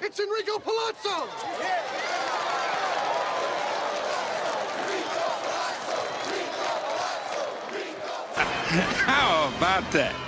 It's 0.00 0.20
Enrico 0.20 0.58
Palazzo! 0.60 1.26
How 9.06 9.52
about 9.56 9.90
that? 9.92 10.27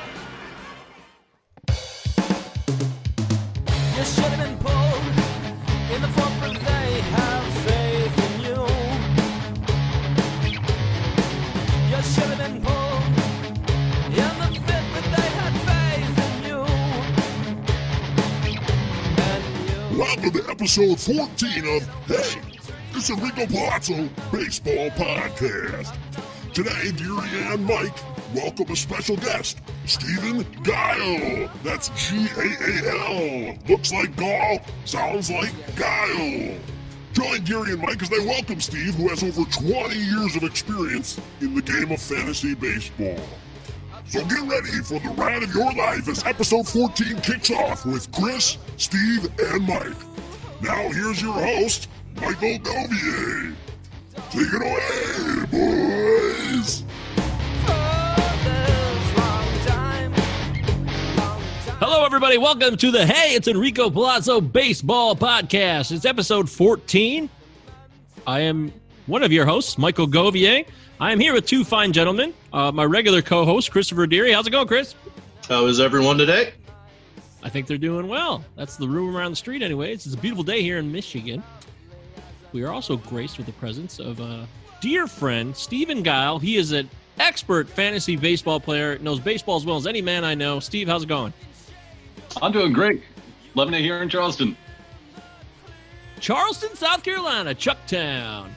Episode 20.60 21.00
14 21.00 21.74
of 21.74 21.88
Hey, 22.04 22.38
it's 22.92 23.08
Enrico 23.08 23.46
Palazzo 23.46 24.10
Baseball 24.30 24.90
Podcast. 24.90 25.96
Today, 26.52 26.92
Deary 26.92 27.30
and 27.50 27.64
Mike 27.64 27.96
welcome 28.34 28.70
a 28.70 28.76
special 28.76 29.16
guest, 29.16 29.62
Stephen 29.86 30.44
Gaal. 30.62 31.50
That's 31.62 31.88
G 31.96 32.26
A 32.36 32.44
A 32.60 33.48
L. 33.48 33.58
Looks 33.70 33.90
like 33.90 34.14
gall, 34.16 34.60
sounds 34.84 35.30
like 35.30 35.54
guile. 35.76 36.54
Join 37.14 37.42
Deary 37.42 37.72
and 37.72 37.80
Mike 37.80 38.02
as 38.02 38.10
they 38.10 38.18
welcome 38.18 38.60
Steve, 38.60 38.96
who 38.96 39.08
has 39.08 39.22
over 39.22 39.50
20 39.50 39.96
years 39.96 40.36
of 40.36 40.42
experience 40.42 41.18
in 41.40 41.54
the 41.54 41.62
game 41.62 41.90
of 41.90 42.02
fantasy 42.02 42.54
baseball. 42.54 43.18
So 44.08 44.22
get 44.26 44.40
ready 44.40 44.82
for 44.82 45.00
the 45.00 45.14
ride 45.16 45.42
of 45.42 45.54
your 45.54 45.72
life 45.72 46.06
as 46.06 46.22
episode 46.26 46.68
14 46.68 47.18
kicks 47.22 47.50
off 47.50 47.86
with 47.86 48.12
Chris, 48.12 48.58
Steve, 48.76 49.26
and 49.38 49.66
Mike. 49.66 50.09
Now 50.62 50.90
here's 50.90 51.22
your 51.22 51.32
host, 51.32 51.88
Michael 52.16 52.58
Govier. 52.58 53.54
Take 54.30 54.52
it 54.52 54.60
away, 54.60 55.46
boys! 55.50 56.84
Others, 57.66 59.16
long 59.16 59.46
time, 59.64 60.12
long 61.16 61.42
time. 61.64 61.76
Hello, 61.78 62.04
everybody. 62.04 62.36
Welcome 62.36 62.76
to 62.76 62.90
the 62.90 63.06
Hey, 63.06 63.34
it's 63.34 63.48
Enrico 63.48 63.88
Palazzo 63.88 64.42
Baseball 64.42 65.16
Podcast. 65.16 65.92
It's 65.92 66.04
episode 66.04 66.50
14. 66.50 67.30
I 68.26 68.40
am 68.40 68.70
one 69.06 69.22
of 69.22 69.32
your 69.32 69.46
hosts, 69.46 69.78
Michael 69.78 70.06
Govier. 70.06 70.66
I 71.00 71.10
am 71.12 71.18
here 71.20 71.32
with 71.32 71.46
two 71.46 71.64
fine 71.64 71.94
gentlemen. 71.94 72.34
Uh, 72.52 72.70
my 72.70 72.84
regular 72.84 73.22
co 73.22 73.46
host, 73.46 73.70
Christopher 73.70 74.06
Deary. 74.06 74.30
How's 74.32 74.46
it 74.46 74.50
going, 74.50 74.68
Chris? 74.68 74.94
How 75.48 75.64
is 75.66 75.80
everyone 75.80 76.18
today? 76.18 76.52
I 77.42 77.48
think 77.48 77.66
they're 77.66 77.78
doing 77.78 78.08
well. 78.08 78.44
That's 78.56 78.76
the 78.76 78.88
rumor 78.88 79.18
around 79.18 79.32
the 79.32 79.36
street, 79.36 79.62
anyways. 79.62 80.06
It's 80.06 80.14
a 80.14 80.18
beautiful 80.18 80.44
day 80.44 80.62
here 80.62 80.78
in 80.78 80.92
Michigan. 80.92 81.42
We 82.52 82.62
are 82.64 82.72
also 82.72 82.96
graced 82.96 83.38
with 83.38 83.46
the 83.46 83.52
presence 83.52 83.98
of 83.98 84.20
a 84.20 84.46
dear 84.80 85.06
friend, 85.06 85.56
Stephen 85.56 86.02
Gaal. 86.02 86.40
He 86.40 86.56
is 86.56 86.72
an 86.72 86.90
expert 87.18 87.68
fantasy 87.68 88.16
baseball 88.16 88.60
player, 88.60 88.98
knows 88.98 89.20
baseball 89.20 89.56
as 89.56 89.64
well 89.64 89.76
as 89.76 89.86
any 89.86 90.02
man 90.02 90.24
I 90.24 90.34
know. 90.34 90.60
Steve, 90.60 90.88
how's 90.88 91.04
it 91.04 91.08
going? 91.08 91.32
I'm 92.42 92.52
doing 92.52 92.72
great. 92.72 93.02
Loving 93.54 93.74
it 93.74 93.80
here 93.80 94.02
in 94.02 94.08
Charleston. 94.08 94.56
Charleston, 96.20 96.74
South 96.76 97.02
Carolina, 97.02 97.54
Chucktown. 97.54 98.50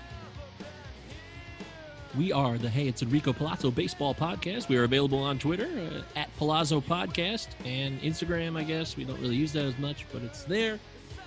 We 2.18 2.32
are 2.32 2.60
the 2.60 2.70
Hey, 2.70 2.88
it's 2.88 3.02
Enrico 3.02 3.34
Palazzo 3.34 3.72
Baseball 3.72 4.14
Podcast. 4.14 4.70
We 4.70 4.78
are 4.78 4.84
available 4.84 5.18
on 5.18 5.40
Twitter 5.40 5.66
uh, 5.66 6.20
at 6.20 6.36
Palazzo 6.38 6.80
Podcast 6.80 7.48
and 7.66 8.00
Instagram, 8.02 8.56
I 8.56 8.64
guess. 8.64 8.96
We 8.96 9.04
don't 9.04 9.20
really 9.20 9.36
use 9.36 9.52
that 9.54 9.66
as 9.66 9.80
much, 9.80 10.06
but 10.14 10.22
it's 10.22 10.44
there. 10.44 10.80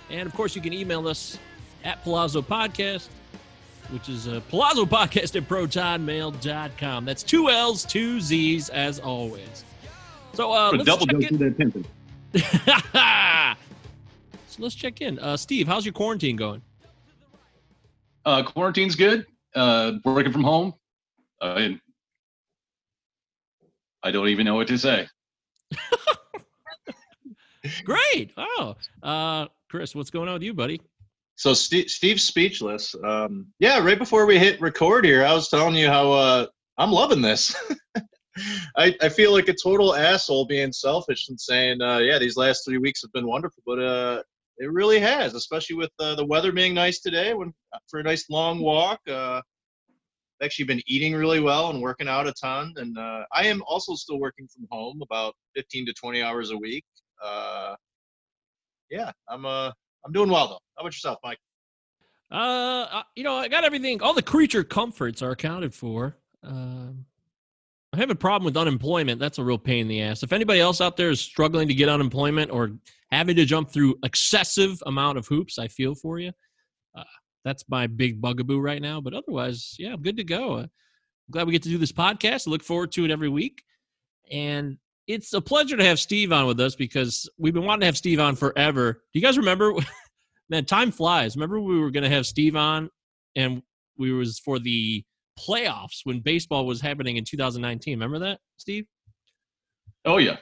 And 0.09 0.25
of 0.25 0.33
course, 0.33 0.55
you 0.55 0.61
can 0.61 0.71
email 0.71 1.05
us 1.05 1.37
at 1.83 2.01
Palazzo 2.03 2.41
Podcast, 2.41 3.09
which 3.89 4.07
is 4.07 4.29
uh, 4.29 4.39
Palazzo 4.49 4.85
Podcast 4.85 5.35
at 5.35 5.49
protonmail.com. 5.49 7.03
That's 7.03 7.23
two 7.23 7.49
L's, 7.49 7.83
two 7.83 8.21
Z's, 8.21 8.69
as 8.69 8.99
always. 8.99 9.65
So 10.35 10.53
uh, 10.53 10.71
let's 10.71 10.85
double 10.85 11.05
check 11.05 11.19
dose 11.19 11.29
in. 11.29 11.65
of 11.65 11.83
that 12.93 13.57
so 14.47 14.63
let's 14.63 14.75
check 14.75 15.01
in. 15.01 15.19
Uh, 15.19 15.35
Steve, 15.35 15.67
how's 15.67 15.85
your 15.85 15.93
quarantine 15.93 16.37
going? 16.37 16.61
Uh, 18.23 18.43
quarantine's 18.43 18.95
good. 18.95 19.25
Uh, 19.57 19.93
working 20.05 20.31
from 20.31 20.43
home. 20.43 20.73
I, 21.41 21.79
I 24.03 24.11
don't 24.11 24.27
even 24.27 24.45
know 24.45 24.53
what 24.53 24.67
to 24.67 24.77
say. 24.77 25.07
Great. 27.83 28.33
Oh, 28.37 28.75
uh, 29.01 29.47
Chris, 29.67 29.95
what's 29.95 30.11
going 30.11 30.27
on 30.27 30.35
with 30.35 30.43
you, 30.43 30.53
buddy? 30.53 30.79
So 31.37 31.55
Steve, 31.55 31.89
Steve's 31.89 32.23
speechless. 32.23 32.95
Um, 33.03 33.47
yeah, 33.57 33.79
right 33.79 33.97
before 33.97 34.27
we 34.27 34.37
hit 34.37 34.61
record 34.61 35.05
here, 35.05 35.25
I 35.25 35.33
was 35.33 35.49
telling 35.49 35.73
you 35.73 35.87
how 35.87 36.11
uh, 36.11 36.45
I'm 36.77 36.91
loving 36.91 37.21
this. 37.21 37.55
I, 38.77 38.95
I 39.01 39.09
feel 39.09 39.33
like 39.33 39.47
a 39.47 39.55
total 39.55 39.95
asshole 39.95 40.45
being 40.45 40.71
selfish 40.71 41.29
and 41.29 41.39
saying, 41.39 41.81
uh, 41.81 41.97
yeah, 41.97 42.19
these 42.19 42.37
last 42.37 42.63
three 42.63 42.77
weeks 42.77 43.01
have 43.01 43.11
been 43.11 43.25
wonderful, 43.25 43.63
but 43.65 43.79
uh, 43.79 44.21
it 44.57 44.71
really 44.71 44.99
has, 44.99 45.33
especially 45.33 45.75
with 45.75 45.91
uh, 45.99 46.15
the 46.15 46.25
weather 46.25 46.51
being 46.51 46.73
nice 46.73 46.99
today. 46.99 47.33
When 47.33 47.53
for 47.87 47.99
a 47.99 48.03
nice 48.03 48.29
long 48.29 48.59
walk, 48.59 48.99
uh, 49.09 49.41
actually 50.41 50.65
been 50.65 50.81
eating 50.87 51.15
really 51.15 51.39
well 51.39 51.69
and 51.69 51.81
working 51.81 52.07
out 52.07 52.27
a 52.27 52.33
ton, 52.33 52.73
and 52.77 52.97
uh, 52.97 53.23
I 53.33 53.47
am 53.47 53.61
also 53.67 53.95
still 53.95 54.19
working 54.19 54.47
from 54.47 54.67
home 54.71 55.01
about 55.01 55.35
15 55.55 55.85
to 55.87 55.93
20 55.93 56.21
hours 56.21 56.51
a 56.51 56.57
week. 56.57 56.85
Uh, 57.23 57.75
yeah, 58.89 59.11
I'm 59.29 59.45
uh, 59.45 59.71
I'm 60.05 60.11
doing 60.11 60.29
well 60.29 60.47
though. 60.47 60.59
How 60.75 60.81
about 60.81 60.93
yourself, 60.93 61.17
Mike? 61.23 61.39
Uh, 62.31 62.87
uh, 62.91 63.03
you 63.15 63.23
know, 63.23 63.35
I 63.35 63.47
got 63.47 63.63
everything. 63.63 64.01
All 64.01 64.13
the 64.13 64.21
creature 64.21 64.63
comforts 64.63 65.21
are 65.21 65.31
accounted 65.31 65.73
for. 65.73 66.15
Um, 66.43 67.05
I 67.93 67.97
have 67.97 68.09
a 68.09 68.15
problem 68.15 68.45
with 68.45 68.57
unemployment. 68.57 69.19
That's 69.19 69.37
a 69.37 69.43
real 69.43 69.57
pain 69.57 69.81
in 69.81 69.87
the 69.87 70.01
ass. 70.01 70.23
If 70.23 70.33
anybody 70.33 70.59
else 70.59 70.81
out 70.81 70.97
there 70.97 71.09
is 71.09 71.21
struggling 71.21 71.67
to 71.69 71.73
get 71.73 71.89
unemployment 71.89 72.51
or 72.51 72.71
having 73.11 73.35
to 73.35 73.45
jump 73.45 73.71
through 73.71 73.95
excessive 74.03 74.81
amount 74.85 75.17
of 75.17 75.27
hoops, 75.27 75.57
I 75.57 75.67
feel 75.67 75.95
for 75.95 76.19
you. 76.19 76.31
Uh, 76.95 77.03
that's 77.45 77.63
my 77.69 77.87
big 77.87 78.21
bugaboo 78.21 78.59
right 78.59 78.81
now. 78.81 78.99
But 78.99 79.13
otherwise, 79.13 79.75
yeah, 79.79 79.93
I'm 79.93 80.01
good 80.01 80.17
to 80.17 80.23
go. 80.23 80.55
Uh, 80.55 80.61
I'm 80.61 81.31
glad 81.31 81.47
we 81.47 81.53
get 81.53 81.63
to 81.63 81.69
do 81.69 81.77
this 81.77 81.91
podcast. 81.91 82.47
I 82.47 82.51
look 82.51 82.63
forward 82.63 82.91
to 82.93 83.05
it 83.05 83.11
every 83.11 83.29
week. 83.29 83.63
And 84.31 84.77
it's 85.07 85.33
a 85.33 85.41
pleasure 85.41 85.77
to 85.77 85.83
have 85.83 85.99
Steve 85.99 86.31
on 86.31 86.47
with 86.47 86.59
us 86.59 86.75
because 86.75 87.29
we've 87.37 87.53
been 87.53 87.63
wanting 87.63 87.81
to 87.81 87.85
have 87.85 87.97
Steve 87.97 88.19
on 88.19 88.35
forever. 88.35 88.93
Do 89.13 89.19
you 89.19 89.25
guys 89.25 89.37
remember? 89.37 89.73
Man, 90.49 90.65
time 90.65 90.91
flies. 90.91 91.35
Remember 91.35 91.59
we 91.59 91.79
were 91.79 91.91
going 91.91 92.03
to 92.03 92.09
have 92.09 92.25
Steve 92.25 92.55
on, 92.55 92.89
and 93.35 93.61
we 93.97 94.13
was 94.13 94.39
for 94.39 94.59
the 94.59 95.03
playoffs 95.37 96.01
when 96.03 96.19
baseball 96.19 96.65
was 96.65 96.81
happening 96.81 97.17
in 97.17 97.23
2019. 97.23 97.93
Remember 97.93 98.19
that, 98.19 98.39
Steve? 98.57 98.85
Oh 100.05 100.17
yeah. 100.17 100.37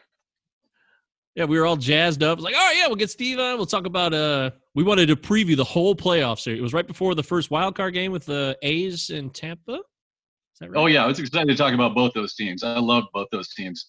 Yeah, 1.35 1.44
we 1.46 1.59
were 1.59 1.66
all 1.66 1.75
jazzed 1.75 2.23
up. 2.23 2.38
It 2.38 2.41
was 2.41 2.46
like, 2.46 2.56
oh 2.57 2.72
yeah, 2.78 2.88
we'll 2.88 2.96
get 2.96 3.09
Steve 3.09 3.40
on. 3.40 3.57
We'll 3.57 3.66
talk 3.66 3.85
about. 3.85 4.13
Uh, 4.13 4.51
we 4.73 4.84
wanted 4.84 5.07
to 5.07 5.18
preview 5.18 5.57
the 5.57 5.66
whole 5.66 5.94
playoff 5.94 6.40
series. 6.40 6.59
It 6.59 6.63
was 6.63 6.73
right 6.73 6.88
before 6.88 7.13
the 7.13 7.23
first 7.23 7.51
wild 7.51 7.75
card 7.75 7.94
game 7.94 8.12
with 8.12 8.25
the 8.25 8.57
A's 8.62 9.09
in 9.09 9.29
Tampa. 9.29 9.73
Is 9.73 10.59
that 10.62 10.72
right? 10.72 10.79
Oh 10.81 10.85
yeah. 10.85 11.03
I 11.03 11.07
was 11.07 11.19
excited 11.19 11.47
to 11.47 11.56
talk 11.56 11.73
about 11.73 11.94
both 11.94 12.13
those 12.13 12.35
teams. 12.35 12.63
I 12.63 12.79
loved 12.79 13.07
both 13.13 13.28
those 13.31 13.53
teams. 13.53 13.88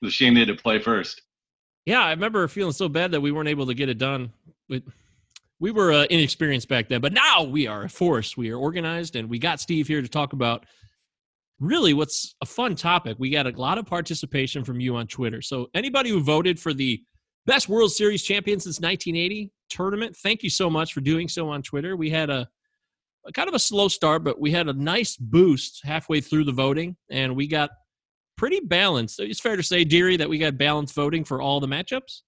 It 0.00 0.06
was 0.06 0.14
a 0.14 0.16
shame 0.16 0.32
they 0.32 0.40
had 0.40 0.48
to 0.48 0.54
play 0.54 0.78
first. 0.78 1.20
Yeah, 1.84 2.00
I 2.00 2.10
remember 2.10 2.48
feeling 2.48 2.72
so 2.72 2.88
bad 2.88 3.10
that 3.12 3.20
we 3.20 3.32
weren't 3.32 3.48
able 3.48 3.66
to 3.66 3.74
get 3.74 3.88
it 3.88 3.98
done. 3.98 4.32
But 4.68 4.82
we 5.60 5.70
were 5.70 5.92
uh, 5.92 6.06
inexperienced 6.08 6.68
back 6.68 6.88
then, 6.88 7.00
but 7.00 7.12
now 7.12 7.42
we 7.42 7.66
are 7.66 7.84
a 7.84 7.88
force. 7.88 8.36
We 8.36 8.50
are 8.50 8.56
organized, 8.56 9.16
and 9.16 9.28
we 9.28 9.38
got 9.38 9.60
Steve 9.60 9.88
here 9.88 10.00
to 10.00 10.08
talk 10.08 10.32
about 10.32 10.66
really 11.60 11.94
what's 11.94 12.34
a 12.40 12.46
fun 12.46 12.74
topic. 12.74 13.16
We 13.18 13.30
got 13.30 13.46
a 13.46 13.50
lot 13.50 13.78
of 13.78 13.86
participation 13.86 14.64
from 14.64 14.80
you 14.80 14.96
on 14.96 15.06
Twitter. 15.06 15.42
So 15.42 15.68
anybody 15.74 16.10
who 16.10 16.20
voted 16.20 16.58
for 16.60 16.72
the 16.72 17.02
best 17.46 17.68
World 17.68 17.92
Series 17.92 18.22
champion 18.22 18.60
since 18.60 18.80
1980 18.80 19.50
tournament, 19.68 20.16
thank 20.16 20.42
you 20.42 20.50
so 20.50 20.70
much 20.70 20.92
for 20.92 21.00
doing 21.00 21.28
so 21.28 21.48
on 21.48 21.62
Twitter. 21.62 21.96
We 21.96 22.10
had 22.10 22.30
a, 22.30 22.48
a 23.26 23.32
kind 23.32 23.48
of 23.48 23.54
a 23.54 23.58
slow 23.58 23.88
start, 23.88 24.24
but 24.24 24.40
we 24.40 24.52
had 24.52 24.68
a 24.68 24.72
nice 24.72 25.16
boost 25.16 25.80
halfway 25.84 26.20
through 26.20 26.44
the 26.44 26.52
voting, 26.52 26.96
and 27.10 27.34
we 27.34 27.48
got 27.48 27.70
pretty 28.36 28.60
balanced. 28.60 29.18
It's 29.18 29.40
fair 29.40 29.56
to 29.56 29.62
say, 29.62 29.84
Deary, 29.84 30.16
that 30.16 30.28
we 30.28 30.38
got 30.38 30.56
balanced 30.56 30.94
voting 30.94 31.24
for 31.24 31.42
all 31.42 31.58
the 31.58 31.66
matchups. 31.66 32.22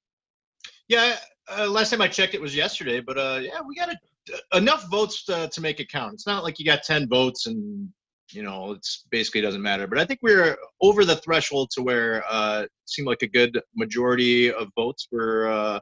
Yeah, 0.89 1.17
uh, 1.49 1.69
last 1.69 1.91
time 1.91 2.03
I 2.03 2.09
checked, 2.09 2.35
it 2.35 2.41
was 2.41 2.55
yesterday, 2.55 3.01
but 3.01 3.17
uh, 3.17 3.39
yeah, 3.41 3.61
we 3.67 3.77
got 3.77 3.91
a, 3.91 4.57
enough 4.57 4.91
votes 4.91 5.25
to, 5.27 5.49
to 5.53 5.61
make 5.61 5.79
it 5.79 5.89
count. 5.89 6.15
It's 6.15 6.27
not 6.27 6.43
like 6.43 6.59
you 6.59 6.65
got 6.65 6.83
ten 6.83 7.09
votes 7.09 7.47
and 7.47 7.89
you 8.33 8.43
know 8.43 8.73
it's 8.73 9.05
basically 9.11 9.41
doesn't 9.41 9.63
matter. 9.63 9.87
But 9.87 9.99
I 9.99 10.05
think 10.05 10.21
we're 10.23 10.57
over 10.81 11.05
the 11.05 11.17
threshold 11.17 11.71
to 11.73 11.83
where 11.83 12.25
uh, 12.29 12.67
seemed 12.87 13.09
like 13.09 13.23
a 13.23 13.29
good 13.29 13.61
majority 13.75 14.53
of 14.53 14.69
votes 14.77 15.09
were 15.11 15.49
uh, 15.49 15.81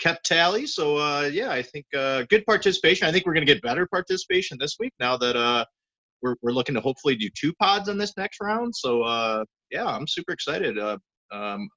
kept 0.00 0.26
tally. 0.26 0.66
So 0.66 0.96
uh, 0.96 1.30
yeah, 1.32 1.50
I 1.50 1.62
think 1.62 1.86
uh, 1.96 2.24
good 2.28 2.44
participation. 2.44 3.06
I 3.06 3.12
think 3.12 3.24
we're 3.24 3.34
going 3.34 3.46
to 3.46 3.52
get 3.52 3.62
better 3.62 3.86
participation 3.86 4.58
this 4.60 4.76
week 4.78 4.92
now 5.00 5.16
that 5.16 5.36
uh, 5.36 5.64
we're 6.22 6.36
we're 6.42 6.52
looking 6.52 6.74
to 6.74 6.80
hopefully 6.80 7.16
do 7.16 7.28
two 7.38 7.52
pods 7.54 7.88
on 7.88 7.98
this 7.98 8.16
next 8.16 8.38
round. 8.40 8.74
So 8.74 9.02
uh, 9.02 9.44
yeah, 9.70 9.86
I'm 9.86 10.06
super 10.06 10.32
excited. 10.32 10.78
Uh, 10.78 10.98
um, 11.32 11.68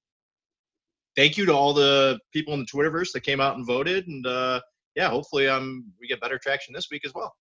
thank 1.15 1.37
you 1.37 1.45
to 1.45 1.53
all 1.53 1.73
the 1.73 2.19
people 2.33 2.53
in 2.53 2.61
the 2.61 2.65
Twitterverse 2.65 3.11
that 3.13 3.21
came 3.21 3.39
out 3.39 3.55
and 3.55 3.65
voted, 3.65 4.07
and 4.07 4.25
uh, 4.25 4.59
yeah, 4.95 5.09
hopefully 5.09 5.47
um 5.47 5.85
we 5.99 6.07
get 6.07 6.21
better 6.21 6.37
traction 6.37 6.73
this 6.73 6.87
week 6.91 7.05
as 7.05 7.13
well. 7.13 7.33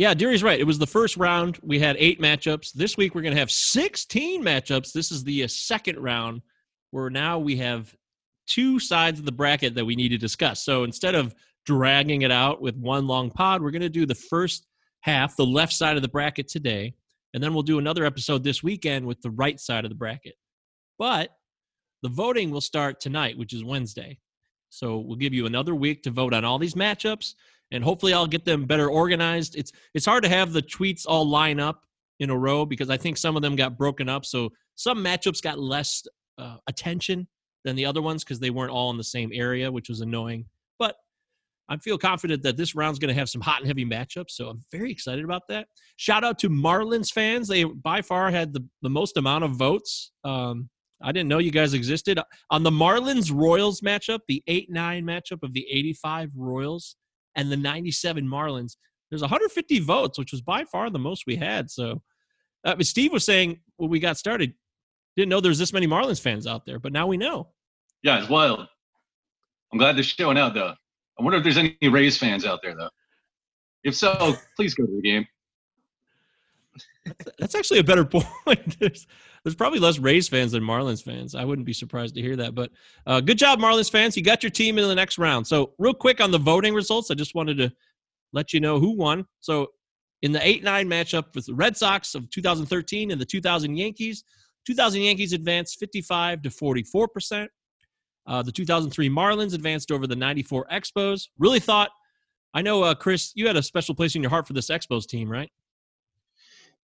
Yeah, 0.00 0.14
Deary's 0.14 0.42
right. 0.42 0.58
It 0.58 0.64
was 0.64 0.78
the 0.78 0.86
first 0.86 1.18
round. 1.18 1.58
We 1.62 1.78
had 1.78 1.94
eight 1.98 2.22
matchups. 2.22 2.72
This 2.72 2.96
week 2.96 3.14
we're 3.14 3.20
going 3.20 3.34
to 3.34 3.38
have 3.38 3.50
16 3.50 4.42
matchups. 4.42 4.94
This 4.94 5.12
is 5.12 5.24
the 5.24 5.44
uh, 5.44 5.46
second 5.46 5.98
round 5.98 6.40
where 6.90 7.10
now 7.10 7.38
we 7.38 7.56
have 7.56 7.94
two 8.46 8.78
sides 8.78 9.18
of 9.18 9.26
the 9.26 9.32
bracket 9.32 9.74
that 9.74 9.84
we 9.84 9.94
need 9.94 10.08
to 10.08 10.16
discuss. 10.16 10.64
So 10.64 10.84
instead 10.84 11.14
of 11.14 11.34
dragging 11.66 12.22
it 12.22 12.30
out 12.30 12.62
with 12.62 12.76
one 12.76 13.06
long 13.06 13.30
pod, 13.30 13.60
we're 13.60 13.72
going 13.72 13.82
to 13.82 13.90
do 13.90 14.06
the 14.06 14.14
first 14.14 14.66
half, 15.00 15.36
the 15.36 15.44
left 15.44 15.74
side 15.74 15.96
of 15.96 16.02
the 16.02 16.08
bracket 16.08 16.48
today, 16.48 16.94
and 17.34 17.44
then 17.44 17.52
we'll 17.52 17.62
do 17.62 17.78
another 17.78 18.06
episode 18.06 18.42
this 18.42 18.62
weekend 18.62 19.04
with 19.04 19.20
the 19.20 19.32
right 19.32 19.60
side 19.60 19.84
of 19.84 19.90
the 19.90 19.94
bracket. 19.94 20.36
But 20.98 21.28
the 22.02 22.08
voting 22.08 22.50
will 22.50 22.62
start 22.62 23.00
tonight, 23.00 23.36
which 23.36 23.52
is 23.52 23.62
Wednesday. 23.62 24.18
So 24.70 24.96
we'll 24.96 25.16
give 25.16 25.34
you 25.34 25.44
another 25.44 25.74
week 25.74 26.04
to 26.04 26.10
vote 26.10 26.32
on 26.32 26.46
all 26.46 26.58
these 26.58 26.72
matchups 26.74 27.34
and 27.72 27.84
hopefully 27.84 28.12
I'll 28.12 28.26
get 28.26 28.44
them 28.44 28.64
better 28.64 28.88
organized. 28.88 29.56
It's 29.56 29.72
it's 29.94 30.06
hard 30.06 30.24
to 30.24 30.28
have 30.28 30.52
the 30.52 30.62
tweets 30.62 31.04
all 31.06 31.28
line 31.28 31.60
up 31.60 31.82
in 32.18 32.30
a 32.30 32.36
row 32.36 32.66
because 32.66 32.90
I 32.90 32.96
think 32.96 33.16
some 33.16 33.36
of 33.36 33.42
them 33.42 33.56
got 33.56 33.78
broken 33.78 34.08
up. 34.08 34.24
So 34.24 34.50
some 34.76 35.02
matchups 35.04 35.42
got 35.42 35.58
less 35.58 36.02
uh, 36.38 36.56
attention 36.68 37.26
than 37.64 37.76
the 37.76 37.86
other 37.86 38.02
ones 38.02 38.24
because 38.24 38.38
they 38.38 38.50
weren't 38.50 38.72
all 38.72 38.90
in 38.90 38.96
the 38.96 39.04
same 39.04 39.30
area, 39.32 39.70
which 39.70 39.88
was 39.88 40.00
annoying. 40.00 40.46
But 40.78 40.96
I 41.68 41.76
feel 41.78 41.98
confident 41.98 42.42
that 42.42 42.56
this 42.56 42.74
round's 42.74 42.98
going 42.98 43.12
to 43.12 43.18
have 43.18 43.28
some 43.28 43.40
hot 43.40 43.60
and 43.60 43.66
heavy 43.66 43.84
matchups. 43.84 44.30
So 44.30 44.48
I'm 44.48 44.60
very 44.72 44.90
excited 44.90 45.24
about 45.24 45.42
that. 45.48 45.66
Shout 45.96 46.24
out 46.24 46.38
to 46.40 46.48
Marlins 46.48 47.12
fans. 47.12 47.48
They 47.48 47.64
by 47.64 48.02
far 48.02 48.30
had 48.30 48.52
the, 48.52 48.66
the 48.82 48.90
most 48.90 49.16
amount 49.16 49.44
of 49.44 49.52
votes. 49.52 50.12
Um, 50.24 50.68
I 51.02 51.12
didn't 51.12 51.28
know 51.28 51.38
you 51.38 51.50
guys 51.50 51.72
existed. 51.72 52.20
On 52.50 52.62
the 52.62 52.70
Marlins 52.70 53.32
Royals 53.32 53.80
matchup, 53.80 54.20
the 54.28 54.42
8 54.46 54.70
9 54.70 55.04
matchup 55.04 55.42
of 55.42 55.54
the 55.54 55.66
85 55.70 56.30
Royals, 56.36 56.96
and 57.40 57.50
the 57.50 57.56
97 57.56 58.24
Marlins. 58.24 58.76
There's 59.10 59.22
150 59.22 59.80
votes, 59.80 60.18
which 60.18 60.30
was 60.30 60.42
by 60.42 60.64
far 60.64 60.90
the 60.90 60.98
most 60.98 61.24
we 61.26 61.36
had. 61.36 61.70
So, 61.70 62.02
uh, 62.64 62.76
Steve 62.82 63.12
was 63.12 63.24
saying 63.24 63.60
when 63.78 63.90
we 63.90 63.98
got 63.98 64.18
started, 64.18 64.52
didn't 65.16 65.30
know 65.30 65.40
there's 65.40 65.58
this 65.58 65.72
many 65.72 65.86
Marlins 65.86 66.20
fans 66.20 66.46
out 66.46 66.66
there, 66.66 66.78
but 66.78 66.92
now 66.92 67.06
we 67.06 67.16
know. 67.16 67.48
Yeah, 68.02 68.20
it's 68.20 68.28
wild. 68.28 68.66
I'm 69.72 69.78
glad 69.78 69.96
they're 69.96 70.02
showing 70.02 70.38
out, 70.38 70.54
though. 70.54 70.74
I 71.18 71.22
wonder 71.22 71.38
if 71.38 71.44
there's 71.44 71.58
any 71.58 71.76
Rays 71.82 72.18
fans 72.18 72.44
out 72.44 72.60
there, 72.62 72.76
though. 72.76 72.90
If 73.84 73.96
so, 73.96 74.36
please 74.56 74.74
go 74.74 74.84
to 74.84 74.92
the 74.92 75.02
game. 75.02 75.26
That's, 77.06 77.28
that's 77.38 77.54
actually 77.54 77.80
a 77.80 77.84
better 77.84 78.04
point. 78.44 78.78
there's, 78.78 79.06
there's 79.44 79.54
probably 79.54 79.78
less 79.78 79.98
Rays 79.98 80.28
fans 80.28 80.52
than 80.52 80.62
Marlins 80.62 81.02
fans. 81.02 81.34
I 81.34 81.44
wouldn't 81.44 81.66
be 81.66 81.72
surprised 81.72 82.14
to 82.14 82.20
hear 82.20 82.36
that. 82.36 82.54
But 82.54 82.70
uh, 83.06 83.20
good 83.20 83.38
job, 83.38 83.58
Marlins 83.58 83.90
fans. 83.90 84.16
You 84.16 84.22
got 84.22 84.42
your 84.42 84.50
team 84.50 84.78
in 84.78 84.86
the 84.86 84.94
next 84.94 85.18
round. 85.18 85.46
So, 85.46 85.72
real 85.78 85.94
quick 85.94 86.20
on 86.20 86.30
the 86.30 86.38
voting 86.38 86.74
results, 86.74 87.10
I 87.10 87.14
just 87.14 87.34
wanted 87.34 87.56
to 87.58 87.72
let 88.32 88.52
you 88.52 88.60
know 88.60 88.78
who 88.78 88.96
won. 88.96 89.24
So, 89.40 89.68
in 90.22 90.32
the 90.32 90.46
8 90.46 90.62
9 90.62 90.88
matchup 90.88 91.34
with 91.34 91.46
the 91.46 91.54
Red 91.54 91.76
Sox 91.76 92.14
of 92.14 92.28
2013 92.30 93.10
and 93.10 93.20
the 93.20 93.24
2000 93.24 93.76
Yankees, 93.76 94.24
2000 94.66 95.00
Yankees 95.00 95.32
advanced 95.32 95.78
55 95.78 96.42
to 96.42 96.50
44%. 96.50 97.48
Uh, 98.26 98.42
the 98.42 98.52
2003 98.52 99.08
Marlins 99.08 99.54
advanced 99.54 99.90
over 99.90 100.06
the 100.06 100.14
94 100.14 100.66
Expos. 100.70 101.28
Really 101.38 101.60
thought, 101.60 101.90
I 102.52 102.60
know, 102.60 102.82
uh, 102.82 102.94
Chris, 102.94 103.32
you 103.34 103.46
had 103.46 103.56
a 103.56 103.62
special 103.62 103.94
place 103.94 104.14
in 104.14 104.22
your 104.22 104.30
heart 104.30 104.46
for 104.46 104.52
this 104.52 104.68
Expos 104.68 105.06
team, 105.06 105.30
right? 105.30 105.50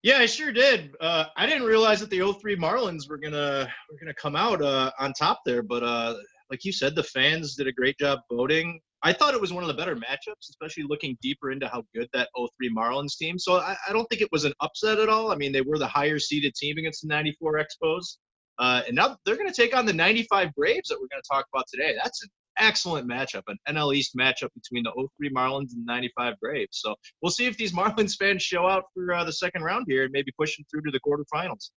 Yeah, 0.06 0.18
I 0.18 0.26
sure 0.26 0.52
did. 0.52 0.94
Uh, 1.00 1.24
I 1.36 1.46
didn't 1.46 1.64
realize 1.64 1.98
that 1.98 2.10
the 2.10 2.32
03 2.40 2.54
Marlins 2.54 3.10
were 3.10 3.18
gonna 3.18 3.68
were 3.90 3.98
gonna 3.98 4.14
come 4.14 4.36
out 4.36 4.62
uh, 4.62 4.92
on 5.00 5.12
top 5.12 5.40
there, 5.44 5.64
but 5.64 5.82
uh, 5.82 6.14
like 6.48 6.64
you 6.64 6.70
said, 6.70 6.94
the 6.94 7.02
fans 7.02 7.56
did 7.56 7.66
a 7.66 7.72
great 7.72 7.98
job 7.98 8.20
voting. 8.30 8.78
I 9.02 9.12
thought 9.12 9.34
it 9.34 9.40
was 9.40 9.52
one 9.52 9.64
of 9.64 9.66
the 9.66 9.74
better 9.74 9.96
matchups, 9.96 10.48
especially 10.48 10.84
looking 10.88 11.18
deeper 11.20 11.50
into 11.50 11.66
how 11.66 11.82
good 11.92 12.08
that 12.12 12.28
03 12.36 12.72
Marlins 12.72 13.16
team. 13.16 13.36
So 13.36 13.56
I, 13.56 13.76
I 13.88 13.92
don't 13.92 14.06
think 14.06 14.22
it 14.22 14.30
was 14.30 14.44
an 14.44 14.52
upset 14.60 15.00
at 15.00 15.08
all. 15.08 15.32
I 15.32 15.34
mean, 15.34 15.50
they 15.50 15.62
were 15.62 15.76
the 15.76 15.88
higher 15.88 16.20
seeded 16.20 16.54
team 16.54 16.78
against 16.78 17.02
the 17.02 17.08
94 17.08 17.64
Expos. 17.64 18.18
Uh, 18.60 18.82
and 18.86 18.94
now 18.94 19.16
they're 19.24 19.34
going 19.36 19.52
to 19.52 19.60
take 19.60 19.76
on 19.76 19.86
the 19.86 19.92
95 19.92 20.54
Braves 20.54 20.88
that 20.88 21.00
we're 21.00 21.08
going 21.08 21.20
to 21.20 21.28
talk 21.28 21.46
about 21.52 21.64
today. 21.68 21.96
That's 22.00 22.22
an 22.22 22.30
excellent 22.58 23.08
matchup, 23.08 23.42
an 23.48 23.58
NL 23.68 23.94
East 23.94 24.16
matchup 24.16 24.50
between 24.54 24.84
the 24.84 25.08
03 25.18 25.30
Marlins 25.30 25.72
and 25.72 25.86
the 25.86 25.92
95 25.92 26.34
Braves. 26.40 26.78
So 26.80 26.94
we'll 27.22 27.30
see 27.30 27.46
if 27.46 27.56
these 27.56 27.72
Marlins 27.72 28.16
fans 28.16 28.42
show 28.42 28.66
out 28.66 28.84
for 28.94 29.12
uh, 29.12 29.24
the 29.24 29.32
second 29.32 29.62
round 29.62 29.86
here 29.88 30.04
and 30.04 30.12
maybe 30.12 30.32
push 30.38 30.56
them 30.56 30.64
through 30.70 30.82
to 30.82 30.90
the 30.90 31.00
quarterfinals. 31.00 31.70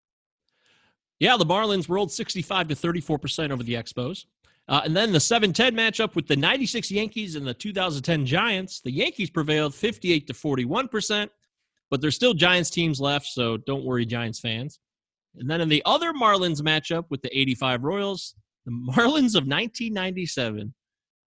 Yeah, 1.19 1.35
the 1.35 1.45
Marlins 1.45 1.89
rolled 1.89 2.11
65 2.11 2.69
to 2.69 2.75
34% 2.75 3.51
over 3.51 3.63
the 3.63 3.73
Expos. 3.73 4.25
Uh, 4.69 4.81
and 4.85 4.95
then 4.95 5.11
the 5.11 5.19
7 5.19 5.51
10 5.51 5.75
matchup 5.75 6.15
with 6.15 6.27
the 6.27 6.35
96 6.35 6.91
Yankees 6.91 7.35
and 7.35 7.45
the 7.45 7.53
2010 7.53 8.25
Giants. 8.25 8.81
The 8.81 8.91
Yankees 8.91 9.29
prevailed 9.29 9.73
58 9.73 10.27
to 10.27 10.33
41%, 10.33 11.29
but 11.89 12.01
there's 12.01 12.15
still 12.15 12.35
Giants 12.35 12.69
teams 12.69 13.01
left, 13.01 13.25
so 13.25 13.57
don't 13.57 13.83
worry, 13.83 14.05
Giants 14.05 14.39
fans. 14.39 14.79
And 15.35 15.49
then 15.49 15.59
in 15.59 15.69
the 15.69 15.81
other 15.85 16.13
Marlins 16.13 16.61
matchup 16.61 17.05
with 17.09 17.21
the 17.23 17.35
85 17.37 17.83
Royals, 17.83 18.35
the 18.69 18.93
Marlins 18.93 19.35
of 19.35 19.47
1997, 19.47 20.73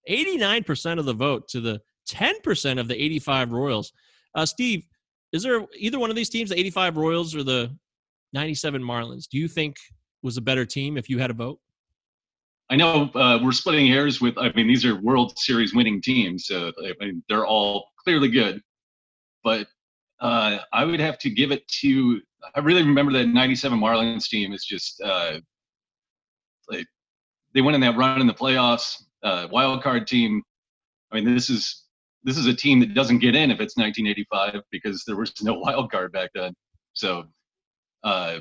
89% 0.10 1.00
of 1.00 1.06
the 1.06 1.14
vote 1.14 1.48
to 1.50 1.62
the 1.62 1.82
10% 2.10 2.80
of 2.80 2.88
the 2.88 3.02
85 3.02 3.52
Royals. 3.52 3.92
Uh, 4.36 4.46
Steve, 4.46 4.86
is 5.32 5.44
there 5.44 5.66
either 5.78 6.00
one 6.00 6.10
of 6.10 6.16
these 6.16 6.30
teams, 6.30 6.52
the 6.52 6.60
85 6.60 6.98
Royals 6.98 7.36
or 7.36 7.44
the 7.44 7.76
97 8.34 8.82
Marlins, 8.82 9.28
do 9.28 9.38
you 9.38 9.48
think 9.48 9.78
was 10.22 10.38
a 10.38 10.42
better 10.42 10.66
team 10.66 10.98
if 10.98 11.10
you 11.10 11.18
had 11.18 11.32
a 11.32 11.34
vote? 11.34 11.60
I 12.70 12.76
know 12.76 13.10
uh, 13.16 13.40
we're 13.44 13.52
splitting 13.52 13.88
hairs 13.88 14.22
with, 14.22 14.38
I 14.38 14.52
mean, 14.54 14.68
these 14.68 14.86
are 14.86 15.00
World 15.02 15.38
Series 15.38 15.76
winning 15.76 16.02
teams. 16.02 16.46
So, 16.48 16.72
I 16.80 16.94
mean, 17.00 17.24
they're 17.30 17.46
all 17.46 17.90
clearly 18.04 18.30
good. 18.30 18.62
But 19.44 19.68
uh, 20.22 20.60
I 20.72 20.86
would 20.86 21.00
have 21.00 21.18
to 21.20 21.30
give 21.30 21.52
it 21.52 21.68
to, 21.82 22.22
I 22.56 22.60
really 22.60 22.84
remember 22.84 23.12
that 23.14 23.28
97 23.28 23.78
Marlins 23.78 24.28
team 24.28 24.54
is 24.54 24.66
just, 24.66 25.02
uh, 25.02 25.40
like, 26.70 26.88
they 27.54 27.62
went 27.62 27.76
in 27.76 27.82
that 27.82 27.98
run 27.98 28.22
in 28.22 28.28
the 28.28 28.34
playoffs, 28.34 29.04
uh, 29.24 29.48
wild 29.52 29.84
card 29.84 30.08
team. 30.08 30.42
I 31.12 31.16
mean, 31.16 31.34
this 31.34 31.50
is 31.50 31.84
this 32.24 32.38
is 32.38 32.46
a 32.46 32.54
team 32.54 32.80
that 32.80 32.94
doesn't 32.94 33.20
get 33.20 33.36
in 33.36 33.52
if 33.52 33.60
it's 33.60 33.76
1985 33.78 34.62
because 34.72 35.04
there 35.06 35.16
was 35.16 35.34
no 35.42 35.54
wild 35.60 35.92
card 35.92 36.12
back 36.12 36.32
then. 36.34 36.54
So, 36.94 37.26
uh, 38.04 38.40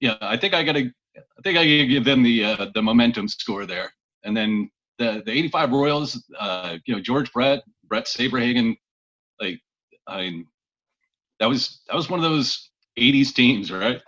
yeah, 0.00 0.16
I 0.20 0.36
think 0.36 0.54
I 0.54 0.62
got 0.62 0.72
to 0.72 0.90
I 1.16 1.42
think 1.42 1.58
I 1.58 1.64
gotta 1.64 1.86
give 1.86 2.04
them 2.04 2.22
the 2.22 2.44
uh, 2.44 2.66
the 2.74 2.82
momentum 2.82 3.28
score 3.28 3.66
there. 3.66 3.92
And 4.24 4.36
then 4.36 4.70
the 4.98 5.22
the 5.24 5.32
85 5.32 5.72
Royals, 5.72 6.24
uh, 6.38 6.76
you 6.86 6.94
know, 6.94 7.00
George 7.00 7.32
Brett, 7.32 7.62
Bret 7.84 8.04
Saberhagen, 8.04 8.76
like 9.40 9.60
I 10.06 10.22
mean, 10.22 10.46
that 11.40 11.46
was 11.46 11.80
that 11.88 11.96
was 11.96 12.10
one 12.10 12.20
of 12.20 12.30
those 12.30 12.70
80s 12.98 13.34
teams, 13.34 13.70
right? 13.70 14.00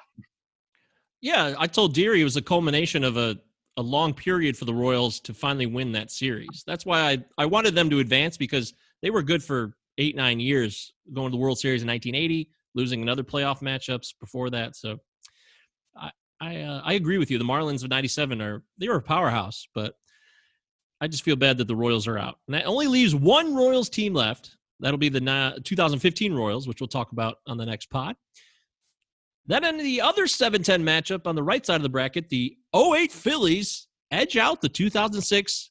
Yeah, 1.21 1.55
I 1.59 1.67
told 1.67 1.95
Deary 1.95 2.21
it 2.21 2.25
was 2.25 2.37
a 2.37 2.43
culmination 2.43 3.05
of 3.05 3.17
a 3.17 3.39
a 3.77 3.83
long 3.83 4.13
period 4.13 4.57
for 4.57 4.65
the 4.65 4.75
Royals 4.75 5.21
to 5.21 5.35
finally 5.35 5.67
win 5.67 5.93
that 5.93 6.11
series. 6.11 6.65
That's 6.67 6.85
why 6.85 7.01
I, 7.01 7.19
I 7.39 7.47
wanted 7.47 7.75
them 7.75 7.91
to 7.91 8.01
advance 8.01 8.37
because 8.37 8.75
they 9.03 9.11
were 9.11 9.23
good 9.23 9.43
for 9.43 9.75
eight, 9.99 10.17
nine 10.17 10.41
years 10.41 10.93
going 11.13 11.29
to 11.29 11.37
the 11.37 11.41
World 11.41 11.59
Series 11.59 11.83
in 11.83 11.89
1980, 11.89 12.51
losing 12.75 13.03
another 13.03 13.23
playoff 13.23 13.61
matchups 13.61 14.15
before 14.21 14.51
that. 14.51 14.77
So 14.77 14.99
I 15.97 16.11
I, 16.41 16.63
uh, 16.63 16.83
I 16.85 16.95
agree 16.95 17.19
with 17.19 17.31
you. 17.31 17.39
The 17.39 17.45
Marlins 17.45 17.85
of 17.85 17.91
97 17.91 18.41
are 18.41 18.63
they 18.79 18.89
were 18.89 18.97
a 18.97 19.03
powerhouse, 19.03 19.67
but 19.75 19.95
I 21.01 21.07
just 21.07 21.23
feel 21.23 21.37
bad 21.37 21.59
that 21.59 21.69
the 21.69 21.77
Royals 21.77 22.07
are 22.07 22.19
out. 22.19 22.39
And 22.47 22.55
that 22.55 22.67
only 22.67 22.87
leaves 22.87 23.15
one 23.15 23.55
Royals 23.55 23.89
team 23.89 24.15
left. 24.15 24.57
That'll 24.81 24.99
be 24.99 25.11
the 25.11 25.61
2015 25.65 26.35
Royals, 26.35 26.67
which 26.67 26.81
we'll 26.81 26.89
talk 26.89 27.13
about 27.13 27.37
on 27.47 27.59
the 27.59 27.67
next 27.67 27.91
pod. 27.91 28.17
Then 29.51 29.65
in 29.65 29.79
the 29.79 30.01
other 30.01 30.29
7 30.29 30.63
10 30.63 30.81
matchup 30.81 31.27
on 31.27 31.35
the 31.35 31.43
right 31.43 31.67
side 31.67 31.75
of 31.75 31.83
the 31.83 31.89
bracket, 31.89 32.29
the 32.29 32.57
08 32.73 33.11
Phillies 33.11 33.89
edge 34.13 34.37
out 34.37 34.61
the 34.61 34.69
2006 34.69 35.71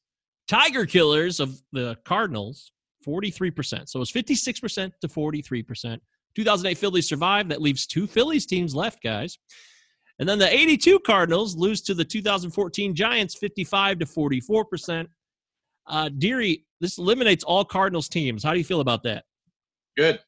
Tiger 0.50 0.86
Killers 0.86 1.40
of 1.40 1.62
the 1.72 1.96
Cardinals 2.04 2.74
43%. 3.08 3.88
So 3.88 4.02
it's 4.02 4.12
56% 4.12 4.92
to 5.00 5.08
43%. 5.08 5.98
2008 6.36 6.78
Phillies 6.78 7.08
survive. 7.08 7.48
That 7.48 7.62
leaves 7.62 7.88
two 7.88 8.06
Phillies 8.06 8.46
teams 8.46 8.76
left, 8.76 9.02
guys. 9.02 9.38
And 10.20 10.28
then 10.28 10.40
the 10.40 10.54
82 10.54 11.00
Cardinals 11.00 11.56
lose 11.56 11.82
to 11.84 11.94
the 11.94 12.04
2014 12.04 12.94
Giants 12.94 13.36
55 13.36 14.00
to 14.00 14.06
44%. 14.06 15.08
Uh, 15.88 16.10
Deary, 16.18 16.66
this 16.82 16.98
eliminates 16.98 17.46
all 17.46 17.64
Cardinals 17.64 18.10
teams. 18.10 18.44
How 18.44 18.52
do 18.52 18.58
you 18.58 18.66
feel 18.66 18.82
about 18.82 19.04
that? 19.04 19.24
Good. 19.96 20.20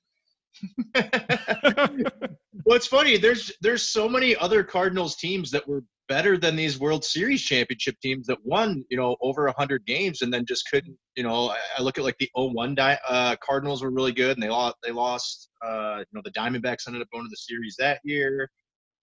well, 0.94 2.76
it's 2.76 2.88
funny. 2.88 3.18
There's 3.18 3.52
there's 3.62 3.84
so 3.84 4.08
many 4.10 4.36
other 4.36 4.64
Cardinals 4.64 5.16
teams 5.16 5.52
that 5.52 5.68
were 5.68 5.84
better 6.12 6.38
than 6.38 6.58
these 6.58 6.78
World 6.78 7.06
Series 7.06 7.42
championship 7.42 7.96
teams 8.02 8.28
that 8.28 8.38
won, 8.44 8.84
you 8.90 8.98
know, 8.98 9.16
over 9.22 9.46
100 9.46 9.86
games 9.86 10.22
and 10.22 10.34
then 10.34 10.46
just 10.46 10.70
couldn't, 10.70 10.98
you 11.16 11.24
know, 11.24 11.56
I, 11.78 11.82
look 11.82 11.98
at 11.98 12.04
like 12.04 12.18
the 12.20 12.30
01 12.36 12.76
di- 12.76 13.00
uh, 13.08 13.38
Cardinals 13.42 13.82
were 13.82 13.92
really 13.92 14.12
good 14.12 14.36
and 14.36 14.44
they 14.44 14.50
lost, 14.50 14.76
they 14.84 14.92
lost, 14.92 15.50
uh, 15.66 16.00
you 16.00 16.06
know, 16.12 16.22
the 16.26 16.32
Diamondbacks 16.32 16.86
ended 16.86 17.02
up 17.02 17.08
going 17.14 17.24
to 17.24 17.30
the 17.30 17.38
series 17.38 17.78
that 17.80 18.02
year. 18.04 18.52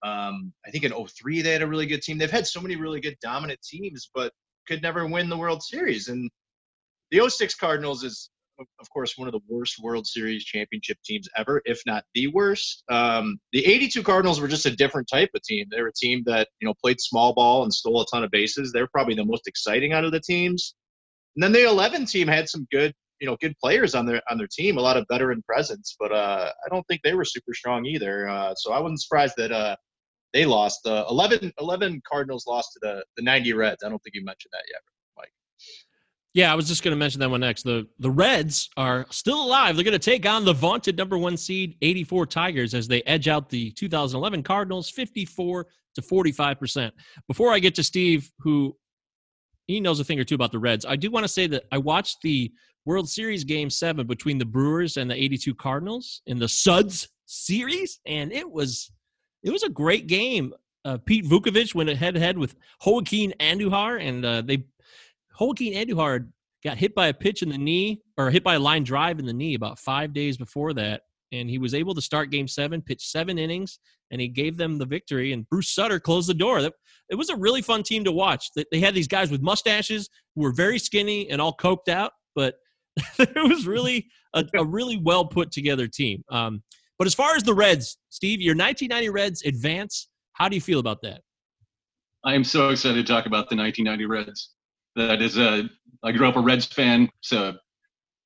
Um, 0.03 0.53
I 0.67 0.71
think 0.71 0.85
in 0.85 0.93
03 0.93 1.41
they 1.41 1.53
had 1.55 1.63
a 1.63 1.67
really 1.67 1.87
good 1.87 2.03
team. 2.03 2.19
They've 2.19 2.31
had 2.31 2.47
so 2.47 2.61
many 2.61 2.77
really 2.77 3.01
good 3.01 3.17
dominant 3.23 3.61
teams, 3.63 4.11
but 4.15 4.31
could 4.67 4.83
never 4.83 5.07
win 5.07 5.31
the 5.31 5.39
World 5.39 5.63
Series. 5.63 6.09
And 6.09 6.31
the 7.11 7.27
06 7.27 7.55
Cardinals 7.55 8.05
is, 8.05 8.29
of 8.59 8.91
course, 8.91 9.17
one 9.17 9.29
of 9.29 9.33
the 9.33 9.41
worst 9.49 9.79
World 9.81 10.07
Series 10.07 10.45
championship 10.45 10.99
teams 11.05 11.29
ever, 11.37 11.63
if 11.65 11.81
not 11.87 12.05
the 12.15 12.27
worst. 12.29 12.85
Um, 12.89 13.39
the 13.53 13.65
82 13.65 14.03
Cardinals 14.03 14.41
were 14.41 14.49
just 14.49 14.67
a 14.67 14.75
different 14.75 15.09
type 15.11 15.31
of 15.35 15.43
team. 15.43 15.67
They 15.71 15.81
were 15.81 15.89
a 15.89 15.93
team 15.93 16.23
that 16.27 16.49
you 16.61 16.67
know 16.67 16.75
played 16.83 17.01
small 17.01 17.35
ball 17.35 17.63
and 17.63 17.73
stole 17.73 18.01
a 18.01 18.07
ton 18.07 18.25
of 18.25 18.31
bases. 18.31 18.73
They're 18.73 18.89
probably 18.89 19.15
the 19.15 19.25
most 19.25 19.47
exciting 19.47 19.93
out 19.93 20.05
of 20.05 20.13
the 20.13 20.21
teams. 20.21 20.75
And 21.37 21.43
then 21.43 21.53
the 21.53 21.69
11 21.69 22.07
team 22.07 22.27
had 22.27 22.49
some 22.49 22.67
good, 22.73 22.93
you 23.21 23.29
know, 23.29 23.37
good 23.41 23.55
players 23.63 23.95
on 23.95 24.07
their 24.07 24.21
on 24.31 24.39
their 24.39 24.49
team, 24.51 24.77
a 24.77 24.81
lot 24.81 24.97
of 24.97 25.07
veteran 25.11 25.43
presence, 25.43 25.97
but 25.99 26.13
uh, 26.13 26.51
I 26.65 26.69
don't 26.69 26.87
think 26.89 27.03
they 27.03 27.15
were 27.15 27.25
super 27.25 27.55
strong 27.55 27.87
either. 27.87 28.29
Uh, 28.29 28.55
so 28.55 28.73
I 28.73 28.81
wasn't 28.81 29.03
surprised 29.03 29.35
that 29.37 29.53
uh, 29.53 29.77
they 30.33 30.45
lost. 30.45 30.81
The 30.85 31.07
11, 31.09 31.53
11 31.61 32.03
Cardinals 32.09 32.47
lost 32.47 32.73
to 32.75 32.81
the 32.83 33.05
the 33.17 33.23
90 33.23 33.53
Reds. 33.53 33.83
I 33.85 33.89
don't 33.89 34.03
think 34.03 34.15
you 34.15 34.25
mentioned 34.25 34.51
that 34.53 34.65
yet. 34.69 34.81
Yeah, 36.35 36.53
I 36.53 36.55
was 36.55 36.69
just 36.69 36.85
going 36.85 36.93
to 36.93 36.99
mention 36.99 37.21
that 37.21 37.31
one 37.31 37.41
next. 37.41 37.63
The 37.63 37.87
the 37.99 38.11
Reds 38.11 38.69
are 38.77 39.07
still 39.11 39.43
alive. 39.43 39.75
They're 39.75 39.85
going 39.85 39.93
to 39.93 39.99
take 39.99 40.27
on 40.27 40.45
the 40.45 40.53
vaunted 40.53 40.97
number 40.97 41.17
one 41.17 41.37
seed 41.37 41.77
84 41.81 42.27
Tigers 42.27 42.75
as 42.75 42.87
they 42.87 43.03
edge 43.03 43.29
out 43.29 43.49
the 43.49 43.71
2011 43.73 44.43
Cardinals 44.43 44.91
54 44.91 45.67
to 45.95 46.03
45 46.03 46.59
percent. 46.59 46.95
Before 47.27 47.53
I 47.53 47.59
get 47.59 47.75
to 47.77 47.83
Steve, 47.83 48.31
who 48.39 48.77
he 49.67 49.81
knows 49.81 50.01
a 50.01 50.05
thing 50.05 50.21
or 50.21 50.25
two 50.25 50.35
about 50.35 50.53
the 50.53 50.59
Reds, 50.59 50.85
I 50.87 50.97
do 50.97 51.11
want 51.11 51.25
to 51.25 51.29
say 51.29 51.47
that 51.49 51.65
I 51.73 51.79
watched 51.79 52.19
the 52.23 52.53
World 52.85 53.09
Series 53.09 53.45
Game 53.45 53.71
Seven 53.71 54.07
between 54.07 54.39
the 54.39 54.47
Brewers 54.47 54.97
and 54.97 55.11
the 55.11 55.15
82 55.15 55.55
Cardinals 55.55 56.23
in 56.27 56.39
the 56.39 56.49
Suds 56.49 57.09
series, 57.27 58.01
and 58.07 58.33
it 58.33 58.51
was 58.51 58.91
it 59.43 59.51
was 59.51 59.63
a 59.63 59.69
great 59.69 60.07
game. 60.07 60.53
Uh, 60.85 60.99
Pete 61.05 61.25
Vukovich 61.25 61.75
went 61.75 61.91
head 61.91 62.15
to 62.15 62.21
head 62.21 62.39
with 62.39 62.55
Joaquin 62.85 63.35
Andujar, 63.41 64.01
and 64.01 64.25
uh, 64.25 64.43
they 64.43 64.65
Joaquin 65.39 65.75
Andujar 65.75 66.29
got 66.65 66.77
hit 66.77 66.95
by 66.95 67.09
a 67.09 67.15
pitch 67.15 67.43
in 67.43 67.49
the 67.49 67.59
knee 67.59 68.01
or 68.17 68.31
hit 68.31 68.43
by 68.43 68.55
a 68.55 68.59
line 68.59 68.85
drive 68.85 69.19
in 69.19 69.27
the 69.27 69.33
knee 69.33 69.55
about 69.55 69.79
five 69.79 70.13
days 70.13 70.37
before 70.37 70.73
that. 70.75 71.03
And 71.31 71.49
he 71.49 71.59
was 71.59 71.75
able 71.75 71.95
to 71.95 72.01
start 72.01 72.31
game 72.31 72.49
seven, 72.49 72.81
pitch 72.81 73.07
seven 73.07 73.39
innings, 73.39 73.79
and 74.11 74.21
he 74.21 74.29
gave 74.29 74.57
them 74.57 74.79
the 74.79 74.87
victory. 74.87 75.33
And 75.33 75.49
Bruce 75.49 75.71
Sutter 75.71 76.01
closed 76.01 76.29
the 76.29 76.35
door. 76.35 76.59
It 76.59 77.15
was 77.15 77.29
a 77.29 77.37
really 77.37 77.63
fun 77.63 77.83
team 77.83 78.03
to 78.05 78.13
watch. 78.13 78.49
They 78.73 78.81
had 78.81 78.95
these 78.95 79.09
guys 79.09 79.31
with 79.31 79.43
mustaches 79.43 80.09
who 80.35 80.43
were 80.43 80.53
very 80.53 80.79
skinny 80.79 81.31
and 81.31 81.41
all 81.41 81.55
coked 81.55 81.89
out, 81.89 82.13
but 82.35 82.55
it 83.19 83.49
was 83.49 83.67
really 83.67 84.09
a, 84.35 84.45
a 84.55 84.65
really 84.65 84.97
well 84.97 85.27
put 85.27 85.53
together 85.53 85.87
team. 85.87 86.25
Um, 86.31 86.63
but 86.99 87.07
as 87.07 87.15
far 87.15 87.37
as 87.37 87.45
the 87.45 87.55
Reds, 87.55 87.99
Steve, 88.09 88.41
your 88.41 88.57
1990 88.57 89.11
Reds 89.11 89.43
advance, 89.43 90.09
how 90.33 90.49
do 90.49 90.57
you 90.57 90.61
feel 90.61 90.81
about 90.81 91.03
that? 91.03 91.21
I 92.25 92.35
am 92.35 92.43
so 92.43 92.71
excited 92.71 93.07
to 93.07 93.13
talk 93.13 93.27
about 93.27 93.49
the 93.49 93.57
1990 93.57 94.07
Reds 94.07 94.51
that 94.99 95.23
is 95.23 95.39
a 95.39 95.69
I 96.03 96.13
grew 96.13 96.29
up 96.29 96.37
a 96.37 96.41
Reds 96.41 96.67
fan, 96.67 97.09
so 97.21 97.55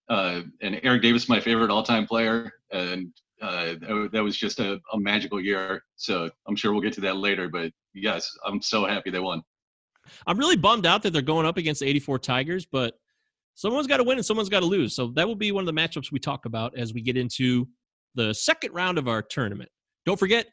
uh, 0.09 0.43
and 0.61 0.81
Eric 0.83 1.03
Davis, 1.03 1.29
my 1.29 1.41
favorite 1.41 1.71
all-time 1.71 2.07
player, 2.07 2.53
and 2.71 3.13
uh, 3.41 3.75
that 4.13 4.23
was 4.23 4.37
just 4.37 4.61
a, 4.61 4.79
a, 4.93 4.99
magical 4.99 5.41
year. 5.41 5.83
So 5.97 6.31
I'm 6.47 6.55
sure 6.55 6.73
we'll 6.73 6.83
get 6.83 6.93
to 6.95 7.01
that 7.03 7.17
later. 7.17 7.49
But 7.49 7.73
yes, 7.95 8.31
I'm 8.47 8.61
so 8.61 8.85
happy 8.85 9.11
they 9.11 9.19
won. 9.19 9.43
I'm 10.27 10.39
really 10.39 10.57
bummed 10.57 10.87
out 10.87 11.03
that 11.03 11.13
they're 11.13 11.23
going 11.23 11.47
up 11.47 11.57
against 11.57 11.81
the 11.81 11.87
84 11.89 12.19
Tigers, 12.19 12.67
but 12.67 12.95
someone's 13.55 13.87
got 13.87 13.97
to 13.99 14.05
win 14.05 14.19
and 14.19 14.27
someone's 14.27 14.49
got 14.49 14.61
to 14.61 14.67
lose. 14.67 14.95
So 14.95 15.09
that 15.17 15.27
will 15.27 15.35
be 15.35 15.51
one 15.51 15.67
of 15.67 15.75
the 15.75 15.81
matchups 15.81 16.13
we 16.13 16.19
talk 16.19 16.45
about 16.45 16.77
as 16.77 16.93
we 16.93 17.01
get 17.01 17.17
into 17.17 17.67
the 18.15 18.33
second 18.35 18.75
round 18.75 18.99
of 18.99 19.09
our 19.09 19.23
tournament. 19.23 19.71
Don't 20.05 20.19
forget, 20.19 20.47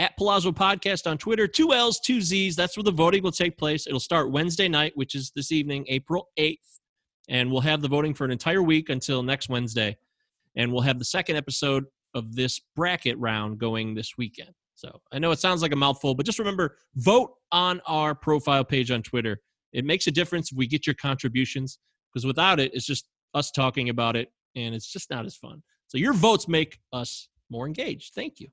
at 0.00 0.16
Palazzo 0.16 0.50
Podcast 0.50 1.08
on 1.08 1.18
Twitter. 1.18 1.46
Two 1.46 1.74
L's, 1.74 2.00
two 2.00 2.22
Z's. 2.22 2.56
That's 2.56 2.74
where 2.74 2.82
the 2.82 2.90
voting 2.90 3.22
will 3.22 3.30
take 3.30 3.58
place. 3.58 3.86
It'll 3.86 4.00
start 4.00 4.32
Wednesday 4.32 4.66
night, 4.66 4.92
which 4.94 5.14
is 5.14 5.30
this 5.36 5.52
evening, 5.52 5.84
April 5.88 6.28
8th. 6.38 6.56
And 7.28 7.52
we'll 7.52 7.60
have 7.60 7.82
the 7.82 7.88
voting 7.88 8.14
for 8.14 8.24
an 8.24 8.30
entire 8.30 8.62
week 8.62 8.88
until 8.88 9.22
next 9.22 9.50
Wednesday. 9.50 9.98
And 10.56 10.72
we'll 10.72 10.80
have 10.80 10.98
the 10.98 11.04
second 11.04 11.36
episode 11.36 11.84
of 12.14 12.34
this 12.34 12.60
bracket 12.74 13.18
round 13.18 13.58
going 13.58 13.94
this 13.94 14.14
weekend. 14.16 14.48
So 14.74 15.00
I 15.12 15.18
know 15.18 15.32
it 15.32 15.38
sounds 15.38 15.60
like 15.60 15.72
a 15.72 15.76
mouthful, 15.76 16.14
but 16.14 16.24
just 16.24 16.38
remember 16.38 16.78
vote 16.96 17.34
on 17.52 17.82
our 17.86 18.14
profile 18.14 18.64
page 18.64 18.90
on 18.90 19.02
Twitter. 19.02 19.38
It 19.74 19.84
makes 19.84 20.06
a 20.06 20.10
difference 20.10 20.50
if 20.50 20.56
we 20.56 20.66
get 20.66 20.86
your 20.86 20.94
contributions 20.94 21.78
because 22.10 22.24
without 22.26 22.58
it, 22.58 22.72
it's 22.72 22.86
just 22.86 23.04
us 23.34 23.50
talking 23.50 23.90
about 23.90 24.16
it 24.16 24.32
and 24.56 24.74
it's 24.74 24.90
just 24.90 25.10
not 25.10 25.26
as 25.26 25.36
fun. 25.36 25.62
So 25.88 25.98
your 25.98 26.14
votes 26.14 26.48
make 26.48 26.78
us 26.90 27.28
more 27.50 27.66
engaged. 27.66 28.14
Thank 28.14 28.40
you. 28.40 28.48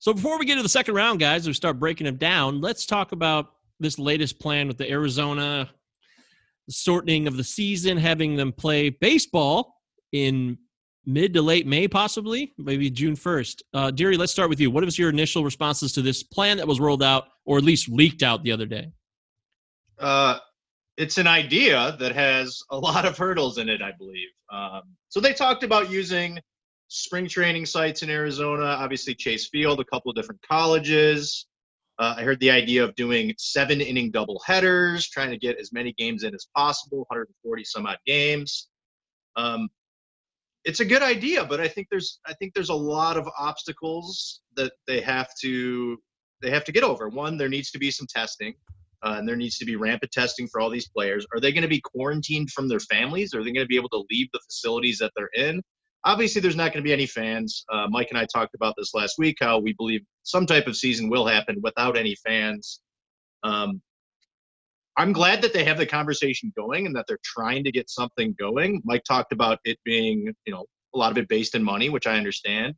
So 0.00 0.12
before 0.12 0.38
we 0.38 0.46
get 0.46 0.56
to 0.56 0.62
the 0.62 0.68
second 0.68 0.94
round, 0.94 1.20
guys, 1.20 1.46
we 1.46 1.52
start 1.52 1.78
breaking 1.78 2.06
them 2.06 2.16
down. 2.16 2.60
Let's 2.60 2.86
talk 2.86 3.12
about 3.12 3.52
this 3.78 3.98
latest 3.98 4.38
plan 4.38 4.66
with 4.66 4.78
the 4.78 4.90
Arizona 4.90 5.70
the 6.70 6.74
shortening 6.74 7.26
of 7.26 7.36
the 7.36 7.42
season, 7.42 7.96
having 7.96 8.36
them 8.36 8.52
play 8.52 8.90
baseball 8.90 9.76
in 10.12 10.56
mid 11.04 11.34
to 11.34 11.42
late 11.42 11.66
May, 11.66 11.88
possibly, 11.88 12.52
maybe 12.58 12.88
June 12.90 13.16
1st. 13.16 13.62
Uh, 13.74 13.90
Deary, 13.90 14.16
let's 14.16 14.30
start 14.30 14.48
with 14.48 14.60
you. 14.60 14.70
What 14.70 14.84
was 14.84 14.98
your 14.98 15.10
initial 15.10 15.42
responses 15.42 15.92
to 15.94 16.02
this 16.02 16.22
plan 16.22 16.58
that 16.58 16.68
was 16.68 16.78
rolled 16.78 17.02
out 17.02 17.24
or 17.44 17.58
at 17.58 17.64
least 17.64 17.88
leaked 17.88 18.22
out 18.22 18.44
the 18.44 18.52
other 18.52 18.66
day? 18.66 18.92
Uh, 19.98 20.38
it's 20.96 21.18
an 21.18 21.26
idea 21.26 21.96
that 21.98 22.14
has 22.14 22.62
a 22.70 22.78
lot 22.78 23.04
of 23.04 23.18
hurdles 23.18 23.58
in 23.58 23.68
it, 23.68 23.82
I 23.82 23.92
believe. 23.98 24.28
Um, 24.52 24.82
so 25.08 25.20
they 25.20 25.32
talked 25.32 25.64
about 25.64 25.90
using 25.90 26.38
spring 26.90 27.28
training 27.28 27.64
sites 27.64 28.02
in 28.02 28.10
Arizona, 28.10 28.64
obviously 28.64 29.14
Chase 29.14 29.48
Field, 29.48 29.78
a 29.80 29.84
couple 29.84 30.10
of 30.10 30.16
different 30.16 30.42
colleges. 30.42 31.46
Uh, 32.00 32.14
I 32.18 32.22
heard 32.22 32.40
the 32.40 32.50
idea 32.50 32.82
of 32.82 32.94
doing 32.96 33.32
seven 33.38 33.80
inning 33.80 34.10
double 34.10 34.40
headers, 34.44 35.08
trying 35.08 35.30
to 35.30 35.38
get 35.38 35.58
as 35.58 35.72
many 35.72 35.92
games 35.92 36.24
in 36.24 36.34
as 36.34 36.48
possible, 36.56 37.00
140 37.08 37.64
some 37.64 37.86
odd 37.86 37.98
games. 38.06 38.68
Um, 39.36 39.68
it's 40.64 40.80
a 40.80 40.84
good 40.84 41.02
idea, 41.02 41.44
but 41.44 41.60
I 41.60 41.68
think 41.68 41.86
there's 41.90 42.18
I 42.26 42.34
think 42.34 42.54
there's 42.54 42.70
a 42.70 42.74
lot 42.74 43.16
of 43.16 43.28
obstacles 43.38 44.40
that 44.56 44.72
they 44.86 45.00
have 45.00 45.28
to 45.42 45.96
they 46.42 46.50
have 46.50 46.64
to 46.64 46.72
get 46.72 46.82
over. 46.82 47.08
One, 47.08 47.38
there 47.38 47.48
needs 47.48 47.70
to 47.70 47.78
be 47.78 47.92
some 47.92 48.08
testing, 48.08 48.54
uh, 49.04 49.14
and 49.18 49.28
there 49.28 49.36
needs 49.36 49.58
to 49.58 49.64
be 49.64 49.76
rampant 49.76 50.10
testing 50.10 50.48
for 50.48 50.60
all 50.60 50.70
these 50.70 50.88
players. 50.88 51.24
Are 51.32 51.40
they 51.40 51.52
going 51.52 51.62
to 51.62 51.68
be 51.68 51.80
quarantined 51.80 52.50
from 52.50 52.66
their 52.66 52.80
families? 52.80 53.32
Are 53.32 53.44
they 53.44 53.52
going 53.52 53.64
to 53.64 53.68
be 53.68 53.76
able 53.76 53.90
to 53.90 54.04
leave 54.10 54.28
the 54.32 54.40
facilities 54.44 54.98
that 54.98 55.12
they're 55.14 55.30
in? 55.34 55.62
Obviously 56.04 56.40
there's 56.40 56.56
not 56.56 56.72
going 56.72 56.82
to 56.82 56.88
be 56.88 56.92
any 56.92 57.06
fans. 57.06 57.64
Uh, 57.70 57.86
Mike 57.88 58.08
and 58.10 58.18
I 58.18 58.26
talked 58.26 58.54
about 58.54 58.74
this 58.76 58.94
last 58.94 59.16
week 59.18 59.36
how 59.40 59.58
we 59.58 59.72
believe 59.74 60.02
some 60.22 60.46
type 60.46 60.66
of 60.66 60.76
season 60.76 61.08
will 61.08 61.26
happen 61.26 61.60
without 61.62 61.96
any 61.96 62.14
fans. 62.24 62.80
Um, 63.42 63.80
I'm 64.96 65.12
glad 65.12 65.40
that 65.42 65.52
they 65.52 65.64
have 65.64 65.78
the 65.78 65.86
conversation 65.86 66.52
going 66.56 66.86
and 66.86 66.94
that 66.96 67.06
they're 67.08 67.18
trying 67.24 67.64
to 67.64 67.72
get 67.72 67.88
something 67.88 68.34
going. 68.38 68.82
Mike 68.84 69.04
talked 69.04 69.32
about 69.32 69.58
it 69.64 69.78
being, 69.84 70.34
you 70.44 70.52
know, 70.52 70.66
a 70.94 70.98
lot 70.98 71.12
of 71.12 71.18
it 71.18 71.28
based 71.28 71.54
in 71.54 71.62
money, 71.62 71.88
which 71.88 72.06
I 72.06 72.16
understand. 72.16 72.74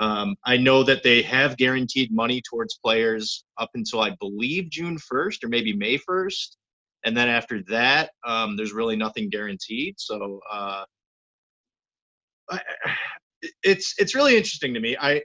Um, 0.00 0.34
I 0.44 0.56
know 0.56 0.82
that 0.82 1.04
they 1.04 1.22
have 1.22 1.56
guaranteed 1.56 2.12
money 2.12 2.42
towards 2.42 2.78
players 2.84 3.44
up 3.58 3.70
until 3.74 4.00
I 4.00 4.10
believe 4.18 4.70
June 4.70 4.98
1st 4.98 5.44
or 5.44 5.48
maybe 5.48 5.72
May 5.72 5.98
1st. 5.98 6.56
And 7.04 7.16
then 7.16 7.28
after 7.28 7.62
that, 7.68 8.10
um, 8.26 8.56
there's 8.56 8.72
really 8.72 8.96
nothing 8.96 9.28
guaranteed. 9.28 9.94
So, 9.98 10.40
uh, 10.50 10.84
it's 13.62 13.94
it's 13.98 14.14
really 14.14 14.36
interesting 14.36 14.74
to 14.74 14.80
me. 14.80 14.96
I 15.00 15.22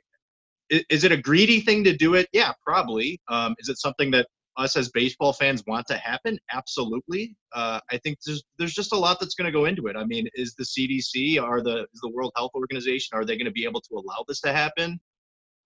is 0.70 1.04
it 1.04 1.12
a 1.12 1.18
greedy 1.18 1.62
thing 1.62 1.84
to 1.84 1.96
do 1.96 2.14
it? 2.16 2.28
Yeah, 2.32 2.52
probably. 2.66 3.20
Um, 3.28 3.56
is 3.60 3.70
it 3.70 3.80
something 3.80 4.12
that 4.12 4.28
us 4.58 4.76
as 4.76 4.90
baseball 4.90 5.34
fans 5.34 5.64
want 5.66 5.88
to 5.88 5.98
happen? 5.98 6.38
Absolutely. 6.52 7.36
Uh, 7.54 7.80
I 7.92 7.98
think 8.00 8.20
there's 8.26 8.44
there's 8.58 8.74
just 8.74 8.94
a 8.94 8.98
lot 8.98 9.20
that's 9.20 9.36
going 9.36 9.46
to 9.46 9.52
go 9.52 9.66
into 9.66 9.88
it. 9.88 9.96
I 9.96 10.04
mean, 10.06 10.28
is 10.36 10.54
the 10.56 10.64
CDC, 10.64 11.42
are 11.42 11.62
the 11.62 11.88
is 11.94 12.02
the 12.02 12.12
World 12.14 12.32
Health 12.36 12.52
Organization, 12.56 13.18
are 13.18 13.26
they 13.26 13.36
going 13.36 13.46
to 13.46 13.52
be 13.52 13.66
able 13.66 13.82
to 13.82 13.96
allow 13.96 14.24
this 14.28 14.42
to 14.42 14.52
happen? 14.52 15.00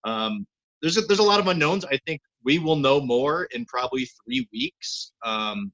Um, 0.05 0.45
there's 0.81 0.97
a, 0.97 1.01
there's 1.01 1.19
a 1.19 1.23
lot 1.23 1.39
of 1.39 1.47
unknowns. 1.47 1.85
I 1.85 1.97
think 2.05 2.21
we 2.43 2.59
will 2.59 2.75
know 2.75 2.99
more 3.01 3.45
in 3.45 3.65
probably 3.65 4.07
three 4.23 4.47
weeks. 4.53 5.11
Um, 5.25 5.71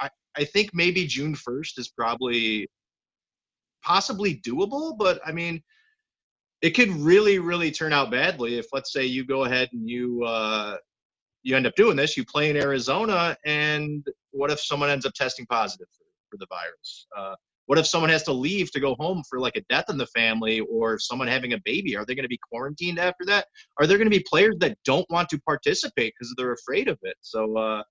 I 0.00 0.08
I 0.36 0.44
think 0.44 0.70
maybe 0.72 1.06
June 1.06 1.34
1st 1.34 1.78
is 1.78 1.88
probably 1.88 2.68
possibly 3.82 4.40
doable, 4.46 4.96
but 4.96 5.20
I 5.24 5.32
mean, 5.32 5.62
it 6.62 6.70
could 6.70 6.90
really, 6.90 7.38
really 7.38 7.70
turn 7.70 7.92
out 7.92 8.10
badly 8.10 8.58
if, 8.58 8.66
let's 8.72 8.92
say, 8.92 9.04
you 9.04 9.26
go 9.26 9.44
ahead 9.44 9.68
and 9.72 9.88
you 9.88 10.22
uh, 10.24 10.76
you 11.42 11.56
end 11.56 11.66
up 11.66 11.74
doing 11.74 11.96
this. 11.96 12.16
You 12.16 12.24
play 12.24 12.50
in 12.50 12.56
Arizona, 12.56 13.36
and 13.44 14.06
what 14.30 14.50
if 14.50 14.60
someone 14.60 14.90
ends 14.90 15.04
up 15.04 15.12
testing 15.14 15.46
positive 15.46 15.88
for, 15.90 16.04
for 16.30 16.36
the 16.38 16.46
virus? 16.48 17.06
Uh, 17.16 17.34
what 17.66 17.78
if 17.78 17.86
someone 17.86 18.10
has 18.10 18.22
to 18.24 18.32
leave 18.32 18.70
to 18.72 18.80
go 18.80 18.94
home 18.98 19.22
for 19.28 19.38
like 19.38 19.56
a 19.56 19.62
death 19.68 19.86
in 19.88 19.96
the 19.96 20.06
family 20.06 20.60
or 20.60 20.98
someone 20.98 21.28
having 21.28 21.52
a 21.52 21.58
baby? 21.64 21.96
Are 21.96 22.04
they 22.04 22.14
going 22.14 22.24
to 22.24 22.28
be 22.28 22.38
quarantined 22.50 22.98
after 22.98 23.24
that? 23.26 23.46
Are 23.78 23.86
there 23.86 23.98
going 23.98 24.10
to 24.10 24.16
be 24.16 24.24
players 24.28 24.56
that 24.60 24.76
don't 24.84 25.08
want 25.10 25.28
to 25.30 25.40
participate 25.40 26.12
because 26.18 26.34
they're 26.36 26.52
afraid 26.52 26.88
of 26.88 26.98
it? 27.02 27.16
So 27.20 27.56
uh, 27.56 27.82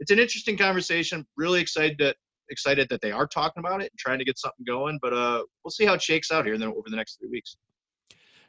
it's 0.00 0.10
an 0.10 0.18
interesting 0.18 0.56
conversation. 0.56 1.24
Really 1.36 1.60
excited 1.60 1.98
to 1.98 2.14
excited 2.52 2.86
that 2.90 3.00
they 3.00 3.10
are 3.10 3.26
talking 3.26 3.60
about 3.60 3.80
it 3.80 3.90
and 3.90 3.98
trying 3.98 4.18
to 4.18 4.24
get 4.24 4.38
something 4.38 4.64
going. 4.66 4.98
But 5.02 5.12
uh, 5.12 5.42
we'll 5.64 5.70
see 5.70 5.84
how 5.84 5.94
it 5.94 6.02
shakes 6.02 6.30
out 6.30 6.44
here 6.44 6.56
Then 6.56 6.68
over 6.68 6.88
the 6.88 6.96
next 6.96 7.18
three 7.18 7.28
weeks. 7.28 7.56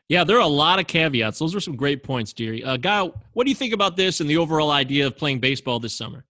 Yeah, 0.09 0.23
there 0.23 0.37
are 0.37 0.41
a 0.41 0.47
lot 0.47 0.79
of 0.79 0.87
caveats. 0.87 1.39
Those 1.39 1.55
are 1.55 1.61
some 1.61 1.75
great 1.75 2.03
points, 2.03 2.33
Deary. 2.33 2.63
Uh, 2.63 2.77
Guy, 2.77 3.09
what 3.31 3.45
do 3.45 3.49
you 3.49 3.55
think 3.55 3.73
about 3.73 3.95
this 3.95 4.19
and 4.19 4.29
the 4.29 4.37
overall 4.37 4.69
idea 4.69 5.07
of 5.07 5.17
playing 5.17 5.39
baseball 5.39 5.79
this 5.79 5.95
summer? 5.95 6.25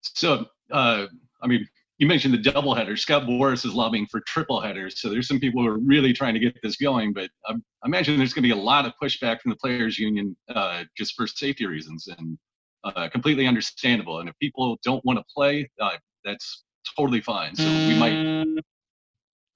So 0.00 0.46
uh, 0.72 1.06
I 1.42 1.46
mean, 1.46 1.66
you 1.98 2.06
mentioned 2.06 2.32
the 2.32 2.38
doubleheader. 2.38 2.98
Scott 2.98 3.24
Boras 3.24 3.64
is 3.66 3.74
lobbying 3.74 4.06
for 4.06 4.20
triple 4.20 4.60
headers. 4.60 5.00
So 5.00 5.10
there's 5.10 5.28
some 5.28 5.38
people 5.38 5.62
who 5.62 5.68
are 5.68 5.78
really 5.78 6.12
trying 6.12 6.34
to 6.34 6.40
get 6.40 6.56
this 6.62 6.76
going. 6.76 7.12
But 7.12 7.30
I, 7.46 7.52
I 7.52 7.86
imagine 7.86 8.16
there's 8.16 8.32
going 8.32 8.42
to 8.42 8.54
be 8.54 8.58
a 8.58 8.62
lot 8.62 8.86
of 8.86 8.92
pushback 9.02 9.40
from 9.40 9.50
the 9.50 9.56
players' 9.56 9.98
union 9.98 10.36
uh, 10.48 10.84
just 10.96 11.14
for 11.14 11.26
safety 11.26 11.66
reasons, 11.66 12.08
and 12.18 12.38
uh, 12.84 13.08
completely 13.10 13.46
understandable. 13.46 14.20
And 14.20 14.28
if 14.28 14.38
people 14.40 14.78
don't 14.82 15.04
want 15.04 15.18
to 15.18 15.24
play, 15.34 15.70
uh, 15.78 15.96
that's 16.24 16.64
totally 16.96 17.20
fine. 17.20 17.54
So 17.54 17.64
we 17.64 17.98
might. 17.98 18.46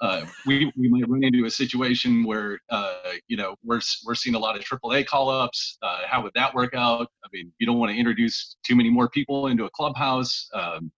Uh, 0.01 0.27
we 0.45 0.71
we 0.77 0.89
might 0.89 1.09
run 1.09 1.23
into 1.23 1.47
a 1.47 1.51
situation 1.51 2.25
where 2.25 2.59
uh, 2.69 3.13
you 3.29 3.37
know 3.37 3.55
we're 3.65 3.81
we're 4.05 4.15
seeing 4.15 4.35
a 4.35 4.39
lot 4.39 4.57
of 4.57 4.63
AAA 4.63 5.07
call 5.07 5.31
ups. 5.31 5.79
Uh, 5.83 6.01
how 6.07 6.23
would 6.23 6.33
that 6.35 6.55
work 6.55 6.75
out? 6.75 7.09
I 7.25 7.29
mean, 7.33 7.53
you 7.59 7.67
don't 7.67 7.79
want 7.79 7.93
to 7.93 7.99
introduce 7.99 8.57
too 8.67 8.77
many 8.77 8.91
more 8.91 9.09
people 9.09 9.47
into 9.47 9.65
a 9.65 9.71
clubhouse. 9.71 10.49
Um, 10.53 10.91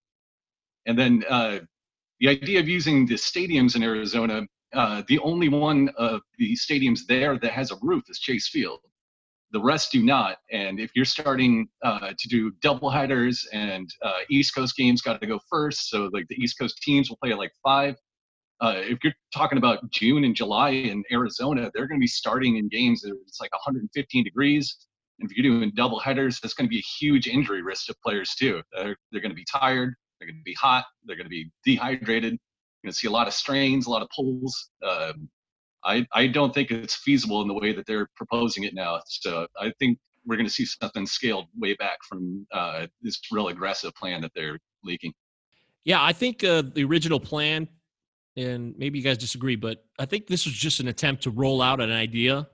and 0.86 0.98
then 0.98 1.24
uh, 1.28 1.58
the 2.20 2.28
idea 2.28 2.60
of 2.60 2.68
using 2.68 3.06
the 3.06 3.14
stadiums 3.14 3.76
in 3.76 3.82
Arizona, 3.82 4.42
uh, 4.72 5.02
the 5.08 5.18
only 5.18 5.48
one 5.48 5.90
of 5.96 6.22
the 6.38 6.56
stadiums 6.56 7.00
there 7.06 7.38
that 7.38 7.52
has 7.52 7.70
a 7.70 7.76
roof 7.82 8.04
is 8.08 8.18
Chase 8.18 8.48
Field. 8.48 8.80
The 9.56 9.62
rest 9.62 9.90
do 9.90 10.02
not. 10.02 10.36
And 10.52 10.78
if 10.78 10.90
you're 10.94 11.06
starting 11.06 11.66
uh, 11.82 12.12
to 12.18 12.28
do 12.28 12.52
double 12.60 12.90
headers 12.90 13.48
and 13.54 13.88
uh, 14.02 14.18
East 14.28 14.54
Coast 14.54 14.76
games 14.76 15.00
got 15.00 15.18
to 15.18 15.26
go 15.26 15.40
first, 15.50 15.88
so 15.88 16.10
like 16.12 16.26
the 16.28 16.34
East 16.34 16.58
Coast 16.58 16.76
teams 16.82 17.08
will 17.08 17.16
play 17.22 17.32
at 17.32 17.38
like 17.38 17.52
five. 17.64 17.94
Uh, 18.60 18.74
if 18.76 18.98
you're 19.02 19.14
talking 19.32 19.56
about 19.56 19.90
June 19.90 20.24
and 20.24 20.36
July 20.36 20.72
in 20.72 21.02
Arizona, 21.10 21.70
they're 21.72 21.86
going 21.86 21.98
to 21.98 22.04
be 22.04 22.06
starting 22.06 22.58
in 22.58 22.68
games 22.68 23.00
that 23.00 23.16
it's 23.26 23.40
like 23.40 23.50
115 23.52 24.24
degrees. 24.24 24.76
And 25.20 25.30
if 25.30 25.34
you're 25.34 25.50
doing 25.50 25.72
double 25.74 26.00
headers, 26.00 26.38
that's 26.38 26.52
going 26.52 26.66
to 26.66 26.70
be 26.70 26.80
a 26.80 26.88
huge 27.00 27.26
injury 27.26 27.62
risk 27.62 27.86
to 27.86 27.94
players 28.04 28.34
too. 28.34 28.60
They're, 28.74 28.94
they're 29.10 29.22
going 29.22 29.32
to 29.32 29.34
be 29.34 29.46
tired. 29.50 29.94
They're 30.20 30.28
going 30.28 30.36
to 30.36 30.44
be 30.44 30.52
hot. 30.52 30.84
They're 31.06 31.16
going 31.16 31.24
to 31.24 31.30
be 31.30 31.50
dehydrated. 31.64 32.32
You're 32.34 32.88
going 32.88 32.92
to 32.92 32.98
see 32.98 33.08
a 33.08 33.10
lot 33.10 33.26
of 33.26 33.32
strains, 33.32 33.86
a 33.86 33.90
lot 33.90 34.02
of 34.02 34.08
pulls. 34.14 34.68
Um, 34.86 35.30
I, 35.86 36.06
I 36.12 36.26
don't 36.26 36.52
think 36.52 36.70
it's 36.70 36.96
feasible 36.96 37.42
in 37.42 37.48
the 37.48 37.54
way 37.54 37.72
that 37.72 37.86
they're 37.86 38.08
proposing 38.16 38.64
it 38.64 38.74
now. 38.74 39.00
So 39.06 39.46
I 39.58 39.72
think 39.78 39.98
we're 40.26 40.36
going 40.36 40.48
to 40.48 40.52
see 40.52 40.66
something 40.66 41.06
scaled 41.06 41.46
way 41.56 41.74
back 41.74 41.98
from 42.08 42.46
uh, 42.52 42.86
this 43.00 43.20
real 43.30 43.48
aggressive 43.48 43.94
plan 43.94 44.20
that 44.22 44.32
they're 44.34 44.58
leaking. 44.82 45.12
Yeah, 45.84 46.02
I 46.02 46.12
think 46.12 46.42
uh, 46.42 46.64
the 46.74 46.82
original 46.82 47.20
plan, 47.20 47.68
and 48.36 48.74
maybe 48.76 48.98
you 48.98 49.04
guys 49.04 49.18
disagree, 49.18 49.54
but 49.54 49.84
I 49.98 50.04
think 50.04 50.26
this 50.26 50.44
was 50.44 50.54
just 50.54 50.80
an 50.80 50.88
attempt 50.88 51.22
to 51.22 51.30
roll 51.30 51.62
out 51.62 51.80
an 51.80 51.92
idea. 51.92 52.48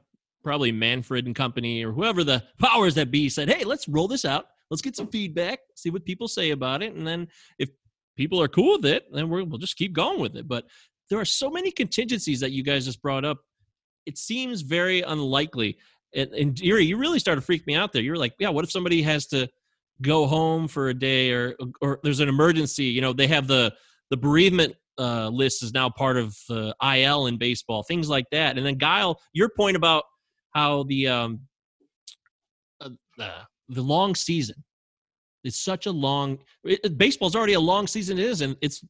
Probably 0.45 0.71
Manfred 0.71 1.25
and 1.25 1.35
company 1.35 1.83
or 1.83 1.93
whoever 1.93 2.25
the 2.25 2.45
powers 2.59 2.95
that 2.97 3.11
be 3.11 3.31
said, 3.31 3.49
hey, 3.49 3.65
let's 3.65 3.89
roll 3.89 4.09
this 4.09 4.27
out. 4.27 4.47
Let's 4.71 4.83
get 4.83 4.97
some 4.97 5.09
feedback, 5.09 5.61
see 5.75 5.91
what 5.91 6.05
people 6.05 6.29
say 6.29 6.51
about 6.51 6.83
it. 6.83 6.95
And 6.95 7.07
then 7.07 7.29
if 7.59 7.71
people 8.17 8.41
are 8.41 8.49
cool 8.49 8.79
with 8.79 8.87
it, 8.87 9.05
then 9.13 9.29
we'll 9.31 9.59
just 9.59 9.77
keep 9.77 9.93
going 9.93 10.21
with 10.21 10.37
it. 10.37 10.47
But 10.47 10.65
there 11.13 11.21
are 11.21 11.27
so 11.27 11.51
many 11.51 11.71
contingencies 11.71 12.41
that 12.41 12.53
you 12.53 12.63
guys 12.63 12.87
just 12.87 13.03
brought 13.03 13.23
up. 13.23 13.37
It 14.07 14.17
seems 14.17 14.63
very 14.63 15.03
unlikely. 15.03 15.77
And, 16.15 16.33
and 16.33 16.55
Deary, 16.55 16.87
you 16.87 16.97
really 16.97 17.19
started 17.19 17.43
to 17.43 17.45
freak 17.45 17.67
me 17.67 17.75
out 17.75 17.93
there. 17.93 18.01
You 18.01 18.13
were 18.13 18.17
like, 18.17 18.33
yeah, 18.39 18.49
what 18.49 18.65
if 18.65 18.71
somebody 18.71 19.03
has 19.03 19.27
to 19.27 19.47
go 20.01 20.27
home 20.27 20.69
for 20.69 20.89
a 20.89 20.95
day 20.95 21.31
or 21.31 21.55
or 21.83 22.01
there's 22.03 22.21
an 22.21 22.31
emergency? 22.31 22.85
You 22.85 23.03
know, 23.03 23.13
they 23.13 23.27
have 23.27 23.47
the 23.47 23.75
the 24.09 24.17
bereavement 24.17 24.75
uh, 24.99 25.29
list 25.29 25.63
is 25.63 25.75
now 25.75 25.91
part 25.91 26.17
of 26.17 26.35
uh, 26.49 26.73
IL 26.83 27.27
in 27.27 27.37
baseball, 27.37 27.83
things 27.83 28.09
like 28.09 28.25
that. 28.33 28.57
And 28.57 28.67
then 28.67 28.79
Gaal, 28.79 29.17
your 29.35 29.51
point 29.51 29.77
about 29.77 30.05
how 30.55 30.85
the 30.85 31.09
um, 31.09 31.41
uh, 32.81 32.89
the 33.69 33.83
long 33.83 34.15
season 34.15 34.57
it's 35.45 35.61
such 35.61 35.87
a 35.87 35.91
long 35.91 36.39
it, 36.65 36.97
baseball's 36.97 37.37
already 37.37 37.55
a 37.55 37.61
long 37.61 37.87
season 37.87 38.19
it 38.19 38.25
is 38.25 38.41
and 38.41 38.57
it's 38.63 38.85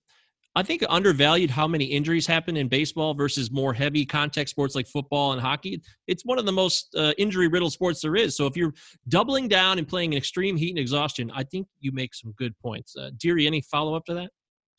I 0.54 0.62
think 0.62 0.84
undervalued 0.88 1.50
how 1.50 1.66
many 1.66 1.86
injuries 1.86 2.26
happen 2.26 2.58
in 2.58 2.68
baseball 2.68 3.14
versus 3.14 3.50
more 3.50 3.72
heavy 3.72 4.04
contact 4.04 4.50
sports 4.50 4.74
like 4.74 4.86
football 4.86 5.32
and 5.32 5.40
hockey. 5.40 5.80
It's 6.06 6.26
one 6.26 6.38
of 6.38 6.44
the 6.44 6.52
most 6.52 6.94
uh, 6.94 7.14
injury 7.16 7.48
riddled 7.48 7.72
sports 7.72 8.02
there 8.02 8.16
is. 8.16 8.36
So 8.36 8.46
if 8.46 8.56
you're 8.56 8.74
doubling 9.08 9.48
down 9.48 9.78
and 9.78 9.88
playing 9.88 10.12
in 10.12 10.18
extreme 10.18 10.56
heat 10.56 10.70
and 10.70 10.78
exhaustion, 10.78 11.30
I 11.34 11.44
think 11.44 11.68
you 11.80 11.90
make 11.92 12.14
some 12.14 12.32
good 12.32 12.54
points. 12.58 12.94
Uh, 12.96 13.10
Deary, 13.16 13.46
any 13.46 13.62
follow 13.62 13.94
up 13.94 14.04
to 14.06 14.14
that? 14.14 14.30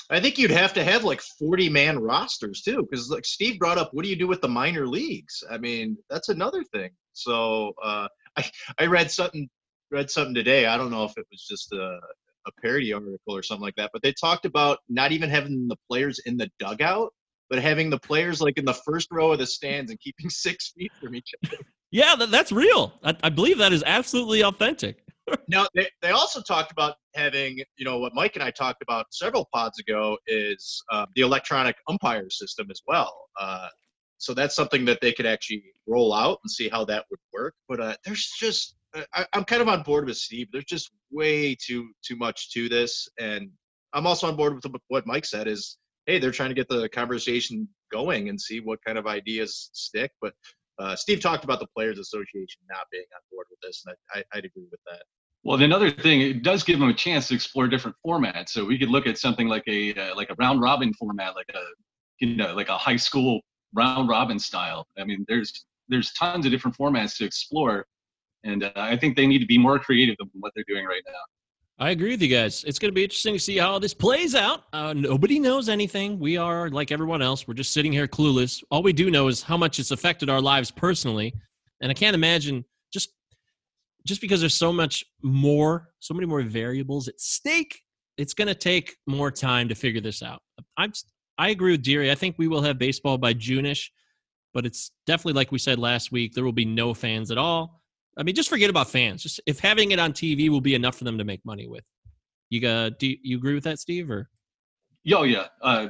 I 0.10 0.20
think 0.20 0.38
you'd 0.38 0.52
have 0.52 0.74
to 0.74 0.84
have 0.84 1.04
like 1.04 1.22
40 1.22 1.70
man 1.70 1.98
rosters 1.98 2.62
too, 2.62 2.86
because 2.88 3.10
like 3.10 3.26
Steve 3.26 3.58
brought 3.58 3.78
up, 3.80 3.90
what 3.94 4.04
do 4.04 4.10
you 4.10 4.16
do 4.16 4.28
with 4.28 4.42
the 4.42 4.48
minor 4.50 4.86
leagues? 4.86 5.44
I 5.50 5.58
mean, 5.58 5.98
that's 6.10 6.30
another 6.30 6.64
thing. 6.64 6.92
So 7.14 7.74
uh, 7.84 8.08
I 8.38 8.50
I 8.80 8.86
read 8.86 9.10
something 9.10 9.50
read 9.92 10.10
something 10.12 10.34
today. 10.36 10.66
I 10.66 10.78
don't 10.78 10.92
know 10.92 11.06
if 11.06 11.18
it 11.18 11.26
was 11.32 11.46
just 11.48 11.72
a 11.72 12.00
a 12.48 12.52
parody 12.62 12.94
article 12.94 13.18
or 13.28 13.44
something 13.44 13.64
like 13.64 13.76
that, 13.76 13.92
but 13.94 14.02
they 14.02 14.14
talked 14.14 14.46
about 14.46 14.80
not 14.90 15.12
even 15.12 15.30
having 15.30 15.68
the 15.68 15.78
players 15.90 16.20
in 16.26 16.38
the 16.38 16.50
dugout, 16.60 17.12
but 17.50 17.60
having 17.60 17.90
the 17.90 18.00
players 18.00 18.42
like 18.42 18.58
in 18.58 18.66
the 18.66 18.74
first 18.74 19.10
row 19.12 19.32
of 19.32 19.40
the 19.40 19.46
stands 19.46 19.92
and 19.92 20.00
keeping 20.00 20.30
six 20.30 20.74
feet 20.78 20.92
from 21.02 21.16
each 21.16 21.32
other. 21.46 21.58
Yeah, 21.92 22.16
that, 22.16 22.32
that's 22.32 22.52
real. 22.52 22.94
I, 23.04 23.16
I 23.24 23.30
believe 23.30 23.60
that 23.60 23.72
is 23.72 23.84
absolutely 23.86 24.44
authentic. 24.44 25.04
now 25.48 25.66
they, 25.74 25.88
they 26.02 26.10
also 26.10 26.42
talked 26.42 26.72
about 26.72 26.96
having 27.16 27.58
you 27.78 27.86
know 27.86 27.98
what 28.00 28.14
mike 28.14 28.36
and 28.36 28.44
i 28.44 28.52
talked 28.52 28.82
about 28.82 29.06
several 29.12 29.48
pods 29.54 29.80
ago 29.80 30.18
is 30.28 30.84
uh, 30.92 31.06
the 31.16 31.22
electronic 31.22 31.78
umpire 31.88 32.30
system 32.30 32.68
as 32.70 32.82
well 32.88 33.14
uh, 33.40 33.70
so 34.18 34.34
that's 34.34 34.56
something 34.56 34.84
that 34.86 35.00
they 35.02 35.14
could 35.14 35.26
actually 35.26 35.64
roll 35.88 36.14
out 36.14 36.40
and 36.44 36.52
see 36.52 36.68
how 36.68 36.84
that 36.84 37.06
would 37.10 37.20
work 37.32 37.54
but 37.70 37.80
uh, 37.80 37.96
there's 38.06 38.34
just 38.38 38.76
I, 39.14 39.26
am 39.34 39.44
kind 39.44 39.62
of 39.62 39.68
on 39.68 39.82
board 39.84 40.06
with 40.06 40.18
Steve. 40.18 40.48
There's 40.52 40.66
just 40.66 40.92
way 41.12 41.56
too 41.56 41.90
too 42.06 42.16
much 42.16 42.52
to 42.52 42.70
this, 42.70 43.08
and 43.20 43.50
I'm 43.94 44.08
also 44.08 44.28
on 44.28 44.36
board 44.36 44.56
with 44.56 44.66
what 44.88 45.08
Mike 45.08 45.26
said. 45.26 45.48
Is 45.48 45.78
hey, 46.06 46.20
they're 46.20 46.32
trying 46.32 46.50
to 46.50 46.56
get 46.56 46.68
the 46.70 46.90
conversation 46.90 47.68
going 47.92 48.30
and 48.30 48.40
see 48.40 48.60
what 48.60 48.80
kind 48.86 48.98
of 48.98 49.08
ideas 49.08 49.70
stick. 49.74 50.12
But 50.22 50.34
uh, 50.80 50.96
Steve 50.96 51.22
talked 51.22 51.44
about 51.44 51.60
the 51.60 51.68
Players 51.76 52.00
Association 52.00 52.62
not 52.70 52.86
being 52.92 53.06
on 53.16 53.22
board 53.32 53.48
with 53.50 53.60
this, 53.62 53.84
and 53.86 53.96
I, 54.14 54.38
I'd 54.38 54.46
agree 54.46 54.68
with 54.70 54.82
that. 54.88 55.04
Well, 55.44 55.62
another 55.62 55.92
thing, 55.92 56.22
it 56.22 56.44
does 56.44 56.64
give 56.64 56.80
them 56.80 56.90
a 56.90 56.94
chance 56.94 57.28
to 57.28 57.36
explore 57.36 57.68
different 57.68 57.98
formats. 58.06 58.50
So 58.50 58.64
we 58.64 58.78
could 58.78 58.90
look 58.90 59.08
at 59.08 59.18
something 59.18 59.48
like 59.48 59.64
a 59.68 59.94
uh, 59.94 60.16
like 60.16 60.30
a 60.30 60.36
round 60.36 60.62
robin 60.62 60.94
format, 60.94 61.36
like 61.36 61.50
a 61.54 61.64
you 62.20 62.36
know 62.36 62.54
like 62.54 62.70
a 62.70 62.78
high 62.78 62.96
school 62.96 63.42
round 63.74 64.08
robin 64.08 64.40
style. 64.40 64.88
I 64.98 65.04
mean, 65.04 65.26
there's 65.28 65.66
there's 65.90 66.14
tons 66.14 66.46
of 66.46 66.52
different 66.52 66.78
formats 66.78 67.18
to 67.18 67.26
explore 67.26 67.86
and 68.44 68.64
uh, 68.64 68.72
I 68.76 68.98
think 68.98 69.16
they 69.16 69.28
need 69.28 69.40
to 69.40 69.46
be 69.46 69.58
more 69.58 69.80
creative 69.80 70.16
than 70.20 70.30
what 70.40 70.52
they're 70.56 70.66
doing 70.68 70.86
right 70.86 71.04
now. 71.08 71.14
I 71.80 71.90
agree 71.90 72.12
with 72.12 72.22
you 72.22 72.28
guys. 72.28 72.64
It's 72.66 72.78
going 72.78 72.92
to 72.92 72.96
be 72.96 73.04
interesting 73.04 73.34
to 73.34 73.40
see 73.40 73.58
how 73.58 73.80
this 73.80 73.94
plays 73.94 74.36
out. 74.36 74.66
Uh, 74.74 74.94
nobody 74.94 75.40
knows 75.40 75.70
anything. 75.70 76.20
We 76.20 76.38
are 76.38 76.70
like 76.70 76.92
everyone 76.92 77.22
else. 77.22 77.48
We're 77.48 77.56
just 77.56 77.74
sitting 77.74 77.92
here 77.92 78.08
clueless. 78.08 78.64
All 78.70 78.84
we 78.84 78.94
do 78.94 79.10
know 79.10 79.28
is 79.28 79.42
how 79.42 79.58
much 79.58 79.80
it's 79.80 79.92
affected 79.92 80.30
our 80.30 80.40
lives 80.42 80.70
personally, 80.70 81.34
and 81.82 81.90
I 81.90 81.94
can't 81.94 82.16
imagine 82.16 82.64
just 82.94 83.10
just 84.06 84.22
because 84.22 84.40
there's 84.40 84.54
so 84.54 84.72
much 84.72 85.04
more, 85.24 85.90
so 86.00 86.14
many 86.14 86.28
more 86.28 86.42
variables 86.44 87.08
at 87.08 87.20
stake. 87.20 87.80
It's 88.18 88.34
going 88.36 88.50
to 88.50 88.56
take 88.56 88.96
more 89.08 89.32
time 89.32 89.68
to 89.70 89.76
figure 89.76 90.02
this 90.02 90.22
out. 90.22 90.42
I'm 90.78 90.94
I 91.40 91.50
agree 91.50 91.72
with 91.72 91.82
Deary. 91.82 92.12
I 92.12 92.16
think 92.16 92.36
we 92.38 92.48
will 92.48 92.62
have 92.62 92.78
baseball 92.78 93.18
by 93.18 93.34
Juneish, 93.34 93.90
but 94.54 94.68
it's 94.68 94.92
definitely 95.08 95.34
like 95.34 95.52
we 95.52 95.58
said 95.58 95.80
last 95.80 96.12
week. 96.12 96.34
There 96.34 96.44
will 96.44 96.52
be 96.52 96.66
no 96.66 96.94
fans 96.94 97.32
at 97.32 97.40
all 97.40 97.83
I 98.18 98.24
mean, 98.24 98.36
just 98.36 98.50
forget 98.50 98.70
about 98.70 98.90
fans. 98.90 99.24
Just 99.24 99.42
if 99.46 99.60
having 99.60 99.92
it 99.92 100.00
on 100.00 100.14
TV 100.14 100.50
will 100.50 100.62
be 100.62 100.76
enough 100.76 100.96
for 100.96 101.04
them 101.04 101.18
to 101.18 101.24
make 101.24 101.44
money 101.46 101.68
with. 101.68 101.84
You 102.50 102.62
got? 102.62 103.00
Do 103.00 103.14
you 103.22 103.38
agree 103.38 103.56
with 103.56 103.64
that, 103.64 103.80
Steve? 103.80 104.12
Or? 104.12 104.30
Yo, 105.04 105.24
yeah. 105.24 105.48
Uh, 105.62 105.88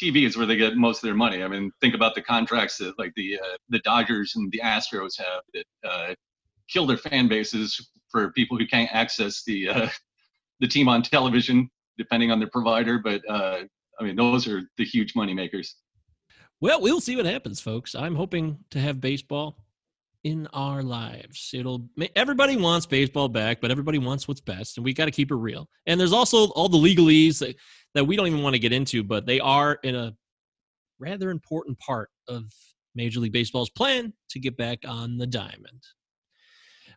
TV 0.00 0.26
is 0.26 0.36
where 0.36 0.46
they 0.46 0.56
get 0.56 0.76
most 0.76 0.98
of 0.98 1.02
their 1.02 1.14
money. 1.14 1.42
I 1.42 1.48
mean, 1.48 1.70
think 1.80 1.94
about 1.94 2.14
the 2.14 2.22
contracts 2.22 2.78
that 2.78 2.98
like 2.98 3.12
the 3.16 3.38
uh, 3.38 3.56
the 3.68 3.80
Dodgers 3.80 4.34
and 4.36 4.50
the 4.52 4.60
Astros 4.62 5.18
have 5.18 5.42
that 5.54 5.64
uh, 5.88 6.14
kill 6.68 6.86
their 6.86 6.96
fan 6.96 7.28
bases 7.28 7.90
for 8.10 8.32
people 8.32 8.58
who 8.58 8.66
can't 8.66 8.90
access 8.92 9.42
the 9.44 9.68
uh, 9.68 9.88
the 10.60 10.68
team 10.68 10.88
on 10.88 11.02
television, 11.02 11.68
depending 11.98 12.30
on 12.30 12.38
their 12.38 12.50
provider. 12.50 12.98
But 12.98 13.22
uh, 13.28 13.60
I 14.00 14.04
mean, 14.04 14.16
those 14.16 14.46
are 14.48 14.62
the 14.76 14.84
huge 14.84 15.14
money 15.14 15.34
makers. 15.34 15.76
Well, 16.60 16.80
we'll 16.80 17.00
see 17.00 17.16
what 17.16 17.26
happens, 17.26 17.60
folks. 17.60 17.94
I'm 17.94 18.14
hoping 18.14 18.58
to 18.70 18.80
have 18.80 19.00
baseball 19.00 19.65
in 20.26 20.48
our 20.52 20.82
lives. 20.82 21.52
It'll 21.54 21.88
everybody 22.16 22.56
wants 22.56 22.84
baseball 22.84 23.28
back, 23.28 23.60
but 23.60 23.70
everybody 23.70 23.98
wants 23.98 24.26
what's 24.26 24.40
best, 24.40 24.76
and 24.76 24.84
we 24.84 24.92
got 24.92 25.04
to 25.04 25.12
keep 25.12 25.30
it 25.30 25.36
real. 25.36 25.68
And 25.86 26.00
there's 26.00 26.12
also 26.12 26.48
all 26.48 26.68
the 26.68 26.76
legalese 26.76 27.38
that, 27.38 27.54
that 27.94 28.04
we 28.04 28.16
don't 28.16 28.26
even 28.26 28.42
want 28.42 28.54
to 28.54 28.58
get 28.58 28.72
into, 28.72 29.04
but 29.04 29.24
they 29.24 29.38
are 29.38 29.78
in 29.84 29.94
a 29.94 30.12
rather 30.98 31.30
important 31.30 31.78
part 31.78 32.10
of 32.26 32.42
Major 32.96 33.20
League 33.20 33.32
Baseball's 33.32 33.70
plan 33.70 34.12
to 34.30 34.40
get 34.40 34.56
back 34.56 34.80
on 34.84 35.16
the 35.16 35.28
diamond. 35.28 35.80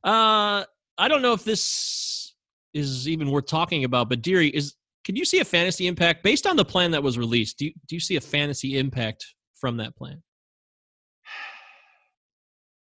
Uh, 0.03 0.63
I 0.97 1.07
don't 1.07 1.21
know 1.21 1.33
if 1.33 1.43
this 1.43 2.33
is 2.73 3.07
even 3.07 3.29
worth 3.29 3.45
talking 3.45 3.83
about, 3.83 4.09
but 4.09 4.23
Deary, 4.23 4.47
is 4.47 4.73
can 5.05 5.15
you 5.15 5.23
see 5.23 5.39
a 5.39 5.45
fantasy 5.45 5.85
impact 5.85 6.23
based 6.23 6.47
on 6.47 6.55
the 6.55 6.65
plan 6.65 6.89
that 6.91 7.03
was 7.03 7.19
released? 7.19 7.59
Do 7.59 7.65
you, 7.65 7.73
do 7.87 7.95
you 7.95 7.99
see 7.99 8.15
a 8.15 8.21
fantasy 8.21 8.79
impact 8.79 9.23
from 9.53 9.77
that 9.77 9.95
plan? 9.95 10.23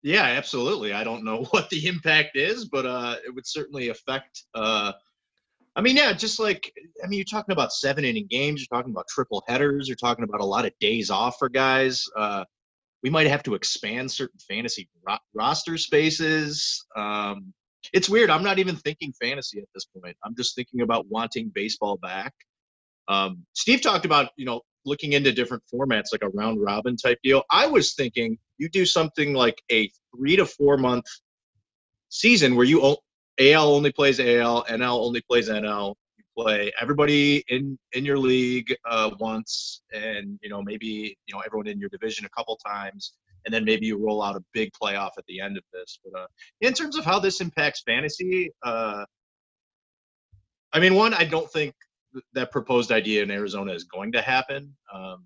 Yeah, 0.02 0.24
absolutely. 0.24 0.94
I 0.94 1.04
don't 1.04 1.24
know 1.24 1.44
what 1.52 1.70
the 1.70 1.88
impact 1.88 2.36
is, 2.36 2.66
but 2.66 2.86
uh, 2.86 3.16
it 3.26 3.34
would 3.34 3.48
certainly 3.48 3.90
affect 3.90 4.44
uh, 4.56 4.94
I 5.76 5.82
mean, 5.82 5.96
yeah, 5.96 6.12
just 6.14 6.40
like 6.40 6.74
I 7.04 7.08
mean, 7.08 7.18
you're 7.20 7.26
talking 7.26 7.54
about 7.54 7.72
seven 7.72 8.04
inning 8.04 8.28
games. 8.30 8.60
You're 8.60 8.78
talking 8.78 8.92
about 8.92 9.08
triple 9.08 9.44
headers. 9.48 9.88
You're 9.88 9.96
talking 9.96 10.26
about 10.26 10.42
a 10.42 10.46
lot 10.46 10.66
of 10.66 10.74
days 10.80 11.10
off 11.10 11.38
for 11.40 11.48
guys. 11.48 12.04
Uh, 12.18 12.44
we 13.02 13.10
might 13.10 13.28
have 13.28 13.44
to 13.44 13.56
expand 13.56 14.12
certain 14.12 14.40
fantasy 14.40 14.90
ro- 15.08 15.18
roster 15.34 15.78
spaces. 15.78 16.86
Um, 16.98 17.54
it's 17.94 18.10
weird. 18.10 18.30
I'm 18.30 18.44
not 18.44 18.60
even 18.60 18.76
thinking 18.76 19.14
fantasy 19.22 19.60
at 19.60 19.70
this 19.74 19.86
point. 19.86 20.18
I'm 20.26 20.36
just 20.36 20.54
thinking 20.54 20.82
about 20.82 21.06
wanting 21.08 21.50
baseball 21.54 21.98
back. 21.98 22.34
Um, 23.08 23.46
Steve 23.54 23.82
talked 23.82 24.06
about 24.06 24.32
you 24.36 24.46
know 24.46 24.62
looking 24.86 25.14
into 25.14 25.32
different 25.32 25.64
formats 25.74 26.08
like 26.12 26.24
a 26.24 26.30
round 26.30 26.62
robin 26.62 26.96
type 26.96 27.20
deal. 27.24 27.44
I 27.52 27.68
was 27.68 27.94
thinking 27.94 28.38
you 28.58 28.70
do 28.70 28.86
something 28.86 29.34
like 29.34 29.62
a 29.72 29.90
three 30.16 30.36
to 30.36 30.46
four 30.46 30.78
month 30.78 31.06
season 32.10 32.56
where 32.56 32.66
you 32.66 32.98
AL 33.40 33.74
only 33.74 33.92
plays 33.92 34.20
AL, 34.20 34.66
NL 34.66 35.00
only 35.00 35.22
plays 35.22 35.50
NL. 35.50 35.96
You 36.18 36.24
play 36.38 36.72
everybody 36.80 37.44
in 37.48 37.78
in 37.94 38.04
your 38.04 38.18
league 38.18 38.76
uh, 38.90 39.12
once, 39.20 39.82
and 39.94 40.38
you 40.42 40.50
know 40.50 40.62
maybe 40.62 41.18
you 41.26 41.34
know 41.34 41.42
everyone 41.46 41.68
in 41.68 41.80
your 41.80 41.90
division 41.90 42.26
a 42.26 42.30
couple 42.30 42.58
times, 42.66 43.14
and 43.46 43.54
then 43.54 43.64
maybe 43.64 43.86
you 43.86 43.98
roll 43.98 44.22
out 44.22 44.36
a 44.36 44.44
big 44.54 44.72
playoff 44.82 45.12
at 45.18 45.26
the 45.28 45.40
end 45.40 45.58
of 45.58 45.64
this. 45.72 46.00
But 46.04 46.20
uh, 46.20 46.28
in 46.62 46.74
terms 46.74 46.98
of 46.98 47.06
how 47.06 47.20
this 47.20 47.40
impacts 47.40 47.82
fantasy, 47.86 48.52
uh, 48.64 49.06
I 50.74 50.80
mean, 50.80 50.96
one, 50.96 51.14
I 51.14 51.24
don't 51.24 51.50
think 51.52 51.74
th- 51.74 51.89
that 52.34 52.52
proposed 52.52 52.92
idea 52.92 53.24
in 53.24 53.32
Arizona 53.32 53.74
is 53.74 53.84
going 53.84 54.12
to 54.14 54.22
happen. 54.22 54.76
Um, 54.94 55.26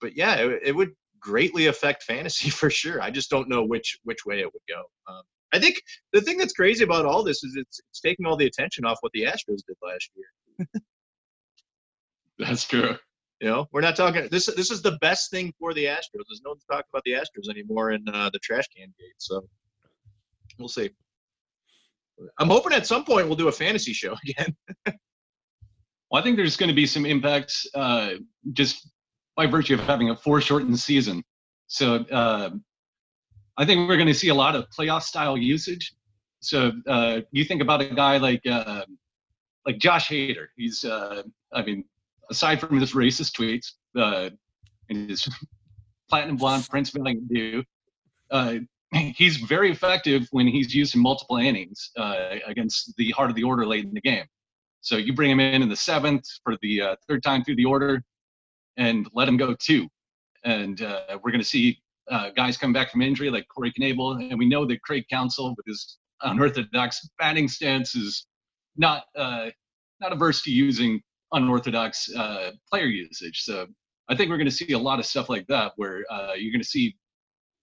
but 0.00 0.16
yeah, 0.16 0.36
it, 0.36 0.60
it 0.66 0.76
would 0.76 0.92
greatly 1.20 1.66
affect 1.66 2.02
fantasy 2.02 2.50
for 2.50 2.70
sure. 2.70 3.00
I 3.00 3.10
just 3.10 3.30
don't 3.30 3.48
know 3.48 3.64
which 3.64 3.98
which 4.04 4.24
way 4.26 4.40
it 4.40 4.52
would 4.52 4.62
go. 4.68 4.82
Um, 5.12 5.22
I 5.52 5.58
think 5.58 5.82
the 6.12 6.20
thing 6.20 6.38
that's 6.38 6.52
crazy 6.52 6.84
about 6.84 7.06
all 7.06 7.24
this 7.24 7.42
is 7.42 7.56
it's, 7.56 7.80
it's 7.90 8.00
taking 8.00 8.26
all 8.26 8.36
the 8.36 8.46
attention 8.46 8.84
off 8.84 8.98
what 9.00 9.12
the 9.12 9.22
Astros 9.22 9.62
did 9.66 9.76
last 9.82 10.10
year. 10.14 10.66
That's 12.38 12.66
true. 12.66 12.96
You 13.40 13.48
know, 13.48 13.66
we're 13.72 13.80
not 13.80 13.96
talking. 13.96 14.28
This 14.30 14.46
this 14.46 14.70
is 14.70 14.82
the 14.82 14.98
best 15.00 15.30
thing 15.30 15.52
for 15.58 15.74
the 15.74 15.86
Astros. 15.86 16.24
There's 16.28 16.42
no 16.44 16.50
one 16.50 16.58
to 16.58 16.66
talk 16.70 16.84
about 16.92 17.02
the 17.04 17.12
Astros 17.12 17.50
anymore 17.50 17.92
in 17.92 18.06
uh, 18.08 18.30
the 18.32 18.38
trash 18.38 18.66
can 18.68 18.86
gate. 18.98 19.14
So 19.18 19.42
we'll 20.58 20.68
see. 20.68 20.90
I'm 22.38 22.48
hoping 22.48 22.74
at 22.74 22.86
some 22.86 23.04
point 23.04 23.26
we'll 23.26 23.36
do 23.36 23.48
a 23.48 23.52
fantasy 23.52 23.92
show 23.94 24.14
again. 24.28 24.54
Well, 26.10 26.20
I 26.20 26.24
think 26.24 26.36
there's 26.36 26.56
going 26.56 26.68
to 26.68 26.74
be 26.74 26.86
some 26.86 27.06
impacts 27.06 27.66
uh, 27.74 28.14
just 28.52 28.90
by 29.36 29.46
virtue 29.46 29.74
of 29.74 29.80
having 29.80 30.10
a 30.10 30.16
foreshortened 30.16 30.78
season. 30.78 31.22
So 31.68 32.04
uh, 32.10 32.50
I 33.56 33.64
think 33.64 33.88
we're 33.88 33.96
going 33.96 34.08
to 34.08 34.14
see 34.14 34.28
a 34.28 34.34
lot 34.34 34.56
of 34.56 34.66
playoff 34.76 35.02
style 35.02 35.36
usage. 35.36 35.94
So 36.40 36.72
uh, 36.88 37.20
you 37.30 37.44
think 37.44 37.62
about 37.62 37.80
a 37.80 37.94
guy 37.94 38.16
like 38.16 38.44
uh, 38.46 38.84
like 39.66 39.78
Josh 39.78 40.08
Hader. 40.08 40.46
He's 40.56 40.84
uh, 40.84 41.22
I 41.52 41.62
mean, 41.62 41.84
aside 42.28 42.60
from 42.60 42.80
his 42.80 42.92
racist 42.92 43.38
tweets 43.38 43.72
uh, 43.96 44.30
and 44.88 45.10
his 45.10 45.28
platinum 46.08 46.36
blonde 46.36 46.66
Prince 46.68 46.90
Valiant 46.90 47.28
do, 47.28 47.62
he's 48.92 49.36
very 49.36 49.70
effective 49.70 50.26
when 50.32 50.48
he's 50.48 50.74
used 50.74 50.96
in 50.96 51.02
multiple 51.02 51.36
innings 51.36 51.92
against 52.46 52.96
the 52.96 53.10
heart 53.10 53.30
of 53.30 53.36
the 53.36 53.44
order 53.44 53.64
late 53.64 53.84
in 53.84 53.94
the 53.94 54.00
game. 54.00 54.24
So 54.80 54.96
you 54.96 55.12
bring 55.12 55.30
him 55.30 55.40
in 55.40 55.62
in 55.62 55.68
the 55.68 55.76
seventh 55.76 56.24
for 56.44 56.56
the 56.62 56.80
uh, 56.80 56.96
third 57.08 57.22
time 57.22 57.44
through 57.44 57.56
the 57.56 57.64
order, 57.64 58.02
and 58.76 59.08
let 59.12 59.28
him 59.28 59.36
go 59.36 59.54
two. 59.54 59.88
And 60.44 60.80
uh, 60.82 61.18
we're 61.22 61.30
going 61.30 61.42
to 61.42 61.46
see 61.46 61.78
uh, 62.10 62.30
guys 62.30 62.56
come 62.56 62.72
back 62.72 62.90
from 62.90 63.02
injury 63.02 63.30
like 63.30 63.46
Corey 63.54 63.72
Knebel, 63.72 64.30
and 64.30 64.38
we 64.38 64.48
know 64.48 64.64
that 64.66 64.82
Craig 64.82 65.04
Counsell 65.10 65.54
with 65.56 65.66
his 65.66 65.98
unorthodox 66.22 67.08
batting 67.18 67.48
stance 67.48 67.94
is 67.94 68.26
not 68.76 69.04
uh, 69.16 69.50
not 70.00 70.12
averse 70.12 70.42
to 70.42 70.50
using 70.50 71.00
unorthodox 71.32 72.12
uh, 72.14 72.50
player 72.70 72.86
usage. 72.86 73.42
So 73.42 73.66
I 74.08 74.16
think 74.16 74.30
we're 74.30 74.38
going 74.38 74.46
to 74.46 74.50
see 74.50 74.72
a 74.72 74.78
lot 74.78 74.98
of 74.98 75.06
stuff 75.06 75.28
like 75.28 75.46
that, 75.46 75.72
where 75.76 76.04
uh, 76.10 76.32
you're 76.36 76.52
going 76.52 76.62
to 76.62 76.68
see 76.68 76.96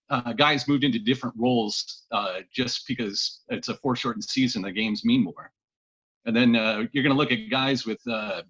uh, 0.09 0.33
guys 0.33 0.67
moved 0.67 0.83
into 0.83 0.99
different 0.99 1.35
roles 1.37 2.05
uh, 2.11 2.39
just 2.53 2.87
because 2.87 3.41
it's 3.49 3.67
a 3.67 3.75
foreshortened 3.75 4.23
season. 4.23 4.61
The 4.61 4.71
games 4.71 5.03
mean 5.03 5.23
more, 5.23 5.51
and 6.27 6.35
then 6.35 6.55
uh, 6.55 6.83
you're 6.91 7.03
going 7.03 7.15
to 7.15 7.17
look 7.17 7.31
at 7.31 7.49
guys 7.49 7.85
with 7.85 7.99
uh, 8.07 8.43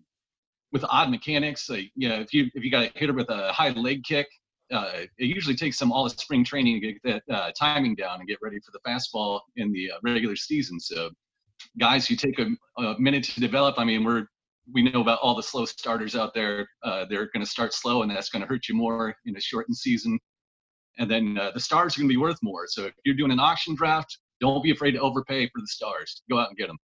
with 0.74 0.84
odd 0.90 1.10
mechanics. 1.10 1.70
Like 1.70 1.92
you 1.96 2.10
know, 2.10 2.20
if 2.20 2.34
you 2.34 2.50
if 2.56 2.64
you 2.64 2.72
got 2.72 2.84
a 2.84 2.92
hitter 2.96 3.14
with 3.14 3.30
a 3.30 3.54
high 3.54 3.70
leg 3.70 4.04
kick, 4.04 4.28
uh, 4.74 4.92
it 5.18 5.26
usually 5.26 5.56
takes 5.56 5.78
some 5.78 5.92
all 5.92 6.06
of 6.06 6.12
spring 6.14 6.44
training 6.44 6.82
to 6.82 6.94
get 6.94 7.02
that 7.04 7.24
uh, 7.34 7.52
timing 7.58 7.96
down 7.96 8.20
and 8.20 8.28
get 8.28 8.40
ready 8.42 8.60
for 8.60 8.72
the 8.72 8.80
fastball 8.80 9.42
in 9.56 9.72
the 9.72 9.92
uh, 9.92 9.98
regular 10.04 10.36
season. 10.36 10.80
So 10.80 11.12
guys 11.80 12.08
who 12.08 12.16
take 12.16 12.40
a, 12.40 12.48
a 12.82 13.00
minute 13.00 13.24
to 13.26 13.40
develop, 13.40 13.76
I 13.78 13.86
mean, 13.86 14.04
we're 14.04 14.26
we 14.74 14.82
know 14.82 15.00
about 15.02 15.20
all 15.22 15.36
the 15.36 15.44
slow 15.44 15.66
starters 15.66 16.16
out 16.16 16.34
there. 16.34 16.68
Uh, 16.84 17.06
they're 17.10 17.30
going 17.32 17.46
to 17.46 17.50
start 17.50 17.74
slow, 17.74 18.02
and 18.02 18.12
that's 18.12 18.30
going 18.30 18.42
to 18.42 18.48
hurt 18.48 18.68
you 18.68 18.76
more 18.76 19.16
in 19.26 19.38
a 19.38 19.40
shortened 19.40 19.78
season. 19.78 20.20
And 20.98 21.10
then 21.10 21.38
uh, 21.38 21.52
the 21.52 21.60
stars 21.60 21.96
are 21.96 22.02
going 22.02 22.10
to 22.10 22.14
be 22.14 22.18
worth 22.18 22.40
more. 22.42 22.66
So 22.68 22.86
if 22.86 22.94
you're 23.06 23.16
doing 23.16 23.32
an 23.32 23.40
auction 23.40 23.76
draft, 23.76 24.18
don't 24.42 24.64
be 24.64 24.72
afraid 24.72 24.92
to 24.94 25.00
overpay 25.00 25.46
for 25.46 25.62
the 25.62 25.68
stars. 25.68 26.24
Go 26.28 26.40
out 26.40 26.50
and 26.50 26.58
get 26.58 26.68
them. 26.68 26.78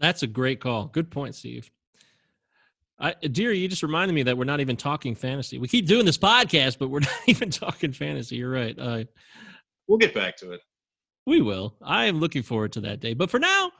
That's 0.00 0.22
a 0.22 0.26
great 0.26 0.60
call. 0.60 0.86
Good 0.86 1.10
point, 1.10 1.34
Steve. 1.34 1.70
I, 3.00 3.14
dear, 3.14 3.52
you 3.52 3.68
just 3.68 3.82
reminded 3.84 4.14
me 4.14 4.24
that 4.24 4.36
we're 4.36 4.44
not 4.44 4.60
even 4.60 4.76
talking 4.76 5.14
fantasy. 5.14 5.58
We 5.58 5.68
keep 5.68 5.86
doing 5.86 6.04
this 6.04 6.18
podcast, 6.18 6.78
but 6.78 6.88
we're 6.88 7.00
not 7.12 7.12
even 7.26 7.50
talking 7.50 7.92
fantasy. 7.92 8.36
You're 8.36 8.50
right. 8.50 8.76
Uh, 8.78 9.04
We'll 9.86 9.98
get 9.98 10.12
back 10.14 10.36
to 10.38 10.52
it. 10.52 10.60
we 11.26 11.40
will. 11.40 11.74
I 11.80 12.04
am 12.06 12.20
looking 12.20 12.42
forward 12.42 12.72
to 12.72 12.80
that 12.82 13.00
day. 13.00 13.14
But 13.14 13.30
for 13.30 13.38
now, 13.38 13.72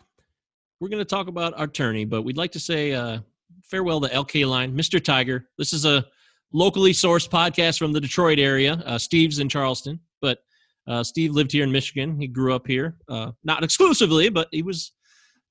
we're 0.80 0.88
going 0.88 1.00
to 1.02 1.04
talk 1.04 1.28
about 1.28 1.52
our 1.58 1.66
tourney. 1.66 2.06
But 2.06 2.22
we'd 2.22 2.38
like 2.38 2.52
to 2.52 2.60
say 2.60 2.94
uh, 2.94 3.18
farewell 3.62 4.00
to 4.00 4.14
Al 4.14 4.24
Kaline, 4.24 4.72
Mr. 4.74 5.02
Tiger. 5.04 5.48
This 5.58 5.74
is 5.74 5.84
a 5.84 6.06
locally 6.52 6.92
sourced 6.92 7.28
podcast 7.28 7.78
from 7.78 7.92
the 7.92 8.00
Detroit 8.00 8.38
area. 8.38 8.82
Uh, 8.86 8.96
Steve's 8.96 9.38
in 9.38 9.50
Charleston, 9.50 10.00
but 10.22 10.38
uh, 10.86 11.02
Steve 11.04 11.32
lived 11.32 11.52
here 11.52 11.64
in 11.64 11.70
Michigan. 11.72 12.18
He 12.18 12.26
grew 12.26 12.54
up 12.54 12.66
here, 12.66 12.96
uh, 13.10 13.32
not 13.44 13.62
exclusively, 13.64 14.30
but 14.30 14.48
he 14.50 14.62
was 14.62 14.92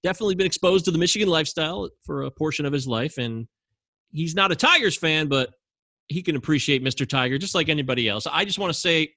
definitely 0.04 0.36
been 0.36 0.46
exposed 0.46 0.86
to 0.86 0.92
the 0.92 0.98
Michigan 0.98 1.28
lifestyle 1.28 1.90
for 2.06 2.24
a 2.24 2.32
portion 2.32 2.66
of 2.66 2.74
his 2.74 2.88
life. 2.88 3.18
And 3.18 3.48
he's 4.12 4.36
not 4.36 4.52
a 4.52 4.56
Tigers 4.56 4.98
fan, 4.98 5.28
but 5.28 5.52
he 6.08 6.22
can 6.22 6.36
appreciate 6.36 6.84
Mr. 6.84 7.08
Tiger 7.08 7.38
just 7.38 7.56
like 7.56 7.70
anybody 7.70 8.08
else. 8.08 8.28
I 8.32 8.46
just 8.46 8.60
want 8.60 8.74
to 8.74 8.80
say, 8.80 9.14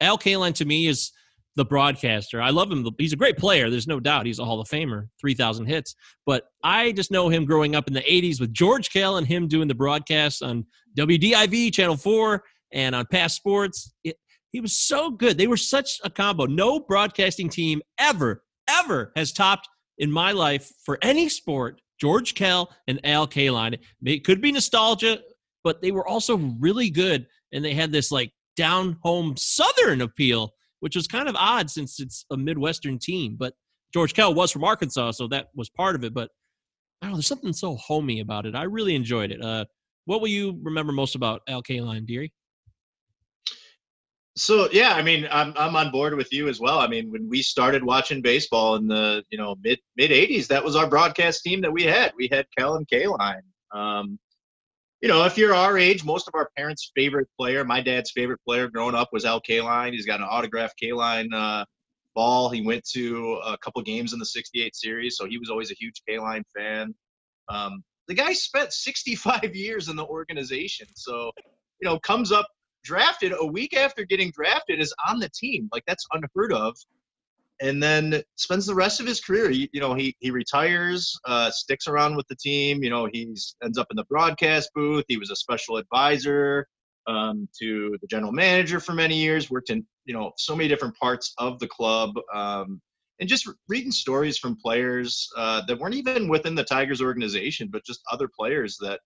Al 0.00 0.18
Kaline 0.18 0.54
to 0.54 0.64
me 0.64 0.86
is 0.86 1.12
the 1.56 1.64
broadcaster. 1.64 2.40
I 2.40 2.50
love 2.50 2.70
him. 2.70 2.86
He's 2.98 3.12
a 3.12 3.16
great 3.16 3.36
player. 3.36 3.68
There's 3.68 3.88
no 3.88 3.98
doubt. 3.98 4.26
He's 4.26 4.38
a 4.38 4.44
Hall 4.44 4.60
of 4.60 4.68
Famer, 4.68 5.08
3,000 5.20 5.66
hits. 5.66 5.94
But 6.24 6.44
I 6.62 6.92
just 6.92 7.10
know 7.10 7.28
him 7.28 7.44
growing 7.44 7.74
up 7.74 7.88
in 7.88 7.94
the 7.94 8.02
80s 8.02 8.40
with 8.40 8.52
George 8.52 8.90
Kell 8.90 9.16
and 9.16 9.26
him 9.26 9.48
doing 9.48 9.66
the 9.66 9.74
broadcasts 9.74 10.40
on 10.40 10.64
WDIV, 10.96 11.72
Channel 11.72 11.96
4, 11.96 12.42
and 12.72 12.94
on 12.94 13.06
PASS 13.10 13.34
Sports. 13.34 13.92
It, 14.04 14.16
he 14.50 14.60
was 14.60 14.76
so 14.80 15.10
good. 15.10 15.36
They 15.36 15.46
were 15.46 15.56
such 15.56 15.98
a 16.04 16.10
combo. 16.10 16.46
No 16.46 16.80
broadcasting 16.80 17.48
team 17.48 17.82
ever, 17.98 18.44
ever 18.68 19.12
has 19.16 19.32
topped 19.32 19.68
in 19.98 20.10
my 20.10 20.32
life 20.32 20.70
for 20.84 20.98
any 21.02 21.28
sport 21.28 21.80
George 22.00 22.34
Kell 22.34 22.70
and 22.86 23.00
Al 23.04 23.26
Kaline. 23.26 23.78
It 24.04 24.24
could 24.24 24.40
be 24.40 24.52
nostalgia, 24.52 25.18
but 25.64 25.82
they 25.82 25.90
were 25.90 26.06
also 26.06 26.36
really 26.60 26.90
good. 26.90 27.26
And 27.52 27.64
they 27.64 27.74
had 27.74 27.92
this 27.92 28.10
like 28.10 28.30
down 28.56 28.98
home 29.02 29.34
Southern 29.36 30.00
appeal, 30.00 30.52
which 30.80 30.96
was 30.96 31.06
kind 31.06 31.28
of 31.28 31.36
odd 31.36 31.70
since 31.70 32.00
it's 32.00 32.24
a 32.30 32.36
Midwestern 32.36 32.98
team. 32.98 33.36
But 33.38 33.54
George 33.92 34.14
Kell 34.14 34.34
was 34.34 34.50
from 34.50 34.64
Arkansas, 34.64 35.12
so 35.12 35.28
that 35.28 35.48
was 35.54 35.70
part 35.70 35.96
of 35.96 36.04
it. 36.04 36.14
But 36.14 36.30
I 37.02 37.06
don't 37.06 37.12
know, 37.12 37.16
there's 37.16 37.26
something 37.26 37.52
so 37.52 37.76
homey 37.76 38.20
about 38.20 38.46
it. 38.46 38.54
I 38.54 38.64
really 38.64 38.94
enjoyed 38.94 39.30
it. 39.30 39.42
Uh, 39.42 39.64
what 40.04 40.20
will 40.20 40.28
you 40.28 40.58
remember 40.62 40.92
most 40.92 41.14
about 41.14 41.42
Al 41.48 41.62
Kaline, 41.62 42.06
Deary? 42.06 42.32
So 44.38 44.68
yeah, 44.70 44.92
I 44.94 45.02
mean, 45.02 45.26
I'm 45.30 45.52
I'm 45.56 45.74
on 45.74 45.90
board 45.90 46.14
with 46.14 46.32
you 46.32 46.48
as 46.48 46.60
well. 46.60 46.78
I 46.78 46.86
mean, 46.86 47.10
when 47.10 47.28
we 47.28 47.42
started 47.42 47.82
watching 47.82 48.22
baseball 48.22 48.76
in 48.76 48.86
the 48.86 49.24
you 49.30 49.38
know 49.38 49.56
mid 49.62 49.80
mid 49.96 50.12
'80s, 50.12 50.46
that 50.46 50.64
was 50.64 50.76
our 50.76 50.88
broadcast 50.88 51.42
team 51.42 51.60
that 51.62 51.72
we 51.72 51.82
had. 51.82 52.12
We 52.16 52.28
had 52.30 52.46
Kell 52.56 52.76
and 52.76 52.86
Kaline. 52.86 53.42
Um, 53.72 54.18
you 55.00 55.08
know, 55.08 55.24
if 55.24 55.36
you're 55.36 55.54
our 55.54 55.76
age, 55.76 56.04
most 56.04 56.28
of 56.28 56.34
our 56.34 56.50
parents' 56.56 56.92
favorite 56.94 57.28
player, 57.36 57.64
my 57.64 57.80
dad's 57.80 58.12
favorite 58.12 58.40
player 58.46 58.68
growing 58.68 58.94
up 58.94 59.08
was 59.12 59.24
Al 59.24 59.40
Kaline. 59.40 59.92
He's 59.92 60.06
got 60.06 60.20
an 60.20 60.26
autographed 60.26 60.78
Kaline 60.80 61.32
uh, 61.34 61.64
ball. 62.14 62.48
He 62.48 62.62
went 62.62 62.84
to 62.92 63.40
a 63.44 63.58
couple 63.58 63.82
games 63.82 64.12
in 64.12 64.20
the 64.20 64.26
'68 64.26 64.76
series, 64.76 65.16
so 65.16 65.26
he 65.26 65.38
was 65.38 65.50
always 65.50 65.72
a 65.72 65.74
huge 65.74 66.00
Kaline 66.08 66.44
fan. 66.56 66.94
Um, 67.48 67.82
the 68.06 68.14
guy 68.14 68.32
spent 68.34 68.72
65 68.72 69.54
years 69.56 69.88
in 69.88 69.96
the 69.96 70.06
organization, 70.06 70.86
so 70.94 71.32
you 71.80 71.88
know, 71.88 71.98
comes 71.98 72.30
up 72.30 72.46
drafted 72.84 73.32
a 73.38 73.46
week 73.46 73.76
after 73.76 74.04
getting 74.04 74.30
drafted 74.30 74.80
is 74.80 74.94
on 75.08 75.18
the 75.18 75.28
team. 75.30 75.68
Like 75.72 75.84
that's 75.86 76.06
unheard 76.12 76.52
of. 76.52 76.76
And 77.60 77.82
then 77.82 78.22
spends 78.36 78.66
the 78.66 78.74
rest 78.74 79.00
of 79.00 79.06
his 79.06 79.20
career. 79.20 79.50
You, 79.50 79.66
you 79.72 79.80
know, 79.80 79.94
he 79.94 80.14
he 80.20 80.30
retires, 80.30 81.18
uh, 81.24 81.50
sticks 81.50 81.88
around 81.88 82.16
with 82.16 82.26
the 82.28 82.36
team. 82.36 82.84
You 82.84 82.90
know, 82.90 83.08
he's 83.12 83.56
ends 83.64 83.78
up 83.78 83.88
in 83.90 83.96
the 83.96 84.04
broadcast 84.04 84.70
booth. 84.74 85.04
He 85.08 85.16
was 85.16 85.30
a 85.30 85.36
special 85.36 85.76
advisor 85.76 86.68
um, 87.08 87.48
to 87.60 87.96
the 88.00 88.06
general 88.06 88.30
manager 88.30 88.78
for 88.78 88.92
many 88.92 89.16
years. 89.16 89.50
Worked 89.50 89.70
in 89.70 89.84
you 90.04 90.14
know 90.14 90.30
so 90.36 90.54
many 90.54 90.68
different 90.68 90.96
parts 90.96 91.34
of 91.38 91.58
the 91.58 91.66
club. 91.66 92.12
Um, 92.32 92.80
and 93.20 93.28
just 93.28 93.48
reading 93.68 93.90
stories 93.90 94.38
from 94.38 94.56
players 94.56 95.28
uh, 95.36 95.62
that 95.66 95.78
weren't 95.78 95.94
even 95.94 96.28
within 96.28 96.54
the 96.54 96.62
Tigers 96.62 97.02
organization, 97.02 97.68
but 97.70 97.84
just 97.84 98.00
other 98.12 98.28
players 98.28 98.76
that 98.80 99.00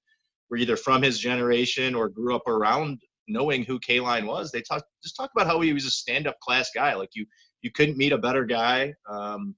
were 0.51 0.59
either 0.59 0.77
from 0.77 1.03
his 1.03 1.19
generation 1.19 1.95
or 1.95 2.11
grew 2.11 2.37
up 2.37 2.47
around 2.47 3.01
knowing 3.29 3.65
who 3.65 3.79
Kaline 3.81 4.27
was. 4.27 4.51
They 4.51 4.63
talk 4.63 4.85
just 5.03 5.17
talk 5.17 5.31
about 5.35 5.47
how 5.47 5.61
he 5.61 5.73
was 5.73 5.87
a 5.87 5.91
stand-up 5.91 6.39
class 6.41 6.71
guy. 6.75 6.95
Like 6.95 7.11
you, 7.15 7.27
you 7.63 7.71
couldn't 7.71 7.97
meet 7.97 8.13
a 8.13 8.19
better 8.19 8.45
guy. 8.45 8.95
Um, 9.09 9.55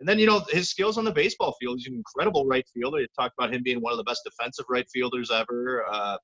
and 0.00 0.08
then 0.08 0.18
you 0.18 0.26
know 0.26 0.42
his 0.48 0.70
skills 0.70 0.96
on 0.98 1.04
the 1.04 1.12
baseball 1.12 1.54
field. 1.60 1.78
He's 1.78 1.88
an 1.88 1.94
incredible 1.94 2.46
right 2.46 2.66
fielder. 2.74 3.00
They 3.00 3.08
talked 3.18 3.34
about 3.38 3.52
him 3.54 3.62
being 3.62 3.80
one 3.80 3.92
of 3.92 3.98
the 3.98 4.04
best 4.04 4.22
defensive 4.24 4.64
right 4.68 4.86
fielders 4.92 5.30
ever. 5.30 5.84
Uh, 5.90 6.16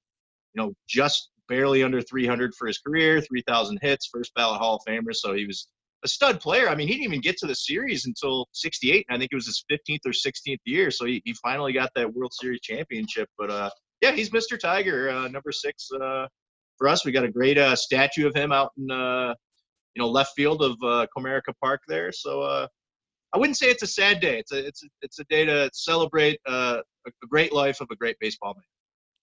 you 0.55 0.63
know, 0.63 0.73
just 0.89 1.31
barely 1.49 1.83
under 1.83 2.01
300 2.01 2.55
for 2.55 2.67
his 2.67 2.79
career, 2.79 3.21
3,000 3.21 3.79
hits, 3.83 4.09
first 4.13 4.35
ballot 4.35 4.59
Hall 4.59 4.77
of 4.77 4.83
Famer. 4.89 5.15
So 5.15 5.35
he 5.35 5.47
was 5.47 5.69
a 6.05 6.09
stud 6.09 6.41
player. 6.41 6.69
I 6.69 6.75
mean, 6.75 6.89
he 6.89 6.95
didn't 6.95 7.07
even 7.07 7.21
get 7.21 7.37
to 7.39 7.47
the 7.47 7.55
series 7.55 8.07
until 8.07 8.49
68. 8.53 9.07
I 9.11 9.19
think 9.19 9.31
it 9.33 9.37
was 9.37 9.47
his 9.47 9.65
15th 9.71 10.07
or 10.07 10.11
16th 10.11 10.59
year. 10.65 10.91
So 10.91 11.05
he, 11.05 11.23
he 11.25 11.35
finally 11.35 11.73
got 11.73 11.91
that 11.95 12.13
World 12.13 12.33
Series 12.33 12.61
championship. 12.61 13.29
But 13.39 13.51
uh, 13.51 13.71
yeah, 14.01 14.13
he's 14.13 14.31
Mr. 14.31 14.59
Tiger, 14.59 15.11
uh, 15.11 15.29
number 15.29 15.53
six 15.53 15.89
uh, 15.93 16.27
for 16.79 16.89
us. 16.89 17.05
We 17.05 17.13
got 17.13 17.25
a 17.25 17.31
great 17.31 17.59
uh, 17.59 17.77
statue 17.77 18.27
of 18.27 18.35
him 18.35 18.53
out 18.53 18.73
in, 18.77 18.91
uh, 18.91 19.35
you 19.95 20.03
know, 20.03 20.09
left 20.09 20.33
field 20.37 20.63
of 20.63 20.73
uh, 20.83 21.07
Comerica 21.17 21.53
Park 21.63 21.81
there. 21.89 22.13
So 22.13 22.43
uh, 22.43 22.67
I 23.33 23.39
wouldn't 23.39 23.57
say 23.57 23.67
it's 23.67 23.83
a 23.83 23.87
sad 23.87 24.21
day. 24.21 24.39
It's 24.39 24.53
a, 24.53 24.67
it's 24.67 24.83
a, 24.85 24.87
it's 25.03 25.19
a 25.19 25.25
day 25.25 25.45
to 25.45 25.71
celebrate 25.73 26.39
uh, 26.47 26.79
a 27.07 27.27
great 27.29 27.53
life 27.53 27.81
of 27.81 27.89
a 27.91 27.97
great 27.97 28.17
baseball 28.21 28.55
man. 28.55 28.65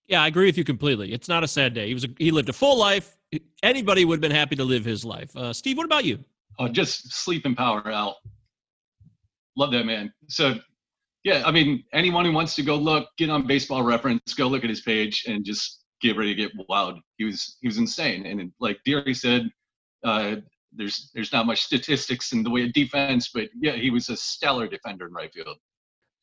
Yeah, 0.07 0.21
I 0.21 0.27
agree 0.27 0.47
with 0.47 0.57
you 0.57 0.63
completely. 0.63 1.13
It's 1.13 1.29
not 1.29 1.43
a 1.43 1.47
sad 1.47 1.73
day. 1.73 1.87
He 1.87 1.93
was 1.93 2.03
a, 2.03 2.09
he 2.17 2.31
lived 2.31 2.49
a 2.49 2.53
full 2.53 2.77
life. 2.77 3.15
Anybody 3.63 4.03
would 4.03 4.15
have 4.15 4.21
been 4.21 4.31
happy 4.31 4.55
to 4.57 4.63
live 4.63 4.83
his 4.83 5.05
life. 5.05 5.35
Uh, 5.35 5.53
Steve, 5.53 5.77
what 5.77 5.85
about 5.85 6.05
you? 6.05 6.19
Oh, 6.59 6.67
just 6.67 7.13
sleep 7.13 7.45
in 7.45 7.55
power, 7.55 7.89
Al. 7.89 8.17
Love 9.55 9.71
that 9.71 9.85
man. 9.85 10.11
So, 10.27 10.55
yeah, 11.23 11.41
I 11.45 11.51
mean, 11.51 11.83
anyone 11.93 12.25
who 12.25 12.33
wants 12.33 12.55
to 12.55 12.63
go 12.63 12.75
look, 12.75 13.07
get 13.17 13.29
on 13.29 13.47
Baseball 13.47 13.81
Reference, 13.81 14.33
go 14.33 14.47
look 14.47 14.63
at 14.63 14.69
his 14.69 14.81
page, 14.81 15.23
and 15.27 15.45
just 15.45 15.82
get 16.03 16.17
ready 16.17 16.35
to 16.35 16.41
get 16.41 16.67
wild. 16.69 16.99
He 17.17 17.25
was 17.25 17.57
he 17.61 17.67
was 17.67 17.77
insane, 17.77 18.25
and 18.25 18.51
like 18.59 18.79
Deary 18.85 19.13
said, 19.13 19.49
uh, 20.03 20.35
there's 20.71 21.09
there's 21.13 21.31
not 21.31 21.45
much 21.45 21.61
statistics 21.61 22.33
in 22.33 22.43
the 22.43 22.49
way 22.49 22.63
of 22.65 22.73
defense, 22.73 23.29
but 23.33 23.49
yeah, 23.59 23.73
he 23.73 23.89
was 23.89 24.09
a 24.09 24.17
stellar 24.17 24.67
defender 24.67 25.07
in 25.07 25.13
right 25.13 25.33
field. 25.33 25.57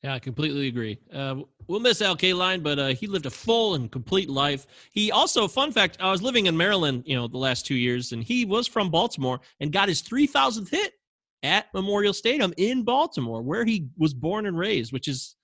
Yeah, 0.03 0.15
I 0.15 0.19
completely 0.19 0.69
agree. 0.69 0.99
Uh, 1.13 1.43
we'll 1.67 1.81
miss 1.81 2.01
Al 2.01 2.17
Kaline, 2.17 2.63
but 2.63 2.79
uh, 2.79 2.89
he 2.89 3.07
lived 3.07 3.27
a 3.27 3.31
full 3.31 3.75
and 3.75 3.93
complete 3.93 4.31
life. 4.31 4.67
He 4.93 5.13
also, 5.13 5.47
fun 5.47 5.73
fact, 5.73 5.99
I 6.01 6.11
was 6.11 6.23
living 6.23 6.47
in 6.47 6.57
Maryland, 6.57 7.03
you 7.05 7.15
know, 7.15 7.29
the 7.29 7.37
last 7.37 7.67
two 7.67 7.75
years, 7.75 8.13
and 8.13 8.25
he 8.25 8.47
was 8.47 8.67
from 8.67 8.89
Baltimore 8.89 9.41
and 9.61 9.71
got 9.71 9.89
his 9.89 10.01
3,000th 10.03 10.71
hit 10.71 10.95
at 11.43 11.67
Memorial 11.75 12.15
Stadium 12.15 12.55
in 12.57 12.83
Baltimore, 12.83 13.43
where 13.43 13.67
he 13.67 13.89
was 13.99 14.15
born 14.15 14.47
and 14.47 14.57
raised. 14.57 14.91
Which 14.91 15.07
is, 15.07 15.37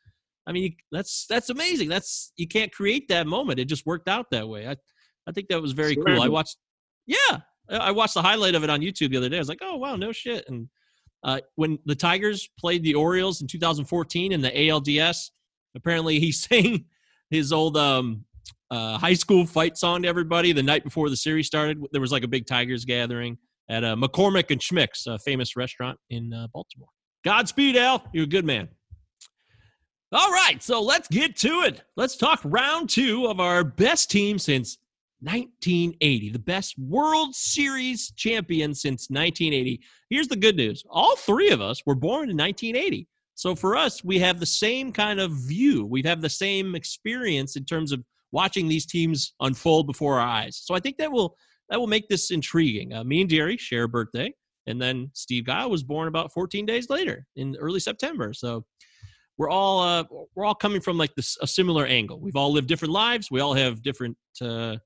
I 0.47 0.53
mean, 0.53 0.77
that's 0.93 1.27
that's 1.29 1.51
amazing. 1.51 1.89
That's 1.89 2.33
you 2.37 2.47
can't 2.47 2.73
create 2.73 3.09
that 3.09 3.27
moment. 3.27 3.59
It 3.59 3.67
just 3.67 3.87
worked 3.87 4.09
out 4.09 4.27
that 4.31 4.49
way. 4.49 4.69
I 4.69 4.77
I 5.27 5.33
think 5.33 5.49
that 5.49 5.61
was 5.61 5.73
very 5.73 5.95
sure. 5.95 6.05
cool. 6.05 6.23
I 6.23 6.29
watched, 6.29 6.57
yeah, 7.07 7.39
I 7.69 7.91
watched 7.91 8.15
the 8.15 8.23
highlight 8.23 8.55
of 8.55 8.63
it 8.63 8.71
on 8.71 8.81
YouTube 8.81 9.11
the 9.11 9.17
other 9.17 9.29
day. 9.29 9.37
I 9.37 9.41
was 9.41 9.49
like, 9.49 9.59
oh 9.63 9.77
wow, 9.77 9.97
no 9.97 10.13
shit, 10.13 10.45
and 10.49 10.69
uh, 11.25 11.41
when 11.57 11.79
the 11.87 11.95
Tigers 11.95 12.49
played 12.59 12.85
the 12.85 12.95
Orioles 12.95 13.41
in 13.41 13.49
2014 13.49 14.33
in 14.33 14.41
the 14.41 14.51
ALDS, 14.51 15.31
apparently 15.75 16.21
he 16.21 16.33
sang 16.33 16.85
his 17.31 17.53
old 17.53 17.77
um, 17.77 18.25
uh, 18.71 18.97
high 18.99 19.15
school 19.15 19.45
fight 19.45 19.77
song 19.77 20.03
to 20.03 20.09
everybody 20.09 20.53
the 20.53 20.63
night 20.63 20.85
before 20.85 21.11
the 21.11 21.17
series 21.17 21.47
started. 21.47 21.83
There 21.93 22.01
was 22.01 22.13
like 22.13 22.23
a 22.23 22.29
big 22.29 22.47
Tigers 22.47 22.85
gathering 22.85 23.39
at 23.69 23.83
uh, 23.83 23.97
McCormick 23.97 24.51
and 24.51 24.61
Schmick's, 24.61 25.07
a 25.07 25.19
famous 25.19 25.57
restaurant 25.57 25.99
in 26.11 26.33
uh, 26.33 26.47
Baltimore. 26.53 26.89
Godspeed, 27.25 27.77
Al. 27.77 28.05
You're 28.13 28.25
a 28.25 28.29
good 28.29 28.45
man. 28.45 28.69
All 30.19 30.31
right, 30.31 30.63
so 30.63 30.81
let's 30.81 31.09
get 31.09 31.37
to 31.41 31.65
it. 31.67 31.83
Let's 31.95 32.17
talk 32.17 32.41
round 32.43 32.89
two 32.89 33.27
of 33.27 33.39
our 33.39 33.63
best 33.63 34.11
team 34.11 34.39
since 34.39 34.79
1980, 35.21 36.31
the 36.31 36.39
best 36.39 36.79
World 36.79 37.35
Series 37.35 38.13
champion 38.13 38.75
since 38.75 39.11
1980. 39.11 39.79
Here's 40.09 40.29
the 40.29 40.37
good 40.37 40.57
news 40.57 40.83
all 40.89 41.17
three 41.17 41.51
of 41.51 41.61
us 41.61 41.83
were 41.85 41.95
born 41.95 42.31
in 42.31 42.37
1980. 42.39 43.07
So 43.35 43.55
for 43.55 43.77
us, 43.77 44.03
we 44.03 44.19
have 44.21 44.41
the 44.41 44.47
same 44.47 44.91
kind 44.91 45.21
of 45.21 45.33
view. 45.33 45.85
We 45.85 46.01
have 46.07 46.23
the 46.23 46.31
same 46.31 46.75
experience 46.75 47.57
in 47.57 47.67
terms 47.67 47.93
of 47.93 48.03
watching 48.33 48.69
these 48.69 48.87
teams 48.87 49.35
unfold 49.41 49.87
before 49.87 50.19
our 50.19 50.27
eyes. 50.27 50.63
So 50.65 50.75
I 50.75 50.81
think 50.81 50.97
that 50.97 51.13
will 51.13 51.37
that 51.69 51.79
will 51.79 51.89
make 51.89 52.09
this 52.09 52.31
intriguing. 52.31 52.95
Uh, 52.95 53.05
me 53.05 53.21
and 53.21 53.29
Deary 53.29 53.59
share 53.59 53.83
a 53.83 53.89
birthday, 53.89 54.33
and 54.67 54.81
then 54.81 55.11
Steve 55.13 55.45
Gaal 55.45 55.69
was 55.69 55.83
born 55.83 56.09
about 56.09 56.33
14 56.33 56.65
days 56.65 56.89
later 56.89 57.27
in 57.37 57.55
early 57.57 57.81
September. 57.81 58.33
So 58.33 58.65
we're 59.39 59.51
all 59.51 59.83
uh, 59.83 60.05
we're 60.35 60.45
all 60.45 60.55
coming 60.55 60.81
from 60.81 60.97
like 60.97 61.15
this 61.15 61.37
a 61.41 61.47
similar 61.47 61.87
angle. 61.87 62.21
We've 62.21 62.37
all 62.37 62.53
lived 62.53 62.69
different 62.69 62.93
lives. 62.93 63.31
We 63.31 63.41
all 63.41 63.55
have 63.55 63.83
different 63.83 64.17
uh, 64.41 64.77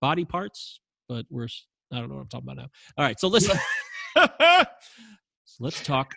body 0.00 0.24
parts, 0.24 0.80
but 1.08 1.24
we're 1.30 1.48
I 1.92 1.98
don't 1.98 2.08
know 2.08 2.16
what 2.16 2.22
I'm 2.22 2.28
talking 2.28 2.48
about 2.48 2.56
now. 2.56 2.68
All 2.98 3.04
right, 3.04 3.18
so 3.18 3.28
let's 3.28 3.46
so 4.16 4.64
let's 5.60 5.82
talk 5.82 6.14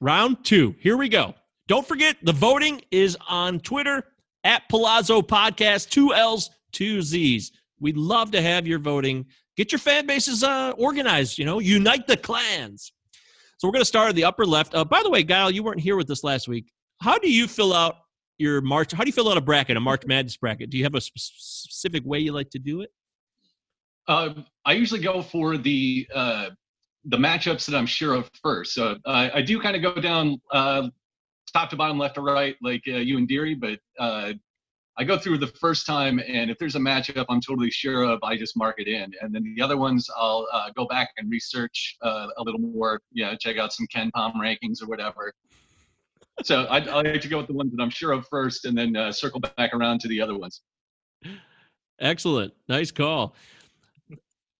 round 0.00 0.44
two. 0.44 0.74
Here 0.80 0.96
we 0.96 1.08
go. 1.08 1.34
Don't 1.68 1.86
forget 1.86 2.16
the 2.22 2.32
voting 2.32 2.82
is 2.90 3.16
on 3.28 3.60
Twitter 3.60 4.04
at 4.44 4.68
Palazzo 4.68 5.22
Podcast, 5.22 5.90
two 5.90 6.12
L's, 6.12 6.50
two 6.72 7.00
Z's. 7.00 7.52
We'd 7.78 7.96
love 7.96 8.30
to 8.32 8.42
have 8.42 8.66
your 8.66 8.78
voting. 8.78 9.26
Get 9.56 9.72
your 9.72 9.78
fan 9.78 10.06
bases 10.06 10.42
uh, 10.42 10.72
organized, 10.76 11.38
you 11.38 11.44
know, 11.44 11.58
unite 11.58 12.06
the 12.06 12.16
clans. 12.16 12.92
So 13.60 13.68
we're 13.68 13.72
going 13.72 13.82
to 13.82 13.86
start 13.86 14.08
at 14.08 14.14
the 14.14 14.24
upper 14.24 14.46
left. 14.46 14.74
Uh, 14.74 14.86
by 14.86 15.02
the 15.02 15.10
way, 15.10 15.22
Gaal, 15.22 15.52
you 15.52 15.62
weren't 15.62 15.80
here 15.80 15.94
with 15.94 16.10
us 16.10 16.24
last 16.24 16.48
week. 16.48 16.72
How 17.02 17.18
do 17.18 17.30
you 17.30 17.46
fill 17.46 17.74
out 17.74 17.96
your 18.38 18.62
March? 18.62 18.90
How 18.92 19.04
do 19.04 19.08
you 19.10 19.12
fill 19.12 19.28
out 19.28 19.36
a 19.36 19.42
bracket, 19.42 19.76
a 19.76 19.80
March 19.80 20.00
Madness 20.06 20.38
bracket? 20.38 20.70
Do 20.70 20.78
you 20.78 20.84
have 20.84 20.94
a 20.94 21.00
specific 21.02 22.02
way 22.06 22.20
you 22.20 22.32
like 22.32 22.48
to 22.50 22.58
do 22.58 22.80
it? 22.80 22.88
Uh, 24.08 24.30
I 24.64 24.72
usually 24.72 25.02
go 25.02 25.20
for 25.20 25.58
the 25.58 26.08
uh, 26.14 26.48
the 27.04 27.18
matchups 27.18 27.66
that 27.66 27.76
I'm 27.76 27.84
sure 27.84 28.14
of 28.14 28.30
first. 28.42 28.72
So 28.72 28.96
uh, 29.04 29.28
I 29.34 29.42
do 29.42 29.60
kind 29.60 29.76
of 29.76 29.82
go 29.82 30.00
down 30.00 30.40
uh, 30.50 30.88
top 31.52 31.68
to 31.68 31.76
bottom, 31.76 31.98
left 31.98 32.14
to 32.14 32.22
right, 32.22 32.56
like 32.62 32.84
uh, 32.88 32.92
you 32.92 33.18
and 33.18 33.28
Deary, 33.28 33.54
but 33.54 33.78
I 35.00 35.04
go 35.04 35.18
through 35.18 35.38
the 35.38 35.48
first 35.48 35.86
time, 35.86 36.20
and 36.20 36.50
if 36.50 36.58
there's 36.58 36.76
a 36.76 36.78
matchup 36.78 37.24
I'm 37.28 37.40
totally 37.40 37.70
sure 37.70 38.04
of, 38.04 38.20
I 38.22 38.36
just 38.36 38.56
mark 38.56 38.76
it 38.78 38.86
in. 38.86 39.12
And 39.20 39.34
then 39.34 39.42
the 39.56 39.62
other 39.62 39.76
ones, 39.76 40.08
I'll 40.16 40.46
go 40.76 40.86
back 40.86 41.10
and 41.16 41.28
research 41.30 41.96
a 42.02 42.28
little 42.38 42.60
more, 42.60 43.00
yeah, 43.10 43.34
check 43.34 43.56
out 43.56 43.72
some 43.72 43.86
KenPom 43.92 44.34
rankings 44.34 44.82
or 44.82 44.86
whatever 44.86 45.32
so 46.42 46.64
I, 46.64 46.78
I 46.78 47.02
like 47.02 47.20
to 47.20 47.28
go 47.28 47.38
with 47.38 47.46
the 47.46 47.52
ones 47.52 47.72
that 47.72 47.82
I'm 47.82 47.90
sure 47.90 48.12
of 48.12 48.26
first, 48.28 48.64
and 48.64 48.76
then 48.76 48.96
uh, 48.96 49.12
circle 49.12 49.40
back 49.40 49.74
around 49.74 50.00
to 50.00 50.08
the 50.08 50.20
other 50.20 50.36
ones. 50.36 50.62
Excellent, 52.00 52.54
nice 52.68 52.90
call. 52.90 53.34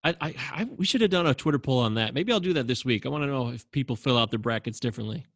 I, 0.03 0.15
I, 0.21 0.35
I, 0.53 0.65
we 0.77 0.87
should 0.87 1.01
have 1.03 1.11
done 1.11 1.27
a 1.27 1.35
Twitter 1.35 1.59
poll 1.59 1.79
on 1.79 1.95
that. 1.95 2.15
Maybe 2.15 2.33
I'll 2.33 2.41
do 2.41 2.55
that 2.55 2.67
this 2.67 2.85
week. 2.85 3.05
I 3.05 3.11
want 3.11 3.23
to 3.23 3.27
know 3.27 3.49
if 3.49 3.71
people 3.71 3.97
fill 3.97 4.17
out 4.17 4.31
their 4.31 4.39
brackets 4.39 4.81
differently. 4.81 5.27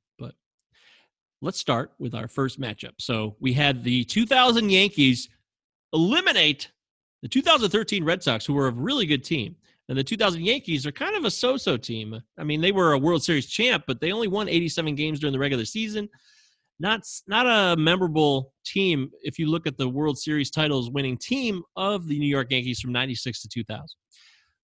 Let's 1.45 1.61
start 1.61 1.93
with 1.99 2.15
our 2.15 2.27
first 2.27 2.59
matchup. 2.59 2.95
So 2.99 3.37
we 3.39 3.53
had 3.53 3.85
the 3.85 4.05
2000 4.05 4.71
Yankees 4.71 5.29
eliminate 5.93 6.73
the 7.21 7.29
2013 7.29 8.03
Red 8.03 8.23
Sox, 8.23 8.47
who 8.47 8.55
were 8.55 8.69
a 8.69 8.73
really 8.73 9.05
good 9.05 9.23
team. 9.23 9.55
And 9.91 9.99
the 9.99 10.03
2000 10.03 10.41
Yankees 10.41 10.87
are 10.87 10.93
kind 10.93 11.15
of 11.15 11.27
a 11.27 11.31
so-so 11.31 11.77
team. 11.77 12.19
I 12.39 12.45
mean, 12.45 12.63
they 12.63 12.73
were 12.73 12.93
a 12.95 12.99
World 12.99 13.23
Series 13.23 13.45
champ, 13.45 13.85
but 13.87 14.01
they 14.01 14.11
only 14.11 14.27
won 14.27 14.49
87 14.49 14.95
games 14.95 15.21
during 15.21 15.35
the 15.35 15.39
regular 15.39 15.67
season. 15.67 16.09
Not 16.81 17.03
not 17.29 17.47
a 17.47 17.77
memorable 17.79 18.55
team 18.65 19.11
if 19.21 19.39
you 19.39 19.51
look 19.51 19.67
at 19.67 19.77
the 19.77 19.89
World 19.89 20.17
Series 20.17 20.51
titles 20.51 20.91
winning 20.91 21.19
team 21.19 21.63
of 21.77 22.09
the 22.09 22.19
New 22.19 22.27
York 22.27 22.53
Yankees 22.53 22.81
from 22.81 22.93
96 22.93 23.43
to 23.43 23.49
2000. 23.49 23.85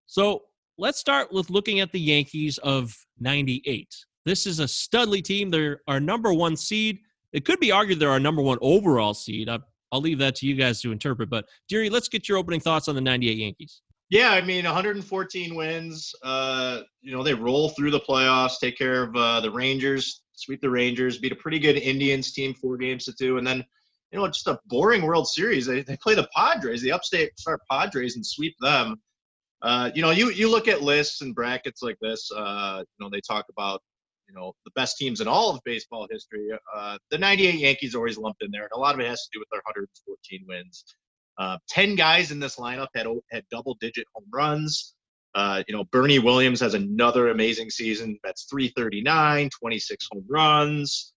So, 0.08 0.42
let's 0.78 1.00
start 1.00 1.32
with 1.32 1.50
looking 1.50 1.80
at 1.80 1.94
the 1.94 2.02
Yankees 2.02 2.58
of 2.58 2.94
98. 3.22 3.88
This 4.26 4.48
is 4.48 4.60
a 4.60 4.66
studly 4.66 5.24
team. 5.24 5.50
They're 5.50 5.82
our 5.88 6.00
number 6.00 6.34
1 6.34 6.58
seed. 6.58 7.00
It 7.32 7.46
could 7.46 7.60
be 7.60 7.72
argued 7.72 8.00
they're 8.00 8.10
our 8.10 8.20
number 8.20 8.42
1 8.42 8.58
overall 8.62 9.14
seed. 9.14 9.50
I'll, 9.50 9.64
I'll 9.92 10.02
leave 10.02 10.18
that 10.20 10.36
to 10.38 10.48
you 10.48 10.56
guys 10.56 10.82
to 10.82 10.92
interpret, 10.92 11.30
but 11.30 11.46
Deary, 11.70 11.90
let's 11.90 12.08
get 12.08 12.28
your 12.28 12.38
opening 12.38 12.60
thoughts 12.60 12.88
on 12.88 12.96
the 12.96 13.02
98 13.02 13.38
Yankees. 13.38 13.82
Yeah, 14.10 14.32
I 14.32 14.42
mean, 14.42 14.66
114 14.66 15.56
wins. 15.56 16.14
Uh, 16.24 16.82
you 17.02 17.12
know, 17.12 17.24
they 17.24 17.34
roll 17.34 17.70
through 17.70 17.92
the 17.92 18.00
playoffs, 18.00 18.60
take 18.60 18.78
care 18.78 19.04
of 19.04 19.16
uh, 19.16 19.42
the 19.42 19.50
Rangers, 19.50 20.22
sweep 20.34 20.62
the 20.62 20.70
Rangers, 20.70 21.18
beat 21.18 21.32
a 21.32 21.36
pretty 21.36 21.60
good 21.60 21.78
Indians 21.78 22.32
team, 22.32 22.54
four 22.54 22.78
games 22.78 23.06
to 23.06 23.14
two, 23.14 23.38
and 23.38 23.46
then, 23.46 23.64
you 24.12 24.20
know, 24.20 24.28
just 24.28 24.48
a 24.48 24.60
boring 24.68 25.02
World 25.02 25.28
Series. 25.28 25.66
They, 25.66 25.82
they 25.82 25.98
play 25.98 26.16
the 26.16 26.28
Padres, 26.36 26.82
the 26.82 26.92
upstate 26.92 27.38
start 27.40 27.62
Padres, 27.70 28.16
and 28.16 28.26
sweep 28.26 28.56
them. 28.60 29.02
Uh, 29.62 29.90
you 29.96 30.02
know, 30.04 30.12
you 30.12 30.30
you 30.30 30.52
look 30.52 30.68
at 30.68 30.84
lists 30.84 31.22
and 31.22 31.34
brackets 31.34 31.82
like 31.82 31.98
this. 32.00 32.30
Uh, 32.36 32.84
you 32.84 33.04
know, 33.04 33.10
they 33.10 33.22
talk 33.22 33.46
about 33.50 33.82
you 34.28 34.36
know 34.36 34.54
the 34.66 34.72
best 34.76 34.98
teams 34.98 35.22
in 35.22 35.28
all 35.28 35.52
of 35.52 35.62
baseball 35.66 36.08
history. 36.10 36.50
Uh, 36.76 36.98
the 37.12 37.18
'98 37.18 37.56
Yankees 37.56 37.96
are 37.96 38.00
always 38.00 38.18
lumped 38.18 38.44
in 38.44 38.52
there, 38.52 38.64
and 38.64 38.72
a 38.74 38.80
lot 38.80 38.94
of 38.94 39.00
it 39.00 39.08
has 39.08 39.24
to 39.24 39.30
do 39.34 39.40
with 39.40 39.50
their 39.52 39.62
114 39.66 40.46
wins. 40.48 40.84
Uh, 41.38 41.58
Ten 41.68 41.96
guys 41.96 42.32
in 42.32 42.40
this 42.40 42.56
lineup 42.58 42.88
had 42.96 43.08
had 43.32 43.44
double 43.52 43.76
digit 43.80 44.06
home 44.14 44.26
runs. 44.32 44.96
Uh, 45.34 45.64
you 45.68 45.76
know, 45.76 45.84
Bernie 45.86 46.20
Williams 46.20 46.62
has 46.62 46.76
another 46.76 47.30
amazing 47.30 47.70
season. 47.70 48.18
That's 48.24 48.46
339, 48.46 49.50
26 49.50 50.08
home 50.10 50.26
runs, 50.30 51.14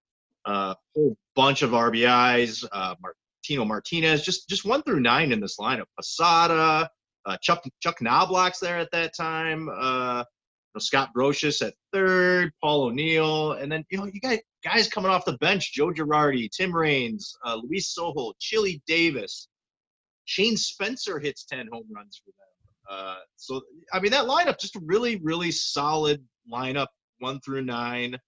a 0.47 0.51
uh, 0.51 0.75
whole 0.95 1.17
bunch 1.35 1.61
of 1.61 1.71
RBIs. 1.71 2.65
Uh, 2.73 2.95
Martino 3.03 3.65
Martinez, 3.67 4.23
just 4.23 4.49
just 4.49 4.65
one 4.65 4.83
through 4.83 5.01
nine 5.01 5.33
in 5.33 5.41
this 5.41 5.59
lineup. 5.59 5.85
Posada, 5.99 6.89
uh, 7.27 7.37
Chuck 7.43 7.65
Chuck 7.81 7.99
Knoblauch's 8.01 8.59
there 8.59 8.79
at 8.79 8.91
that 8.93 9.15
time. 9.15 9.69
Know, 10.77 10.81
Scott 10.81 11.11
Brosius 11.17 11.67
at 11.67 11.73
third, 11.91 12.53
Paul 12.63 12.85
O'Neill, 12.85 13.53
and 13.53 13.73
then 13.73 13.83
you 13.91 13.97
know 13.97 14.05
you 14.13 14.21
got 14.21 14.39
guys 14.63 14.89
coming 14.89 15.11
off 15.11 15.25
the 15.25 15.39
bench: 15.39 15.73
Joe 15.73 15.87
Girardi, 15.87 16.51
Tim 16.51 16.71
Raines, 16.71 17.35
uh, 17.47 17.57
Luis 17.63 17.95
Sojo, 17.99 18.35
Chili 18.39 18.83
Davis, 18.87 19.49
Shane 20.27 20.57
Spencer 20.57 21.19
hits 21.19 21.47
ten 21.47 21.67
home 21.73 21.87
runs 21.95 22.21
for 22.23 22.31
them. 22.31 22.99
Uh, 22.99 23.17
so 23.37 23.63
I 23.93 24.01
mean 24.01 24.11
that 24.11 24.27
lineup 24.27 24.59
just 24.59 24.77
a 24.77 24.81
really 24.85 25.17
really 25.23 25.51
solid 25.51 26.23
lineup, 26.53 26.89
one 27.21 27.41
through 27.41 27.63
nine. 27.63 28.19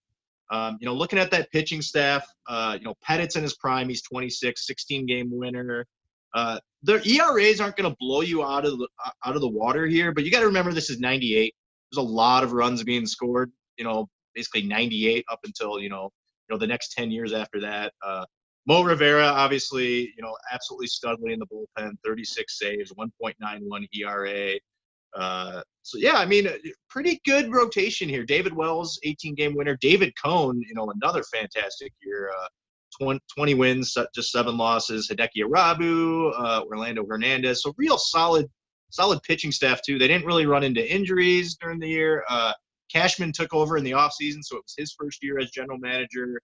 Um, 0.51 0.79
you 0.81 0.87
know, 0.87 0.95
looking 0.95 1.19
at 1.19 1.31
that 1.33 1.53
pitching 1.53 1.83
staff, 1.83 2.27
uh, 2.49 2.79
you 2.79 2.87
know, 2.87 2.95
Pettitte's 3.03 3.37
in 3.37 3.43
his 3.43 3.55
prime. 3.59 3.87
He's 3.87 4.01
26, 4.01 4.67
16 4.67 5.05
game 5.05 5.29
winner. 5.31 5.85
Uh, 6.33 6.59
their 6.83 7.07
ERAs 7.07 7.61
aren't 7.61 7.77
going 7.77 7.91
to 7.91 7.97
blow 8.01 8.23
you 8.23 8.43
out 8.43 8.65
of 8.65 8.79
the 8.79 8.89
out 9.27 9.35
of 9.35 9.43
the 9.43 9.49
water 9.49 9.87
here, 9.87 10.13
but 10.13 10.25
you 10.25 10.31
got 10.31 10.41
to 10.41 10.47
remember 10.47 10.73
this 10.73 10.89
is 10.89 10.99
98 10.99 11.55
there's 11.91 12.05
a 12.05 12.09
lot 12.09 12.45
of 12.45 12.53
runs 12.53 12.83
being 12.83 13.07
scored. 13.07 13.51
You 13.77 13.85
know, 13.85 14.09
basically 14.35 14.63
98 14.63 15.25
up 15.31 15.41
until 15.45 15.81
you 15.81 15.89
know 15.89 16.11
you 16.49 16.55
know 16.55 16.59
the 16.59 16.67
next 16.67 16.93
10 16.93 17.11
years 17.11 17.33
after 17.33 17.61
that. 17.61 17.93
Uh, 18.05 18.25
Mo 18.67 18.83
Rivera, 18.83 19.25
obviously, 19.25 20.13
you 20.15 20.23
know, 20.23 20.37
absolutely 20.53 20.89
studly 20.89 21.33
in 21.33 21.39
the 21.39 21.47
bullpen, 21.47 21.93
36 22.05 22.59
saves, 22.59 22.93
1.91 22.93 23.89
ERA. 23.95 24.59
Uh, 25.17 25.63
so 25.83 25.97
yeah, 25.97 26.17
I 26.17 26.27
mean, 26.27 26.49
pretty 26.91 27.19
good 27.25 27.51
rotation 27.51 28.11
here. 28.11 28.27
David 28.27 28.55
Wells, 28.55 29.01
18 29.05 29.35
game 29.37 29.57
winner. 29.57 29.79
David 29.81 30.13
Cone, 30.23 30.61
you 30.61 30.75
know, 30.75 30.93
another 31.03 31.23
fantastic 31.33 31.95
year. 32.03 32.31
Uh, 32.39 32.49
20, 33.01 33.21
20 33.37 33.55
wins, 33.55 33.97
just 34.15 34.33
seven 34.33 34.59
losses. 34.59 35.09
Hideki 35.11 35.45
Irabu, 35.45 36.33
uh, 36.39 36.63
Orlando 36.71 37.07
Hernandez. 37.07 37.63
So 37.63 37.73
real 37.79 37.97
solid 37.97 38.51
solid 38.91 39.23
pitching 39.23 39.53
staff 39.53 39.81
too. 39.85 39.99
They 39.99 40.09
didn't 40.09 40.27
really 40.27 40.47
run 40.47 40.63
into 40.63 40.87
injuries 40.93 41.57
during 41.61 41.79
the 41.79 41.89
year. 41.89 42.25
Uh, 42.29 42.53
Cashman 42.93 43.33
took 43.33 43.53
over 43.53 43.77
in 43.77 43.85
the 43.85 43.93
offseason, 43.93 44.43
so 44.43 44.57
it 44.57 44.65
was 44.65 44.75
his 44.77 44.95
first 44.99 45.23
year 45.23 45.39
as 45.39 45.51
general 45.51 45.79
manager. 45.79 46.41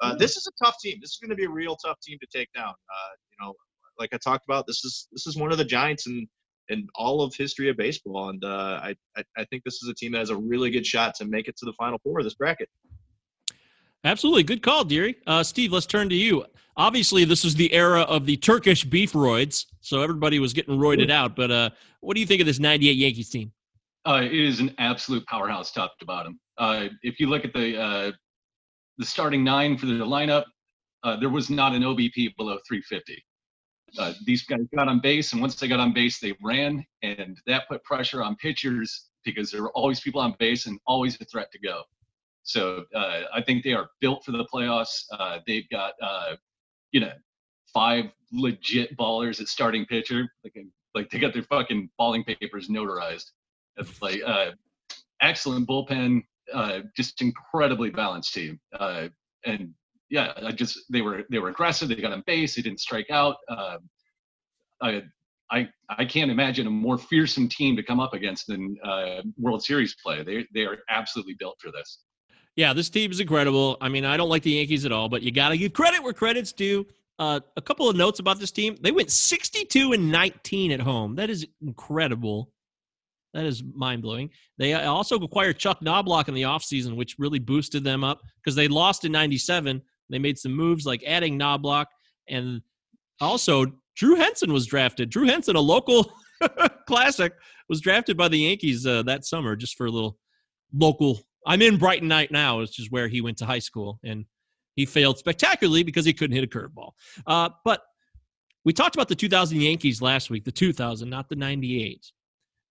Uh, 0.00 0.14
this 0.14 0.36
is 0.36 0.46
a 0.46 0.64
tough 0.64 0.76
team. 0.80 0.98
This 1.00 1.10
is 1.10 1.18
going 1.20 1.30
to 1.30 1.36
be 1.36 1.44
a 1.44 1.50
real 1.50 1.76
tough 1.76 1.98
team 2.00 2.18
to 2.20 2.38
take 2.38 2.48
down. 2.54 2.68
Uh, 2.68 3.12
you 3.32 3.46
know, 3.46 3.54
like 3.98 4.10
I 4.12 4.18
talked 4.18 4.44
about, 4.48 4.66
this 4.66 4.84
is 4.84 5.08
this 5.12 5.26
is 5.26 5.36
one 5.36 5.50
of 5.50 5.58
the 5.58 5.64
giants 5.64 6.06
in 6.06 6.26
in 6.68 6.86
all 6.94 7.22
of 7.22 7.34
history 7.34 7.68
of 7.68 7.76
baseball, 7.76 8.28
and 8.28 8.44
uh, 8.44 8.80
I, 8.82 8.94
I 9.16 9.24
I 9.36 9.44
think 9.46 9.64
this 9.64 9.82
is 9.82 9.88
a 9.88 9.94
team 9.94 10.12
that 10.12 10.18
has 10.18 10.30
a 10.30 10.36
really 10.36 10.70
good 10.70 10.86
shot 10.86 11.14
to 11.16 11.24
make 11.24 11.48
it 11.48 11.56
to 11.58 11.64
the 11.64 11.72
final 11.72 11.98
four 12.04 12.20
of 12.20 12.24
this 12.24 12.34
bracket. 12.34 12.68
Absolutely. 14.08 14.42
Good 14.42 14.62
call, 14.62 14.84
Deary. 14.84 15.16
Uh, 15.26 15.42
Steve, 15.42 15.70
let's 15.70 15.84
turn 15.84 16.08
to 16.08 16.14
you. 16.14 16.42
Obviously, 16.78 17.26
this 17.26 17.44
is 17.44 17.54
the 17.54 17.70
era 17.74 18.00
of 18.02 18.24
the 18.24 18.38
Turkish 18.38 18.82
beef 18.82 19.12
roids, 19.12 19.66
so 19.82 20.00
everybody 20.00 20.38
was 20.38 20.54
getting 20.54 20.78
roided 20.78 21.10
out. 21.10 21.36
But 21.36 21.50
uh, 21.50 21.70
what 22.00 22.14
do 22.14 22.20
you 22.20 22.26
think 22.26 22.40
of 22.40 22.46
this 22.46 22.58
98 22.58 22.92
Yankees 22.92 23.28
team? 23.28 23.52
Uh, 24.06 24.22
it 24.24 24.32
is 24.32 24.60
an 24.60 24.74
absolute 24.78 25.26
powerhouse 25.26 25.72
top 25.72 25.98
to 25.98 26.06
bottom. 26.06 26.40
Uh, 26.56 26.86
if 27.02 27.20
you 27.20 27.26
look 27.26 27.44
at 27.44 27.52
the 27.52 27.78
uh, 27.78 28.12
the 28.96 29.04
starting 29.04 29.44
nine 29.44 29.76
for 29.76 29.84
the 29.84 29.92
lineup, 29.92 30.44
uh, 31.04 31.16
there 31.16 31.28
was 31.28 31.50
not 31.50 31.74
an 31.74 31.82
OBP 31.82 32.34
below 32.38 32.56
350. 32.66 33.22
Uh, 33.98 34.14
these 34.24 34.44
guys 34.44 34.60
got 34.74 34.88
on 34.88 35.00
base, 35.00 35.32
and 35.32 35.42
once 35.42 35.56
they 35.56 35.68
got 35.68 35.80
on 35.80 35.92
base, 35.92 36.18
they 36.18 36.32
ran, 36.42 36.82
and 37.02 37.36
that 37.46 37.68
put 37.68 37.84
pressure 37.84 38.22
on 38.22 38.36
pitchers 38.36 39.10
because 39.22 39.50
there 39.50 39.60
were 39.60 39.72
always 39.72 40.00
people 40.00 40.22
on 40.22 40.34
base 40.38 40.64
and 40.64 40.80
always 40.86 41.20
a 41.20 41.26
threat 41.26 41.52
to 41.52 41.58
go. 41.58 41.82
So 42.48 42.86
uh, 42.94 43.24
I 43.34 43.42
think 43.42 43.62
they 43.62 43.74
are 43.74 43.90
built 44.00 44.24
for 44.24 44.32
the 44.32 44.46
playoffs. 44.46 45.04
Uh, 45.12 45.38
they've 45.46 45.68
got, 45.68 45.92
uh, 46.02 46.36
you 46.92 47.00
know, 47.00 47.12
five 47.74 48.06
legit 48.32 48.96
ballers 48.96 49.38
at 49.38 49.48
starting 49.48 49.84
pitcher. 49.84 50.26
Like, 50.42 50.56
like 50.94 51.10
they 51.10 51.18
got 51.18 51.34
their 51.34 51.42
fucking 51.42 51.90
balling 51.98 52.24
papers 52.24 52.68
notarized. 52.68 53.32
It's 53.76 54.00
like 54.00 54.22
uh, 54.26 54.52
excellent 55.20 55.68
bullpen, 55.68 56.22
uh, 56.54 56.80
just 56.96 57.20
incredibly 57.20 57.90
balanced 57.90 58.32
team. 58.32 58.58
Uh, 58.72 59.08
and 59.44 59.74
yeah, 60.08 60.32
I 60.42 60.52
just 60.52 60.80
they 60.90 61.02
were 61.02 61.24
they 61.30 61.40
were 61.40 61.50
aggressive. 61.50 61.90
They 61.90 61.96
got 61.96 62.12
on 62.12 62.24
base. 62.26 62.56
They 62.56 62.62
didn't 62.62 62.80
strike 62.80 63.10
out. 63.10 63.36
I 63.50 65.02
I 65.50 65.68
I 65.90 66.06
can't 66.06 66.30
imagine 66.30 66.66
a 66.66 66.70
more 66.70 66.96
fearsome 66.96 67.50
team 67.50 67.76
to 67.76 67.82
come 67.82 68.00
up 68.00 68.14
against 68.14 68.46
than 68.46 68.78
World 69.36 69.62
Series 69.62 69.94
play. 70.02 70.22
They 70.22 70.46
they 70.54 70.64
are 70.64 70.78
absolutely 70.88 71.34
built 71.38 71.58
for 71.60 71.70
this. 71.70 71.98
Yeah, 72.58 72.72
this 72.72 72.90
team 72.90 73.12
is 73.12 73.20
incredible. 73.20 73.76
I 73.80 73.88
mean, 73.88 74.04
I 74.04 74.16
don't 74.16 74.28
like 74.28 74.42
the 74.42 74.50
Yankees 74.50 74.84
at 74.84 74.90
all, 74.90 75.08
but 75.08 75.22
you 75.22 75.30
got 75.30 75.50
to 75.50 75.56
give 75.56 75.72
credit 75.72 76.02
where 76.02 76.12
credit's 76.12 76.52
due. 76.52 76.84
Uh, 77.16 77.38
a 77.56 77.62
couple 77.62 77.88
of 77.88 77.94
notes 77.94 78.18
about 78.18 78.40
this 78.40 78.50
team: 78.50 78.76
they 78.80 78.90
went 78.90 79.12
62 79.12 79.92
and 79.92 80.10
19 80.10 80.72
at 80.72 80.80
home. 80.80 81.14
That 81.14 81.30
is 81.30 81.46
incredible. 81.62 82.50
That 83.32 83.46
is 83.46 83.62
mind 83.62 84.02
blowing. 84.02 84.30
They 84.56 84.74
uh, 84.74 84.90
also 84.90 85.14
acquired 85.20 85.60
Chuck 85.60 85.78
Knoblauch 85.82 86.26
in 86.26 86.34
the 86.34 86.42
offseason, 86.42 86.96
which 86.96 87.14
really 87.16 87.38
boosted 87.38 87.84
them 87.84 88.02
up 88.02 88.22
because 88.42 88.56
they 88.56 88.66
lost 88.66 89.04
in 89.04 89.12
97. 89.12 89.80
They 90.10 90.18
made 90.18 90.36
some 90.36 90.52
moves 90.52 90.84
like 90.84 91.04
adding 91.06 91.38
Knoblauch 91.38 91.86
and 92.28 92.60
also 93.20 93.66
Drew 93.94 94.16
Henson 94.16 94.52
was 94.52 94.66
drafted. 94.66 95.10
Drew 95.10 95.28
Henson, 95.28 95.54
a 95.54 95.60
local 95.60 96.12
classic, 96.88 97.34
was 97.68 97.80
drafted 97.80 98.16
by 98.16 98.26
the 98.26 98.38
Yankees 98.38 98.84
uh, 98.84 99.04
that 99.04 99.24
summer 99.24 99.54
just 99.54 99.76
for 99.76 99.86
a 99.86 99.90
little 99.92 100.18
local 100.72 101.20
I'm 101.46 101.62
in 101.62 101.78
Brighton 101.78 102.08
Night 102.08 102.30
now, 102.30 102.58
which 102.58 102.78
is 102.78 102.90
where 102.90 103.08
he 103.08 103.20
went 103.20 103.38
to 103.38 103.46
high 103.46 103.58
school, 103.58 103.98
and 104.04 104.24
he 104.76 104.86
failed 104.86 105.18
spectacularly 105.18 105.82
because 105.82 106.04
he 106.04 106.12
couldn't 106.12 106.36
hit 106.36 106.44
a 106.44 106.46
curveball. 106.46 106.92
Uh, 107.26 107.50
but 107.64 107.82
we 108.64 108.72
talked 108.72 108.94
about 108.94 109.08
the 109.08 109.14
2000 109.14 109.60
Yankees 109.60 110.02
last 110.02 110.30
week, 110.30 110.44
the 110.44 110.52
2000, 110.52 111.08
not 111.08 111.28
the 111.28 111.36
98. 111.36 112.12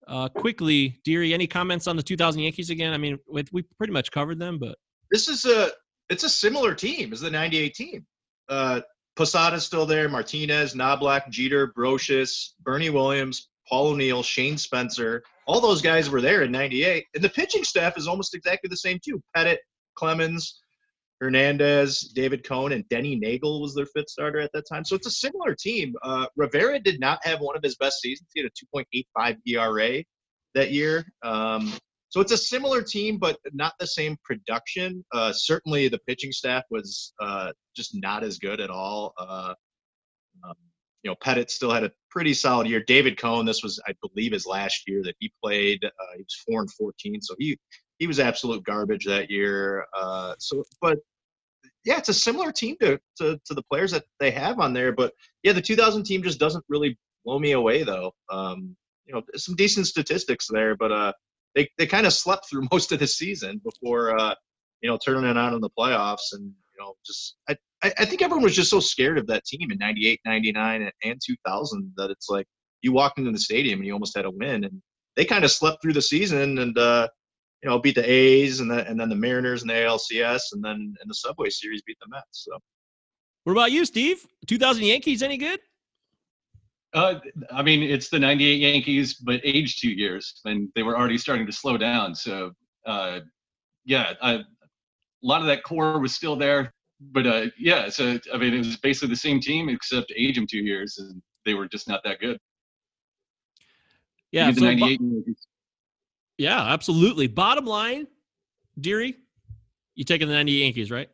Uh, 0.07 0.29
quickly, 0.29 0.99
Deary, 1.03 1.33
any 1.33 1.47
comments 1.47 1.87
on 1.87 1.97
the 1.97 2.03
2000 2.03 2.41
Yankees 2.41 2.69
again? 2.69 2.93
I 2.93 2.97
mean, 2.97 3.17
we, 3.29 3.43
we 3.51 3.63
pretty 3.77 3.93
much 3.93 4.11
covered 4.11 4.39
them, 4.39 4.57
but 4.57 4.77
this 5.11 5.27
is 5.27 5.45
a 5.45 5.71
it's 6.09 6.23
a 6.23 6.29
similar 6.29 6.73
team 6.73 7.11
as 7.11 7.19
the 7.19 7.29
98 7.29 7.73
team. 7.73 8.05
Uh, 8.47 8.81
Posada's 9.17 9.65
still 9.65 9.85
there, 9.85 10.07
Martinez, 10.07 10.75
Knoblauch, 10.75 11.27
Jeter, 11.29 11.73
Brosius, 11.73 12.51
Bernie 12.61 12.89
Williams, 12.89 13.49
Paul 13.67 13.87
O'Neill, 13.87 14.23
Shane 14.23 14.57
Spencer, 14.57 15.23
all 15.47 15.61
those 15.61 15.81
guys 15.81 16.09
were 16.09 16.21
there 16.21 16.43
in 16.43 16.51
98. 16.51 17.05
And 17.15 17.23
the 17.23 17.29
pitching 17.29 17.63
staff 17.63 17.97
is 17.97 18.07
almost 18.07 18.35
exactly 18.35 18.67
the 18.67 18.77
same, 18.77 18.99
too. 19.03 19.21
Pettitte, 19.35 19.57
Clemens, 19.95 20.59
Hernandez, 21.19 22.11
David 22.13 22.43
Cone, 22.47 22.73
and 22.73 22.87
Denny 22.89 23.15
Neagle 23.15 23.61
was 23.61 23.73
their 23.73 23.87
fifth 23.87 24.09
starter 24.09 24.39
at 24.39 24.51
that 24.53 24.65
time. 24.71 24.83
So 24.85 24.95
it's 24.95 25.07
a 25.07 25.11
similar 25.11 25.55
team. 25.55 25.95
Uh, 26.03 26.27
Rivera 26.35 26.79
did 26.79 26.99
not 26.99 27.25
have 27.25 27.39
one 27.39 27.55
of 27.55 27.63
his 27.63 27.75
best 27.75 28.01
seasons. 28.01 28.29
He 28.33 28.41
had 28.41 28.51
a 28.51 28.77
2.85 29.17 29.37
ERA 29.47 30.03
that 30.53 30.71
year. 30.71 31.05
Um, 31.23 31.73
so 32.09 32.21
it's 32.21 32.31
a 32.31 32.37
similar 32.37 32.81
team, 32.81 33.17
but 33.17 33.37
not 33.53 33.73
the 33.79 33.87
same 33.87 34.17
production. 34.23 35.03
Uh, 35.13 35.33
certainly, 35.33 35.87
the 35.87 35.99
pitching 36.07 36.31
staff 36.31 36.63
was 36.69 37.13
uh, 37.21 37.51
just 37.75 37.91
not 37.95 38.23
as 38.23 38.37
good 38.37 38.61
at 38.61 38.69
all. 38.69 39.13
Uh, 39.17 39.53
um, 40.43 40.55
you 41.07 41.13
know, 41.13 41.15
Pettitte 41.23 41.49
still 41.49 41.71
had 41.71 41.85
a 41.85 41.91
pretty 42.09 42.33
solid 42.33 42.67
year. 42.67 42.83
David 42.85 43.17
Cone, 43.17 43.45
this 43.45 43.63
was, 43.63 43.81
I 43.87 43.93
believe, 44.05 44.33
his 44.33 44.45
last 44.45 44.83
year 44.87 45.01
that 45.03 45.15
he 45.19 45.31
played. 45.41 45.85
Uh, 45.85 45.89
he 46.17 46.23
was 46.23 46.43
four 46.45 46.59
and 46.59 46.69
fourteen, 46.73 47.21
so 47.21 47.33
he 47.39 47.57
he 47.97 48.07
was 48.07 48.19
absolute 48.19 48.61
garbage 48.65 49.05
that 49.05 49.31
year. 49.31 49.85
Uh, 49.97 50.33
so, 50.37 50.65
but 50.81 50.97
yeah, 51.85 51.97
it's 51.97 52.09
a 52.09 52.13
similar 52.13 52.51
team 52.51 52.75
to, 52.81 52.99
to 53.19 53.39
to 53.45 53.53
the 53.53 53.63
players 53.71 53.91
that 53.91 54.03
they 54.19 54.31
have 54.31 54.59
on 54.59 54.73
there. 54.73 54.91
But 54.91 55.13
yeah, 55.43 55.53
the 55.53 55.61
2000 55.61 56.03
team 56.03 56.23
just 56.23 56.39
doesn't 56.39 56.65
really 56.67 56.97
blow 57.23 57.39
me 57.39 57.53
away 57.53 57.83
though. 57.83 58.11
Um, 58.29 58.75
you 59.05 59.13
know, 59.13 59.21
some 59.37 59.55
decent 59.55 59.87
statistics 59.87 60.47
there, 60.51 60.75
but 60.75 60.91
uh, 60.91 61.13
they 61.55 61.69
they 61.77 61.87
kind 61.87 62.05
of 62.05 62.11
slept 62.11 62.49
through 62.49 62.67
most 62.73 62.91
of 62.91 62.99
the 62.99 63.07
season 63.07 63.61
before 63.63 64.19
uh, 64.19 64.35
you 64.81 64.89
know 64.89 64.97
turning 64.97 65.29
it 65.29 65.37
on 65.37 65.53
in 65.53 65.61
the 65.61 65.69
playoffs 65.69 66.33
and 66.33 66.43
you 66.43 66.83
know 66.83 66.95
just 67.05 67.37
I, 67.47 67.55
I, 67.83 67.93
I, 67.99 68.05
think 68.05 68.21
everyone 68.21 68.43
was 68.43 68.55
just 68.55 68.69
so 68.69 68.79
scared 68.79 69.17
of 69.17 69.27
that 69.27 69.45
team 69.45 69.71
in 69.71 69.77
98, 69.77 70.19
99, 70.25 70.91
and 71.03 71.21
2000 71.23 71.93
that 71.97 72.09
it's 72.09 72.29
like 72.29 72.47
you 72.81 72.91
walked 72.91 73.19
into 73.19 73.31
the 73.31 73.39
stadium 73.39 73.79
and 73.79 73.87
you 73.87 73.93
almost 73.93 74.15
had 74.15 74.25
a 74.25 74.31
win. 74.31 74.63
And 74.63 74.81
they 75.15 75.25
kind 75.25 75.43
of 75.43 75.51
slept 75.51 75.81
through 75.81 75.93
the 75.93 76.01
season 76.01 76.57
and, 76.57 76.77
uh, 76.77 77.07
you 77.63 77.69
know, 77.69 77.79
beat 77.79 77.95
the 77.95 78.09
A's 78.09 78.59
and, 78.59 78.69
the, 78.69 78.87
and 78.87 78.99
then 78.99 79.09
the 79.09 79.15
Mariners 79.15 79.61
and 79.61 79.69
the 79.69 79.75
ALCS 79.75 80.41
and 80.53 80.63
then 80.63 80.95
in 81.01 81.07
the 81.07 81.13
Subway 81.13 81.49
Series 81.49 81.81
beat 81.83 81.97
the 82.01 82.07
Mets. 82.09 82.25
So, 82.31 82.57
what 83.43 83.53
about 83.53 83.71
you, 83.71 83.85
Steve? 83.85 84.25
2000 84.47 84.83
Yankees 84.83 85.23
any 85.23 85.37
good? 85.37 85.59
Uh, 86.93 87.19
I 87.51 87.63
mean, 87.63 87.83
it's 87.83 88.09
the 88.09 88.19
98 88.19 88.59
Yankees, 88.59 89.15
but 89.15 89.39
aged 89.43 89.81
two 89.81 89.89
years, 89.89 90.41
and 90.45 90.69
they 90.75 90.83
were 90.83 90.97
already 90.97 91.17
starting 91.17 91.45
to 91.45 91.51
slow 91.51 91.77
down. 91.77 92.15
So, 92.15 92.51
uh, 92.85 93.19
yeah, 93.85 94.13
I, 94.21 94.33
a 94.33 94.43
lot 95.21 95.41
of 95.41 95.47
that 95.47 95.63
core 95.63 95.99
was 95.99 96.13
still 96.13 96.35
there 96.35 96.73
but 96.99 97.27
uh, 97.27 97.45
yeah, 97.57 97.89
so 97.89 98.19
I 98.33 98.37
mean, 98.37 98.53
it 98.53 98.59
was 98.59 98.77
basically 98.77 99.09
the 99.09 99.15
same 99.15 99.39
team 99.39 99.69
except 99.69 100.11
age 100.15 100.35
them 100.35 100.47
two 100.49 100.59
years, 100.59 100.97
and 100.97 101.21
they 101.45 101.53
were 101.53 101.67
just 101.67 101.87
not 101.87 102.01
that 102.03 102.19
good. 102.19 102.37
Yeah, 104.31 104.51
the 104.51 104.61
'98 104.61 104.99
Yeah, 106.37 106.61
absolutely. 106.61 107.27
Bottom 107.27 107.65
line, 107.65 108.07
Deary, 108.79 109.15
you 109.95 110.03
taking 110.03 110.27
the 110.27 110.33
98 110.33 110.63
Yankees, 110.63 110.91
right? 110.91 111.09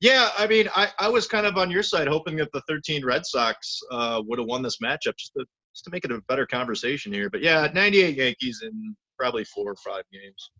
Yeah, 0.00 0.30
I 0.36 0.46
mean, 0.46 0.68
I, 0.74 0.88
I 0.98 1.08
was 1.08 1.26
kind 1.26 1.46
of 1.46 1.56
on 1.56 1.70
your 1.70 1.82
side, 1.82 2.08
hoping 2.08 2.36
that 2.36 2.50
the 2.52 2.62
13 2.68 3.04
Red 3.04 3.24
Sox 3.24 3.80
uh, 3.90 4.22
would 4.26 4.38
have 4.38 4.48
won 4.48 4.62
this 4.62 4.78
matchup 4.78 5.16
just 5.16 5.32
to 5.36 5.44
just 5.74 5.84
to 5.84 5.90
make 5.90 6.04
it 6.04 6.12
a 6.12 6.20
better 6.28 6.46
conversation 6.46 7.12
here. 7.12 7.28
But 7.28 7.42
yeah, 7.42 7.68
98 7.74 8.16
Yankees 8.16 8.62
in 8.62 8.94
probably 9.18 9.44
four 9.44 9.72
or 9.72 9.76
five 9.76 10.04
games. 10.12 10.50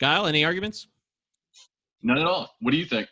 Gaal, 0.00 0.28
any 0.28 0.44
arguments? 0.44 0.88
None 2.02 2.18
at 2.18 2.26
all. 2.26 2.54
What 2.60 2.72
do 2.72 2.76
you 2.76 2.84
think? 2.84 3.08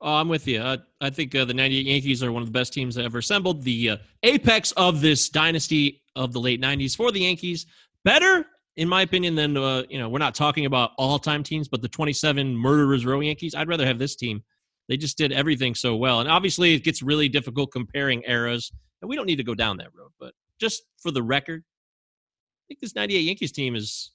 Oh, 0.00 0.14
I'm 0.14 0.28
with 0.28 0.46
you. 0.46 0.60
Uh, 0.60 0.76
I 1.00 1.10
think 1.10 1.34
uh, 1.34 1.44
the 1.44 1.54
98 1.54 1.86
Yankees 1.86 2.22
are 2.22 2.30
one 2.30 2.42
of 2.42 2.48
the 2.48 2.52
best 2.52 2.72
teams 2.72 2.94
that 2.96 3.04
ever 3.04 3.18
assembled. 3.18 3.62
The 3.62 3.90
uh, 3.90 3.96
apex 4.22 4.72
of 4.72 5.00
this 5.00 5.30
dynasty 5.30 6.02
of 6.14 6.32
the 6.32 6.40
late 6.40 6.60
90s 6.60 6.94
for 6.94 7.10
the 7.10 7.20
Yankees. 7.20 7.66
Better, 8.04 8.46
in 8.76 8.88
my 8.88 9.02
opinion, 9.02 9.34
than, 9.34 9.56
uh, 9.56 9.84
you 9.88 9.98
know, 9.98 10.08
we're 10.08 10.18
not 10.18 10.34
talking 10.34 10.66
about 10.66 10.90
all 10.98 11.18
time 11.18 11.42
teams, 11.42 11.66
but 11.66 11.80
the 11.80 11.88
27 11.88 12.54
Murderers 12.56 13.06
Row 13.06 13.20
Yankees. 13.20 13.54
I'd 13.54 13.68
rather 13.68 13.86
have 13.86 13.98
this 13.98 14.16
team. 14.16 14.42
They 14.88 14.98
just 14.98 15.16
did 15.16 15.32
everything 15.32 15.74
so 15.74 15.96
well. 15.96 16.20
And 16.20 16.28
obviously, 16.28 16.74
it 16.74 16.84
gets 16.84 17.02
really 17.02 17.28
difficult 17.28 17.72
comparing 17.72 18.22
eras. 18.26 18.70
And 19.00 19.08
we 19.08 19.16
don't 19.16 19.26
need 19.26 19.36
to 19.36 19.44
go 19.44 19.54
down 19.54 19.78
that 19.78 19.94
road. 19.96 20.10
But 20.20 20.34
just 20.60 20.82
for 20.98 21.10
the 21.10 21.22
record, 21.22 21.64
I 21.64 22.62
think 22.68 22.80
this 22.80 22.94
98 22.94 23.20
Yankees 23.20 23.52
team 23.52 23.74
is 23.74 24.12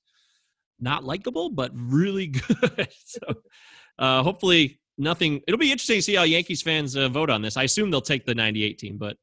not 0.79 1.03
likable, 1.03 1.49
but 1.49 1.71
really 1.73 2.27
good. 2.27 2.87
so 3.05 3.19
uh, 3.97 4.23
hopefully 4.23 4.80
nothing. 4.97 5.41
It'll 5.47 5.57
be 5.57 5.71
interesting 5.71 5.97
to 5.97 6.01
see 6.01 6.15
how 6.15 6.23
Yankees 6.23 6.61
fans 6.61 6.95
uh, 6.95 7.09
vote 7.09 7.29
on 7.29 7.41
this. 7.41 7.57
I 7.57 7.63
assume 7.63 7.91
they'll 7.91 8.01
take 8.01 8.25
the 8.25 8.35
98 8.35 8.77
team, 8.77 8.97
but 8.97 9.17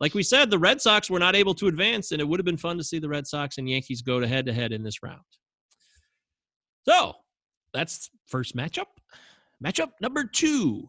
like 0.00 0.14
we 0.14 0.22
said, 0.22 0.50
the 0.50 0.58
Red 0.58 0.80
Sox 0.80 1.10
were 1.10 1.18
not 1.18 1.36
able 1.36 1.54
to 1.54 1.68
advance, 1.68 2.10
and 2.12 2.20
it 2.20 2.24
would 2.26 2.40
have 2.40 2.46
been 2.46 2.56
fun 2.56 2.78
to 2.78 2.84
see 2.84 2.98
the 2.98 3.08
Red 3.08 3.26
Sox 3.26 3.58
and 3.58 3.68
Yankees 3.68 4.00
go 4.00 4.18
to 4.18 4.26
head 4.26 4.46
to 4.46 4.52
head 4.52 4.72
in 4.72 4.82
this 4.82 5.02
round. 5.02 5.20
So 6.88 7.12
that's 7.74 8.10
first 8.26 8.56
matchup. 8.56 8.86
Matchup 9.64 9.90
number 10.00 10.24
two. 10.24 10.88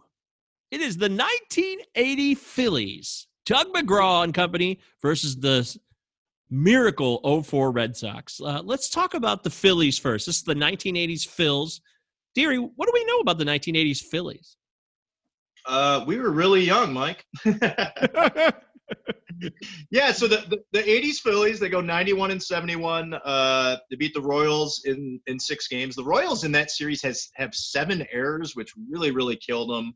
It 0.72 0.80
is 0.80 0.96
the 0.96 1.10
1980 1.10 2.36
Phillies, 2.36 3.28
Tug 3.46 3.68
McGraw 3.74 4.24
and 4.24 4.34
company 4.34 4.80
versus 5.02 5.36
the 5.36 5.78
miracle 6.50 7.44
04 7.44 7.72
Red 7.72 7.98
Sox. 7.98 8.40
Uh, 8.40 8.62
let's 8.64 8.90
talk 8.90 9.14
about 9.14 9.44
the 9.44 9.50
Phillies 9.50 10.00
first. 10.00 10.26
This 10.26 10.38
is 10.38 10.44
the 10.44 10.56
1980s 10.56 11.28
Phils. 11.28 11.82
Deary, 12.36 12.58
what 12.58 12.86
do 12.86 12.92
we 12.94 13.06
know 13.06 13.20
about 13.20 13.38
the 13.38 13.46
1980s 13.46 14.02
Phillies? 14.02 14.58
Uh, 15.66 16.04
we 16.08 16.18
were 16.18 16.32
really 16.32 16.64
young, 16.64 16.94
Mike. 16.94 17.26
yeah, 19.92 20.12
so 20.12 20.28
the, 20.28 20.44
the, 20.50 20.64
the 20.72 20.82
80s 20.82 21.18
Phillies, 21.18 21.60
they 21.60 21.70
go 21.70 21.82
91 21.82 22.32
and 22.32 22.42
71. 22.42 23.14
Uh, 23.14 23.78
they 23.90 23.96
beat 23.96 24.14
the 24.14 24.22
Royals 24.22 24.84
in, 24.86 25.20
in 25.28 25.40
six 25.40 25.68
games. 25.68 25.96
The 25.96 26.04
Royals 26.04 26.44
in 26.44 26.52
that 26.54 26.72
series 26.72 27.02
has 27.04 27.30
have 27.36 27.54
seven 27.54 28.06
errors, 28.12 28.56
which 28.56 28.74
really, 28.90 29.12
really 29.12 29.36
killed 29.36 29.70
them. 29.70 29.94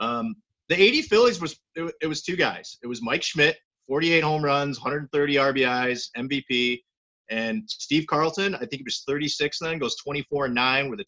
Um, 0.00 0.34
the 0.68 0.80
80 0.80 1.02
Phillies 1.02 1.40
was 1.40 1.58
it, 1.74 1.92
it 2.00 2.06
was 2.06 2.22
two 2.22 2.36
guys. 2.36 2.78
It 2.82 2.86
was 2.86 3.02
Mike 3.02 3.22
Schmidt, 3.22 3.58
48 3.88 4.22
home 4.22 4.44
runs, 4.44 4.78
130 4.78 5.34
RBIs, 5.34 6.08
MVP, 6.16 6.80
and 7.32 7.62
Steve 7.66 8.06
Carlton. 8.06 8.54
I 8.54 8.58
think 8.58 8.74
he 8.74 8.82
was 8.84 9.04
36 9.06 9.58
then, 9.58 9.78
goes 9.78 9.96
24 9.96 10.46
and 10.46 10.54
9 10.54 10.90
with 10.90 11.00
a 11.00 11.04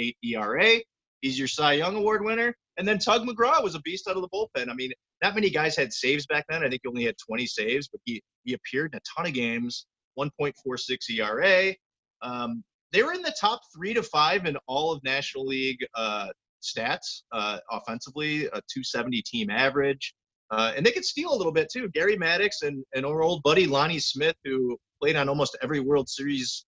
2.38 0.00 0.14
ERA. 0.24 0.80
He's 1.20 1.38
your 1.38 1.48
Cy 1.48 1.74
Young 1.74 1.96
Award 1.96 2.24
winner. 2.24 2.54
And 2.78 2.88
then 2.88 2.98
Tug 2.98 3.26
McGraw 3.26 3.62
was 3.62 3.74
a 3.74 3.80
beast 3.80 4.08
out 4.08 4.16
of 4.16 4.22
the 4.22 4.28
bullpen. 4.28 4.70
I 4.70 4.74
mean, 4.74 4.90
not 5.22 5.34
many 5.34 5.50
guys 5.50 5.76
had 5.76 5.92
saves 5.92 6.26
back 6.26 6.46
then. 6.48 6.64
I 6.64 6.68
think 6.70 6.80
he 6.82 6.88
only 6.88 7.04
had 7.04 7.16
20 7.26 7.44
saves, 7.46 7.88
but 7.88 8.00
he 8.04 8.22
he 8.44 8.54
appeared 8.54 8.94
in 8.94 8.98
a 8.98 9.16
ton 9.16 9.26
of 9.26 9.34
games. 9.34 9.86
1.46 10.18 10.96
ERA. 11.10 11.74
Um, 12.22 12.64
they 12.92 13.02
were 13.02 13.12
in 13.12 13.22
the 13.22 13.34
top 13.38 13.60
three 13.76 13.94
to 13.94 14.02
five 14.02 14.46
in 14.46 14.56
all 14.66 14.92
of 14.92 15.02
National 15.04 15.44
League 15.44 15.84
uh, 15.94 16.28
stats 16.62 17.22
uh, 17.32 17.58
offensively, 17.70 18.46
a 18.46 18.60
270 18.72 19.22
team 19.22 19.50
average. 19.50 20.14
Uh, 20.50 20.72
and 20.76 20.84
they 20.84 20.90
could 20.90 21.04
steal 21.04 21.32
a 21.32 21.36
little 21.36 21.52
bit 21.52 21.68
too. 21.70 21.88
Gary 21.90 22.16
Maddox 22.16 22.62
and, 22.62 22.82
and 22.94 23.04
our 23.04 23.22
old 23.22 23.42
buddy 23.42 23.66
Lonnie 23.66 23.98
Smith, 23.98 24.34
who 24.44 24.78
played 25.00 25.16
on 25.16 25.28
almost 25.28 25.56
every 25.62 25.80
World 25.80 26.08
Series 26.08 26.64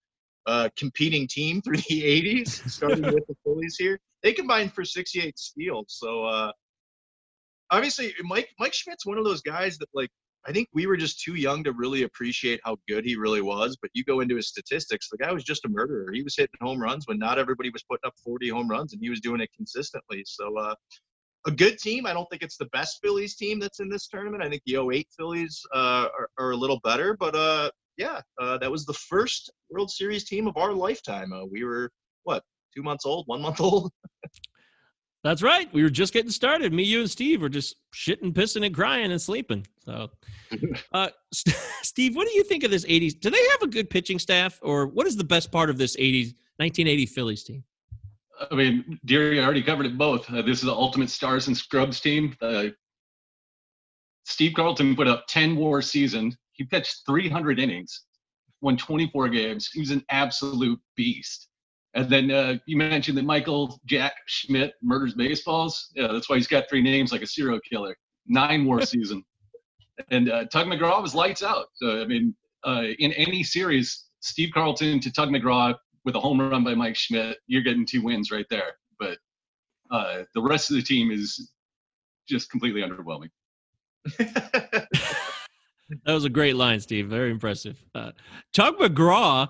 uh, 0.46 0.68
competing 0.76 1.28
team 1.28 1.60
through 1.62 1.76
the 1.76 2.02
80s, 2.02 2.68
starting 2.68 3.02
with 3.02 3.26
the 3.26 3.34
Phillies 3.44 3.76
here. 3.78 3.98
They 4.22 4.32
combined 4.32 4.72
for 4.72 4.84
68 4.84 5.38
steals. 5.38 5.86
So 5.88 6.24
uh, 6.24 6.52
obviously, 7.70 8.14
Mike 8.22 8.48
Mike 8.58 8.74
Schmidt's 8.74 9.06
one 9.06 9.18
of 9.18 9.24
those 9.24 9.40
guys 9.40 9.78
that 9.78 9.88
like 9.94 10.10
I 10.46 10.52
think 10.52 10.68
we 10.72 10.86
were 10.86 10.96
just 10.96 11.20
too 11.20 11.34
young 11.34 11.62
to 11.64 11.72
really 11.72 12.04
appreciate 12.04 12.60
how 12.64 12.76
good 12.88 13.04
he 13.04 13.16
really 13.16 13.42
was. 13.42 13.76
But 13.80 13.90
you 13.94 14.04
go 14.04 14.20
into 14.20 14.36
his 14.36 14.48
statistics, 14.48 15.08
the 15.10 15.18
guy 15.18 15.32
was 15.32 15.44
just 15.44 15.64
a 15.64 15.68
murderer. 15.68 16.12
He 16.12 16.22
was 16.22 16.36
hitting 16.36 16.58
home 16.60 16.80
runs 16.80 17.06
when 17.06 17.18
not 17.18 17.38
everybody 17.38 17.70
was 17.70 17.82
putting 17.82 18.06
up 18.06 18.14
40 18.24 18.48
home 18.48 18.68
runs, 18.68 18.92
and 18.92 19.02
he 19.02 19.10
was 19.10 19.20
doing 19.20 19.40
it 19.40 19.50
consistently. 19.54 20.22
So 20.26 20.56
uh, 20.56 20.74
a 21.46 21.50
good 21.50 21.78
team. 21.78 22.06
I 22.06 22.12
don't 22.12 22.26
think 22.30 22.42
it's 22.42 22.56
the 22.56 22.66
best 22.66 23.00
Phillies 23.02 23.36
team 23.36 23.58
that's 23.58 23.80
in 23.80 23.88
this 23.88 24.08
tournament. 24.08 24.42
I 24.42 24.48
think 24.48 24.62
the 24.66 24.76
08 24.76 25.08
Phillies 25.16 25.62
uh, 25.74 26.08
are, 26.18 26.30
are, 26.38 26.50
a 26.50 26.56
little 26.56 26.80
better, 26.84 27.16
but 27.18 27.34
uh, 27.34 27.70
yeah, 27.96 28.20
uh, 28.40 28.58
that 28.58 28.70
was 28.70 28.84
the 28.86 28.94
first 28.94 29.50
World 29.70 29.90
Series 29.90 30.24
team 30.24 30.46
of 30.46 30.56
our 30.56 30.72
lifetime. 30.72 31.32
Uh, 31.32 31.44
we 31.44 31.64
were 31.64 31.90
what 32.24 32.42
two 32.74 32.82
months 32.82 33.04
old, 33.04 33.26
one 33.26 33.40
month 33.40 33.60
old. 33.60 33.90
That's 35.22 35.42
right. 35.42 35.72
We 35.74 35.82
were 35.82 35.90
just 35.90 36.14
getting 36.14 36.30
started. 36.30 36.72
Me, 36.72 36.82
you, 36.82 37.00
and 37.00 37.10
Steve 37.10 37.42
were 37.42 37.50
just 37.50 37.76
shitting, 37.94 38.32
pissing, 38.32 38.64
and 38.64 38.74
crying 38.74 39.12
and 39.12 39.20
sleeping. 39.20 39.66
So, 39.84 40.08
uh, 40.92 41.10
Steve, 41.82 42.16
what 42.16 42.26
do 42.26 42.32
you 42.34 42.42
think 42.42 42.64
of 42.64 42.70
this 42.70 42.86
80s? 42.86 43.20
Do 43.20 43.28
they 43.28 43.46
have 43.50 43.62
a 43.62 43.66
good 43.66 43.90
pitching 43.90 44.18
staff, 44.18 44.58
or 44.62 44.86
what 44.86 45.06
is 45.06 45.16
the 45.16 45.24
best 45.24 45.52
part 45.52 45.68
of 45.68 45.76
this 45.76 45.94
80s 45.96 46.34
1980 46.56 47.06
Phillies 47.06 47.44
team? 47.44 47.64
I 48.50 48.54
mean, 48.54 48.98
Deary 49.04 49.40
I 49.40 49.44
already 49.44 49.62
covered 49.62 49.84
it 49.84 49.98
both. 49.98 50.30
Uh, 50.30 50.40
this 50.40 50.58
is 50.58 50.64
the 50.64 50.72
ultimate 50.72 51.10
stars 51.10 51.48
and 51.48 51.56
scrubs 51.56 52.00
team. 52.00 52.34
Uh, 52.40 52.66
Steve 54.24 54.54
Carlton 54.54 54.96
put 54.96 55.08
up 55.08 55.26
10 55.28 55.56
war 55.56 55.82
season. 55.82 56.34
He 56.60 56.66
pitched 56.66 57.06
300 57.06 57.58
innings, 57.58 58.02
won 58.60 58.76
24 58.76 59.30
games. 59.30 59.70
He 59.72 59.80
was 59.80 59.92
an 59.92 60.04
absolute 60.10 60.78
beast. 60.94 61.48
And 61.94 62.10
then 62.10 62.30
uh, 62.30 62.58
you 62.66 62.76
mentioned 62.76 63.16
that 63.16 63.24
Michael 63.24 63.80
Jack 63.86 64.12
Schmidt 64.26 64.74
murders 64.82 65.14
baseballs. 65.14 65.90
Yeah, 65.94 66.08
that's 66.08 66.28
why 66.28 66.36
he's 66.36 66.46
got 66.46 66.68
three 66.68 66.82
names 66.82 67.12
like 67.12 67.22
a 67.22 67.26
serial 67.26 67.60
killer. 67.60 67.96
Nine 68.26 68.66
war 68.66 68.82
season. 68.86 69.24
And 70.10 70.30
uh, 70.30 70.44
Tug 70.52 70.66
McGraw 70.66 71.00
was 71.00 71.14
lights 71.14 71.42
out. 71.42 71.68
So, 71.76 72.02
I 72.02 72.04
mean, 72.04 72.36
uh, 72.62 72.82
in 72.98 73.14
any 73.14 73.42
series, 73.42 74.08
Steve 74.20 74.50
Carlton 74.52 75.00
to 75.00 75.10
Tug 75.10 75.30
McGraw 75.30 75.74
with 76.04 76.14
a 76.14 76.20
home 76.20 76.42
run 76.42 76.62
by 76.62 76.74
Mike 76.74 76.96
Schmidt, 76.96 77.38
you're 77.46 77.62
getting 77.62 77.86
two 77.86 78.02
wins 78.02 78.30
right 78.30 78.46
there. 78.50 78.74
But 78.98 79.16
uh, 79.90 80.24
the 80.34 80.42
rest 80.42 80.68
of 80.68 80.76
the 80.76 80.82
team 80.82 81.10
is 81.10 81.52
just 82.28 82.50
completely 82.50 82.82
underwhelming. 82.82 83.30
that 86.04 86.12
was 86.12 86.24
a 86.24 86.30
great 86.30 86.56
line, 86.56 86.80
Steve. 86.80 87.08
Very 87.08 87.30
impressive. 87.30 87.82
Uh, 87.94 88.12
Tug 88.52 88.78
McGraw 88.78 89.48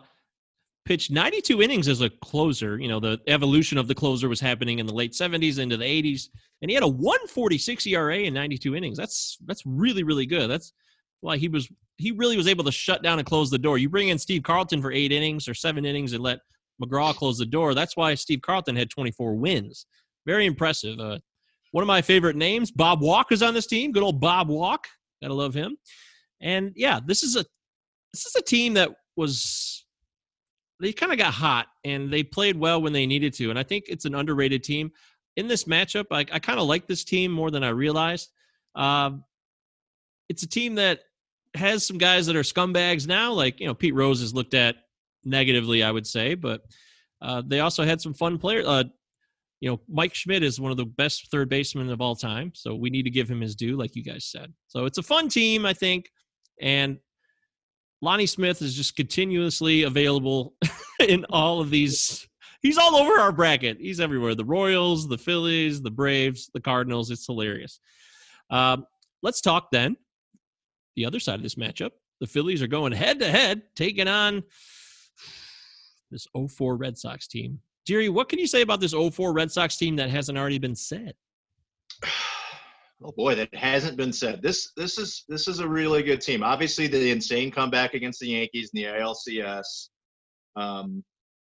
pitched 0.85 1.11
92 1.11 1.63
innings 1.63 1.89
as 1.89 2.01
a 2.01 2.11
closer. 2.11 2.81
You 2.81 2.89
know, 2.89 3.01
the 3.01 3.21
evolution 3.27 3.79
of 3.79 3.89
the 3.89 3.95
closer 3.95 4.29
was 4.29 4.41
happening 4.41 4.79
in 4.79 4.87
the 4.87 4.95
late 4.95 5.13
70s 5.13 5.59
into 5.59 5.77
the 5.77 5.85
80s, 5.85 6.29
and 6.63 6.71
he 6.71 6.75
had 6.75 6.83
a 6.83 6.89
146 6.89 7.87
ERA 7.87 8.19
in 8.19 8.35
92 8.35 8.75
innings. 8.75 8.97
That's 8.97 9.39
that's 9.47 9.65
really 9.67 10.03
really 10.03 10.27
good. 10.27 10.49
That's 10.49 10.73
why 11.21 11.37
he 11.37 11.49
was 11.49 11.69
he 11.99 12.13
really 12.13 12.37
was 12.37 12.49
able 12.49 12.65
to 12.65 12.73
shut 12.73 13.03
down 13.03 13.19
and 13.19 13.27
close 13.27 13.51
the 13.51 13.59
door. 13.59 13.79
You 13.79 13.89
bring 13.89 14.09
in 14.09 14.19
Steve 14.19 14.43
Carlton 14.43 14.81
for 14.81 14.91
eight 14.91 15.13
innings 15.13 15.49
or 15.49 15.55
seven 15.55 15.85
innings 15.85 16.13
and 16.13 16.23
let 16.23 16.41
McGraw 16.83 17.15
close 17.15 17.39
the 17.39 17.47
door. 17.47 17.75
That's 17.75 17.97
why 17.97 18.15
Steve 18.15 18.41
Carlton 18.41 18.75
had 18.75 18.89
24 18.89 19.35
wins. 19.35 19.87
Very 20.27 20.47
impressive. 20.47 20.99
Uh, 20.99 21.19
one 21.73 21.83
of 21.83 21.89
my 21.89 22.03
favorite 22.03 22.37
names, 22.37 22.71
Bob 22.71 23.01
Walk, 23.03 23.33
is 23.33 23.43
on 23.43 23.55
this 23.55 23.67
team. 23.67 23.93
Good 23.93 24.03
old 24.03 24.21
Bob 24.21 24.49
Walk. 24.49 24.87
Gotta 25.23 25.35
love 25.35 25.55
him. 25.55 25.77
And 26.41 26.73
yeah, 26.77 27.01
this 27.05 27.23
is 27.23 27.37
a 27.37 27.45
this 28.13 28.27
is 28.27 28.35
a 28.35 28.43
team 28.43 28.75
that 28.75 28.91
was 29.17 29.85
they 30.81 30.93
kind 30.93 31.13
of 31.13 31.19
got 31.19 31.35
hot 31.35 31.67
and 31.85 32.11
they 32.13 32.23
played 32.23 32.57
well 32.57 32.81
when 32.81 32.93
they 32.93 33.07
needed 33.07 33.35
to. 33.35 33.51
And 33.51 33.59
I 33.59 33.63
think 33.63 33.85
it's 33.89 34.07
an 34.07 34.15
underrated 34.15 34.65
team. 34.65 34.91
In 35.37 35.47
this 35.47 35.65
matchup, 35.65 36.07
I, 36.11 36.21
I 36.33 36.39
kind 36.39 36.59
of 36.59 36.67
like 36.67 36.87
this 36.87 37.05
team 37.05 37.31
more 37.31 37.51
than 37.51 37.63
I 37.63 37.69
realized. 37.69 38.31
Uh, 38.75 39.11
it's 40.29 40.43
a 40.43 40.49
team 40.49 40.77
that 40.77 41.01
has 41.55 41.87
some 41.87 41.99
guys 41.99 42.27
that 42.27 42.37
are 42.37 42.43
scumbags 42.43 43.07
now, 43.07 43.33
like 43.33 43.61
you 43.61 43.67
know 43.67 43.75
Pete 43.75 43.95
Rose 43.95 44.23
is 44.23 44.35
looked 44.35 44.55
at 44.55 44.77
negatively, 45.25 45.83
I 45.83 45.91
would 45.91 46.07
say, 46.07 46.35
but 46.35 46.63
uh, 47.21 47.43
they 47.47 47.61
also 47.61 47.85
had 47.85 48.01
some 48.01 48.15
fun 48.15 48.39
players. 48.39 48.67
Uh, 48.67 48.85
you 49.61 49.71
know, 49.71 49.81
Mike 49.89 50.15
Schmidt 50.15 50.43
is 50.43 50.61
one 50.61 50.71
of 50.71 50.79
the 50.79 50.87
best 50.87 51.31
third 51.31 51.49
basemen 51.49 51.91
of 51.91 52.01
all 52.01 52.17
time, 52.17 52.53
so 52.55 52.75
we 52.75 52.89
need 52.89 53.03
to 53.03 53.11
give 53.11 53.29
him 53.29 53.41
his 53.41 53.55
due, 53.55 53.77
like 53.77 53.95
you 53.95 54.03
guys 54.03 54.25
said. 54.25 54.53
So 54.69 54.87
it's 54.87 54.99
a 54.99 55.03
fun 55.03 55.29
team, 55.29 55.67
I 55.67 55.75
think, 55.75 56.11
and 56.61 56.99
Lonnie 58.03 58.27
Smith 58.27 58.63
is 58.63 58.75
just 58.75 58.97
continuously 58.97 59.83
available 59.83 60.55
in 61.01 61.25
all 61.31 61.61
of 61.61 61.71
these. 61.71 62.27
He's 62.63 62.79
all 62.79 62.97
over 62.97 63.19
our 63.19 63.33
bracket. 63.33 63.79
He's 63.81 64.01
everywhere. 64.01 64.35
The 64.35 64.45
Royals, 64.45 65.09
the 65.09 65.19
Phillies, 65.19 65.83
the 65.83 65.91
Braves, 65.91 66.51
the 66.53 66.61
Cardinals. 66.61 67.11
It's 67.11 67.27
hilarious. 67.27 67.81
Um, 68.51 68.87
let's 69.23 69.41
talk 69.41 69.71
then. 69.71 69.97
The 70.97 71.07
other 71.07 71.21
side 71.21 71.37
of 71.37 71.43
this 71.43 71.55
matchup, 71.55 71.91
the 72.21 72.27
Phillies 72.27 72.63
are 72.63 72.67
going 72.67 72.93
head 72.93 73.21
to 73.21 73.31
head, 73.31 73.63
taking 73.77 74.09
on 74.09 74.43
This 76.11 76.27
04 76.35 76.77
Red 76.77 76.99
Sox 76.99 77.27
team. 77.27 77.61
Deary, 77.87 78.09
what 78.09 78.29
can 78.29 78.39
you 78.39 78.47
say 78.47 78.61
about 78.61 78.81
this 78.81 78.93
04 78.93 79.33
Red 79.33 79.51
Sox 79.51 79.77
team 79.77 79.97
that 79.97 80.11
hasn't 80.11 80.37
already 80.37 80.59
been 80.59 80.77
said? 80.77 81.15
Oh 83.03 83.13
boy, 83.13 83.35
that 83.35 83.55
hasn't 83.55 83.97
been 83.97 84.13
said. 84.13 84.43
This 84.43 84.73
this 84.77 84.99
is 84.99 85.25
this 85.29 85.49
is 85.49 85.61
a 85.61 85.69
really 85.69 86.03
good 86.03 86.21
team. 86.21 86.43
Obviously, 86.43 86.87
the 86.87 87.11
insane 87.11 87.51
comeback 87.51 87.95
against 87.95 88.21
the 88.21 88.29
Yankees 88.29 88.71
in 88.75 88.83
the 88.83 88.89
ALCS. 88.89 89.89
Um, 90.57 91.03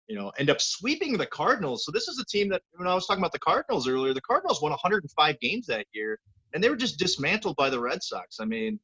you 0.08 0.18
know, 0.18 0.32
end 0.39 0.49
up 0.49 0.60
sweeping 0.60 1.18
the 1.18 1.26
Cardinals. 1.28 1.86
So 1.86 1.91
this 1.91 2.08
is 2.08 2.20
a 2.20 2.26
team 2.26 2.49
that 2.49 2.62
when 2.74 2.88
I 2.88 2.95
was 2.95 3.06
talking 3.06 3.22
about 3.22 3.32
the 3.32 3.39
Cardinals 3.39 3.88
earlier, 3.88 4.14
the 4.14 4.22
Cardinals 4.22 4.62
won 4.62 4.72
105 4.72 5.39
games 5.39 5.68
that 5.68 5.86
year, 5.93 6.20
and 6.54 6.64
they 6.64 6.70
were 6.70 6.76
just 6.76 6.97
dismantled 6.97 7.56
by 7.56 7.70
the 7.70 7.80
Red 7.80 8.01
Sox. 8.01 8.38
I 8.39 8.45
mean, 8.45 8.80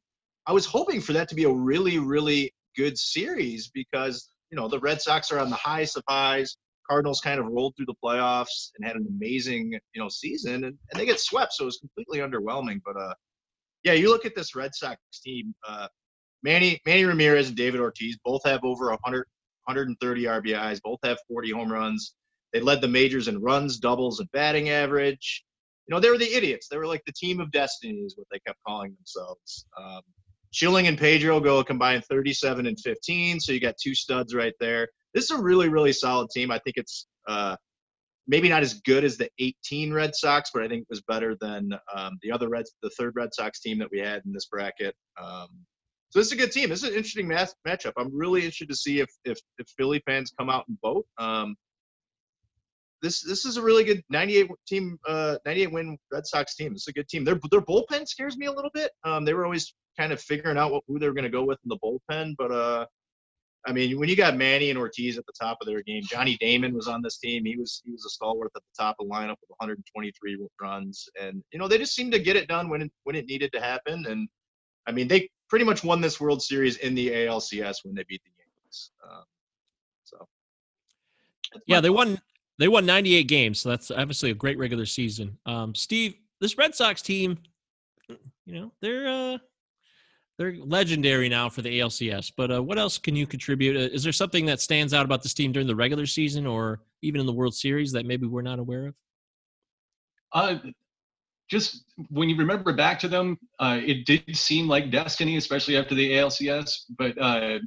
I 0.46 0.52
was 0.52 0.64
hoping 0.64 1.00
for 1.00 1.12
that 1.12 1.28
to 1.28 1.34
be 1.34 1.44
a 1.44 1.52
really, 1.52 1.98
really 1.98 2.54
good 2.76 2.96
series 2.96 3.68
because 3.68 4.30
you 4.50 4.56
know 4.56 4.68
the 4.68 4.78
Red 4.78 5.02
Sox 5.02 5.32
are 5.32 5.40
on 5.40 5.50
the 5.50 5.56
highest 5.56 5.96
of 5.96 6.04
highs. 6.08 6.56
Cardinals 6.90 7.20
kind 7.20 7.38
of 7.38 7.46
rolled 7.46 7.76
through 7.76 7.86
the 7.86 7.94
playoffs 8.04 8.70
and 8.76 8.84
had 8.84 8.96
an 8.96 9.06
amazing, 9.08 9.72
you 9.94 10.02
know, 10.02 10.08
season, 10.08 10.64
and, 10.64 10.64
and 10.64 10.94
they 11.00 11.06
get 11.06 11.20
swept, 11.20 11.52
so 11.52 11.64
it 11.64 11.66
was 11.66 11.78
completely 11.78 12.18
underwhelming. 12.18 12.80
But 12.84 13.00
uh, 13.00 13.14
yeah, 13.84 13.92
you 13.92 14.08
look 14.08 14.26
at 14.26 14.34
this 14.34 14.56
Red 14.56 14.74
Sox 14.74 14.98
team. 15.24 15.54
Uh, 15.66 15.86
Manny 16.42 16.80
Manny 16.84 17.04
Ramirez 17.04 17.48
and 17.48 17.56
David 17.56 17.80
Ortiz 17.80 18.18
both 18.24 18.42
have 18.44 18.64
over 18.64 18.86
100, 18.90 19.26
130 19.66 20.24
RBIs, 20.24 20.80
both 20.82 20.98
have 21.04 21.18
40 21.28 21.52
home 21.52 21.72
runs. 21.72 22.14
They 22.52 22.60
led 22.60 22.80
the 22.80 22.88
majors 22.88 23.28
in 23.28 23.40
runs, 23.40 23.78
doubles, 23.78 24.18
and 24.18 24.30
batting 24.32 24.70
average. 24.70 25.44
You 25.86 25.94
know, 25.94 26.00
they 26.00 26.10
were 26.10 26.18
the 26.18 26.34
idiots. 26.34 26.66
They 26.68 26.76
were 26.76 26.86
like 26.86 27.04
the 27.06 27.12
team 27.12 27.38
of 27.38 27.52
destiny, 27.52 27.98
is 27.98 28.16
what 28.16 28.26
they 28.32 28.40
kept 28.40 28.58
calling 28.66 28.96
themselves. 28.96 29.66
Um, 29.78 30.02
Schilling 30.52 30.88
and 30.88 30.98
Pedro 30.98 31.40
go 31.40 31.58
a 31.58 31.64
combined 31.64 32.04
37 32.06 32.66
and 32.66 32.78
15, 32.78 33.40
so 33.40 33.52
you 33.52 33.60
got 33.60 33.76
two 33.78 33.94
studs 33.94 34.34
right 34.34 34.54
there 34.60 34.88
this 35.14 35.24
is 35.24 35.30
a 35.30 35.42
really 35.42 35.68
really 35.68 35.92
solid 35.92 36.30
team. 36.30 36.50
I 36.50 36.58
think 36.58 36.76
it's 36.76 37.06
uh, 37.28 37.56
maybe 38.26 38.48
not 38.48 38.62
as 38.62 38.74
good 38.80 39.04
as 39.04 39.16
the 39.16 39.28
18 39.38 39.92
Red 39.92 40.14
Sox, 40.14 40.50
but 40.52 40.62
I 40.62 40.68
think 40.68 40.82
it 40.82 40.86
was 40.90 41.02
better 41.02 41.36
than 41.40 41.72
um, 41.94 42.18
the 42.22 42.30
other 42.32 42.48
Reds, 42.48 42.72
the 42.82 42.90
third 42.90 43.14
Red 43.16 43.30
Sox 43.32 43.60
team 43.60 43.78
that 43.78 43.88
we 43.90 43.98
had 43.98 44.22
in 44.24 44.32
this 44.32 44.46
bracket. 44.46 44.94
Um, 45.20 45.48
so 46.10 46.18
this 46.18 46.26
is 46.26 46.32
a 46.32 46.36
good 46.36 46.52
team. 46.52 46.68
This 46.68 46.82
is 46.82 46.90
an 46.90 46.96
interesting 46.96 47.28
match, 47.28 47.50
matchup. 47.66 47.92
I'm 47.96 48.16
really 48.16 48.40
interested 48.40 48.68
to 48.68 48.76
see 48.76 49.00
if 49.00 49.10
if, 49.24 49.38
if 49.58 49.68
Philly 49.76 50.02
fans 50.06 50.32
come 50.38 50.50
out 50.50 50.66
and 50.68 50.78
vote. 50.82 51.06
Um, 51.18 51.56
this 53.02 53.22
this 53.22 53.44
is 53.44 53.56
a 53.56 53.62
really 53.62 53.84
good 53.84 54.02
98 54.10 54.50
team, 54.66 54.98
uh, 55.08 55.36
98 55.46 55.72
win 55.72 55.98
Red 56.12 56.26
Sox 56.26 56.54
team. 56.54 56.72
It's 56.72 56.88
a 56.88 56.92
good 56.92 57.08
team. 57.08 57.24
Their 57.24 57.38
their 57.50 57.60
bullpen 57.60 58.06
scares 58.06 58.36
me 58.36 58.46
a 58.46 58.52
little 58.52 58.70
bit. 58.72 58.90
Um, 59.04 59.24
they 59.24 59.34
were 59.34 59.44
always 59.44 59.74
kind 59.98 60.12
of 60.12 60.20
figuring 60.20 60.56
out 60.56 60.72
what, 60.72 60.84
who 60.86 60.98
they 60.98 61.06
were 61.06 61.14
going 61.14 61.24
to 61.24 61.30
go 61.30 61.44
with 61.44 61.58
in 61.64 61.68
the 61.68 61.78
bullpen, 61.78 62.34
but 62.38 62.52
uh, 62.52 62.86
I 63.66 63.72
mean, 63.72 63.98
when 63.98 64.08
you 64.08 64.16
got 64.16 64.36
Manny 64.36 64.70
and 64.70 64.78
Ortiz 64.78 65.18
at 65.18 65.26
the 65.26 65.32
top 65.38 65.58
of 65.60 65.66
their 65.66 65.82
game, 65.82 66.02
Johnny 66.04 66.36
Damon 66.40 66.74
was 66.74 66.88
on 66.88 67.02
this 67.02 67.18
team. 67.18 67.44
He 67.44 67.56
was 67.56 67.82
he 67.84 67.90
was 67.90 68.04
a 68.06 68.10
stalwart 68.10 68.46
at 68.46 68.54
the 68.54 68.82
top 68.82 68.96
of 68.98 69.06
the 69.06 69.12
lineup 69.12 69.36
with 69.40 69.50
123 69.58 70.38
runs, 70.60 71.08
and 71.20 71.42
you 71.52 71.58
know 71.58 71.68
they 71.68 71.78
just 71.78 71.94
seemed 71.94 72.12
to 72.12 72.18
get 72.18 72.36
it 72.36 72.48
done 72.48 72.68
when 72.68 72.82
it, 72.82 72.92
when 73.04 73.16
it 73.16 73.26
needed 73.26 73.52
to 73.52 73.60
happen. 73.60 74.06
And 74.06 74.28
I 74.86 74.92
mean, 74.92 75.08
they 75.08 75.28
pretty 75.48 75.64
much 75.64 75.84
won 75.84 76.00
this 76.00 76.20
World 76.20 76.42
Series 76.42 76.78
in 76.78 76.94
the 76.94 77.10
ALCS 77.10 77.76
when 77.82 77.94
they 77.94 78.04
beat 78.08 78.22
the 78.24 78.30
Yankees. 78.38 78.90
Um, 79.04 79.24
so 80.04 80.28
yeah, 81.66 81.80
they 81.80 81.90
won 81.90 82.18
they 82.60 82.68
won 82.68 82.84
98 82.84 83.24
games, 83.24 83.60
so 83.60 83.70
that's 83.70 83.90
obviously 83.90 84.30
a 84.30 84.34
great 84.34 84.58
regular 84.58 84.84
season. 84.84 85.36
Um, 85.46 85.74
Steve, 85.74 86.14
this 86.40 86.58
Red 86.58 86.74
Sox 86.74 87.00
team, 87.00 87.38
you 88.44 88.54
know, 88.54 88.72
they're 88.82 89.08
uh, 89.08 89.38
they're 90.36 90.54
legendary 90.56 91.28
now 91.28 91.48
for 91.48 91.62
the 91.62 91.80
ALCS. 91.80 92.32
But 92.36 92.50
uh, 92.50 92.62
what 92.62 92.78
else 92.78 92.98
can 92.98 93.16
you 93.16 93.26
contribute? 93.26 93.76
Uh, 93.76 93.94
is 93.94 94.02
there 94.02 94.12
something 94.12 94.44
that 94.46 94.60
stands 94.60 94.92
out 94.92 95.06
about 95.06 95.22
this 95.22 95.32
team 95.34 95.52
during 95.52 95.66
the 95.66 95.74
regular 95.74 96.04
season 96.04 96.46
or 96.46 96.80
even 97.02 97.20
in 97.20 97.26
the 97.26 97.32
World 97.32 97.54
Series 97.54 97.92
that 97.92 98.04
maybe 98.04 98.26
we're 98.26 98.42
not 98.42 98.58
aware 98.58 98.88
of? 98.88 98.94
Uh, 100.32 100.56
just 101.50 101.84
when 102.08 102.28
you 102.28 102.36
remember 102.36 102.72
back 102.74 102.98
to 103.00 103.08
them, 103.08 103.38
uh, 103.58 103.80
it 103.82 104.06
did 104.06 104.36
seem 104.36 104.68
like 104.68 104.90
destiny, 104.90 105.36
especially 105.36 105.76
after 105.76 105.94
the 105.94 106.10
ALCS. 106.12 106.84
But 106.96 107.18
uh, 107.18 107.58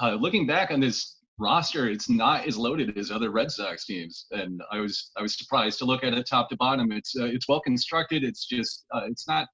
uh, 0.00 0.14
looking 0.14 0.46
back 0.46 0.72
on 0.72 0.80
this 0.80 1.16
roster, 1.40 1.88
it's 1.88 2.08
not 2.08 2.46
as 2.46 2.56
loaded 2.56 2.96
as 2.96 3.10
other 3.10 3.30
Red 3.30 3.50
Sox 3.50 3.86
teams, 3.86 4.26
and 4.30 4.62
I 4.70 4.78
was 4.78 5.10
I 5.16 5.22
was 5.22 5.36
surprised 5.36 5.78
to 5.78 5.84
look 5.84 6.04
at 6.04 6.12
it 6.12 6.26
top 6.28 6.50
to 6.50 6.56
bottom. 6.56 6.92
It's 6.92 7.16
uh, 7.18 7.24
it's 7.24 7.48
well 7.48 7.60
constructed. 7.60 8.22
It's 8.22 8.46
just 8.46 8.84
uh, 8.94 9.02
it's 9.06 9.26
not 9.26 9.48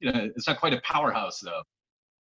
you 0.00 0.12
know 0.12 0.28
it's 0.36 0.46
not 0.46 0.58
quite 0.58 0.74
a 0.74 0.80
powerhouse 0.82 1.40
though. 1.40 1.62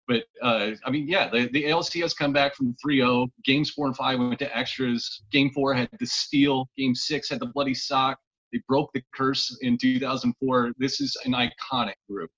But 0.07 0.23
uh, 0.41 0.71
I 0.85 0.91
mean, 0.91 1.07
yeah, 1.07 1.29
the, 1.29 1.49
the 1.51 1.63
ALCS 1.63 2.15
come 2.15 2.31
back 2.31 2.53
from 2.53 2.75
3-0. 2.85 3.27
Games 3.43 3.71
four 3.71 3.87
and 3.87 3.95
five 3.95 4.19
went 4.19 4.37
to 4.37 4.55
extras. 4.55 5.23
Game 5.31 5.49
four 5.49 5.73
had 5.73 5.89
the 5.99 6.05
steal. 6.05 6.67
Game 6.77 6.93
six 6.93 7.29
had 7.29 7.39
the 7.39 7.47
bloody 7.47 7.73
sock. 7.73 8.19
They 8.53 8.61
broke 8.67 8.91
the 8.93 9.01
curse 9.15 9.57
in 9.61 9.79
2004. 9.79 10.73
This 10.77 11.01
is 11.01 11.17
an 11.25 11.33
iconic 11.33 11.95
group. 12.07 12.29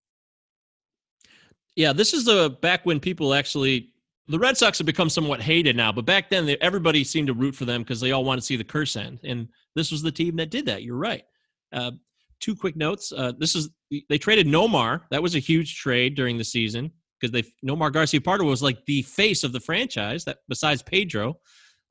Yeah, 1.76 1.92
this 1.94 2.14
is 2.14 2.24
the 2.24 2.58
back 2.62 2.86
when 2.86 3.00
people 3.00 3.34
actually 3.34 3.92
the 4.28 4.40
Red 4.40 4.58
Sox 4.58 4.78
have 4.78 4.86
become 4.86 5.10
somewhat 5.10 5.42
hated 5.42 5.76
now, 5.76 5.92
but 5.92 6.06
back 6.06 6.30
then 6.30 6.46
they, 6.46 6.58
everybody 6.58 7.04
seemed 7.04 7.28
to 7.28 7.34
root 7.34 7.56
for 7.56 7.66
them 7.66 7.82
because 7.82 8.02
they 8.02 8.12
all 8.12 8.26
wanted 8.26 8.42
to 8.42 8.46
see 8.46 8.58
the 8.58 8.64
curse 8.64 8.96
end, 8.96 9.20
and 9.24 9.48
this 9.76 9.92
was 9.92 10.02
the 10.02 10.12
team 10.12 10.36
that 10.38 10.52
did 10.52 10.66
that. 10.66 10.84
You're 10.84 10.98
right. 10.98 11.24
Uh, 11.72 11.92
two 12.40 12.56
quick 12.56 12.76
notes. 12.76 13.12
Uh, 13.12 13.34
this 13.38 13.56
is 13.56 13.70
they 14.10 14.18
traded 14.18 14.48
Nomar. 14.48 15.02
That 15.12 15.24
was 15.24 15.36
a 15.36 15.40
huge 15.40 15.78
trade 15.78 16.16
during 16.16 16.38
the 16.38 16.44
season 16.44 16.92
because 17.20 17.32
they 17.32 17.44
Nomar 17.68 17.92
Garciaparra 17.92 18.46
was 18.46 18.62
like 18.62 18.86
the 18.86 19.02
face 19.04 19.44
of 19.44 19.54
the 19.54 19.60
franchise. 19.60 20.26
That 20.26 20.38
besides 20.50 20.84
Pedro, 20.84 21.40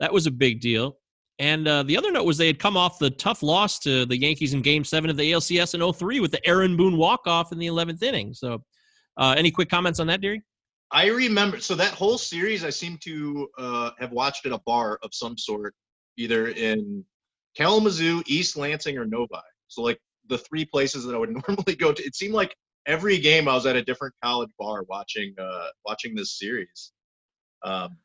that 0.01 0.12
was 0.12 0.26
a 0.26 0.30
big 0.30 0.61
deal. 0.61 0.99
And 1.39 1.68
uh, 1.68 1.82
the 1.82 1.97
other 1.99 2.11
note 2.11 2.24
was 2.24 2.39
they 2.39 2.47
had 2.47 2.59
come 2.59 2.76
off 2.76 2.99
the 2.99 3.11
tough 3.11 3.43
loss 3.43 3.78
to 3.80 4.07
the 4.07 4.16
Yankees 4.16 4.55
in 4.55 4.62
Game 4.62 4.84
Seven 4.84 5.11
of 5.11 5.18
the 5.18 5.32
ALCS 5.32 5.74
in 5.74 5.93
03 5.93 6.20
with 6.20 6.30
the 6.30 6.47
Aaron 6.47 6.76
Boone 6.76 6.97
walk 6.97 7.26
off 7.26 7.53
in 7.53 7.59
the 7.59 7.66
11th 7.66 8.03
inning. 8.03 8.32
So, 8.32 8.64
uh, 9.18 9.34
any 9.37 9.51
quick 9.51 9.68
comments 9.68 10.01
on 10.01 10.07
that, 10.07 10.22
Deary? 10.22 10.43
I 10.93 11.07
remember. 11.07 11.61
So 11.61 11.74
that 11.74 11.95
whole 11.95 12.18
series, 12.18 12.64
I 12.64 12.70
seem 12.70 12.99
to 12.99 13.49
uh, 13.59 13.91
have 13.99 14.12
watched 14.12 14.47
at 14.47 14.53
a 14.53 14.61
bar 14.66 14.99
of 15.03 15.11
some 15.12 15.37
sort, 15.37 15.74
either 16.16 16.49
in 16.49 17.05
Kalamazoo, 17.57 18.22
East 18.26 18.57
Lansing, 18.57 18.97
or 18.97 19.05
Novi. 19.05 19.34
So 19.68 19.82
like 19.82 19.99
the 20.28 20.39
three 20.39 20.64
places 20.64 21.05
that 21.05 21.14
I 21.14 21.18
would 21.18 21.30
normally 21.49 21.76
go 21.76 21.93
to. 21.93 22.03
It 22.03 22.14
seemed 22.14 22.34
like 22.34 22.55
every 22.87 23.18
game 23.18 23.49
I 23.49 23.55
was 23.55 23.66
at 23.66 23.76
a 23.76 23.82
different 23.82 24.14
college 24.22 24.51
bar 24.59 24.84
watching 24.89 25.34
uh, 25.41 25.68
watching 25.84 26.14
this 26.14 26.39
series. 26.39 26.93
Um, 27.64 27.97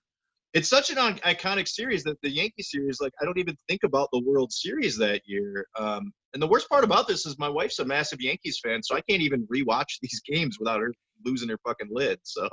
it's 0.53 0.67
such 0.67 0.89
an 0.89 0.97
iconic 0.97 1.67
series 1.67 2.03
that 2.03 2.19
the 2.21 2.29
Yankee 2.29 2.63
series, 2.63 2.99
like 2.99 3.13
I 3.21 3.25
don't 3.25 3.37
even 3.37 3.55
think 3.69 3.83
about 3.83 4.09
the 4.11 4.21
World 4.25 4.51
Series 4.51 4.97
that 4.97 5.21
year. 5.25 5.65
Um, 5.77 6.11
and 6.33 6.41
the 6.41 6.47
worst 6.47 6.67
part 6.67 6.83
about 6.83 7.07
this 7.07 7.25
is 7.25 7.37
my 7.39 7.47
wife's 7.47 7.79
a 7.79 7.85
massive 7.85 8.19
Yankees 8.21 8.59
fan, 8.61 8.83
so 8.83 8.95
I 8.95 9.01
can't 9.01 9.21
even 9.21 9.47
rewatch 9.47 9.97
these 10.01 10.21
games 10.25 10.57
without 10.59 10.79
her 10.81 10.93
losing 11.23 11.49
her 11.49 11.59
fucking 11.65 11.89
lid. 11.91 12.19
So. 12.23 12.49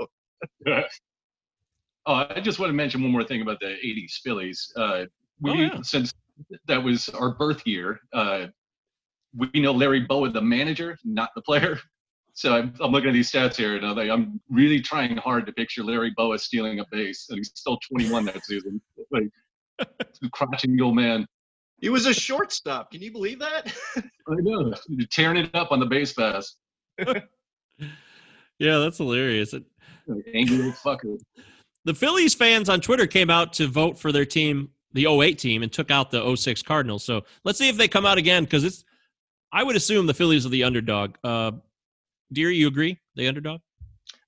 Oh, 0.66 0.82
I 2.07 2.41
just 2.41 2.59
want 2.59 2.70
to 2.70 2.74
mention 2.74 3.03
one 3.03 3.12
more 3.12 3.24
thing 3.24 3.43
about 3.43 3.61
the 3.61 3.76
'80s 3.84 4.20
Phillies. 4.22 4.72
Uh, 4.76 5.05
we, 5.41 5.51
oh, 5.51 5.55
yeah. 5.55 5.82
since 5.82 6.12
that 6.66 6.82
was 6.82 7.09
our 7.11 7.34
birth 7.34 7.66
year, 7.66 8.01
uh, 8.12 8.47
we 9.36 9.49
know 9.61 9.72
Larry 9.72 10.01
Bowa, 10.01 10.30
the 10.30 10.41
manager, 10.41 10.97
not 11.05 11.30
the 11.34 11.43
player. 11.43 11.78
So 12.34 12.55
I'm, 12.55 12.72
I'm 12.78 12.93
looking 12.93 13.09
at 13.09 13.14
these 13.14 13.32
stats 13.32 13.57
here, 13.57 13.74
and 13.74 13.84
I'm, 13.84 13.97
like, 13.97 14.11
I'm 14.11 14.41
really 14.49 14.80
trying 14.80 15.16
hard 15.16 15.45
to 15.47 15.53
picture 15.53 15.82
Larry 15.82 16.12
Bowa 16.16 16.39
stealing 16.39 16.78
a 16.78 16.84
base, 16.89 17.26
and 17.30 17.39
he's 17.39 17.51
still 17.53 17.80
21 17.93 18.26
that 18.26 18.45
season. 18.45 18.80
Like, 19.11 19.28
crotching 20.32 20.76
the 20.76 20.82
old 20.84 20.95
man. 20.95 21.26
He 21.80 21.89
was 21.89 22.07
a 22.07 22.14
shortstop. 22.14 22.93
Can 22.93 23.03
you 23.03 23.11
believe 23.11 23.41
that? 23.41 23.74
I 23.97 24.34
know. 24.36 24.72
tearing 25.11 25.39
it 25.39 25.51
up 25.53 25.72
on 25.72 25.80
the 25.80 25.86
base 25.86 26.12
pass. 26.12 26.55
yeah, 27.01 28.78
that's 28.78 28.99
hilarious. 28.99 29.53
It, 30.09 30.27
Angry 30.35 30.73
fucker. 30.73 31.19
The 31.85 31.95
Phillies 31.95 32.35
fans 32.35 32.69
on 32.69 32.81
Twitter 32.81 33.07
came 33.07 33.31
out 33.31 33.53
to 33.55 33.67
vote 33.67 33.99
for 33.99 34.13
their 34.13 34.27
team, 34.27 34.71
the 34.93 35.07
08 35.07 35.39
team, 35.39 35.63
and 35.63 35.73
took 35.73 35.91
out 35.91 36.11
the 36.11 36.37
06 36.37 36.63
Cardinals. 36.63 37.05
So 37.05 37.23
let's 37.45 37.59
see 37.59 37.69
if 37.69 37.77
they 37.77 37.89
come 37.89 38.07
out 38.07 38.19
again 38.19 38.45
because 38.45 38.65
it's. 38.65 38.85
I 39.51 39.63
would 39.63 39.77
assume 39.77 40.07
the 40.07 40.13
Phillies 40.13 40.45
are 40.45 40.51
the 40.51 40.65
underdog. 40.65 41.15
Uh, 41.25 41.53
Deary, 42.31 42.57
you 42.57 42.69
agree? 42.69 42.99
The 43.17 43.29
underdog? 43.29 43.61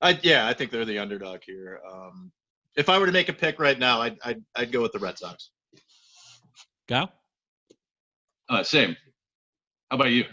I, 0.00 0.18
yeah, 0.22 0.46
I 0.46 0.54
think 0.54 0.70
they're 0.70 0.86
the 0.86 0.98
underdog 0.98 1.40
here. 1.44 1.80
Um, 1.90 2.32
if 2.76 2.88
I 2.88 2.98
were 2.98 3.04
to 3.04 3.12
make 3.12 3.28
a 3.28 3.34
pick 3.34 3.58
right 3.58 3.78
now, 3.78 4.00
I'd, 4.00 4.16
I'd, 4.24 4.42
I'd 4.56 4.72
go 4.72 4.80
with 4.80 4.92
the 4.92 4.98
Red 4.98 5.18
Sox. 5.18 5.50
Go. 6.88 7.08
Uh, 8.48 8.62
same. 8.62 8.96
How 9.90 9.96
about 9.96 10.10
you? 10.10 10.24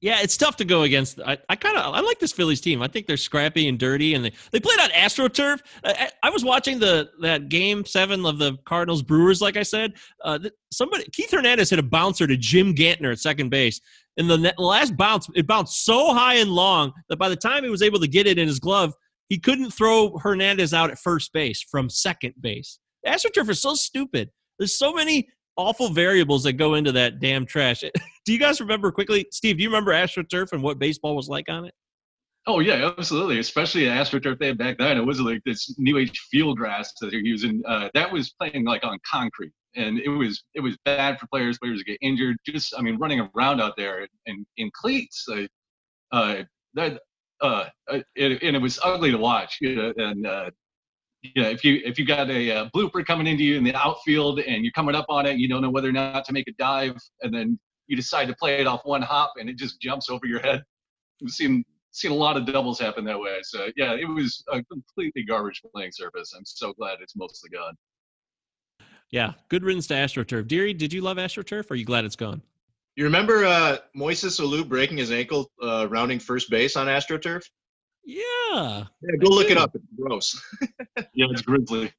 Yeah, 0.00 0.20
it's 0.22 0.38
tough 0.38 0.56
to 0.56 0.64
go 0.64 0.82
against. 0.82 1.20
I, 1.20 1.36
I 1.50 1.56
kind 1.56 1.76
of 1.76 1.94
I 1.94 2.00
like 2.00 2.18
this 2.18 2.32
Phillies 2.32 2.62
team. 2.62 2.80
I 2.82 2.88
think 2.88 3.06
they're 3.06 3.18
scrappy 3.18 3.68
and 3.68 3.78
dirty, 3.78 4.14
and 4.14 4.24
they, 4.24 4.32
they 4.50 4.58
played 4.58 4.80
on 4.80 4.88
AstroTurf. 4.90 5.60
I, 5.84 6.10
I 6.22 6.30
was 6.30 6.42
watching 6.42 6.78
the 6.78 7.10
that 7.20 7.50
game 7.50 7.84
seven 7.84 8.24
of 8.24 8.38
the 8.38 8.56
Cardinals 8.64 9.02
Brewers. 9.02 9.42
Like 9.42 9.58
I 9.58 9.62
said, 9.62 9.92
uh, 10.24 10.38
somebody 10.72 11.04
Keith 11.12 11.30
Hernandez 11.30 11.68
hit 11.68 11.78
a 11.78 11.82
bouncer 11.82 12.26
to 12.26 12.36
Jim 12.36 12.74
Gantner 12.74 13.12
at 13.12 13.18
second 13.18 13.50
base, 13.50 13.78
and 14.16 14.30
the 14.30 14.38
net, 14.38 14.58
last 14.58 14.96
bounce 14.96 15.28
it 15.34 15.46
bounced 15.46 15.84
so 15.84 16.14
high 16.14 16.36
and 16.36 16.50
long 16.50 16.92
that 17.10 17.18
by 17.18 17.28
the 17.28 17.36
time 17.36 17.62
he 17.62 17.70
was 17.70 17.82
able 17.82 18.00
to 18.00 18.08
get 18.08 18.26
it 18.26 18.38
in 18.38 18.48
his 18.48 18.58
glove, 18.58 18.94
he 19.28 19.38
couldn't 19.38 19.70
throw 19.70 20.16
Hernandez 20.16 20.72
out 20.72 20.90
at 20.90 20.98
first 20.98 21.30
base 21.34 21.62
from 21.70 21.90
second 21.90 22.34
base. 22.40 22.78
AstroTurf 23.06 23.50
is 23.50 23.60
so 23.60 23.74
stupid. 23.74 24.30
There's 24.58 24.78
so 24.78 24.94
many 24.94 25.28
awful 25.56 25.90
variables 25.90 26.42
that 26.44 26.54
go 26.54 26.74
into 26.74 26.92
that 26.92 27.20
damn 27.20 27.46
trash. 27.46 27.82
do 28.24 28.32
you 28.32 28.38
guys 28.38 28.60
remember 28.60 28.90
quickly, 28.90 29.26
Steve? 29.30 29.56
Do 29.56 29.62
you 29.62 29.68
remember 29.68 29.92
AstroTurf 29.92 30.52
and 30.52 30.62
what 30.62 30.78
baseball 30.78 31.16
was 31.16 31.28
like 31.28 31.48
on 31.48 31.64
it? 31.64 31.74
Oh 32.46 32.60
yeah, 32.60 32.90
absolutely. 32.98 33.38
Especially 33.38 33.82
AstroTurf 33.82 34.38
they 34.38 34.48
had 34.48 34.58
back 34.58 34.78
then. 34.78 34.96
It 34.96 35.04
was 35.04 35.20
like 35.20 35.42
this 35.44 35.74
new 35.78 35.98
age 35.98 36.18
field 36.30 36.56
grass 36.56 36.92
that 37.00 37.10
they're 37.10 37.20
using. 37.20 37.62
Uh, 37.66 37.90
that 37.94 38.10
was 38.10 38.30
playing 38.40 38.64
like 38.64 38.82
on 38.82 38.98
concrete, 39.10 39.52
and 39.76 39.98
it 40.00 40.08
was 40.08 40.42
it 40.54 40.60
was 40.60 40.76
bad 40.84 41.20
for 41.20 41.26
players. 41.26 41.58
Players 41.58 41.82
get 41.82 41.98
injured. 42.00 42.36
Just 42.46 42.74
I 42.76 42.80
mean, 42.80 42.98
running 42.98 43.28
around 43.34 43.60
out 43.60 43.74
there 43.76 44.06
in 44.26 44.46
in 44.56 44.70
cleats. 44.74 45.26
Uh, 45.30 45.46
uh, 46.12 46.42
that 46.74 47.00
uh, 47.42 47.66
it, 47.88 48.42
and 48.42 48.56
it 48.56 48.62
was 48.62 48.78
ugly 48.82 49.10
to 49.10 49.18
watch. 49.18 49.58
You 49.60 49.76
know, 49.76 49.92
and 49.98 50.26
uh, 50.26 50.50
yeah, 51.22 51.48
if 51.48 51.64
you 51.64 51.80
if 51.84 51.98
you 51.98 52.06
got 52.06 52.30
a 52.30 52.50
uh, 52.50 52.68
blooper 52.74 53.04
coming 53.04 53.26
into 53.26 53.44
you 53.44 53.56
in 53.56 53.64
the 53.64 53.74
outfield 53.74 54.40
and 54.40 54.64
you're 54.64 54.72
coming 54.72 54.94
up 54.94 55.06
on 55.08 55.26
it, 55.26 55.38
you 55.38 55.48
don't 55.48 55.62
know 55.62 55.70
whether 55.70 55.88
or 55.88 55.92
not 55.92 56.24
to 56.24 56.32
make 56.32 56.48
a 56.48 56.52
dive, 56.58 56.96
and 57.22 57.32
then 57.34 57.58
you 57.86 57.96
decide 57.96 58.26
to 58.28 58.34
play 58.34 58.60
it 58.60 58.66
off 58.66 58.82
one 58.84 59.02
hop 59.02 59.34
and 59.38 59.50
it 59.50 59.56
just 59.56 59.80
jumps 59.80 60.08
over 60.08 60.26
your 60.26 60.40
head. 60.40 60.62
We've 61.20 61.30
seen 61.30 61.64
seen 61.92 62.12
a 62.12 62.14
lot 62.14 62.36
of 62.36 62.46
doubles 62.46 62.78
happen 62.78 63.04
that 63.04 63.18
way. 63.18 63.38
So 63.42 63.68
yeah, 63.76 63.94
it 63.94 64.08
was 64.08 64.42
a 64.48 64.62
completely 64.64 65.24
garbage 65.24 65.60
playing 65.74 65.90
surface. 65.92 66.32
I'm 66.36 66.44
so 66.44 66.72
glad 66.72 66.98
it's 67.00 67.16
mostly 67.16 67.50
gone. 67.50 67.74
Yeah, 69.10 69.32
good 69.48 69.64
riddance 69.64 69.88
to 69.88 69.94
AstroTurf. 69.94 70.46
Deary, 70.46 70.72
did 70.72 70.92
you 70.92 71.00
love 71.00 71.16
AstroTurf? 71.16 71.70
Or 71.70 71.74
are 71.74 71.76
you 71.76 71.84
glad 71.84 72.04
it's 72.04 72.16
gone? 72.16 72.42
You 72.94 73.04
remember 73.04 73.44
uh, 73.44 73.78
Moises 73.96 74.40
Alou 74.40 74.68
breaking 74.68 74.98
his 74.98 75.10
ankle 75.10 75.50
uh, 75.60 75.88
rounding 75.90 76.20
first 76.20 76.48
base 76.48 76.76
on 76.76 76.86
AstroTurf? 76.86 77.42
Yeah. 78.10 78.84
Yeah, 79.02 79.16
go 79.20 79.32
I 79.32 79.36
look 79.36 79.50
it 79.50 79.56
up. 79.56 79.70
It's 79.74 79.84
gross. 79.96 80.42
Yeah, 81.14 81.26
it's 81.30 81.42
grizzly. 81.42 81.92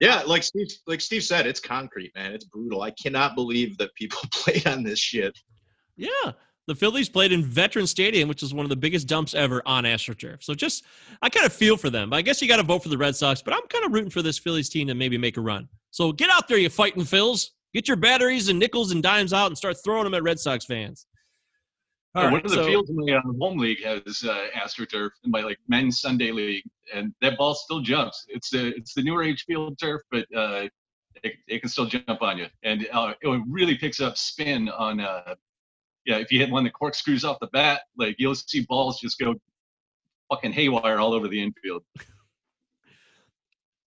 Yeah, 0.00 0.22
like 0.22 0.42
Steve, 0.42 0.66
like 0.86 1.00
Steve 1.00 1.22
said, 1.22 1.46
it's 1.46 1.60
concrete, 1.60 2.12
man. 2.14 2.32
It's 2.32 2.44
brutal. 2.44 2.82
I 2.82 2.90
cannot 2.90 3.34
believe 3.34 3.78
that 3.78 3.94
people 3.94 4.20
played 4.32 4.66
on 4.66 4.82
this 4.82 4.98
shit. 4.98 5.38
Yeah. 5.96 6.32
The 6.66 6.74
Phillies 6.74 7.08
played 7.08 7.30
in 7.30 7.44
Veteran 7.44 7.86
Stadium, 7.86 8.28
which 8.28 8.42
is 8.42 8.52
one 8.54 8.64
of 8.64 8.70
the 8.70 8.76
biggest 8.76 9.06
dumps 9.06 9.34
ever 9.34 9.62
on 9.66 9.84
AstroTurf. 9.84 10.42
So 10.42 10.54
just, 10.54 10.84
I 11.22 11.28
kind 11.28 11.46
of 11.46 11.52
feel 11.52 11.76
for 11.76 11.90
them. 11.90 12.12
I 12.12 12.22
guess 12.22 12.40
you 12.40 12.48
got 12.48 12.56
to 12.56 12.62
vote 12.62 12.82
for 12.82 12.88
the 12.88 12.98
Red 12.98 13.14
Sox, 13.14 13.42
but 13.42 13.54
I'm 13.54 13.66
kind 13.68 13.84
of 13.84 13.92
rooting 13.92 14.10
for 14.10 14.22
this 14.22 14.38
Phillies 14.38 14.68
team 14.68 14.88
to 14.88 14.94
maybe 14.94 15.18
make 15.18 15.36
a 15.36 15.42
run. 15.42 15.68
So 15.90 16.10
get 16.10 16.30
out 16.30 16.48
there, 16.48 16.58
you 16.58 16.70
fighting 16.70 17.02
Phils. 17.02 17.50
Get 17.74 17.86
your 17.86 17.96
batteries 17.96 18.48
and 18.48 18.58
nickels 18.58 18.92
and 18.92 19.02
dimes 19.02 19.32
out 19.32 19.48
and 19.48 19.58
start 19.58 19.76
throwing 19.84 20.04
them 20.04 20.14
at 20.14 20.22
Red 20.22 20.38
Sox 20.38 20.64
fans. 20.64 21.06
All 22.14 22.22
Yeah, 22.22 22.26
right, 22.28 22.32
one 22.32 22.44
of 22.44 22.50
the 22.50 22.56
so- 22.56 22.66
fields 22.66 22.90
in 22.90 22.96
my 22.96 23.12
uh, 23.12 23.22
home 23.40 23.58
league 23.58 23.82
has 23.82 24.22
uh, 24.24 24.46
AstroTurf 24.56 25.10
in 25.24 25.30
my 25.30 25.40
like 25.42 25.58
men's 25.68 26.00
Sunday 26.00 26.30
league, 26.30 26.62
and 26.92 27.12
that 27.20 27.36
ball 27.36 27.54
still 27.54 27.80
jumps. 27.80 28.24
It's 28.28 28.50
the 28.50 28.68
it's 28.76 28.94
the 28.94 29.02
newer 29.02 29.22
age 29.22 29.44
field 29.46 29.78
turf, 29.78 30.02
but 30.10 30.26
uh, 30.36 30.68
it, 31.22 31.34
it 31.48 31.60
can 31.60 31.68
still 31.68 31.86
jump 31.86 32.22
on 32.22 32.38
you, 32.38 32.46
and 32.62 32.86
uh, 32.92 33.14
it 33.20 33.42
really 33.48 33.76
picks 33.76 34.00
up 34.00 34.16
spin 34.16 34.68
on. 34.68 35.00
Uh, 35.00 35.34
yeah, 36.06 36.18
if 36.18 36.30
you 36.30 36.38
hit 36.38 36.50
one 36.50 36.64
that 36.64 36.74
corkscrews 36.74 37.24
off 37.24 37.38
the 37.40 37.46
bat, 37.48 37.82
like 37.96 38.16
you'll 38.18 38.34
see 38.34 38.60
balls 38.68 39.00
just 39.00 39.18
go 39.18 39.34
fucking 40.30 40.52
haywire 40.52 40.98
all 40.98 41.14
over 41.14 41.28
the 41.28 41.42
infield. 41.42 41.82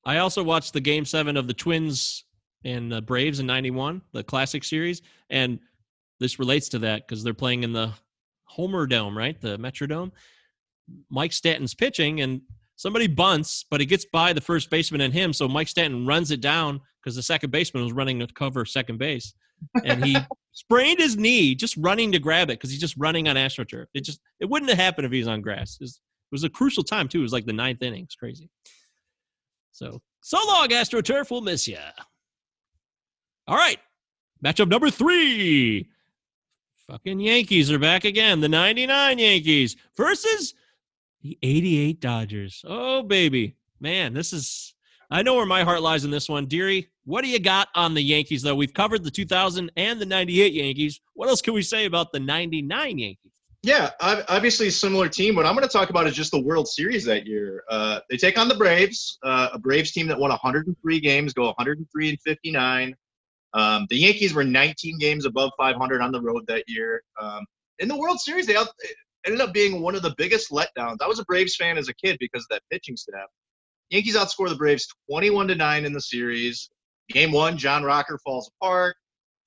I 0.06 0.18
also 0.18 0.44
watched 0.44 0.74
the 0.74 0.82
game 0.82 1.06
seven 1.06 1.38
of 1.38 1.48
the 1.48 1.54
Twins 1.54 2.26
and 2.66 2.92
the 2.92 3.02
Braves 3.02 3.40
in 3.40 3.46
91, 3.46 4.02
the 4.14 4.24
classic 4.24 4.64
series. 4.64 5.02
And 5.30 5.60
this 6.20 6.40
relates 6.40 6.70
to 6.70 6.80
that 6.80 7.08
because 7.08 7.24
they're 7.24 7.34
playing 7.34 7.64
in 7.64 7.72
the 7.72 7.94
Homer 8.52 8.86
Dome, 8.86 9.18
right? 9.18 9.40
The 9.40 9.58
Metrodome. 9.58 10.12
Mike 11.10 11.32
Stanton's 11.32 11.74
pitching 11.74 12.20
and 12.20 12.42
somebody 12.76 13.08
bunts, 13.08 13.66
but 13.72 13.80
it 13.80 13.86
gets 13.86 14.06
by 14.06 14.34
the 14.34 14.42
first 14.42 14.70
baseman 14.70 15.02
and 15.02 15.14
him. 15.14 15.32
So 15.32 15.48
Mike 15.48 15.70
Stanton 15.70 16.06
runs 16.06 16.32
it 16.32 16.42
down 16.42 16.82
because 17.02 17.16
the 17.16 17.24
second 17.24 17.52
baseman 17.52 17.84
was 17.84 17.94
running 17.94 18.20
to 18.20 18.28
cover 18.28 18.66
second 18.66 18.98
base. 18.98 19.34
And 19.86 20.04
he 20.04 20.18
sprained 20.52 21.00
his 21.00 21.16
knee 21.16 21.56
just 21.56 21.78
running 21.78 22.12
to 22.12 22.20
grab 22.20 22.50
it 22.50 22.60
because 22.60 22.72
he's 22.72 22.82
just 22.82 22.98
running 22.98 23.30
on 23.30 23.38
AstroTurf. 23.38 23.86
It 23.94 24.04
just 24.04 24.20
it 24.42 24.50
wouldn't 24.50 24.70
have 24.70 24.80
happened 24.80 25.06
if 25.06 25.14
he 25.14 25.20
was 25.20 25.30
on 25.30 25.42
grass. 25.42 25.78
It 25.80 25.84
was, 25.84 26.02
it 26.32 26.34
was 26.34 26.44
a 26.44 26.50
crucial 26.50 26.84
time 26.84 27.08
too. 27.08 27.20
It 27.20 27.24
was 27.24 27.34
like 27.34 27.46
the 27.46 27.54
ninth 27.54 27.82
inning. 27.82 28.04
It's 28.04 28.16
crazy. 28.16 28.50
So, 29.72 30.02
so 30.20 30.40
long, 30.46 30.68
AstroTurf. 30.68 31.32
We'll 31.32 31.42
miss 31.42 31.70
you. 31.70 31.78
All 33.48 33.56
right. 33.56 33.80
Matchup 34.44 34.68
number 34.68 34.90
three. 34.90 35.88
Fucking 36.92 37.22
Yankees 37.22 37.72
are 37.72 37.80
back 37.80 38.04
again. 38.04 38.42
The 38.42 38.50
99 38.50 39.18
Yankees 39.18 39.78
versus 39.96 40.54
the 41.22 41.38
88 41.42 42.02
Dodgers. 42.02 42.66
Oh, 42.68 43.02
baby. 43.02 43.56
Man, 43.80 44.14
this 44.14 44.34
is. 44.34 44.74
I 45.10 45.22
know 45.22 45.36
where 45.36 45.46
my 45.46 45.64
heart 45.64 45.82
lies 45.82 46.04
in 46.04 46.12
this 46.12 46.28
one. 46.28 46.48
Deary, 46.48 46.90
what 47.06 47.24
do 47.24 47.30
you 47.30 47.40
got 47.40 47.70
on 47.76 47.94
the 47.94 48.02
Yankees, 48.02 48.42
though? 48.42 48.56
We've 48.56 48.74
covered 48.74 49.06
the 49.06 49.12
2000 49.12 49.72
and 49.78 50.02
the 50.02 50.06
98 50.06 50.52
Yankees. 50.52 51.00
What 51.14 51.30
else 51.30 51.42
can 51.42 51.54
we 51.54 51.62
say 51.62 51.86
about 51.86 52.12
the 52.12 52.20
99 52.20 52.98
Yankees? 52.98 53.32
Yeah, 53.64 53.92
ob- 54.02 54.26
obviously 54.28 54.68
a 54.68 54.72
similar 54.72 55.08
team. 55.08 55.36
What 55.36 55.46
I'm 55.46 55.56
going 55.56 55.66
to 55.66 55.72
talk 55.72 55.92
about 55.92 56.08
is 56.08 56.14
just 56.14 56.32
the 56.32 56.42
World 56.42 56.68
Series 56.68 57.06
that 57.06 57.26
year. 57.26 57.64
Uh, 57.70 58.02
they 58.10 58.18
take 58.18 58.38
on 58.38 58.50
the 58.50 58.56
Braves, 58.56 59.18
uh, 59.24 59.50
a 59.54 59.60
Braves 59.60 59.94
team 59.94 60.08
that 60.08 60.20
won 60.20 60.30
103 60.32 61.00
games, 61.00 61.32
go 61.32 61.46
103 61.46 62.10
and 62.10 62.20
59. 62.20 62.96
Um, 63.54 63.86
the 63.90 63.98
Yankees 63.98 64.34
were 64.34 64.44
19 64.44 64.98
games 64.98 65.26
above 65.26 65.52
500 65.58 66.02
on 66.02 66.12
the 66.12 66.22
road 66.22 66.46
that 66.48 66.64
year. 66.68 67.04
Um, 67.22 67.46
in 67.80 67.88
the 67.88 67.98
World 67.98 68.20
Series, 68.20 68.48
they 68.48 68.56
ended 69.26 69.42
up 69.42 69.54
being 69.54 69.82
one 69.82 69.96
of 69.96 70.02
the 70.02 70.14
biggest 70.18 70.52
letdowns. 70.52 70.98
I 71.02 71.08
was 71.08 71.20
a 71.20 71.26
Braves 71.26 71.56
fan 71.56 71.78
as 71.78 71.90
a 71.90 71.94
kid 71.94 72.18
because 72.20 72.44
of 72.44 72.50
that 72.50 72.64
pitching 72.72 72.96
staff. 72.96 73.28
Yankees 73.90 74.16
outscore 74.16 74.48
the 74.48 74.56
Braves 74.56 74.88
21 75.10 75.50
to 75.50 75.56
9 75.56 75.86
in 75.86 75.94
the 75.94 76.02
series. 76.02 76.70
Game 77.10 77.32
one, 77.32 77.58
John 77.58 77.84
Rocker 77.84 78.18
falls 78.24 78.50
apart. 78.62 78.96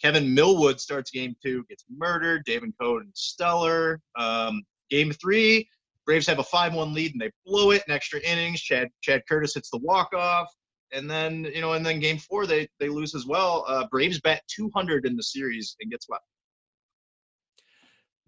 Kevin 0.02 0.34
Millwood 0.34 0.80
starts 0.80 1.10
game 1.10 1.34
two, 1.42 1.64
gets 1.70 1.84
murdered. 1.88 2.42
David 2.44 2.72
Cone 2.78 3.10
stellar. 3.14 4.00
Um, 4.18 4.62
game 4.90 5.12
three, 5.12 5.66
Braves 6.04 6.26
have 6.26 6.38
a 6.38 6.44
5 6.44 6.74
1 6.74 6.92
lead 6.92 7.12
and 7.12 7.20
they 7.20 7.30
blow 7.46 7.70
it 7.70 7.82
in 7.86 7.94
extra 7.94 8.20
innings. 8.20 8.60
Chad 8.60 8.88
Chad 9.00 9.22
Curtis 9.28 9.54
hits 9.54 9.70
the 9.70 9.78
walk 9.78 10.12
off. 10.12 10.48
And 10.94 11.10
then, 11.10 11.44
you 11.54 11.60
know, 11.60 11.72
and 11.72 11.84
then 11.84 11.98
game 12.00 12.18
four, 12.18 12.46
they, 12.46 12.68
they 12.78 12.88
lose 12.88 13.14
as 13.14 13.26
well. 13.26 13.64
Uh, 13.66 13.86
Braves 13.90 14.20
bat 14.20 14.42
200 14.48 15.06
in 15.06 15.16
the 15.16 15.22
series 15.22 15.76
and 15.80 15.90
gets 15.90 16.08
what? 16.08 16.20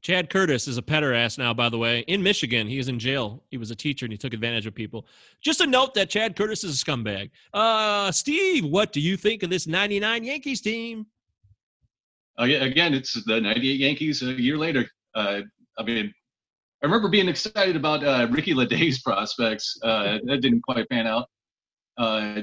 Chad 0.03 0.31
Curtis 0.31 0.69
is 0.69 0.79
a 0.79 0.83
pederast 0.83 1.37
now, 1.37 1.53
by 1.53 1.69
the 1.69 1.79
way, 1.79 2.01
in 2.01 2.23
Michigan. 2.23 2.69
He 2.69 2.79
is 2.79 2.89
in 2.89 2.99
jail. 2.99 3.43
He 3.51 3.57
was 3.57 3.71
a 3.71 3.75
teacher 3.75 4.07
and 4.07 4.13
he 4.13 4.17
took 4.19 4.35
advantage 4.35 4.67
of 4.67 4.75
people. 4.75 5.07
Just 5.41 5.61
a 5.61 5.67
note 5.67 5.95
that 5.95 6.11
Chad 6.11 6.37
Curtis 6.37 6.63
is 6.63 6.81
a 6.81 6.85
scumbag. 6.85 7.31
Uh, 7.53 8.13
Steve, 8.13 8.65
what 8.65 8.93
do 8.93 9.01
you 9.01 9.17
think 9.17 9.43
of 9.43 9.51
this 9.51 9.67
99 9.67 10.23
Yankees 10.23 10.61
team? 10.61 11.07
Uh, 12.39 12.45
again, 12.45 12.95
it's 12.95 13.15
the 13.25 13.41
98 13.41 13.81
Yankees 13.81 14.23
a 14.23 14.41
year 14.41 14.57
later. 14.57 14.87
Uh, 15.15 15.41
I 15.79 15.83
mean, 15.83 16.13
I 16.83 16.87
remember 16.87 17.09
being 17.09 17.29
excited 17.29 17.75
about 17.75 18.05
uh, 18.05 18.29
Ricky 18.31 18.55
Ledee's 18.55 19.03
prospects. 19.05 19.77
Uh, 19.83 20.19
that 20.25 20.41
didn't 20.41 20.63
quite 20.63 20.89
pan 20.89 21.07
out. 21.07 21.27
Uh, 21.97 22.43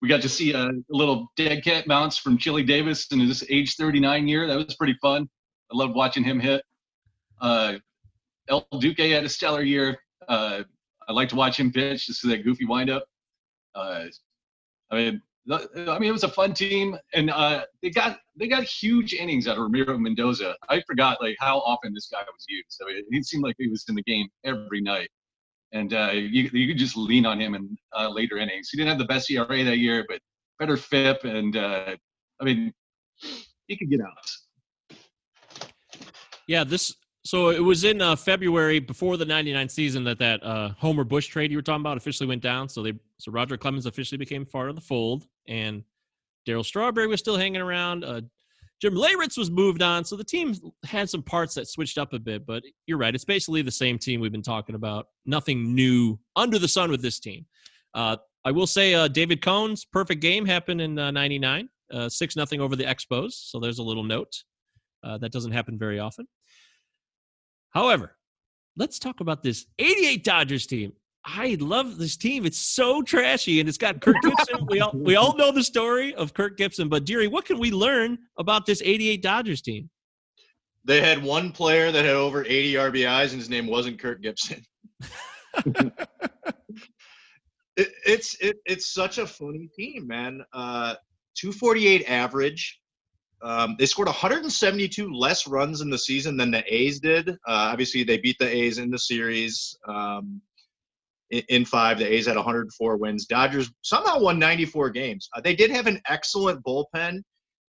we 0.00 0.08
got 0.08 0.22
to 0.22 0.28
see 0.28 0.52
a, 0.52 0.70
little 0.88 1.32
dead 1.36 1.64
cat 1.64 1.86
bounce 1.86 2.18
from 2.18 2.38
Chili 2.38 2.62
Davis 2.62 3.06
in 3.10 3.20
his 3.20 3.44
age 3.50 3.74
39 3.76 4.28
year. 4.28 4.46
That 4.46 4.56
was 4.56 4.76
pretty 4.76 4.96
fun. 5.02 5.28
I 5.72 5.76
loved 5.76 5.94
watching 5.94 6.24
him 6.24 6.38
hit. 6.38 6.62
Uh, 7.40 7.74
El 8.48 8.66
Duque 8.78 8.98
had 8.98 9.24
a 9.24 9.28
stellar 9.28 9.62
year. 9.62 9.98
Uh, 10.28 10.62
I 11.08 11.12
like 11.12 11.28
to 11.30 11.36
watch 11.36 11.58
him 11.58 11.72
pitch 11.72 12.06
just 12.06 12.26
that 12.26 12.44
goofy 12.44 12.64
windup. 12.64 13.04
Uh, 13.74 14.04
I 14.90 14.96
mean, 14.96 15.22
I 15.50 15.98
mean, 15.98 16.10
it 16.10 16.12
was 16.12 16.24
a 16.24 16.28
fun 16.28 16.52
team, 16.52 16.96
and 17.14 17.30
uh, 17.30 17.64
they 17.82 17.90
got 17.90 18.18
they 18.36 18.48
got 18.48 18.64
huge 18.64 19.14
innings 19.14 19.48
out 19.48 19.56
of 19.56 19.62
Ramiro 19.62 19.96
Mendoza. 19.96 20.56
I 20.68 20.82
forgot 20.86 21.22
like 21.22 21.36
how 21.38 21.58
often 21.60 21.94
this 21.94 22.08
guy 22.12 22.20
was 22.20 22.44
used. 22.48 22.80
I 22.82 22.92
mean, 22.92 23.04
it 23.10 23.24
seemed 23.24 23.42
like 23.42 23.56
he 23.58 23.68
was 23.68 23.84
in 23.88 23.94
the 23.94 24.02
game 24.02 24.28
every 24.44 24.80
night, 24.80 25.08
and 25.72 25.92
uh, 25.92 26.10
you 26.12 26.48
you 26.52 26.68
could 26.68 26.78
just 26.78 26.96
lean 26.96 27.26
on 27.26 27.40
him 27.40 27.54
in 27.54 27.76
uh, 27.96 28.08
later 28.08 28.38
innings. 28.38 28.70
He 28.70 28.78
didn't 28.78 28.88
have 28.88 28.98
the 28.98 29.04
best 29.04 29.30
ERA 29.30 29.64
that 29.64 29.78
year, 29.78 30.04
but 30.08 30.20
better 30.58 30.76
FIP, 30.76 31.24
and 31.24 31.56
uh, 31.56 31.96
I 32.40 32.44
mean, 32.44 32.72
he 33.66 33.76
could 33.76 33.90
get 33.90 34.00
out. 34.00 34.98
Yeah, 36.46 36.64
this. 36.64 36.94
So 37.24 37.50
it 37.50 37.62
was 37.62 37.84
in 37.84 38.00
uh, 38.00 38.16
February 38.16 38.78
before 38.78 39.16
the 39.16 39.26
'99 39.26 39.68
season 39.68 40.04
that 40.04 40.18
that 40.18 40.42
uh, 40.42 40.70
Homer 40.78 41.04
Bush 41.04 41.26
trade 41.26 41.50
you 41.50 41.58
were 41.58 41.62
talking 41.62 41.82
about 41.82 41.96
officially 41.96 42.26
went 42.26 42.42
down. 42.42 42.68
So 42.68 42.82
they, 42.82 42.94
so 43.18 43.30
Roger 43.30 43.56
Clemens 43.58 43.86
officially 43.86 44.18
became 44.18 44.46
part 44.46 44.70
of 44.70 44.74
the 44.74 44.80
fold, 44.80 45.26
and 45.46 45.84
Darryl 46.46 46.64
Strawberry 46.64 47.06
was 47.06 47.20
still 47.20 47.36
hanging 47.36 47.60
around. 47.60 48.04
Uh, 48.78 48.86
Jim 48.86 48.94
Leyritz 48.94 49.36
was 49.36 49.50
moved 49.50 49.82
on, 49.82 50.04
so 50.04 50.16
the 50.16 50.24
team 50.24 50.54
had 50.84 51.10
some 51.10 51.22
parts 51.22 51.54
that 51.54 51.68
switched 51.68 51.98
up 51.98 52.12
a 52.12 52.18
bit. 52.18 52.46
But 52.46 52.62
you're 52.86 52.98
right; 52.98 53.14
it's 53.14 53.24
basically 53.24 53.62
the 53.62 53.70
same 53.70 53.98
team 53.98 54.20
we've 54.20 54.32
been 54.32 54.42
talking 54.42 54.74
about. 54.74 55.06
Nothing 55.26 55.74
new 55.74 56.18
under 56.36 56.58
the 56.58 56.68
sun 56.68 56.90
with 56.90 57.02
this 57.02 57.18
team. 57.18 57.46
Uh, 57.94 58.16
I 58.44 58.50
will 58.52 58.66
say, 58.66 58.94
uh, 58.94 59.08
David 59.08 59.42
Cone's 59.42 59.84
perfect 59.84 60.22
game 60.22 60.46
happened 60.46 60.80
in 60.80 60.94
'99, 60.94 61.68
uh, 61.92 62.08
six 62.08 62.36
nothing 62.36 62.60
over 62.60 62.76
the 62.76 62.84
Expos. 62.84 63.32
So 63.32 63.60
there's 63.60 63.78
a 63.78 63.82
little 63.82 64.04
note 64.04 64.42
uh, 65.02 65.18
that 65.18 65.32
doesn't 65.32 65.52
happen 65.52 65.78
very 65.78 65.98
often. 65.98 66.26
However, 67.70 68.16
let's 68.76 68.98
talk 68.98 69.20
about 69.20 69.42
this 69.42 69.66
88 69.78 70.24
Dodgers 70.24 70.66
team. 70.66 70.92
I 71.36 71.58
love 71.60 71.98
this 71.98 72.16
team. 72.16 72.46
It's 72.46 72.58
so 72.58 73.02
trashy, 73.02 73.60
and 73.60 73.68
it's 73.68 73.76
got 73.78 74.00
Kirk 74.00 74.16
Gibson. 74.22 74.66
we 74.68 74.80
all 74.80 74.92
we 74.94 75.16
all 75.16 75.36
know 75.36 75.52
the 75.52 75.62
story 75.62 76.14
of 76.14 76.32
Kirk 76.32 76.56
Gibson, 76.56 76.88
but 76.88 77.04
Deary, 77.04 77.28
what 77.28 77.44
can 77.44 77.58
we 77.58 77.70
learn 77.70 78.18
about 78.38 78.64
this 78.64 78.80
'88 78.82 79.22
Dodgers 79.22 79.60
team? 79.60 79.90
They 80.84 81.02
had 81.02 81.22
one 81.22 81.52
player 81.52 81.92
that 81.92 82.04
had 82.04 82.14
over 82.14 82.44
80 82.44 82.74
RBIs, 82.74 83.30
and 83.32 83.38
his 83.38 83.50
name 83.50 83.66
wasn't 83.66 83.98
Kirk 84.00 84.22
Gibson. 84.22 84.62
it, 85.66 85.92
it's 87.76 88.36
it, 88.40 88.56
it's 88.64 88.94
such 88.94 89.18
a 89.18 89.26
funny 89.26 89.68
team, 89.76 90.06
man. 90.06 90.42
Uh, 90.54 90.94
248 91.36 92.08
average. 92.08 92.80
Um, 93.42 93.76
they 93.78 93.86
scored 93.86 94.08
172 94.08 95.12
less 95.12 95.46
runs 95.46 95.82
in 95.82 95.90
the 95.90 95.98
season 95.98 96.36
than 96.36 96.50
the 96.50 96.64
A's 96.74 97.00
did. 97.00 97.28
Uh, 97.30 97.34
obviously, 97.46 98.02
they 98.02 98.18
beat 98.18 98.36
the 98.40 98.48
A's 98.48 98.78
in 98.78 98.90
the 98.90 98.98
series. 98.98 99.76
Um, 99.86 100.40
in, 101.30 101.64
five, 101.64 101.98
the 101.98 102.10
A's 102.10 102.26
had 102.26 102.36
104 102.36 102.96
wins. 102.96 103.26
Dodgers 103.26 103.70
somehow 103.82 104.18
won 104.18 104.38
94 104.38 104.90
games. 104.90 105.28
Uh, 105.34 105.40
they 105.40 105.54
did 105.54 105.70
have 105.70 105.86
an 105.86 106.00
excellent 106.08 106.62
bullpen, 106.64 107.22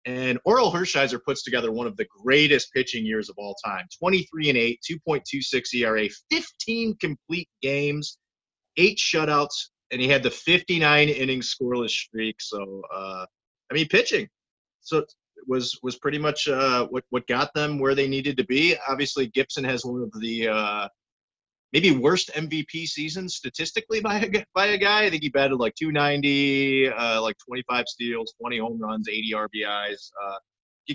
and 0.05 0.39
Orel 0.45 0.73
Hershiser 0.73 1.19
puts 1.23 1.43
together 1.43 1.71
one 1.71 1.87
of 1.87 1.95
the 1.95 2.07
greatest 2.23 2.73
pitching 2.73 3.05
years 3.05 3.29
of 3.29 3.35
all 3.37 3.55
time 3.63 3.85
23 3.97 4.49
and 4.49 4.57
8, 4.57 4.79
2.26 5.07 5.73
ERA, 5.75 6.09
15 6.31 6.97
complete 6.97 7.47
games, 7.61 8.17
eight 8.77 8.97
shutouts, 8.97 9.69
and 9.91 10.01
he 10.01 10.07
had 10.07 10.23
the 10.23 10.31
59 10.31 11.09
inning 11.09 11.41
scoreless 11.41 11.91
streak. 11.91 12.35
So, 12.41 12.81
uh, 12.93 13.25
I 13.71 13.73
mean, 13.73 13.87
pitching. 13.87 14.27
So 14.81 15.05
was 15.47 15.77
was 15.83 15.97
pretty 15.97 16.17
much 16.17 16.47
uh, 16.47 16.87
what 16.87 17.03
what 17.09 17.27
got 17.27 17.53
them 17.53 17.79
where 17.79 17.95
they 17.95 18.07
needed 18.07 18.37
to 18.37 18.45
be. 18.45 18.75
Obviously, 18.87 19.27
Gibson 19.27 19.63
has 19.63 19.85
one 19.85 20.01
of 20.01 20.21
the 20.21 20.47
uh, 20.47 20.87
maybe 21.73 21.91
worst 21.91 22.31
MVP 22.35 22.85
season 22.87 23.27
statistically 23.27 23.99
by 23.99 24.19
a 24.19 24.45
by 24.53 24.67
a 24.67 24.77
guy. 24.77 25.03
I 25.03 25.09
think 25.09 25.23
he 25.23 25.29
batted 25.29 25.59
like 25.59 25.75
290, 25.75 26.89
uh, 26.89 27.21
like 27.21 27.35
25 27.45 27.87
steals, 27.87 28.33
20 28.39 28.59
home 28.59 28.79
runs, 28.79 29.09
80 29.09 29.31
RBIs. 29.31 30.11
Uh, 30.23 30.37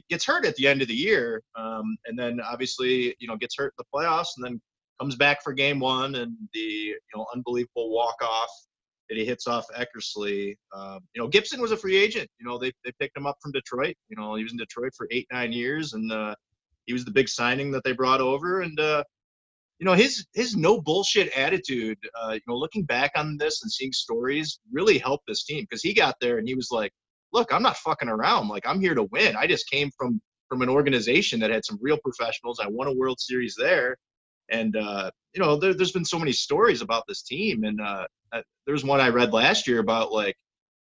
gets 0.09 0.25
hurt 0.25 0.47
at 0.47 0.55
the 0.57 0.69
end 0.69 0.83
of 0.83 0.89
the 0.89 0.95
year, 0.95 1.43
um, 1.57 1.97
and 2.07 2.19
then 2.19 2.41
obviously 2.41 3.15
you 3.19 3.29
know 3.29 3.37
gets 3.37 3.57
hurt 3.57 3.75
in 3.79 3.85
the 3.85 3.99
playoffs, 3.99 4.37
and 4.37 4.45
then 4.45 4.61
comes 5.01 5.17
back 5.17 5.43
for 5.43 5.53
Game 5.53 5.81
One 5.81 6.15
and 6.15 6.35
the 6.55 6.61
you 6.61 6.99
know 7.15 7.27
unbelievable 7.35 7.91
walk 7.91 8.17
off 8.23 8.51
that 9.09 9.17
he 9.17 9.25
hits 9.25 9.47
off 9.47 9.67
Eckersley. 9.77 10.57
Um, 10.75 11.01
you 11.15 11.23
know, 11.23 11.29
Gibson 11.29 11.61
was 11.61 11.73
a 11.73 11.77
free 11.77 11.97
agent. 11.97 12.29
You 12.39 12.47
know, 12.47 12.59
they, 12.59 12.71
they 12.85 12.93
picked 13.01 13.17
him 13.17 13.27
up 13.27 13.37
from 13.43 13.53
Detroit. 13.53 13.97
You 14.09 14.17
know, 14.17 14.35
he 14.35 14.43
was 14.43 14.53
in 14.53 14.59
Detroit 14.59 14.93
for 14.97 15.09
eight, 15.11 15.27
nine 15.33 15.53
years, 15.53 15.95
and 15.95 16.13
uh, 16.13 16.35
he 16.87 16.93
was 16.93 17.05
the 17.05 17.11
big 17.11 17.29
signing 17.29 17.71
that 17.71 17.85
they 17.85 17.93
brought 17.93 18.21
over. 18.21 18.61
And, 18.61 18.79
uh, 18.79 19.05
you 19.79 19.85
know, 19.85 19.93
his 19.95 20.27
his 20.35 20.57
no 20.57 20.81
bullshit 20.81 21.31
attitude, 21.37 21.99
uh, 22.21 22.33
you 22.33 22.41
know, 22.49 22.57
looking 22.57 22.85
back 22.85 23.13
on 23.17 23.37
this 23.37 23.63
and 23.63 23.71
seeing 23.71 23.93
stories 23.93 24.59
really 24.73 24.99
helped 24.99 25.25
this 25.29 25.45
team 25.45 25.63
because 25.69 25.83
he 25.83 25.95
got 25.95 26.17
there 26.21 26.39
and 26.39 26.49
he 26.49 26.55
was 26.55 26.71
like, 26.71 26.93
look, 27.33 27.53
I'm 27.53 27.63
not 27.63 27.77
fucking 27.77 28.09
around. 28.09 28.49
Like, 28.49 28.67
I'm 28.67 28.81
here 28.81 28.95
to 28.95 29.05
win. 29.05 29.37
I 29.37 29.47
just 29.47 29.71
came 29.71 29.91
from 29.97 30.21
from 30.49 30.63
an 30.63 30.69
organization 30.69 31.39
that 31.41 31.51
had 31.51 31.65
some 31.65 31.79
real 31.81 31.99
professionals. 31.99 32.59
I 32.61 32.67
won 32.69 32.89
a 32.89 32.93
World 32.93 33.21
Series 33.21 33.55
there. 33.57 33.97
And 34.51 34.77
uh, 34.77 35.11
you 35.35 35.41
know, 35.41 35.57
there, 35.57 35.75
has 35.79 35.93
been 35.93 36.05
so 36.05 36.19
many 36.19 36.33
stories 36.33 36.81
about 36.81 37.05
this 37.07 37.23
team, 37.23 37.65
and 37.65 37.81
uh, 37.81 38.07
there 38.33 38.73
was 38.73 38.85
one 38.85 39.01
I 39.01 39.09
read 39.09 39.33
last 39.33 39.69
year 39.69 39.79
about 39.79 40.11
like 40.13 40.37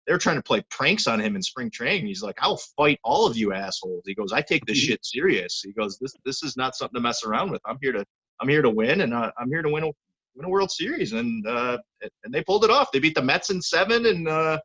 they 0.06 0.12
were 0.12 0.18
trying 0.18 0.36
to 0.36 0.42
play 0.42 0.62
pranks 0.70 1.06
on 1.06 1.20
him 1.20 1.36
in 1.36 1.42
spring 1.42 1.70
training. 1.70 2.06
He's 2.06 2.22
like, 2.22 2.36
"I'll 2.40 2.60
fight 2.76 2.98
all 3.04 3.26
of 3.26 3.36
you 3.36 3.52
assholes." 3.52 4.04
He 4.06 4.14
goes, 4.14 4.32
"I 4.32 4.42
take 4.42 4.64
this 4.64 4.78
shit 4.86 5.04
serious." 5.04 5.60
He 5.64 5.72
goes, 5.72 5.98
"This 5.98 6.14
this 6.24 6.42
is 6.42 6.56
not 6.56 6.76
something 6.76 6.94
to 6.94 7.00
mess 7.00 7.24
around 7.24 7.50
with. 7.50 7.60
I'm 7.66 7.78
here 7.82 7.92
to 7.92 8.04
I'm 8.40 8.48
here 8.48 8.62
to 8.62 8.70
win, 8.70 9.02
and 9.02 9.14
uh, 9.14 9.30
I'm 9.38 9.48
here 9.48 9.62
to 9.62 9.68
win 9.68 9.84
a 9.84 9.90
win 10.34 10.44
a 10.44 10.48
World 10.48 10.70
Series." 10.70 11.12
And 11.12 11.46
uh, 11.46 11.78
and 12.02 12.32
they 12.32 12.42
pulled 12.42 12.64
it 12.64 12.70
off. 12.70 12.92
They 12.92 12.98
beat 12.98 13.14
the 13.14 13.22
Mets 13.22 13.50
in 13.50 13.60
seven, 13.60 14.06
and 14.06 14.28
uh, 14.28 14.58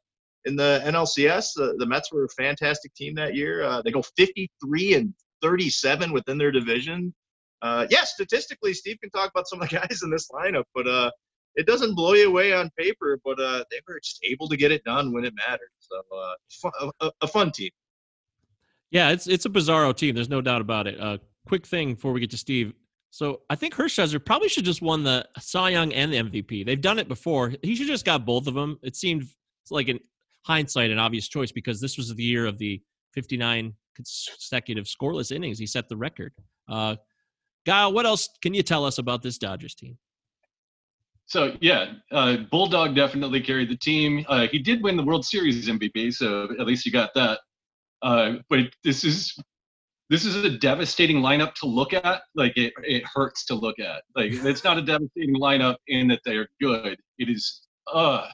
in 0.45 0.55
the 0.55 0.81
NLCS, 0.85 1.53
the, 1.55 1.75
the 1.77 1.85
Mets 1.85 2.11
were 2.11 2.25
a 2.25 2.29
fantastic 2.29 2.93
team 2.95 3.15
that 3.15 3.35
year. 3.35 3.63
Uh, 3.63 3.81
they 3.81 3.91
go 3.91 4.01
53 4.01 4.93
and 4.95 5.13
37 5.41 6.11
within 6.11 6.37
their 6.37 6.51
division. 6.51 7.13
Uh, 7.61 7.87
yeah, 7.89 8.03
statistically, 8.03 8.73
Steve 8.73 8.97
can 9.01 9.09
talk 9.11 9.29
about 9.29 9.47
some 9.47 9.61
of 9.61 9.69
the 9.69 9.75
guys 9.87 10.01
in 10.03 10.09
this 10.09 10.29
lineup, 10.31 10.65
but 10.75 10.87
uh, 10.87 11.09
it 11.55 11.65
doesn't 11.65 11.95
blow 11.95 12.13
you 12.13 12.27
away 12.27 12.53
on 12.53 12.69
paper, 12.77 13.19
but 13.23 13.39
uh, 13.39 13.63
they 13.71 13.79
were 13.87 13.99
just 14.01 14.19
able 14.23 14.49
to 14.49 14.57
get 14.57 14.71
it 14.71 14.83
done 14.83 15.13
when 15.13 15.23
it 15.23 15.33
mattered. 15.47 15.69
So 15.79 16.01
uh, 16.15 16.33
fun, 16.51 16.91
a, 16.99 17.11
a, 17.21 17.27
fun 17.27 17.51
team. 17.51 17.69
Yeah, 18.91 19.11
it's 19.11 19.27
it's 19.27 19.45
a 19.45 19.49
bizarro 19.49 19.95
team. 19.95 20.13
There's 20.15 20.29
no 20.29 20.41
doubt 20.41 20.61
about 20.61 20.87
it. 20.87 20.99
Uh, 20.99 21.19
quick 21.47 21.65
thing 21.65 21.93
before 21.93 22.11
we 22.11 22.19
get 22.19 22.31
to 22.31 22.37
Steve. 22.37 22.73
So 23.13 23.41
I 23.47 23.55
think 23.55 23.75
Hershiser 23.75 24.25
probably 24.25 24.49
should 24.49 24.65
just 24.65 24.81
won 24.81 25.03
the 25.03 25.23
Cy 25.37 25.69
Young 25.69 25.93
and 25.93 26.11
the 26.11 26.17
MVP. 26.17 26.65
They've 26.65 26.81
done 26.81 26.97
it 26.97 27.07
before. 27.07 27.53
He 27.61 27.75
should 27.75 27.85
just 27.85 28.05
got 28.05 28.25
both 28.25 28.47
of 28.47 28.55
them. 28.55 28.79
It 28.81 28.95
seemed 28.95 29.25
like 29.69 29.87
in 29.87 29.99
hindsight 30.47 30.89
an 30.89 30.97
obvious 30.97 31.27
choice 31.27 31.51
because 31.51 31.79
this 31.79 31.95
was 31.95 32.11
the 32.11 32.23
year 32.23 32.47
of 32.47 32.57
the 32.57 32.81
59 33.13 33.75
consecutive 33.95 34.85
scoreless 34.85 35.31
innings. 35.31 35.59
He 35.59 35.67
set 35.67 35.89
the 35.89 35.95
record. 35.95 36.33
Uh, 36.67 36.95
what 37.67 38.07
else 38.07 38.29
can 38.41 38.55
you 38.55 38.63
tell 38.63 38.83
us 38.83 38.97
about 38.97 39.21
this 39.21 39.37
Dodgers 39.37 39.75
team? 39.75 39.99
So 41.27 41.55
yeah, 41.61 41.93
uh, 42.11 42.37
Bulldog 42.49 42.95
definitely 42.95 43.41
carried 43.41 43.69
the 43.69 43.77
team. 43.77 44.25
Uh, 44.27 44.47
he 44.51 44.57
did 44.57 44.81
win 44.81 44.97
the 44.97 45.03
World 45.03 45.23
Series 45.23 45.69
MVP, 45.69 46.15
so 46.15 46.49
at 46.59 46.65
least 46.65 46.83
you 46.83 46.91
got 46.91 47.11
that. 47.13 47.41
Uh, 48.01 48.37
but 48.49 48.61
this 48.83 49.03
is 49.03 49.37
this 50.09 50.25
is 50.25 50.35
a 50.43 50.49
devastating 50.49 51.17
lineup 51.17 51.53
to 51.55 51.65
look 51.65 51.93
at. 51.93 52.21
Like 52.35 52.55
it, 52.57 52.73
it 52.83 53.03
hurts 53.13 53.45
to 53.45 53.55
look 53.55 53.79
at. 53.79 54.03
Like 54.15 54.31
it's 54.33 54.63
not 54.63 54.77
a 54.77 54.81
devastating 54.81 55.35
lineup 55.35 55.77
in 55.87 56.07
that 56.09 56.21
they 56.25 56.35
are 56.35 56.47
good. 56.61 56.97
It 57.17 57.29
is 57.29 57.61
uh, 57.91 58.27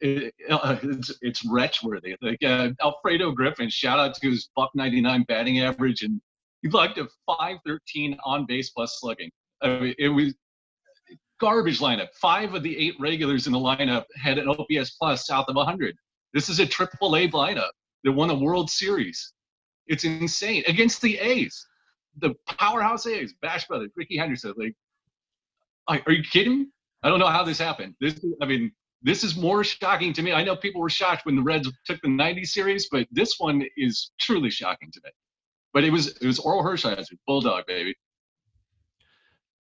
it, 0.00 0.32
uh 0.50 0.76
it's 0.82 1.12
it's 1.20 1.44
wretch 1.44 1.82
worthy. 1.82 2.16
Like 2.22 2.42
uh, 2.44 2.70
Alfredo 2.82 3.32
Griffin, 3.32 3.68
shout 3.68 3.98
out 3.98 4.14
to 4.14 4.30
his 4.30 4.50
buck 4.56 4.70
ninety 4.74 5.00
nine 5.00 5.24
batting 5.28 5.60
average, 5.60 6.02
and 6.02 6.20
he 6.62 6.68
logged 6.68 6.98
a 6.98 7.08
five 7.26 7.58
thirteen 7.66 8.16
on 8.24 8.46
base 8.46 8.70
plus 8.70 8.98
slugging. 9.00 9.30
I 9.62 9.78
mean, 9.78 9.94
it 9.98 10.08
was 10.08 10.34
garbage 11.40 11.80
lineup. 11.80 12.08
Five 12.20 12.54
of 12.54 12.62
the 12.62 12.76
eight 12.76 12.94
regulars 13.00 13.46
in 13.46 13.52
the 13.52 13.58
lineup 13.58 14.04
had 14.22 14.38
an 14.38 14.48
OPS 14.48 14.90
plus 14.92 15.26
south 15.26 15.46
of 15.48 15.56
100. 15.56 15.96
This 16.32 16.48
is 16.48 16.60
a 16.60 16.66
triple 16.66 17.16
A 17.16 17.28
lineup 17.28 17.70
that 18.04 18.12
won 18.12 18.30
a 18.30 18.34
World 18.34 18.70
Series. 18.70 19.32
It's 19.90 20.04
insane 20.04 20.62
against 20.68 21.02
the 21.02 21.18
A's, 21.18 21.66
the 22.18 22.34
powerhouse 22.46 23.06
A's, 23.06 23.34
Bash 23.42 23.66
Brothers, 23.66 23.90
Rickey 23.96 24.16
Henderson. 24.16 24.54
Like, 24.56 24.74
are 26.06 26.12
you 26.12 26.22
kidding? 26.22 26.70
I 27.02 27.08
don't 27.08 27.18
know 27.18 27.26
how 27.26 27.42
this 27.42 27.58
happened. 27.58 27.96
This, 28.00 28.24
I 28.40 28.46
mean, 28.46 28.70
this 29.02 29.24
is 29.24 29.36
more 29.36 29.64
shocking 29.64 30.12
to 30.12 30.22
me. 30.22 30.32
I 30.32 30.44
know 30.44 30.54
people 30.54 30.80
were 30.80 30.90
shocked 30.90 31.26
when 31.26 31.34
the 31.34 31.42
Reds 31.42 31.68
took 31.86 32.00
the 32.02 32.08
90 32.08 32.44
series, 32.44 32.88
but 32.88 33.08
this 33.10 33.34
one 33.38 33.64
is 33.76 34.12
truly 34.20 34.50
shocking 34.50 34.92
to 34.92 35.00
me. 35.02 35.10
But 35.74 35.82
it 35.82 35.90
was 35.90 36.16
it 36.18 36.26
was 36.26 36.38
Orel 36.38 36.62
Hershiser, 36.62 37.16
Bulldog 37.26 37.66
baby. 37.66 37.96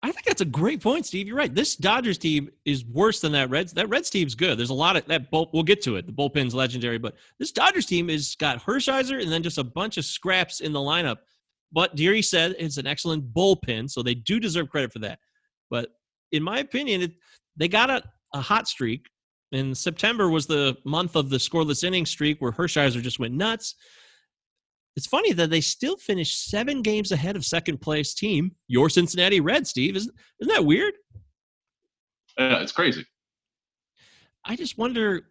I 0.03 0.11
think 0.11 0.25
that's 0.25 0.41
a 0.41 0.45
great 0.45 0.81
point, 0.81 1.05
Steve. 1.05 1.27
You're 1.27 1.37
right. 1.37 1.53
This 1.53 1.77
Dodgers 1.77 2.17
team 2.17 2.49
is 2.65 2.83
worse 2.83 3.21
than 3.21 3.31
that 3.31 3.49
Reds. 3.49 3.71
That 3.71 3.87
Reds 3.87 4.09
team's 4.09 4.35
good. 4.35 4.59
There's 4.59 4.69
a 4.69 4.73
lot 4.73 4.97
of 4.97 5.05
that. 5.05 5.31
Bull, 5.31 5.49
we'll 5.53 5.63
get 5.63 5.81
to 5.83 5.95
it. 5.95 6.05
The 6.05 6.11
bullpen's 6.11 6.53
legendary, 6.53 6.97
but 6.97 7.15
this 7.39 7.53
Dodgers 7.53 7.85
team 7.85 8.09
has 8.09 8.35
got 8.35 8.61
Hershiser 8.61 9.21
and 9.21 9.31
then 9.31 9.41
just 9.41 9.57
a 9.57 9.63
bunch 9.63 9.97
of 9.97 10.03
scraps 10.03 10.59
in 10.59 10.73
the 10.73 10.79
lineup. 10.79 11.19
But 11.71 11.95
Deary 11.95 12.21
said 12.21 12.53
it's 12.59 12.77
an 12.77 12.85
excellent 12.85 13.33
bullpen, 13.33 13.89
so 13.89 14.03
they 14.03 14.13
do 14.13 14.41
deserve 14.41 14.69
credit 14.69 14.91
for 14.91 14.99
that. 14.99 15.19
But 15.69 15.89
in 16.33 16.43
my 16.43 16.59
opinion, 16.59 17.01
it, 17.01 17.11
they 17.55 17.69
got 17.69 17.89
a, 17.89 18.03
a 18.33 18.41
hot 18.41 18.67
streak. 18.67 19.07
And 19.53 19.77
September 19.77 20.29
was 20.29 20.47
the 20.47 20.75
month 20.83 21.15
of 21.15 21.29
the 21.29 21.37
scoreless 21.37 21.83
inning 21.83 22.05
streak 22.05 22.41
where 22.41 22.51
Hershiser 22.51 23.01
just 23.01 23.19
went 23.19 23.35
nuts. 23.35 23.75
It's 24.95 25.07
funny 25.07 25.33
that 25.33 25.49
they 25.49 25.61
still 25.61 25.97
finished 25.97 26.49
seven 26.49 26.81
games 26.81 27.11
ahead 27.11 27.35
of 27.35 27.43
second 27.45 27.81
place 27.81 28.13
team, 28.13 28.51
your 28.67 28.89
Cincinnati 28.89 29.39
Reds, 29.39 29.71
Steve. 29.71 29.95
Isn't, 29.95 30.13
isn't 30.39 30.53
that 30.53 30.65
weird? 30.65 30.93
Yeah, 32.37 32.61
it's 32.61 32.71
crazy. 32.71 33.05
I 34.45 34.55
just 34.55 34.77
wonder. 34.77 35.23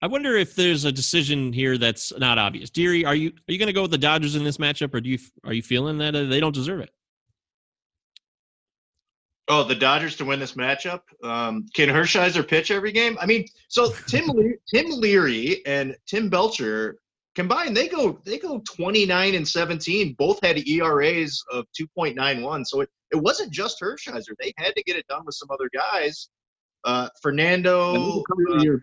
I 0.00 0.06
wonder 0.06 0.36
if 0.36 0.54
there's 0.54 0.84
a 0.84 0.92
decision 0.92 1.52
here 1.52 1.76
that's 1.76 2.16
not 2.18 2.38
obvious. 2.38 2.70
Deary, 2.70 3.04
are 3.04 3.16
you 3.16 3.30
are 3.30 3.52
you 3.52 3.58
going 3.58 3.66
to 3.66 3.72
go 3.72 3.82
with 3.82 3.90
the 3.90 3.98
Dodgers 3.98 4.36
in 4.36 4.44
this 4.44 4.58
matchup, 4.58 4.94
or 4.94 5.00
do 5.00 5.10
you 5.10 5.18
are 5.44 5.52
you 5.52 5.62
feeling 5.62 5.98
that 5.98 6.14
uh, 6.14 6.24
they 6.24 6.38
don't 6.40 6.54
deserve 6.54 6.80
it? 6.80 6.90
Oh, 9.48 9.64
the 9.64 9.74
Dodgers 9.74 10.14
to 10.16 10.24
win 10.24 10.38
this 10.38 10.52
matchup. 10.52 11.00
Um, 11.24 11.66
can 11.74 11.88
Hershiser 11.88 12.46
pitch 12.46 12.70
every 12.70 12.92
game? 12.92 13.16
I 13.20 13.26
mean, 13.26 13.46
so 13.68 13.90
Tim 14.06 14.26
Le- 14.26 14.52
Tim 14.72 14.86
Leary 14.90 15.64
and 15.66 15.96
Tim 16.06 16.28
Belcher 16.28 16.98
combined 17.38 17.76
they 17.76 17.86
go 17.86 18.18
they 18.24 18.36
go 18.36 18.60
29 18.66 19.34
and 19.36 19.46
17 19.46 20.14
both 20.18 20.40
had 20.42 20.58
eras 20.66 21.40
of 21.52 21.66
2.91 21.80 22.66
so 22.66 22.80
it, 22.80 22.88
it 23.12 23.16
wasn't 23.16 23.52
just 23.52 23.80
hershiser. 23.80 24.34
They 24.40 24.52
had 24.56 24.74
to 24.74 24.82
get 24.82 24.96
it 24.96 25.06
done 25.06 25.24
with 25.24 25.36
some 25.36 25.48
other 25.52 25.70
guys. 25.72 26.28
Uh, 26.82 27.08
fernando 27.22 28.24
uh, 28.50 28.60
year 28.60 28.80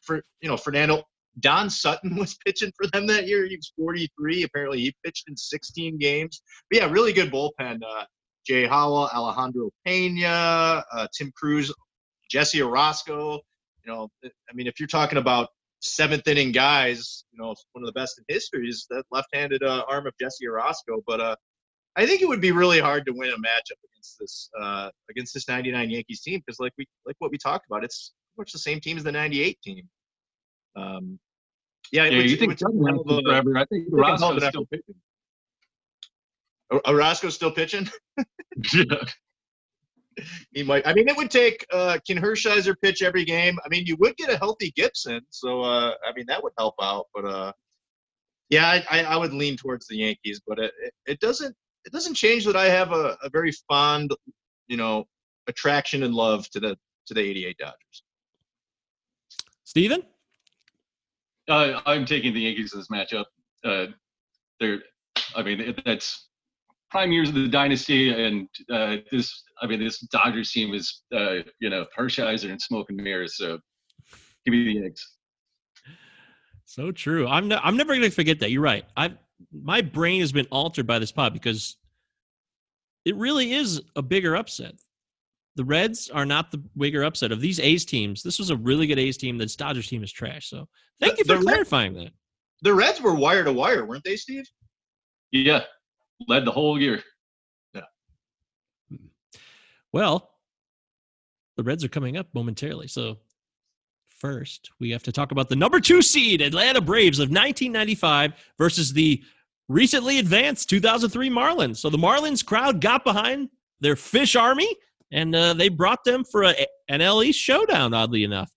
for 0.00 0.22
you 0.40 0.48
know 0.48 0.56
fernando 0.56 1.02
don 1.40 1.68
sutton 1.68 2.14
was 2.22 2.36
pitching 2.46 2.70
for 2.76 2.86
them 2.92 3.08
that 3.08 3.26
year. 3.26 3.44
He 3.46 3.56
was 3.56 3.72
43 3.76 4.44
apparently 4.44 4.78
he 4.78 4.94
pitched 5.04 5.28
in 5.28 5.36
16 5.36 5.98
games. 5.98 6.42
But 6.70 6.78
yeah 6.78 6.88
really 6.88 7.12
good 7.12 7.32
bullpen. 7.32 7.80
Uh, 7.84 8.04
Jay 8.46 8.64
Howell, 8.64 9.10
Alejandro 9.12 9.70
Pena, 9.84 10.84
uh, 10.92 11.06
Tim 11.16 11.32
Crews, 11.36 11.74
Jesse 12.30 12.60
Orosco. 12.60 13.40
You 13.84 13.92
know, 13.92 14.08
I 14.24 14.52
mean, 14.54 14.66
if 14.66 14.78
you're 14.78 14.86
talking 14.86 15.18
about 15.18 15.48
seventh 15.80 16.26
inning 16.28 16.52
guys, 16.52 17.24
you 17.32 17.38
know, 17.42 17.54
one 17.72 17.82
of 17.82 17.86
the 17.86 17.92
best 17.92 18.18
in 18.18 18.24
history 18.28 18.68
is 18.68 18.86
that 18.90 19.04
left-handed 19.10 19.62
uh, 19.62 19.84
arm 19.88 20.06
of 20.06 20.14
Jesse 20.20 20.46
Orosco. 20.46 21.02
But 21.06 21.20
uh, 21.20 21.36
I 21.96 22.06
think 22.06 22.22
it 22.22 22.28
would 22.28 22.40
be 22.40 22.52
really 22.52 22.78
hard 22.80 23.04
to 23.06 23.12
win 23.12 23.30
a 23.30 23.36
matchup 23.36 23.78
against 23.92 24.16
this 24.20 24.50
uh, 24.60 24.90
against 25.10 25.34
this 25.34 25.48
'99 25.48 25.90
Yankees 25.90 26.20
team 26.20 26.40
because, 26.44 26.58
like 26.60 26.72
we 26.78 26.86
like 27.06 27.16
what 27.18 27.30
we 27.30 27.38
talked 27.38 27.66
about, 27.66 27.84
it's 27.84 28.12
pretty 28.36 28.46
much 28.48 28.52
the 28.52 28.58
same 28.58 28.80
team 28.80 28.96
as 28.96 29.04
the 29.04 29.12
'98 29.12 29.58
team. 29.62 29.88
Um, 30.76 31.18
yeah, 31.92 32.04
Yeah, 32.04 32.18
would- 32.18 32.30
you 32.30 32.36
think 32.36 32.60
a 32.60 32.64
hell 32.64 33.00
of 33.00 33.08
a- 33.18 33.22
forever? 33.22 33.56
I 33.58 33.64
think 33.66 33.86
take 33.86 33.92
a 33.92 34.16
hell 34.16 34.30
of 34.30 34.42
Roscoe's 34.42 34.42
an 34.44 34.48
still 34.50 34.66
pitching. 34.66 34.94
Orosco's 36.72 37.34
still 37.34 37.50
pitching. 37.50 37.88
Yeah. 38.74 38.84
He 40.52 40.62
might. 40.62 40.86
I 40.86 40.92
mean, 40.92 41.08
it 41.08 41.16
would 41.16 41.30
take. 41.30 41.64
Uh, 41.72 41.98
can 42.06 42.18
Hershiser 42.18 42.74
pitch 42.82 43.02
every 43.02 43.24
game? 43.24 43.58
I 43.64 43.68
mean, 43.68 43.86
you 43.86 43.96
would 44.00 44.16
get 44.16 44.30
a 44.30 44.36
healthy 44.36 44.72
Gibson, 44.74 45.20
so 45.30 45.62
uh, 45.62 45.94
I 46.06 46.12
mean 46.14 46.26
that 46.26 46.42
would 46.42 46.52
help 46.58 46.74
out. 46.82 47.06
But 47.14 47.24
uh, 47.24 47.52
yeah, 48.48 48.66
I, 48.66 48.84
I, 48.90 49.04
I 49.04 49.16
would 49.16 49.32
lean 49.32 49.56
towards 49.56 49.86
the 49.86 49.96
Yankees, 49.96 50.40
but 50.46 50.58
it, 50.58 50.72
it, 50.82 50.92
it 51.06 51.20
doesn't 51.20 51.54
it 51.84 51.92
doesn't 51.92 52.14
change 52.14 52.44
that 52.46 52.56
I 52.56 52.66
have 52.66 52.92
a, 52.92 53.16
a 53.22 53.30
very 53.30 53.52
fond, 53.68 54.12
you 54.68 54.76
know, 54.76 55.04
attraction 55.46 56.02
and 56.02 56.14
love 56.14 56.48
to 56.50 56.60
the 56.60 56.76
to 57.06 57.14
the 57.14 57.20
'88 57.20 57.56
Dodgers. 57.58 58.02
Steven? 59.64 60.02
Uh, 61.48 61.80
I'm 61.86 62.04
taking 62.04 62.34
the 62.34 62.40
Yankees 62.40 62.72
in 62.72 62.80
this 62.80 62.88
matchup. 62.88 63.24
Uh, 63.64 63.86
they're, 64.58 64.80
I 65.34 65.42
mean, 65.42 65.74
that's 65.84 66.28
prime 66.90 67.12
years 67.12 67.28
of 67.28 67.34
the 67.36 67.48
dynasty, 67.48 68.10
and 68.12 68.48
uh, 68.70 68.96
this, 69.10 69.42
I 69.62 69.66
mean, 69.66 69.80
this 69.80 70.00
Dodgers 70.08 70.50
team 70.52 70.74
is, 70.74 71.02
uh, 71.14 71.36
you 71.60 71.70
know, 71.70 71.86
Hershiser 71.96 72.50
and 72.50 72.60
smoke 72.60 72.86
and 72.90 72.98
mirrors. 73.02 73.36
So 73.36 73.58
give 74.44 74.52
me 74.52 74.64
the 74.64 74.80
Yanks. 74.80 75.16
So 76.66 76.92
true. 76.92 77.26
I'm 77.26 77.48
ne- 77.48 77.60
I'm 77.62 77.76
never 77.76 77.92
going 77.94 78.02
to 78.08 78.14
forget 78.14 78.38
that. 78.40 78.50
You're 78.50 78.62
right. 78.62 78.84
I 78.96 79.12
my 79.52 79.80
brain 79.80 80.20
has 80.20 80.32
been 80.32 80.46
altered 80.50 80.86
by 80.86 80.98
this 80.98 81.10
pod 81.12 81.32
because 81.32 81.76
it 83.04 83.16
really 83.16 83.52
is 83.52 83.80
a 83.96 84.02
bigger 84.02 84.36
upset. 84.36 84.74
The 85.56 85.64
Reds 85.64 86.10
are 86.10 86.24
not 86.26 86.50
the 86.52 86.58
bigger 86.76 87.02
upset 87.02 87.32
of 87.32 87.40
these 87.40 87.58
A's 87.58 87.84
teams. 87.84 88.22
This 88.22 88.38
was 88.38 88.50
a 88.50 88.56
really 88.56 88.86
good 88.86 88.98
A's 88.98 89.16
team. 89.16 89.36
This 89.36 89.56
Dodgers 89.56 89.88
team 89.88 90.04
is 90.04 90.12
trash. 90.12 90.48
So 90.48 90.68
thank 91.00 91.14
The- 91.14 91.18
you 91.18 91.24
for 91.24 91.32
the 91.40 91.46
Red- 91.46 91.52
clarifying 91.54 91.94
that. 91.94 92.12
The 92.62 92.74
Reds 92.74 93.00
were 93.00 93.14
wire 93.14 93.42
to 93.42 93.52
wire, 93.52 93.84
weren't 93.86 94.04
they, 94.04 94.16
Steve? 94.16 94.44
Yeah, 95.32 95.64
led 96.28 96.44
the 96.44 96.52
whole 96.52 96.80
year. 96.80 97.02
Yeah. 97.74 97.82
Well, 99.92 100.30
the 101.56 101.62
Reds 101.62 101.84
are 101.84 101.88
coming 101.88 102.16
up 102.16 102.26
momentarily. 102.34 102.88
So 102.88 103.18
first, 104.08 104.70
we 104.80 104.90
have 104.90 105.02
to 105.04 105.12
talk 105.12 105.32
about 105.32 105.48
the 105.48 105.56
number 105.56 105.80
two 105.80 106.02
seed 106.02 106.40
Atlanta 106.42 106.80
Braves 106.80 107.18
of 107.18 107.28
1995 107.28 108.32
versus 108.58 108.92
the 108.92 109.22
recently 109.68 110.18
advanced 110.18 110.68
2003 110.70 111.30
Marlins. 111.30 111.76
So 111.76 111.90
the 111.90 111.98
Marlins 111.98 112.44
crowd 112.44 112.80
got 112.80 113.04
behind 113.04 113.48
their 113.80 113.96
fish 113.96 114.36
army 114.36 114.74
and 115.12 115.34
uh, 115.34 115.54
they 115.54 115.68
brought 115.68 116.04
them 116.04 116.24
for 116.24 116.44
a, 116.44 116.54
an 116.88 117.00
LE 117.00 117.32
showdown, 117.32 117.94
oddly 117.94 118.24
enough. 118.24 118.50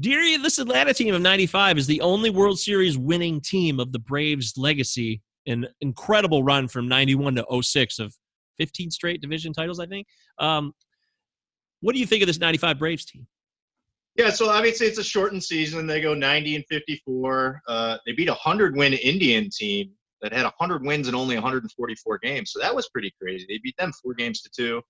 Deary, 0.00 0.36
this 0.36 0.58
Atlanta 0.58 0.92
team 0.92 1.14
of 1.14 1.22
95 1.22 1.78
is 1.78 1.86
the 1.86 2.00
only 2.00 2.30
World 2.30 2.58
Series 2.58 2.98
winning 2.98 3.40
team 3.40 3.78
of 3.78 3.92
the 3.92 3.98
Braves' 3.98 4.54
legacy. 4.56 5.22
An 5.46 5.66
incredible 5.80 6.44
run 6.44 6.68
from 6.68 6.88
91 6.88 7.36
to 7.36 7.62
06 7.62 7.98
of 7.98 8.14
15 8.58 8.90
straight 8.90 9.20
division 9.20 9.52
titles, 9.52 9.80
I 9.80 9.86
think. 9.86 10.06
Um, 10.38 10.72
what 11.80 11.94
do 11.94 12.00
you 12.00 12.06
think 12.06 12.22
of 12.22 12.28
this 12.28 12.38
95 12.38 12.78
Braves 12.78 13.04
team? 13.04 13.26
Yeah, 14.14 14.30
so 14.30 14.50
obviously 14.50 14.86
it's 14.86 14.98
a 14.98 15.04
shortened 15.04 15.42
season. 15.42 15.86
They 15.86 16.00
go 16.00 16.14
90 16.14 16.56
and 16.56 16.64
54. 16.66 17.62
Uh, 17.66 17.96
they 18.06 18.12
beat 18.12 18.28
a 18.28 18.32
100 18.32 18.76
win 18.76 18.92
Indian 18.92 19.48
team 19.50 19.90
that 20.20 20.32
had 20.32 20.44
100 20.44 20.84
wins 20.84 21.08
in 21.08 21.14
only 21.14 21.34
144 21.34 22.18
games. 22.18 22.52
So 22.52 22.60
that 22.60 22.74
was 22.74 22.88
pretty 22.90 23.12
crazy. 23.20 23.46
They 23.48 23.58
beat 23.58 23.76
them 23.78 23.92
four 24.02 24.14
games 24.14 24.42
to 24.42 24.50
two. 24.50 24.82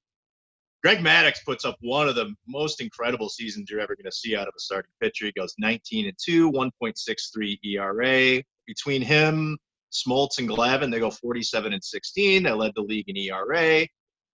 Greg 0.83 0.99
Maddux 0.99 1.45
puts 1.47 1.65
up 1.65 1.77
one 1.81 2.09
of 2.09 2.17
the 2.17 2.35
most 2.49 2.81
incredible 2.81 3.29
seasons 3.29 3.71
you're 3.71 3.81
ever 3.81 3.95
going 3.95 4.11
to 4.11 4.13
see 4.13 4.37
out 4.37 4.49
of 4.49 4.55
a 4.57 4.61
starting 4.61 4.91
pitcher. 5.01 5.27
He 5.27 5.33
goes 5.33 5.55
19 5.59 6.07
and 6.07 6.17
2, 6.23 6.51
1.63 6.51 7.59
ERA. 7.65 8.43
Between 8.67 9.03
him, 9.03 9.59
Smoltz, 9.93 10.39
and 10.39 10.49
Glavine, 10.49 10.91
they 10.91 10.99
go 10.99 11.11
47 11.11 11.73
and 11.73 11.85
16. 11.85 12.43
They 12.43 12.51
led 12.51 12.73
the 12.75 12.83
league 12.83 13.09
in 13.09 13.17
ERA. 13.17 13.87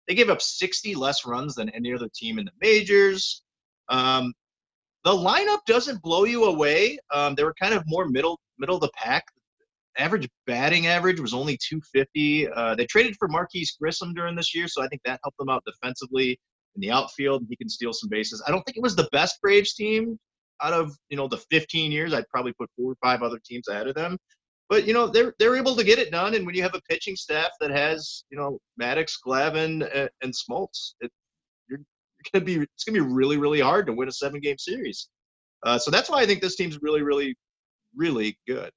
They 0.06 0.14
gave 0.14 0.30
up 0.30 0.40
60 0.40 0.94
less 0.94 1.26
runs 1.26 1.54
than 1.54 1.68
any 1.70 1.92
other 1.92 2.08
team 2.14 2.38
in 2.38 2.46
the 2.46 2.52
majors. 2.60 3.42
Um, 3.88 4.32
the 5.04 5.12
lineup 5.12 5.60
doesn't 5.66 6.02
blow 6.02 6.24
you 6.24 6.44
away. 6.44 6.98
Um, 7.14 7.34
they 7.34 7.44
were 7.44 7.54
kind 7.60 7.74
of 7.74 7.82
more 7.86 8.08
middle 8.08 8.40
middle 8.58 8.76
of 8.76 8.80
the 8.80 8.90
pack. 8.94 9.24
Average 9.98 10.28
batting 10.46 10.86
average 10.86 11.20
was 11.20 11.34
only 11.34 11.58
250. 11.68 12.48
Uh, 12.48 12.74
they 12.74 12.86
traded 12.86 13.16
for 13.18 13.28
Marquis 13.28 13.66
Grissom 13.80 14.14
during 14.14 14.36
this 14.36 14.54
year, 14.54 14.68
so 14.68 14.82
I 14.82 14.88
think 14.88 15.02
that 15.04 15.20
helped 15.24 15.38
them 15.38 15.48
out 15.48 15.62
defensively 15.66 16.38
in 16.74 16.80
the 16.80 16.90
outfield. 16.90 17.44
He 17.48 17.56
can 17.56 17.68
steal 17.68 17.92
some 17.92 18.08
bases. 18.08 18.42
I 18.46 18.50
don't 18.50 18.62
think 18.62 18.76
it 18.76 18.82
was 18.82 18.96
the 18.96 19.08
best 19.12 19.40
Braves 19.40 19.74
team 19.74 20.18
out 20.62 20.72
of 20.72 20.92
you 21.08 21.16
know 21.16 21.28
the 21.28 21.38
15 21.50 21.92
years. 21.92 22.12
I'd 22.12 22.28
probably 22.28 22.52
put 22.52 22.70
four 22.76 22.92
or 22.92 22.96
five 23.02 23.22
other 23.22 23.38
teams 23.44 23.68
ahead 23.68 23.88
of 23.88 23.94
them. 23.94 24.18
But 24.68 24.86
you 24.86 24.92
know 24.92 25.06
they're 25.06 25.34
they're 25.38 25.56
able 25.56 25.74
to 25.76 25.84
get 25.84 25.98
it 25.98 26.10
done, 26.10 26.34
and 26.34 26.44
when 26.44 26.54
you 26.54 26.62
have 26.62 26.74
a 26.74 26.82
pitching 26.88 27.16
staff 27.16 27.50
that 27.60 27.70
has 27.70 28.24
you 28.30 28.38
know 28.38 28.58
Maddux, 28.80 29.14
Glavine, 29.26 29.88
and, 29.94 30.10
and 30.22 30.32
Smoltz, 30.32 30.92
it, 31.00 31.10
you're, 31.68 31.80
gonna 32.32 32.44
be 32.44 32.56
it's 32.56 32.84
gonna 32.84 33.02
be 33.02 33.14
really 33.14 33.38
really 33.38 33.60
hard 33.60 33.86
to 33.86 33.92
win 33.92 34.08
a 34.08 34.12
seven 34.12 34.40
game 34.40 34.58
series. 34.58 35.08
Uh, 35.64 35.78
so 35.78 35.90
that's 35.90 36.10
why 36.10 36.20
I 36.20 36.26
think 36.26 36.40
this 36.40 36.56
team's 36.56 36.80
really 36.82 37.02
really 37.02 37.34
really 37.96 38.38
good. 38.46 38.70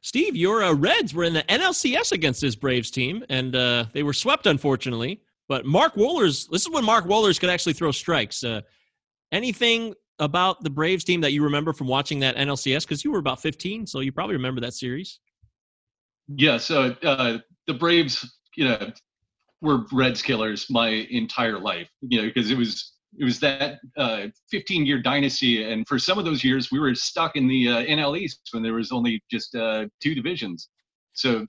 Steve, 0.00 0.36
your 0.36 0.62
uh, 0.62 0.74
Reds 0.74 1.14
were 1.14 1.24
in 1.24 1.32
the 1.32 1.42
NLCS 1.44 2.12
against 2.12 2.40
this 2.42 2.56
Braves 2.56 2.90
team, 2.90 3.24
and 3.30 3.56
uh, 3.56 3.86
they 3.94 4.02
were 4.02 4.12
swept, 4.12 4.46
unfortunately. 4.46 5.22
But 5.48 5.64
Mark 5.64 5.94
Wohlers, 5.94 6.46
this 6.50 6.62
is 6.62 6.70
when 6.70 6.84
Mark 6.84 7.06
Wohlers 7.06 7.40
could 7.40 7.48
actually 7.48 7.72
throw 7.72 7.90
strikes. 7.90 8.44
Uh, 8.44 8.60
anything 9.32 9.94
about 10.18 10.62
the 10.62 10.70
Braves 10.70 11.04
team 11.04 11.20
that 11.22 11.32
you 11.32 11.42
remember 11.42 11.72
from 11.72 11.86
watching 11.86 12.20
that 12.20 12.36
NLCS? 12.36 12.82
Because 12.82 13.04
you 13.04 13.10
were 13.10 13.18
about 13.18 13.40
15, 13.40 13.86
so 13.86 14.00
you 14.00 14.12
probably 14.12 14.36
remember 14.36 14.60
that 14.60 14.74
series. 14.74 15.20
Yeah, 16.28 16.58
so 16.58 16.94
uh, 17.02 17.38
the 17.66 17.74
Braves, 17.74 18.38
you 18.56 18.68
know, 18.68 18.92
were 19.60 19.84
Reds 19.92 20.22
killers 20.22 20.66
my 20.70 20.88
entire 20.88 21.58
life. 21.58 21.88
You 22.02 22.22
know, 22.22 22.28
because 22.28 22.50
it 22.50 22.58
was 22.58 22.92
it 23.18 23.24
was 23.24 23.38
that 23.40 23.78
uh, 23.96 24.26
15 24.50 24.86
year 24.86 25.00
dynasty, 25.00 25.70
and 25.70 25.86
for 25.86 25.98
some 25.98 26.18
of 26.18 26.24
those 26.24 26.42
years 26.42 26.70
we 26.70 26.78
were 26.78 26.94
stuck 26.94 27.36
in 27.36 27.46
the 27.46 27.68
uh, 27.68 27.82
NL 27.84 28.18
East 28.18 28.40
when 28.52 28.62
there 28.62 28.74
was 28.74 28.92
only 28.92 29.22
just 29.30 29.54
uh, 29.54 29.86
two 30.02 30.14
divisions. 30.14 30.68
So 31.12 31.46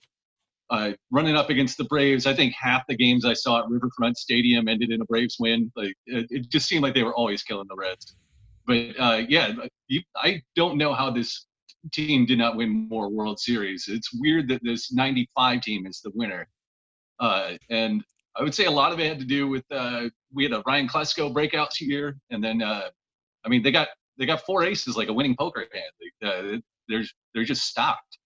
uh, 0.69 0.91
running 1.11 1.35
up 1.35 1.49
against 1.49 1.77
the 1.77 1.83
Braves, 1.85 2.25
I 2.25 2.33
think 2.33 2.53
half 2.59 2.83
the 2.87 2.95
games 2.95 3.25
I 3.25 3.33
saw 3.33 3.59
at 3.59 3.69
Riverfront 3.69 4.17
Stadium 4.17 4.67
ended 4.67 4.91
in 4.91 5.01
a 5.01 5.05
Braves 5.05 5.37
win. 5.39 5.71
Like 5.75 5.93
it, 6.05 6.27
it 6.29 6.49
just 6.49 6.67
seemed 6.67 6.83
like 6.83 6.93
they 6.93 7.03
were 7.03 7.15
always 7.15 7.43
killing 7.43 7.67
the 7.67 7.75
Reds. 7.75 8.15
But 8.65 8.99
uh, 8.99 9.21
yeah, 9.27 9.53
you, 9.87 10.01
I 10.15 10.41
don't 10.55 10.77
know 10.77 10.93
how 10.93 11.11
this 11.11 11.47
team 11.91 12.25
did 12.25 12.37
not 12.37 12.55
win 12.55 12.87
more 12.89 13.09
World 13.09 13.39
Series. 13.39 13.85
It's 13.87 14.09
weird 14.13 14.47
that 14.49 14.61
this 14.63 14.91
95 14.91 15.61
team 15.61 15.85
is 15.85 16.01
the 16.01 16.11
winner. 16.15 16.47
Uh, 17.19 17.53
and 17.69 18.03
I 18.35 18.43
would 18.43 18.53
say 18.53 18.65
a 18.65 18.71
lot 18.71 18.91
of 18.91 18.99
it 18.99 19.07
had 19.07 19.19
to 19.19 19.25
do 19.25 19.47
with 19.47 19.63
uh, 19.71 20.09
we 20.33 20.43
had 20.43 20.53
a 20.53 20.63
Ryan 20.65 20.87
Klesko 20.87 21.33
breakout 21.33 21.79
year, 21.79 22.17
and 22.31 22.43
then 22.43 22.61
uh, 22.61 22.89
I 23.45 23.49
mean 23.49 23.63
they 23.63 23.71
got 23.71 23.89
they 24.17 24.25
got 24.25 24.45
four 24.45 24.63
aces 24.63 24.97
like 24.97 25.07
a 25.07 25.13
winning 25.13 25.35
poker 25.37 25.65
hand. 25.71 26.13
They, 26.21 26.27
uh, 26.27 26.59
they're 26.89 27.03
they're 27.33 27.45
just 27.45 27.65
stocked, 27.65 28.17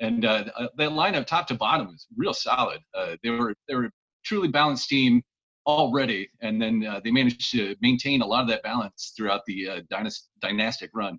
and 0.00 0.24
uh, 0.24 0.44
that 0.76 0.90
lineup 0.90 1.26
top 1.26 1.46
to 1.48 1.54
bottom 1.54 1.86
was 1.86 2.06
real 2.16 2.34
solid. 2.34 2.80
Uh, 2.94 3.16
they 3.22 3.30
were 3.30 3.54
they 3.68 3.74
were 3.74 3.84
a 3.84 3.90
truly 4.24 4.48
balanced 4.48 4.88
team 4.88 5.22
already, 5.66 6.28
and 6.40 6.60
then 6.60 6.84
uh, 6.84 7.00
they 7.02 7.10
managed 7.10 7.50
to 7.52 7.74
maintain 7.80 8.22
a 8.22 8.26
lot 8.26 8.42
of 8.42 8.48
that 8.48 8.62
balance 8.62 9.12
throughout 9.16 9.42
the 9.46 9.68
uh, 9.68 9.80
dynast- 9.90 10.28
dynastic 10.40 10.90
run. 10.94 11.18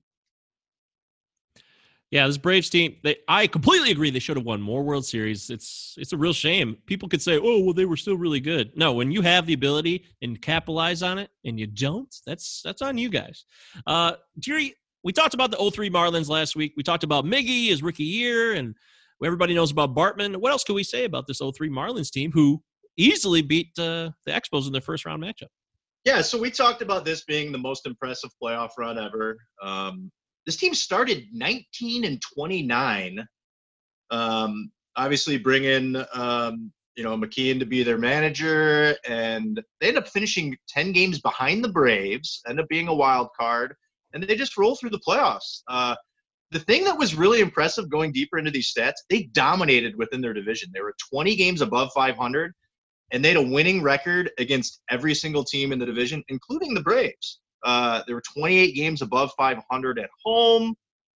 Yeah, 2.12 2.28
this 2.28 2.38
Braves 2.38 2.70
team, 2.70 2.96
they 3.04 3.18
I 3.28 3.48
completely 3.48 3.92
agree 3.92 4.10
they 4.10 4.20
should 4.20 4.38
have 4.38 4.46
won 4.46 4.62
more 4.62 4.84
World 4.84 5.06
Series. 5.06 5.50
It's 5.50 5.96
it's 5.98 6.14
a 6.14 6.18
real 6.18 6.34
shame. 6.34 6.78
People 6.86 7.10
could 7.10 7.22
say, 7.22 7.40
"Oh, 7.42 7.62
well 7.62 7.74
they 7.74 7.86
were 7.86 7.98
still 7.98 8.16
really 8.16 8.40
good." 8.40 8.72
No, 8.78 8.94
when 8.94 9.12
you 9.12 9.22
have 9.22 9.46
the 9.46 9.54
ability 9.54 10.06
and 10.22 10.42
capitalize 10.42 11.02
on 11.02 11.18
it 11.18 11.30
and 11.44 11.60
you 11.60 11.68
don't, 11.68 12.16
that's 12.26 12.62
that's 12.64 12.82
on 12.82 12.98
you 12.98 13.10
guys. 13.10 13.46
Uh 13.88 14.14
Deary, 14.40 14.76
we 15.04 15.12
talked 15.14 15.34
about 15.34 15.52
the 15.52 15.58
03 15.58 15.90
Marlins 15.90 16.30
last 16.30 16.56
week. 16.56 16.74
We 16.78 16.84
talked 16.84 17.04
about 17.04 17.26
Miggy, 17.26 17.68
his 17.68 17.84
rookie 17.84 18.04
year, 18.04 18.54
and 18.54 18.76
everybody 19.24 19.54
knows 19.54 19.72
about 19.72 19.96
Bartman. 19.96 20.38
What 20.38 20.52
else 20.52 20.64
can 20.64 20.76
we 20.76 20.84
say 20.84 21.06
about 21.06 21.28
this 21.28 21.40
03 21.40 21.70
Marlins 21.70 22.12
team 22.12 22.32
who 22.32 22.62
easily 22.98 23.42
beat 23.42 23.70
uh, 23.78 24.12
the 24.26 24.32
Expos 24.32 24.68
in 24.68 24.72
their 24.72 24.82
first 24.82 25.06
round 25.06 25.24
matchup? 25.24 25.48
Yeah, 26.06 26.22
so 26.22 26.40
we 26.40 26.52
talked 26.52 26.82
about 26.82 27.04
this 27.04 27.24
being 27.24 27.52
the 27.52 27.58
most 27.58 27.88
impressive 27.88 28.30
playoff 28.42 28.70
run 28.78 29.00
ever. 29.00 29.38
Um, 29.62 30.12
this 30.46 30.58
team 30.58 30.76
started 30.76 31.26
19 31.34 32.06
and 32.06 32.22
29. 32.22 33.26
Um, 34.12 34.72
obviously, 34.96 35.40
bring 35.40 35.64
in 35.64 36.06
um, 36.14 36.72
you 36.96 37.04
know, 37.04 37.18
McKeon 37.18 37.60
to 37.60 37.66
be 37.66 37.84
their 37.84 37.98
manager, 37.98 38.96
and 39.08 39.62
they 39.82 39.90
end 39.90 39.98
up 39.98 40.08
finishing 40.08 40.56
10 40.70 40.94
games 40.94 41.20
behind 41.20 41.64
the 41.64 41.70
Braves, 41.70 42.42
end 42.48 42.60
up 42.60 42.68
being 42.70 42.88
a 42.88 42.96
wild 42.96 43.28
card, 43.38 43.76
and 44.14 44.24
they 44.24 44.36
just 44.36 44.58
roll 44.58 44.76
through 44.76 44.92
the 44.92 45.02
playoffs. 45.06 45.62
Uh, 45.68 45.96
the 46.52 46.60
thing 46.60 46.86
that 46.86 46.98
was 46.98 47.16
really 47.16 47.42
impressive 47.42 47.90
going 47.90 48.14
deeper 48.14 48.38
into 48.38 48.52
these 48.52 48.74
stats, 48.74 49.04
they 49.10 49.24
dominated 49.34 49.96
within 49.98 50.22
their 50.22 50.34
division. 50.34 50.70
They 50.74 50.82
were 50.82 50.96
20 51.12 51.36
games 51.36 51.62
above 51.62 51.90
500, 51.94 52.54
and 53.12 53.24
they 53.24 53.30
had 53.30 53.38
a 53.38 53.42
winning 53.42 53.82
record 53.82 54.32
against 54.40 54.82
every 54.90 55.14
single 55.14 55.44
team 55.44 55.72
in 55.72 55.80
the 55.80 55.86
division, 55.86 56.24
including 56.30 56.74
the 56.74 56.82
Braves. 56.82 57.40
Uh, 57.64 58.04
they 58.08 58.14
were 58.14 58.22
28 58.22 58.74
games 58.76 59.02
above 59.02 59.32
500 59.38 60.00
at 60.00 60.10
home, 60.24 60.76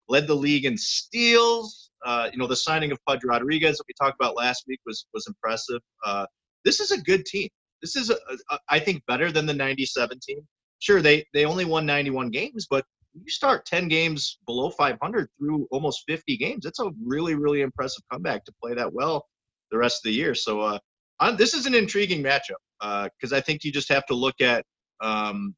led 0.08 0.26
the 0.26 0.34
league 0.34 0.64
in 0.64 0.76
steals. 0.76 1.90
Uh, 2.04 2.28
you 2.32 2.38
know, 2.38 2.46
the 2.46 2.56
signing 2.56 2.92
of 2.92 2.98
Pudge 3.06 3.24
Rodriguez 3.24 3.78
that 3.78 3.84
we 3.88 3.94
talked 4.00 4.20
about 4.20 4.36
last 4.36 4.64
week 4.68 4.80
was 4.86 5.06
was 5.12 5.26
impressive. 5.26 5.80
Uh, 6.04 6.26
this 6.64 6.80
is 6.80 6.92
a 6.92 7.00
good 7.00 7.24
team. 7.24 7.48
This 7.82 7.96
is, 7.96 8.10
a, 8.10 8.16
a, 8.50 8.58
I 8.68 8.78
think, 8.78 9.02
better 9.06 9.32
than 9.32 9.46
the 9.46 9.54
'97 9.54 10.18
team. 10.20 10.38
Sure, 10.78 11.00
they 11.00 11.24
they 11.34 11.44
only 11.44 11.64
won 11.64 11.86
91 11.86 12.30
games, 12.30 12.66
but 12.68 12.84
you 13.24 13.30
start 13.30 13.64
10 13.66 13.88
games 13.88 14.38
below 14.46 14.70
500 14.70 15.28
through 15.38 15.66
almost 15.70 16.04
50 16.06 16.36
games. 16.36 16.66
It's 16.66 16.80
a 16.80 16.90
really, 17.04 17.34
really 17.34 17.62
impressive 17.62 18.04
comeback 18.12 18.44
to 18.44 18.52
play 18.62 18.74
that 18.74 18.92
well 18.92 19.26
the 19.70 19.78
rest 19.78 20.00
of 20.04 20.10
the 20.10 20.16
year. 20.16 20.34
So 20.34 20.60
uh, 20.60 20.78
I'm, 21.20 21.36
this 21.36 21.54
is 21.54 21.66
an 21.66 21.74
intriguing 21.74 22.22
matchup 22.22 23.10
because 23.14 23.32
uh, 23.32 23.36
I 23.36 23.40
think 23.40 23.64
you 23.64 23.72
just 23.72 23.88
have 23.88 24.06
to 24.06 24.14
look 24.14 24.40
at 24.40 24.64
um, 25.00 25.54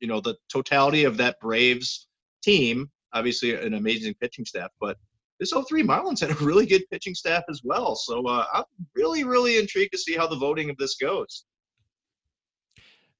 you 0.00 0.08
know 0.08 0.20
the 0.20 0.36
totality 0.50 1.04
of 1.04 1.16
that 1.18 1.38
Braves 1.40 2.08
team. 2.42 2.90
Obviously, 3.12 3.54
an 3.54 3.74
amazing 3.74 4.14
pitching 4.20 4.44
staff, 4.44 4.70
but 4.80 4.98
this 5.38 5.52
03 5.52 5.82
Marlins 5.82 6.20
had 6.20 6.30
a 6.30 6.44
really 6.44 6.66
good 6.66 6.82
pitching 6.90 7.14
staff 7.14 7.44
as 7.48 7.60
well. 7.62 7.94
So 7.94 8.26
uh, 8.26 8.46
I'm 8.52 8.64
really, 8.94 9.24
really 9.24 9.58
intrigued 9.58 9.92
to 9.92 9.98
see 9.98 10.14
how 10.14 10.26
the 10.26 10.36
voting 10.36 10.70
of 10.70 10.76
this 10.76 10.96
goes. 10.96 11.44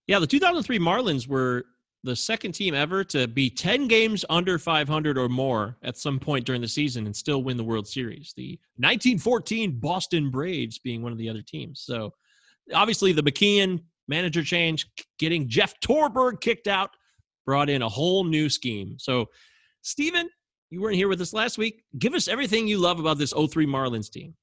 Yeah, 0.06 0.18
the 0.18 0.26
2003 0.26 0.78
Marlins 0.78 1.26
were 1.26 1.66
the 2.06 2.16
second 2.16 2.52
team 2.52 2.74
ever 2.74 3.04
to 3.04 3.26
be 3.26 3.50
10 3.50 3.88
games 3.88 4.24
under 4.30 4.58
500 4.58 5.18
or 5.18 5.28
more 5.28 5.76
at 5.82 5.98
some 5.98 6.18
point 6.18 6.46
during 6.46 6.62
the 6.62 6.68
season 6.68 7.04
and 7.06 7.14
still 7.14 7.42
win 7.42 7.56
the 7.56 7.64
World 7.64 7.86
Series. 7.86 8.32
The 8.36 8.58
1914 8.76 9.78
Boston 9.78 10.30
Braves 10.30 10.78
being 10.78 11.02
one 11.02 11.12
of 11.12 11.18
the 11.18 11.28
other 11.28 11.42
teams. 11.42 11.82
So 11.84 12.14
obviously 12.72 13.12
the 13.12 13.22
McKeon 13.22 13.80
manager 14.08 14.42
change, 14.42 14.86
getting 15.18 15.48
Jeff 15.48 15.78
Torborg 15.80 16.40
kicked 16.40 16.68
out, 16.68 16.90
brought 17.44 17.68
in 17.68 17.82
a 17.82 17.88
whole 17.88 18.24
new 18.24 18.48
scheme. 18.48 18.96
So, 18.98 19.26
Stephen, 19.82 20.28
you 20.70 20.80
weren't 20.80 20.96
here 20.96 21.08
with 21.08 21.20
us 21.20 21.32
last 21.32 21.58
week. 21.58 21.82
Give 21.98 22.14
us 22.14 22.28
everything 22.28 22.66
you 22.66 22.78
love 22.78 22.98
about 22.98 23.18
this 23.18 23.32
03 23.32 23.66
Marlins 23.66 24.10
team. 24.10 24.34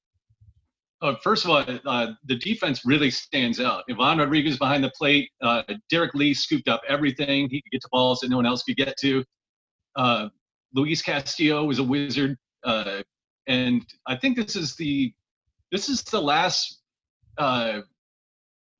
Uh, 1.04 1.14
first 1.22 1.44
of 1.44 1.50
all, 1.50 1.62
uh, 1.84 2.12
the 2.24 2.36
defense 2.36 2.86
really 2.86 3.10
stands 3.10 3.60
out. 3.60 3.84
Ivan 3.90 4.16
Rodriguez 4.18 4.56
behind 4.56 4.82
the 4.82 4.90
plate. 4.96 5.28
Uh, 5.42 5.62
Derrek 5.90 6.14
Lee 6.14 6.32
scooped 6.32 6.66
up 6.66 6.80
everything. 6.88 7.50
He 7.50 7.60
could 7.60 7.72
get 7.72 7.82
to 7.82 7.88
balls 7.92 8.20
that 8.20 8.30
no 8.30 8.36
one 8.36 8.46
else 8.46 8.62
could 8.62 8.78
get 8.78 8.96
to. 9.00 9.22
Uh, 9.96 10.28
Luis 10.72 11.02
Castillo 11.02 11.64
was 11.64 11.78
a 11.78 11.82
wizard, 11.84 12.38
uh, 12.64 13.02
and 13.46 13.84
I 14.06 14.16
think 14.16 14.38
this 14.38 14.56
is 14.56 14.76
the 14.76 15.12
this 15.70 15.90
is 15.90 16.02
the 16.04 16.22
last 16.22 16.80
uh, 17.36 17.80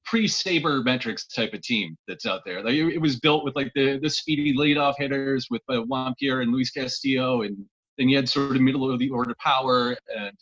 pre-sabermetrics 0.06 1.26
type 1.34 1.52
of 1.52 1.60
team 1.60 1.94
that's 2.08 2.24
out 2.24 2.40
there. 2.46 2.62
Like 2.62 2.74
it, 2.74 2.98
was 2.98 3.20
built 3.20 3.44
with 3.44 3.54
like 3.54 3.70
the 3.74 3.98
the 4.02 4.08
speedy 4.08 4.56
leadoff 4.56 4.94
hitters 4.96 5.48
with 5.50 5.60
uh, 5.68 5.82
Juan 5.82 6.14
Pierre 6.18 6.40
and 6.40 6.52
Luis 6.52 6.70
Castillo, 6.70 7.42
and 7.42 7.54
then 7.98 8.08
you 8.08 8.16
had 8.16 8.30
sort 8.30 8.56
of 8.56 8.62
middle 8.62 8.90
of 8.90 8.98
the 8.98 9.10
order 9.10 9.34
power, 9.38 9.94
and 10.16 10.36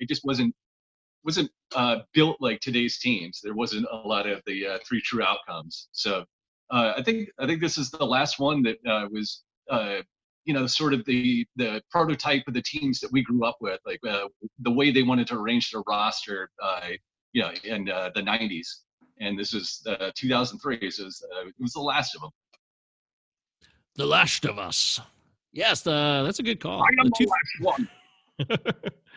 it 0.00 0.08
just 0.08 0.24
wasn't 0.24 0.52
wasn't 1.28 1.50
uh, 1.76 1.96
built 2.14 2.36
like 2.40 2.60
today's 2.60 2.98
teams. 2.98 3.40
There 3.42 3.54
wasn't 3.54 3.86
a 3.92 3.96
lot 3.96 4.26
of 4.26 4.40
the 4.46 4.66
uh, 4.66 4.78
three 4.86 5.02
true 5.02 5.22
outcomes. 5.22 5.88
So 5.92 6.24
uh, 6.70 6.94
I 6.96 7.02
think 7.02 7.28
I 7.38 7.46
think 7.46 7.60
this 7.60 7.76
is 7.76 7.90
the 7.90 8.04
last 8.16 8.38
one 8.38 8.62
that 8.62 8.78
uh, 8.86 9.06
was 9.10 9.42
uh, 9.70 9.98
you 10.46 10.54
know 10.54 10.66
sort 10.66 10.94
of 10.94 11.04
the 11.04 11.46
the 11.56 11.82
prototype 11.90 12.44
of 12.48 12.54
the 12.54 12.62
teams 12.62 13.00
that 13.00 13.12
we 13.12 13.22
grew 13.22 13.44
up 13.44 13.58
with, 13.60 13.80
like 13.84 14.00
uh, 14.08 14.28
the 14.60 14.70
way 14.70 14.90
they 14.90 15.02
wanted 15.02 15.26
to 15.28 15.34
arrange 15.34 15.70
their 15.70 15.82
roster. 15.86 16.50
you 17.34 17.42
know, 17.42 17.52
in 17.62 17.84
the 17.84 18.22
90s 18.32 18.68
and 19.20 19.38
this 19.38 19.52
is 19.54 19.82
uh, 19.86 20.10
2003. 20.14 20.90
So 20.90 21.02
it 21.02 21.04
was, 21.04 21.24
uh, 21.36 21.48
it 21.48 21.54
was 21.60 21.72
the 21.72 21.80
last 21.80 22.14
of 22.14 22.22
them. 22.22 22.30
The 23.96 24.06
Last 24.06 24.44
of 24.44 24.58
Us. 24.58 25.00
Yes, 25.52 25.82
the, 25.82 26.22
that's 26.24 26.38
a 26.38 26.42
good 26.42 26.60
call. 26.60 26.80
I 26.80 26.86
am 27.00 27.10
the, 27.10 27.12
two- 27.18 27.26
the 27.26 27.66
last 27.66 27.78
one. 27.78 27.88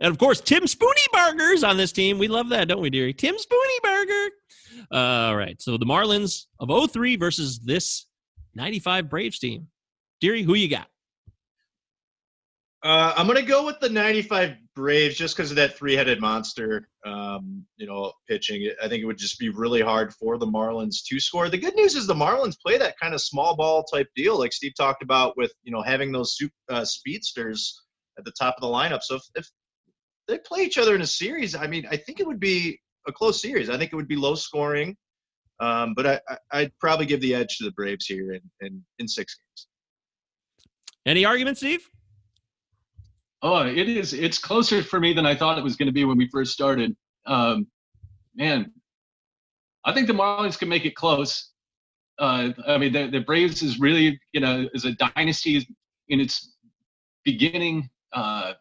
and 0.00 0.10
of 0.10 0.18
course, 0.18 0.40
Tim 0.40 0.66
Spoony 0.66 1.00
Burgers 1.12 1.64
on 1.64 1.76
this 1.76 1.92
team. 1.92 2.18
We 2.18 2.28
love 2.28 2.48
that, 2.50 2.68
don't 2.68 2.80
we, 2.80 2.90
Deary? 2.90 3.12
Tim 3.12 3.36
Spooneybarger. 3.36 4.28
All 4.90 5.36
right. 5.36 5.60
So 5.60 5.76
the 5.76 5.86
Marlins 5.86 6.46
of 6.58 6.90
03 6.90 7.16
versus 7.16 7.58
this 7.60 8.06
95 8.54 9.08
Braves 9.08 9.38
team. 9.38 9.68
Deary, 10.20 10.42
who 10.42 10.54
you 10.54 10.68
got? 10.68 10.88
Uh, 12.84 13.14
I'm 13.16 13.26
gonna 13.26 13.40
go 13.40 13.64
with 13.64 13.80
the 13.80 13.88
95 13.88 14.56
Braves 14.76 15.16
just 15.16 15.34
because 15.34 15.50
of 15.50 15.56
that 15.56 15.74
three-headed 15.74 16.20
monster. 16.20 16.86
Um, 17.06 17.64
you 17.78 17.86
know, 17.86 18.12
pitching. 18.28 18.70
I 18.82 18.88
think 18.88 19.02
it 19.02 19.06
would 19.06 19.16
just 19.16 19.38
be 19.38 19.48
really 19.48 19.80
hard 19.80 20.12
for 20.12 20.36
the 20.36 20.46
Marlins 20.46 20.96
to 21.08 21.18
score. 21.18 21.48
The 21.48 21.56
good 21.56 21.74
news 21.76 21.94
is 21.94 22.06
the 22.06 22.14
Marlins 22.14 22.60
play 22.60 22.76
that 22.76 22.98
kind 23.00 23.14
of 23.14 23.22
small 23.22 23.56
ball 23.56 23.84
type 23.84 24.08
deal, 24.14 24.38
like 24.38 24.52
Steve 24.52 24.74
talked 24.76 25.02
about, 25.02 25.34
with 25.38 25.52
you 25.62 25.72
know 25.72 25.80
having 25.80 26.12
those 26.12 26.36
uh, 26.68 26.84
speedsters 26.84 27.80
at 28.18 28.24
the 28.26 28.32
top 28.38 28.54
of 28.58 28.60
the 28.60 28.74
lineup. 28.74 29.02
So 29.02 29.14
if, 29.16 29.22
if 29.34 29.48
they 30.28 30.38
play 30.38 30.62
each 30.62 30.78
other 30.78 30.94
in 30.94 31.02
a 31.02 31.06
series, 31.06 31.54
I 31.54 31.66
mean, 31.66 31.86
I 31.90 31.96
think 31.96 32.20
it 32.20 32.26
would 32.26 32.40
be 32.40 32.80
a 33.06 33.12
close 33.12 33.40
series. 33.40 33.68
I 33.68 33.76
think 33.76 33.92
it 33.92 33.96
would 33.96 34.08
be 34.08 34.16
low 34.16 34.34
scoring, 34.34 34.96
um, 35.60 35.94
but 35.94 36.06
I, 36.06 36.20
I, 36.52 36.62
would 36.62 36.78
probably 36.78 37.06
give 37.06 37.20
the 37.20 37.34
edge 37.34 37.58
to 37.58 37.64
the 37.64 37.72
Braves 37.72 38.06
here 38.06 38.32
in, 38.32 38.40
in, 38.60 38.84
in 38.98 39.08
six 39.08 39.36
games. 39.36 39.66
Any 41.06 41.24
argument, 41.24 41.58
Steve? 41.58 41.86
Oh, 43.42 43.66
it 43.66 43.88
is. 43.88 44.14
It's 44.14 44.38
closer 44.38 44.82
for 44.82 44.98
me 44.98 45.12
than 45.12 45.26
I 45.26 45.34
thought 45.34 45.58
it 45.58 45.64
was 45.64 45.76
going 45.76 45.88
to 45.88 45.92
be 45.92 46.06
when 46.06 46.16
we 46.16 46.28
first 46.28 46.52
started. 46.52 46.96
Um, 47.26 47.66
man, 48.34 48.72
I 49.84 49.92
think 49.92 50.06
the 50.06 50.14
Marlins 50.14 50.58
can 50.58 50.68
make 50.68 50.86
it 50.86 50.94
close. 50.94 51.50
Uh, 52.18 52.50
I 52.66 52.78
mean, 52.78 52.92
the, 52.92 53.08
the 53.08 53.20
Braves 53.20 53.62
is 53.62 53.78
really, 53.78 54.18
you 54.32 54.40
know, 54.40 54.66
is 54.72 54.86
a 54.86 54.92
dynasty 54.92 55.66
in 56.08 56.20
its 56.20 56.54
beginning. 57.24 57.90
Uh, 58.14 58.54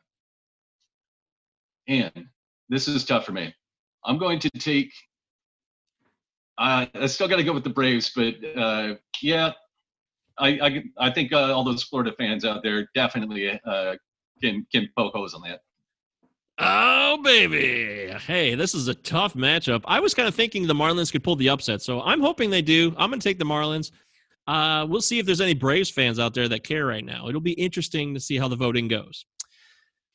and 1.88 2.12
this 2.70 2.88
is 2.88 3.06
tough 3.06 3.26
for 3.26 3.32
me. 3.32 3.54
I'm 4.06 4.18
going 4.18 4.40
to 4.40 4.50
take. 4.52 4.92
Uh, 6.58 6.86
I 6.94 7.06
still 7.08 7.28
got 7.28 7.38
to 7.38 7.44
go 7.44 7.54
with 7.54 7.64
the 7.64 7.70
Braves, 7.70 8.12
but 8.16 8.36
uh, 8.56 8.96
yeah, 9.22 9.52
I 10.38 10.48
I, 10.48 10.84
I 11.08 11.12
think 11.12 11.34
uh, 11.34 11.54
all 11.54 11.64
those 11.64 11.84
Florida 11.84 12.14
fans 12.18 12.46
out 12.46 12.64
there 12.64 12.88
definitely 12.94 13.60
uh, 13.66 13.96
can 14.42 14.66
can 14.72 14.90
poke 14.98 15.14
holes 15.14 15.34
on 15.34 15.42
that. 15.42 15.62
Oh 16.60 17.20
baby! 17.24 18.14
Hey, 18.28 18.54
this 18.56 18.76
is 18.76 18.88
a 18.88 18.94
tough 18.94 19.34
matchup. 19.34 19.82
I 19.86 20.00
was 20.00 20.14
kind 20.14 20.28
of 20.28 20.36
thinking 20.36 20.68
the 20.68 20.74
Marlins 20.74 21.12
could 21.12 21.24
pull 21.24 21.36
the 21.36 21.50
upset, 21.50 21.82
so 21.82 22.02
I'm 22.02 22.22
hoping 22.22 22.50
they 22.50 22.62
do. 22.62 22.94
I'm 22.98 23.10
going 23.10 23.20
to 23.20 23.28
take 23.28 23.40
the 23.40 23.46
Marlins. 23.46 23.92
Uh, 24.46 24.86
we'll 24.88 25.02
see 25.02 25.20
if 25.20 25.26
there's 25.26 25.42
any 25.42 25.54
Braves 25.54 25.90
fans 25.90 26.20
out 26.20 26.34
there 26.34 26.48
that 26.50 26.64
care 26.64 26.86
right 26.86 27.04
now. 27.04 27.30
It'll 27.30 27.42
be 27.42 27.54
interesting 27.54 28.14
to 28.14 28.20
see 28.20 28.38
how 28.38 28.48
the 28.48 28.56
voting 28.56 28.88
goes. 28.88 29.26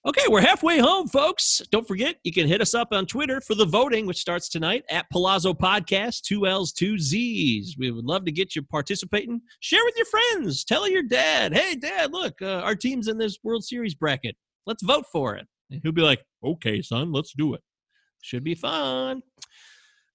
Okay, 0.07 0.23
we're 0.29 0.41
halfway 0.41 0.79
home, 0.79 1.09
folks. 1.09 1.61
Don't 1.73 1.87
forget, 1.87 2.17
you 2.23 2.33
can 2.33 2.47
hit 2.47 2.61
us 2.61 2.73
up 2.73 2.89
on 2.93 3.05
Twitter 3.05 3.41
for 3.41 3.57
the 3.57 3.65
voting, 3.65 4.07
which 4.07 4.19
starts 4.19 4.49
tonight 4.49 4.85
at 4.91 5.11
Palazzo 5.11 5.53
Podcast, 5.53 6.23
two 6.23 6.47
L's, 6.47 6.73
two 6.73 6.99
Z's. 6.99 7.77
We 7.77 7.91
would 7.91 8.05
love 8.05 8.25
to 8.27 8.33
get 8.33 8.55
you 8.55 8.63
participating. 8.63 9.41
Share 9.59 9.85
with 9.85 9.97
your 9.97 10.07
friends. 10.07 10.65
Tell 10.65 10.89
your 10.89 11.03
dad, 11.03 11.53
hey, 11.53 11.75
dad, 11.75 12.13
look, 12.13 12.41
uh, 12.41 12.61
our 12.61 12.77
team's 12.77 13.09
in 13.09 13.19
this 13.19 13.39
World 13.43 13.65
Series 13.65 13.97
bracket. 13.97 14.37
Let's 14.67 14.85
vote 14.85 15.07
for 15.11 15.35
it. 15.35 15.49
And 15.73 15.81
he'll 15.83 15.91
be 15.91 16.03
like, 16.03 16.25
okay, 16.45 16.81
son, 16.81 17.13
let's 17.13 17.33
do 17.37 17.55
it. 17.55 17.61
Should 18.23 18.45
be 18.45 18.55
fun. 18.55 19.21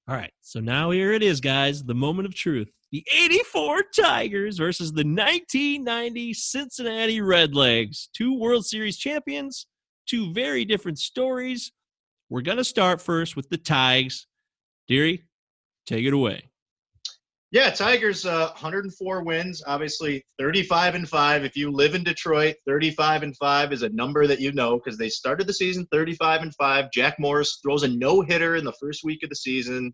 All 0.08 0.16
right, 0.16 0.34
so 0.40 0.62
now 0.62 0.92
here 0.92 1.12
it 1.12 1.22
is, 1.22 1.42
guys 1.42 1.84
the 1.84 1.94
moment 1.94 2.26
of 2.26 2.34
truth. 2.34 2.72
The 2.94 3.06
84 3.14 3.84
Tigers 4.00 4.58
versus 4.58 4.94
the 4.94 5.04
1990 5.04 6.34
Cincinnati 6.36 7.20
Redlegs, 7.20 8.08
two 8.16 8.40
World 8.40 8.66
Series 8.66 8.98
champions 8.98 9.68
two 10.08 10.34
very 10.34 10.66
different 10.66 11.00
stories. 11.00 11.72
We're 12.30 12.42
going 12.42 12.58
to 12.58 12.64
start 12.64 13.02
first 13.02 13.36
with 13.36 13.50
the 13.50 13.58
Tigers. 13.58 14.28
Deary, 14.88 15.24
take 15.86 16.06
it 16.06 16.14
away. 16.14 16.50
Yeah, 17.52 17.70
Tigers, 17.70 18.26
uh, 18.26 18.48
104 18.48 19.24
wins. 19.24 19.62
Obviously, 19.68 20.26
35 20.40 20.96
and 20.96 21.08
five. 21.08 21.44
If 21.44 21.56
you 21.56 21.70
live 21.70 21.94
in 21.94 22.04
Detroit, 22.04 22.56
35 22.66 23.22
and 23.22 23.38
five 23.38 23.72
is 23.72 23.84
a 23.84 23.90
number 23.90 24.26
that 24.26 24.42
you 24.42 24.52
know 24.54 24.80
because 24.80 24.98
they 24.98 25.08
started 25.08 25.46
the 25.46 25.54
season 25.54 25.88
35 25.92 26.42
and 26.42 26.56
five. 26.56 26.92
Jack 26.92 27.20
Morris 27.20 27.60
throws 27.62 27.84
a 27.84 27.88
no 27.88 28.22
hitter 28.22 28.56
in 28.56 28.66
the 28.66 28.74
first 28.82 29.02
week 29.04 29.22
of 29.22 29.30
the 29.30 29.36
season. 29.36 29.94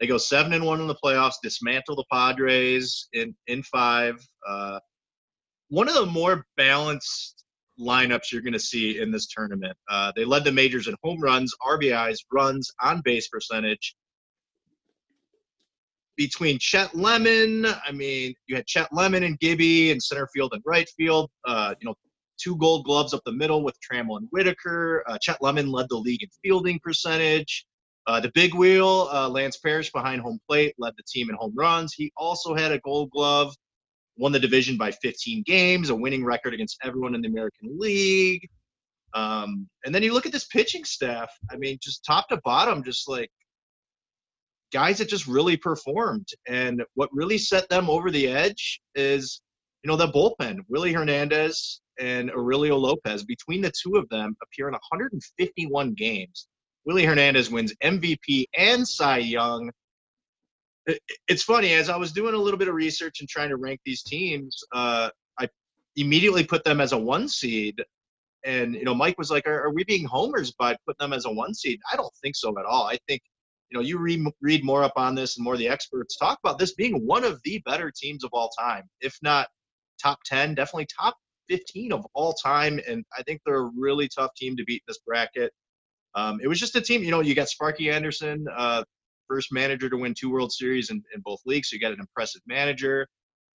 They 0.00 0.06
go 0.06 0.16
seven 0.16 0.54
and 0.54 0.64
one 0.64 0.80
in 0.80 0.86
the 0.86 0.96
playoffs, 1.04 1.34
dismantle 1.42 1.96
the 1.96 2.04
Padres 2.10 3.08
in 3.12 3.36
in 3.46 3.62
five. 3.64 4.14
Uh, 4.48 4.80
one 5.68 5.88
of 5.88 5.94
the 5.94 6.06
more 6.06 6.46
balanced 6.56 7.44
lineups 7.80 8.32
you're 8.32 8.42
going 8.42 8.52
to 8.52 8.58
see 8.58 9.00
in 9.00 9.10
this 9.10 9.26
tournament. 9.26 9.76
Uh, 9.90 10.12
they 10.16 10.24
led 10.24 10.44
the 10.44 10.52
majors 10.52 10.88
in 10.88 10.94
home 11.02 11.20
runs, 11.20 11.54
RBIs, 11.66 12.18
runs, 12.32 12.70
on 12.82 13.00
base 13.02 13.28
percentage. 13.28 13.96
Between 16.16 16.58
Chet 16.58 16.94
Lemon, 16.94 17.66
I 17.66 17.92
mean, 17.92 18.34
you 18.46 18.56
had 18.56 18.66
Chet 18.66 18.88
Lemon 18.92 19.22
and 19.22 19.38
Gibby 19.38 19.90
in 19.90 20.00
center 20.00 20.28
field 20.32 20.52
and 20.54 20.62
right 20.64 20.88
field. 20.96 21.30
Uh, 21.46 21.74
you 21.80 21.86
know, 21.86 21.94
two 22.38 22.56
gold 22.56 22.84
gloves 22.84 23.12
up 23.12 23.20
the 23.24 23.32
middle 23.32 23.62
with 23.62 23.76
Trammell 23.80 24.16
and 24.16 24.28
Whitaker. 24.30 25.04
Uh, 25.06 25.18
Chet 25.20 25.42
Lemon 25.42 25.70
led 25.70 25.86
the 25.90 25.96
league 25.96 26.22
in 26.22 26.28
fielding 26.42 26.80
percentage. 26.82 27.66
Uh, 28.06 28.20
the 28.20 28.30
big 28.34 28.54
wheel, 28.54 29.08
uh, 29.12 29.28
Lance 29.28 29.56
Parrish 29.56 29.90
behind 29.90 30.22
home 30.22 30.38
plate, 30.48 30.74
led 30.78 30.94
the 30.96 31.02
team 31.08 31.28
in 31.28 31.36
home 31.36 31.52
runs. 31.56 31.92
He 31.92 32.12
also 32.16 32.54
had 32.54 32.70
a 32.70 32.78
gold 32.78 33.10
glove, 33.10 33.52
won 34.16 34.32
the 34.32 34.38
division 34.38 34.76
by 34.76 34.90
15 34.90 35.42
games, 35.46 35.90
a 35.90 35.94
winning 35.94 36.24
record 36.24 36.54
against 36.54 36.78
everyone 36.82 37.14
in 37.14 37.20
the 37.20 37.28
American 37.28 37.78
League. 37.78 38.48
Um, 39.14 39.68
and 39.84 39.94
then 39.94 40.02
you 40.02 40.12
look 40.12 40.26
at 40.26 40.32
this 40.32 40.46
pitching 40.46 40.84
staff. 40.84 41.30
I 41.50 41.56
mean, 41.56 41.78
just 41.82 42.04
top 42.04 42.28
to 42.28 42.40
bottom, 42.44 42.82
just 42.82 43.08
like 43.08 43.30
guys 44.72 44.98
that 44.98 45.08
just 45.08 45.26
really 45.26 45.56
performed. 45.56 46.28
And 46.46 46.82
what 46.94 47.08
really 47.12 47.38
set 47.38 47.68
them 47.68 47.88
over 47.88 48.10
the 48.10 48.28
edge 48.28 48.80
is, 48.94 49.40
you 49.82 49.88
know, 49.88 49.96
the 49.96 50.08
bullpen, 50.08 50.58
Willie 50.68 50.92
Hernandez 50.92 51.80
and 51.98 52.30
Aurelio 52.30 52.76
Lopez. 52.76 53.24
Between 53.24 53.62
the 53.62 53.72
two 53.82 53.96
of 53.96 54.08
them, 54.08 54.36
appear 54.42 54.68
in 54.68 54.74
151 54.74 55.94
games. 55.94 56.48
Willie 56.84 57.04
Hernandez 57.04 57.50
wins 57.50 57.74
MVP 57.82 58.46
and 58.56 58.86
Cy 58.86 59.18
Young. 59.18 59.70
It- 60.86 61.02
It's 61.28 61.42
funny 61.42 61.72
as 61.74 61.88
I 61.88 61.96
was 61.96 62.12
doing 62.12 62.34
a 62.34 62.38
little 62.38 62.58
bit 62.58 62.68
of 62.68 62.74
research 62.74 63.20
and 63.20 63.28
trying 63.28 63.48
to 63.50 63.56
rank 63.56 63.80
these 63.84 64.02
teams. 64.02 64.62
Uh, 64.72 65.10
I 65.38 65.48
immediately 65.96 66.44
put 66.44 66.64
them 66.64 66.80
as 66.80 66.92
a 66.92 66.98
one 66.98 67.28
seed, 67.28 67.82
and 68.44 68.74
you 68.74 68.84
know, 68.84 68.94
Mike 68.94 69.18
was 69.18 69.30
like, 69.30 69.46
"Are, 69.46 69.64
are 69.64 69.72
we 69.72 69.84
being 69.84 70.06
homers 70.06 70.52
by 70.52 70.76
putting 70.86 70.98
them 71.04 71.12
as 71.12 71.24
a 71.26 71.32
one 71.32 71.54
seed?" 71.54 71.80
I 71.92 71.96
don't 71.96 72.14
think 72.22 72.36
so 72.36 72.58
at 72.58 72.64
all. 72.66 72.84
I 72.86 72.98
think 73.08 73.22
you 73.70 73.78
know, 73.78 73.82
you 73.84 73.98
read 73.98 74.24
read 74.40 74.64
more 74.64 74.84
up 74.84 74.94
on 74.96 75.14
this 75.16 75.36
and 75.36 75.44
more 75.44 75.54
of 75.54 75.58
the 75.60 75.68
experts 75.68 76.16
talk 76.16 76.38
about 76.44 76.58
this 76.58 76.74
being 76.74 77.06
one 77.06 77.24
of 77.24 77.40
the 77.44 77.58
better 77.66 77.90
teams 77.94 78.24
of 78.24 78.30
all 78.32 78.50
time, 78.58 78.84
if 79.00 79.18
not 79.22 79.48
top 80.02 80.18
ten, 80.26 80.54
definitely 80.54 80.86
top 80.86 81.16
15 81.48 81.92
of 81.92 82.06
all 82.14 82.32
time. 82.34 82.80
And 82.88 83.04
I 83.16 83.22
think 83.24 83.40
they're 83.44 83.56
a 83.66 83.70
really 83.76 84.08
tough 84.08 84.34
team 84.36 84.56
to 84.56 84.64
beat 84.64 84.82
in 84.86 84.86
this 84.88 84.98
bracket. 85.06 85.52
Um, 86.14 86.40
it 86.42 86.48
was 86.48 86.58
just 86.60 86.76
a 86.76 86.80
team, 86.80 87.02
you 87.04 87.10
know, 87.10 87.20
you 87.20 87.34
got 87.34 87.48
Sparky 87.48 87.90
Anderson, 87.90 88.46
uh, 88.56 88.84
first 89.28 89.52
manager 89.52 89.88
to 89.88 89.96
win 89.96 90.14
two 90.14 90.30
World 90.30 90.52
Series 90.52 90.90
in, 90.90 91.02
in 91.14 91.20
both 91.22 91.40
leagues. 91.46 91.70
So 91.70 91.74
you 91.74 91.80
got 91.80 91.92
an 91.92 92.00
impressive 92.00 92.42
manager. 92.46 93.06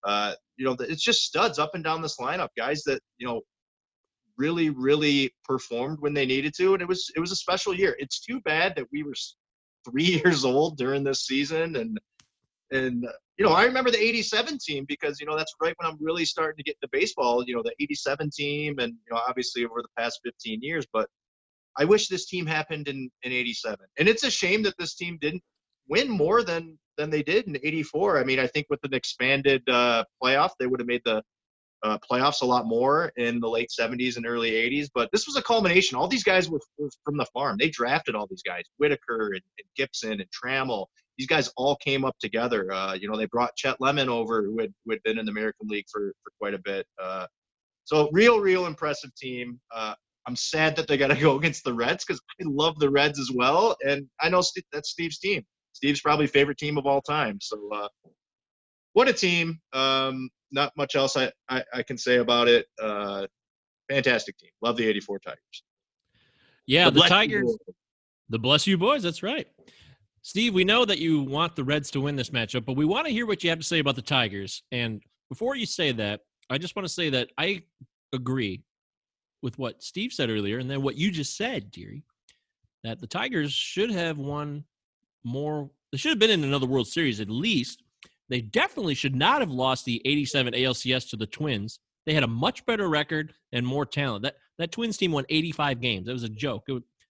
Uh, 0.04 0.34
you 0.56 0.64
know, 0.64 0.76
it's 0.80 1.02
just 1.02 1.24
studs 1.24 1.58
up 1.58 1.74
and 1.74 1.84
down 1.84 2.02
this 2.02 2.18
lineup, 2.18 2.48
guys 2.56 2.82
that, 2.84 3.00
you 3.18 3.26
know, 3.26 3.40
really, 4.36 4.70
really 4.70 5.32
performed 5.44 5.98
when 6.00 6.14
they 6.14 6.26
needed 6.26 6.54
to. 6.56 6.72
And 6.72 6.82
it 6.82 6.88
was, 6.88 7.10
it 7.14 7.20
was 7.20 7.32
a 7.32 7.36
special 7.36 7.74
year. 7.74 7.96
It's 7.98 8.20
too 8.20 8.40
bad 8.40 8.74
that 8.76 8.86
we 8.92 9.02
were 9.02 9.14
three 9.88 10.04
years 10.24 10.44
old 10.44 10.76
during 10.76 11.04
this 11.04 11.26
season. 11.26 11.76
And, 11.76 12.00
and, 12.72 13.04
uh, 13.04 13.12
you 13.38 13.44
know, 13.44 13.52
I 13.52 13.64
remember 13.64 13.90
the 13.90 14.02
87 14.02 14.58
team 14.58 14.84
because, 14.88 15.20
you 15.20 15.26
know, 15.26 15.36
that's 15.36 15.54
right 15.60 15.74
when 15.78 15.90
I'm 15.90 15.98
really 16.00 16.24
starting 16.24 16.56
to 16.56 16.62
get 16.62 16.76
into 16.80 16.88
baseball, 16.92 17.44
you 17.46 17.54
know, 17.54 17.62
the 17.62 17.74
87 17.80 18.30
team 18.30 18.78
and, 18.78 18.92
you 18.92 19.14
know, 19.14 19.20
obviously 19.28 19.64
over 19.64 19.82
the 19.82 19.88
past 19.96 20.20
15 20.24 20.60
years, 20.62 20.86
but 20.92 21.08
I 21.78 21.84
wish 21.84 22.08
this 22.08 22.26
team 22.26 22.46
happened 22.46 22.88
in, 22.88 23.10
in 23.22 23.32
87. 23.32 23.78
And 23.98 24.08
it's 24.08 24.24
a 24.24 24.30
shame 24.30 24.62
that 24.64 24.74
this 24.78 24.94
team 24.94 25.18
didn't 25.20 25.42
win 25.88 26.08
more 26.08 26.42
than, 26.42 26.78
than 26.96 27.10
they 27.10 27.22
did 27.22 27.46
in 27.46 27.56
84. 27.56 28.18
I 28.18 28.24
mean, 28.24 28.38
I 28.38 28.46
think 28.46 28.66
with 28.70 28.80
an 28.84 28.94
expanded 28.94 29.62
uh, 29.68 30.04
playoff, 30.22 30.50
they 30.58 30.66
would 30.66 30.80
have 30.80 30.86
made 30.86 31.02
the 31.04 31.22
uh, 31.82 31.98
playoffs 31.98 32.42
a 32.42 32.46
lot 32.46 32.66
more 32.66 33.12
in 33.16 33.40
the 33.40 33.48
late 33.48 33.70
70s 33.76 34.16
and 34.16 34.26
early 34.26 34.52
80s. 34.52 34.88
But 34.94 35.10
this 35.12 35.26
was 35.26 35.36
a 35.36 35.42
culmination. 35.42 35.96
All 35.96 36.08
these 36.08 36.24
guys 36.24 36.48
were, 36.48 36.60
were 36.78 36.90
from 37.04 37.16
the 37.16 37.26
farm. 37.26 37.56
They 37.58 37.70
drafted 37.70 38.14
all 38.14 38.26
these 38.28 38.42
guys, 38.42 38.64
Whitaker 38.78 39.32
and, 39.32 39.42
and 39.58 39.66
Gibson 39.76 40.12
and 40.12 40.26
Trammell. 40.30 40.86
These 41.18 41.26
guys 41.26 41.50
all 41.56 41.76
came 41.76 42.04
up 42.04 42.16
together. 42.20 42.72
Uh, 42.72 42.94
you 42.94 43.08
know, 43.08 43.16
they 43.16 43.26
brought 43.26 43.56
Chet 43.56 43.80
Lemon 43.80 44.08
over, 44.08 44.44
who 44.44 44.60
had, 44.60 44.72
who 44.84 44.92
had 44.92 45.02
been 45.02 45.18
in 45.18 45.26
the 45.26 45.32
American 45.32 45.68
League 45.68 45.86
for, 45.90 46.12
for 46.22 46.32
quite 46.40 46.54
a 46.54 46.58
bit. 46.58 46.86
Uh, 47.02 47.26
so 47.84 48.08
real, 48.12 48.40
real 48.40 48.66
impressive 48.66 49.14
team. 49.16 49.60
Uh, 49.74 49.94
I'm 50.26 50.36
sad 50.36 50.76
that 50.76 50.86
they 50.86 50.96
got 50.96 51.08
to 51.08 51.16
go 51.20 51.36
against 51.36 51.64
the 51.64 51.74
Reds 51.74 52.04
because 52.04 52.20
I 52.40 52.44
love 52.46 52.78
the 52.78 52.90
Reds 52.90 53.18
as 53.18 53.30
well, 53.34 53.76
and 53.86 54.06
I 54.20 54.28
know 54.28 54.42
that's 54.72 54.90
Steve's 54.90 55.18
team. 55.18 55.44
Steve's 55.72 56.00
probably 56.00 56.26
favorite 56.26 56.58
team 56.58 56.78
of 56.78 56.86
all 56.86 57.00
time. 57.00 57.38
So, 57.40 57.68
uh, 57.72 57.88
what 58.92 59.08
a 59.08 59.12
team! 59.12 59.58
Um, 59.72 60.28
not 60.50 60.72
much 60.76 60.96
else 60.96 61.16
I, 61.16 61.32
I, 61.48 61.64
I 61.72 61.82
can 61.82 61.96
say 61.96 62.16
about 62.16 62.48
it. 62.48 62.66
Uh, 62.80 63.26
fantastic 63.90 64.36
team. 64.38 64.50
Love 64.60 64.76
the 64.76 64.86
'84 64.86 65.18
Tigers. 65.20 65.64
Yeah, 66.66 66.90
the 66.90 67.00
you, 67.00 67.08
Tigers. 67.08 67.56
The 68.28 68.38
bless 68.38 68.66
you 68.66 68.78
boys. 68.78 69.02
That's 69.02 69.22
right. 69.22 69.48
Steve, 70.22 70.54
we 70.54 70.62
know 70.64 70.84
that 70.84 70.98
you 70.98 71.22
want 71.22 71.56
the 71.56 71.64
Reds 71.64 71.90
to 71.90 72.00
win 72.00 72.14
this 72.14 72.30
matchup, 72.30 72.64
but 72.64 72.76
we 72.76 72.84
want 72.84 73.06
to 73.06 73.12
hear 73.12 73.26
what 73.26 73.42
you 73.42 73.50
have 73.50 73.58
to 73.58 73.64
say 73.64 73.80
about 73.80 73.96
the 73.96 74.02
Tigers. 74.02 74.62
And 74.70 75.02
before 75.28 75.56
you 75.56 75.66
say 75.66 75.90
that, 75.92 76.20
I 76.48 76.58
just 76.58 76.76
want 76.76 76.86
to 76.86 76.92
say 76.92 77.10
that 77.10 77.30
I 77.38 77.64
agree 78.12 78.62
with 79.42 79.58
what 79.58 79.82
Steve 79.82 80.12
said 80.12 80.30
earlier 80.30 80.58
and 80.58 80.70
then 80.70 80.82
what 80.82 80.94
you 80.94 81.10
just 81.10 81.36
said, 81.36 81.72
Deary, 81.72 82.04
that 82.84 83.00
the 83.00 83.06
Tigers 83.06 83.52
should 83.52 83.90
have 83.90 84.18
won 84.18 84.64
more. 85.24 85.70
They 85.90 85.98
should 85.98 86.10
have 86.10 86.18
been 86.18 86.30
in 86.30 86.44
another 86.44 86.66
World 86.66 86.88
Series 86.88 87.20
at 87.20 87.28
least. 87.28 87.82
They 88.28 88.40
definitely 88.40 88.94
should 88.94 89.14
not 89.14 89.40
have 89.40 89.50
lost 89.50 89.84
the 89.84 90.00
87 90.04 90.54
ALCS 90.54 91.10
to 91.10 91.16
the 91.16 91.26
Twins. 91.26 91.80
They 92.06 92.14
had 92.14 92.22
a 92.22 92.28
much 92.28 92.64
better 92.66 92.88
record 92.88 93.34
and 93.52 93.66
more 93.66 93.84
talent. 93.84 94.22
That 94.22 94.36
that 94.58 94.72
Twins 94.72 94.96
team 94.96 95.12
won 95.12 95.24
85 95.28 95.80
games. 95.80 96.06
That 96.06 96.12
was 96.12 96.22
a 96.22 96.28
joke. 96.28 96.66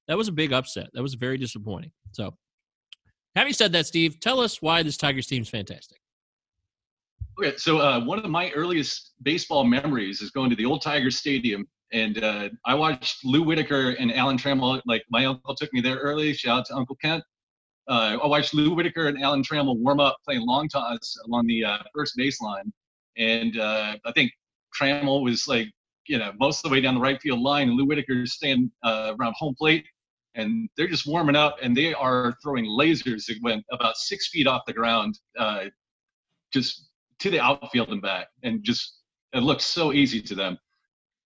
That 0.08 0.16
was 0.16 0.28
a 0.28 0.32
big 0.32 0.52
upset. 0.52 0.88
That 0.94 1.02
was 1.02 1.14
very 1.14 1.38
disappointing. 1.38 1.92
So, 2.12 2.36
having 3.36 3.52
said 3.52 3.72
that, 3.72 3.86
Steve, 3.86 4.20
tell 4.20 4.40
us 4.40 4.60
why 4.60 4.82
this 4.82 4.96
Tigers 4.96 5.26
team's 5.26 5.48
fantastic. 5.48 5.98
Okay, 7.38 7.56
so 7.56 7.78
uh, 7.78 8.04
one 8.04 8.18
of 8.18 8.28
my 8.30 8.50
earliest 8.50 9.12
baseball 9.22 9.64
memories 9.64 10.20
is 10.20 10.30
going 10.30 10.50
to 10.50 10.56
the 10.56 10.64
old 10.64 10.82
Tiger 10.82 11.10
Stadium, 11.10 11.66
and 11.92 12.22
uh, 12.22 12.48
I 12.66 12.74
watched 12.74 13.24
Lou 13.24 13.42
Whitaker 13.42 13.90
and 13.90 14.12
Alan 14.12 14.36
Trammell. 14.36 14.80
Like 14.86 15.02
my 15.10 15.24
uncle 15.24 15.54
took 15.54 15.72
me 15.72 15.80
there 15.80 15.96
early. 15.96 16.34
Shout 16.34 16.60
out 16.60 16.66
to 16.66 16.74
Uncle 16.74 16.96
Kent. 16.96 17.24
Uh, 17.88 18.18
I 18.22 18.26
watched 18.26 18.54
Lou 18.54 18.74
Whitaker 18.74 19.08
and 19.08 19.20
Alan 19.22 19.42
Trammell 19.42 19.76
warm 19.78 20.00
up 20.00 20.16
playing 20.24 20.46
long 20.46 20.68
toss 20.68 21.16
along 21.26 21.46
the 21.46 21.64
uh, 21.64 21.78
first 21.94 22.16
baseline, 22.16 22.70
and 23.16 23.58
uh, 23.58 23.96
I 24.04 24.12
think 24.12 24.32
Trammell 24.78 25.22
was 25.22 25.48
like, 25.48 25.68
you 26.06 26.18
know, 26.18 26.32
most 26.38 26.58
of 26.58 26.70
the 26.70 26.72
way 26.72 26.80
down 26.80 26.94
the 26.94 27.00
right 27.00 27.20
field 27.20 27.40
line, 27.40 27.68
and 27.68 27.76
Lou 27.76 27.86
Whitaker's 27.86 28.34
staying 28.34 28.70
uh, 28.82 29.14
around 29.18 29.34
home 29.36 29.54
plate, 29.56 29.84
and 30.34 30.68
they're 30.76 30.88
just 30.88 31.06
warming 31.06 31.36
up, 31.36 31.56
and 31.62 31.76
they 31.76 31.92
are 31.92 32.34
throwing 32.42 32.66
lasers 32.66 33.26
that 33.26 33.38
went 33.42 33.64
about 33.70 33.96
six 33.96 34.28
feet 34.28 34.46
off 34.46 34.62
the 34.66 34.72
ground, 34.72 35.18
uh, 35.38 35.64
just 36.52 36.88
to 37.18 37.30
the 37.30 37.40
outfield 37.40 37.88
and 37.88 38.02
back, 38.02 38.28
and 38.42 38.62
just 38.62 38.98
it 39.32 39.40
looked 39.40 39.62
so 39.62 39.92
easy 39.92 40.20
to 40.20 40.34
them. 40.34 40.58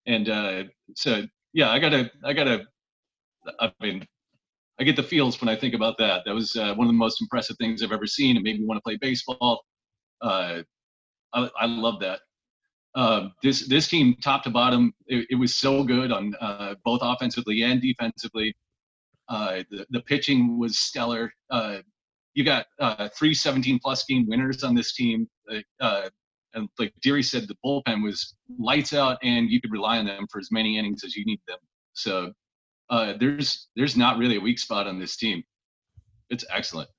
And 0.05 0.29
uh, 0.29 0.63
so, 0.95 1.23
yeah, 1.53 1.69
I 1.71 1.79
gotta, 1.79 2.09
I 2.23 2.33
gotta, 2.33 2.65
I 3.59 3.71
mean, 3.81 4.07
I 4.79 4.83
get 4.83 4.95
the 4.95 5.03
feels 5.03 5.39
when 5.41 5.49
I 5.49 5.55
think 5.55 5.73
about 5.73 5.97
that. 5.97 6.21
That 6.25 6.35
was 6.35 6.55
uh, 6.55 6.73
one 6.75 6.87
of 6.87 6.93
the 6.93 6.97
most 6.97 7.21
impressive 7.21 7.57
things 7.57 7.81
I've 7.81 7.91
ever 7.91 8.05
seen. 8.05 8.37
It 8.37 8.43
made 8.43 8.59
me 8.59 8.65
want 8.65 8.77
to 8.77 8.81
play 8.83 8.97
baseball. 8.97 9.63
Uh, 10.21 10.61
I, 11.33 11.49
I 11.59 11.65
love 11.65 11.99
that. 12.01 12.19
Uh, 12.95 13.29
this 13.43 13.67
this 13.67 13.87
team, 13.87 14.15
top 14.23 14.43
to 14.43 14.49
bottom, 14.49 14.93
it, 15.07 15.27
it 15.31 15.35
was 15.35 15.55
so 15.55 15.83
good 15.83 16.11
on 16.11 16.33
uh, 16.41 16.75
both 16.83 16.99
offensively 17.03 17.63
and 17.63 17.81
defensively. 17.81 18.55
Uh, 19.29 19.63
the, 19.69 19.85
the 19.89 20.01
pitching 20.01 20.57
was 20.57 20.79
stellar. 20.79 21.31
Uh, 21.49 21.77
you 22.33 22.43
got 22.43 22.65
three 23.17 23.33
17 23.33 23.79
plus 23.79 24.03
game 24.05 24.27
winners 24.27 24.63
on 24.63 24.75
this 24.75 24.93
team. 24.93 25.27
And 26.53 26.69
like 26.79 26.93
Deary 27.01 27.23
said, 27.23 27.47
the 27.47 27.55
bullpen 27.63 28.03
was 28.03 28.35
lights 28.57 28.93
out, 28.93 29.17
and 29.21 29.49
you 29.49 29.59
could 29.61 29.71
rely 29.71 29.97
on 29.99 30.05
them 30.05 30.25
for 30.31 30.39
as 30.39 30.49
many 30.51 30.77
innings 30.77 31.03
as 31.03 31.15
you 31.15 31.25
need 31.25 31.39
them. 31.47 31.59
So 31.93 32.31
uh, 32.89 33.13
there's 33.19 33.67
there's 33.75 33.97
not 33.97 34.17
really 34.17 34.37
a 34.37 34.41
weak 34.41 34.59
spot 34.59 34.87
on 34.87 34.99
this 34.99 35.17
team. 35.17 35.43
It's 36.29 36.45
excellent. 36.53 36.89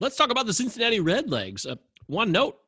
Let's 0.00 0.16
talk 0.16 0.30
about 0.30 0.46
the 0.46 0.54
Cincinnati 0.54 0.98
Redlegs. 0.98 1.70
Uh, 1.70 1.76
one 2.06 2.32
note 2.32 2.58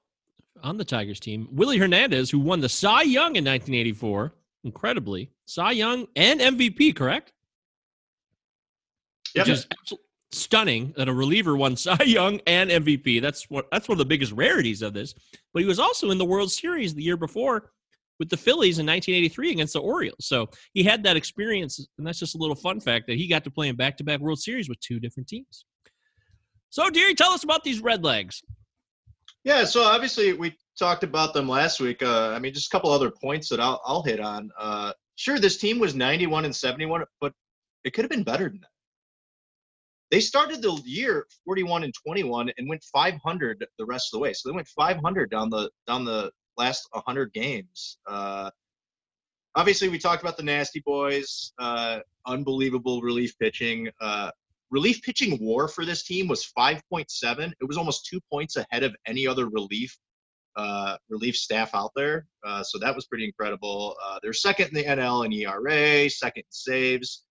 on 0.62 0.77
the 0.77 0.85
Tigers 0.85 1.20
team 1.20 1.48
Willie 1.52 1.78
Hernandez, 1.78 2.31
who 2.31 2.39
won 2.39 2.60
the 2.60 2.69
Cy 2.69 3.02
Young 3.02 3.36
in 3.36 3.44
1984, 3.44 4.35
incredibly, 4.64 5.31
Cy 5.47 5.73
Young 5.73 6.06
and 6.16 6.40
MVP, 6.40 6.94
correct? 6.94 7.32
Yep. 9.35 9.47
Which 9.47 9.56
is 9.56 9.66
stunning 10.32 10.93
that 10.97 11.09
a 11.09 11.12
reliever 11.12 11.56
won 11.56 11.77
Cy 11.77 12.02
Young 12.05 12.40
and 12.47 12.70
MVP. 12.70 13.20
That's 13.23 13.48
what 13.48 13.69
that's 13.70 13.89
one 13.89 13.94
of 13.94 13.98
the 13.98 14.05
biggest 14.05 14.32
rarities 14.32 14.82
of 14.82 14.93
this. 14.93 15.14
But 15.52 15.62
he 15.62 15.69
was 15.69 15.78
also 15.78 16.10
in 16.10 16.19
the 16.19 16.24
World 16.24 16.51
Series 16.51 16.94
the 16.94 17.02
year 17.02 17.16
before 17.16 17.70
with 18.23 18.31
the 18.31 18.36
Phillies 18.36 18.78
in 18.78 18.86
1983 18.86 19.51
against 19.51 19.73
the 19.73 19.81
Orioles. 19.81 20.15
So 20.20 20.49
he 20.74 20.85
had 20.85 21.03
that 21.03 21.16
experience, 21.16 21.85
and 21.99 22.07
that's 22.07 22.20
just 22.20 22.36
a 22.36 22.39
little 22.39 22.55
fun 22.55 22.78
fact 22.78 23.09
that 23.09 23.16
he 23.16 23.27
got 23.27 23.43
to 23.43 23.51
play 23.51 23.66
in 23.66 23.74
back-to-back 23.74 24.20
World 24.20 24.39
Series 24.39 24.69
with 24.69 24.78
two 24.78 25.01
different 25.01 25.28
teams. 25.28 25.65
So, 26.70 26.89
Deary, 26.89 27.16
tell 27.16 27.32
us 27.32 27.43
about 27.43 27.65
these 27.65 27.81
Red 27.81 28.05
Legs. 28.05 28.40
Yeah, 29.43 29.65
so 29.65 29.82
obviously 29.82 30.35
we 30.35 30.57
talked 30.78 31.03
about 31.03 31.35
them 31.35 31.49
last 31.49 31.81
week. 31.81 32.01
Uh, 32.01 32.28
I 32.28 32.39
mean, 32.39 32.55
just 32.55 32.69
a 32.69 32.70
couple 32.70 32.93
other 32.93 33.11
points 33.11 33.49
that 33.49 33.59
I'll, 33.59 33.81
I'll 33.85 34.05
hit 34.05 34.20
on. 34.20 34.53
Uh, 34.57 34.93
sure, 35.16 35.40
this 35.40 35.57
team 35.57 35.81
was 35.81 35.97
91 35.97 36.44
and 36.44 36.55
71, 36.55 37.03
but 37.20 37.32
it 37.82 37.93
could 37.93 38.05
have 38.05 38.11
been 38.11 38.23
better 38.23 38.49
than 38.49 38.61
that. 38.61 38.69
They 40.12 40.20
started 40.20 40.62
the 40.62 40.81
year 40.85 41.27
41 41.44 41.82
and 41.82 41.93
21 42.07 42.53
and 42.57 42.69
went 42.69 42.85
500 42.93 43.66
the 43.81 43.85
rest 43.85 44.11
of 44.12 44.19
the 44.19 44.23
way. 44.23 44.32
So 44.32 44.49
they 44.49 44.55
went 44.55 44.69
500 44.69 45.28
down 45.28 45.51
the 45.51 45.70
down 45.89 46.05
the 46.05 46.31
last 46.62 46.89
100 46.93 47.32
games. 47.32 47.98
Uh, 48.06 48.51
obviously, 49.55 49.89
we 49.89 49.98
talked 49.98 50.22
about 50.22 50.36
the 50.36 50.43
Nasty 50.43 50.80
Boys. 50.84 51.52
Uh, 51.59 52.01
unbelievable 52.26 53.02
relief 53.02 53.36
pitching. 53.39 53.89
Uh, 54.01 54.30
relief 54.70 55.02
pitching 55.02 55.39
WAR 55.40 55.66
for 55.68 55.84
this 55.84 56.05
team 56.05 56.28
was 56.28 56.51
5.7. 56.56 57.52
It 57.60 57.64
was 57.66 57.76
almost 57.76 58.06
two 58.06 58.20
points 58.30 58.56
ahead 58.56 58.82
of 58.84 58.94
any 59.06 59.26
other 59.26 59.48
relief 59.48 59.97
uh, 60.56 60.97
relief 61.09 61.36
staff 61.36 61.70
out 61.74 61.93
there. 61.97 62.26
Uh, 62.44 62.62
so 62.62 62.78
that 62.78 62.94
was 62.94 63.06
pretty 63.06 63.24
incredible. 63.24 63.97
Uh, 64.05 64.18
they're 64.22 64.32
second 64.32 64.68
in 64.68 64.74
the 64.74 64.84
NL 64.84 65.24
in 65.24 65.32
ERA, 65.32 66.10
second 66.10 66.43
in 66.43 66.52
saves. 66.52 67.24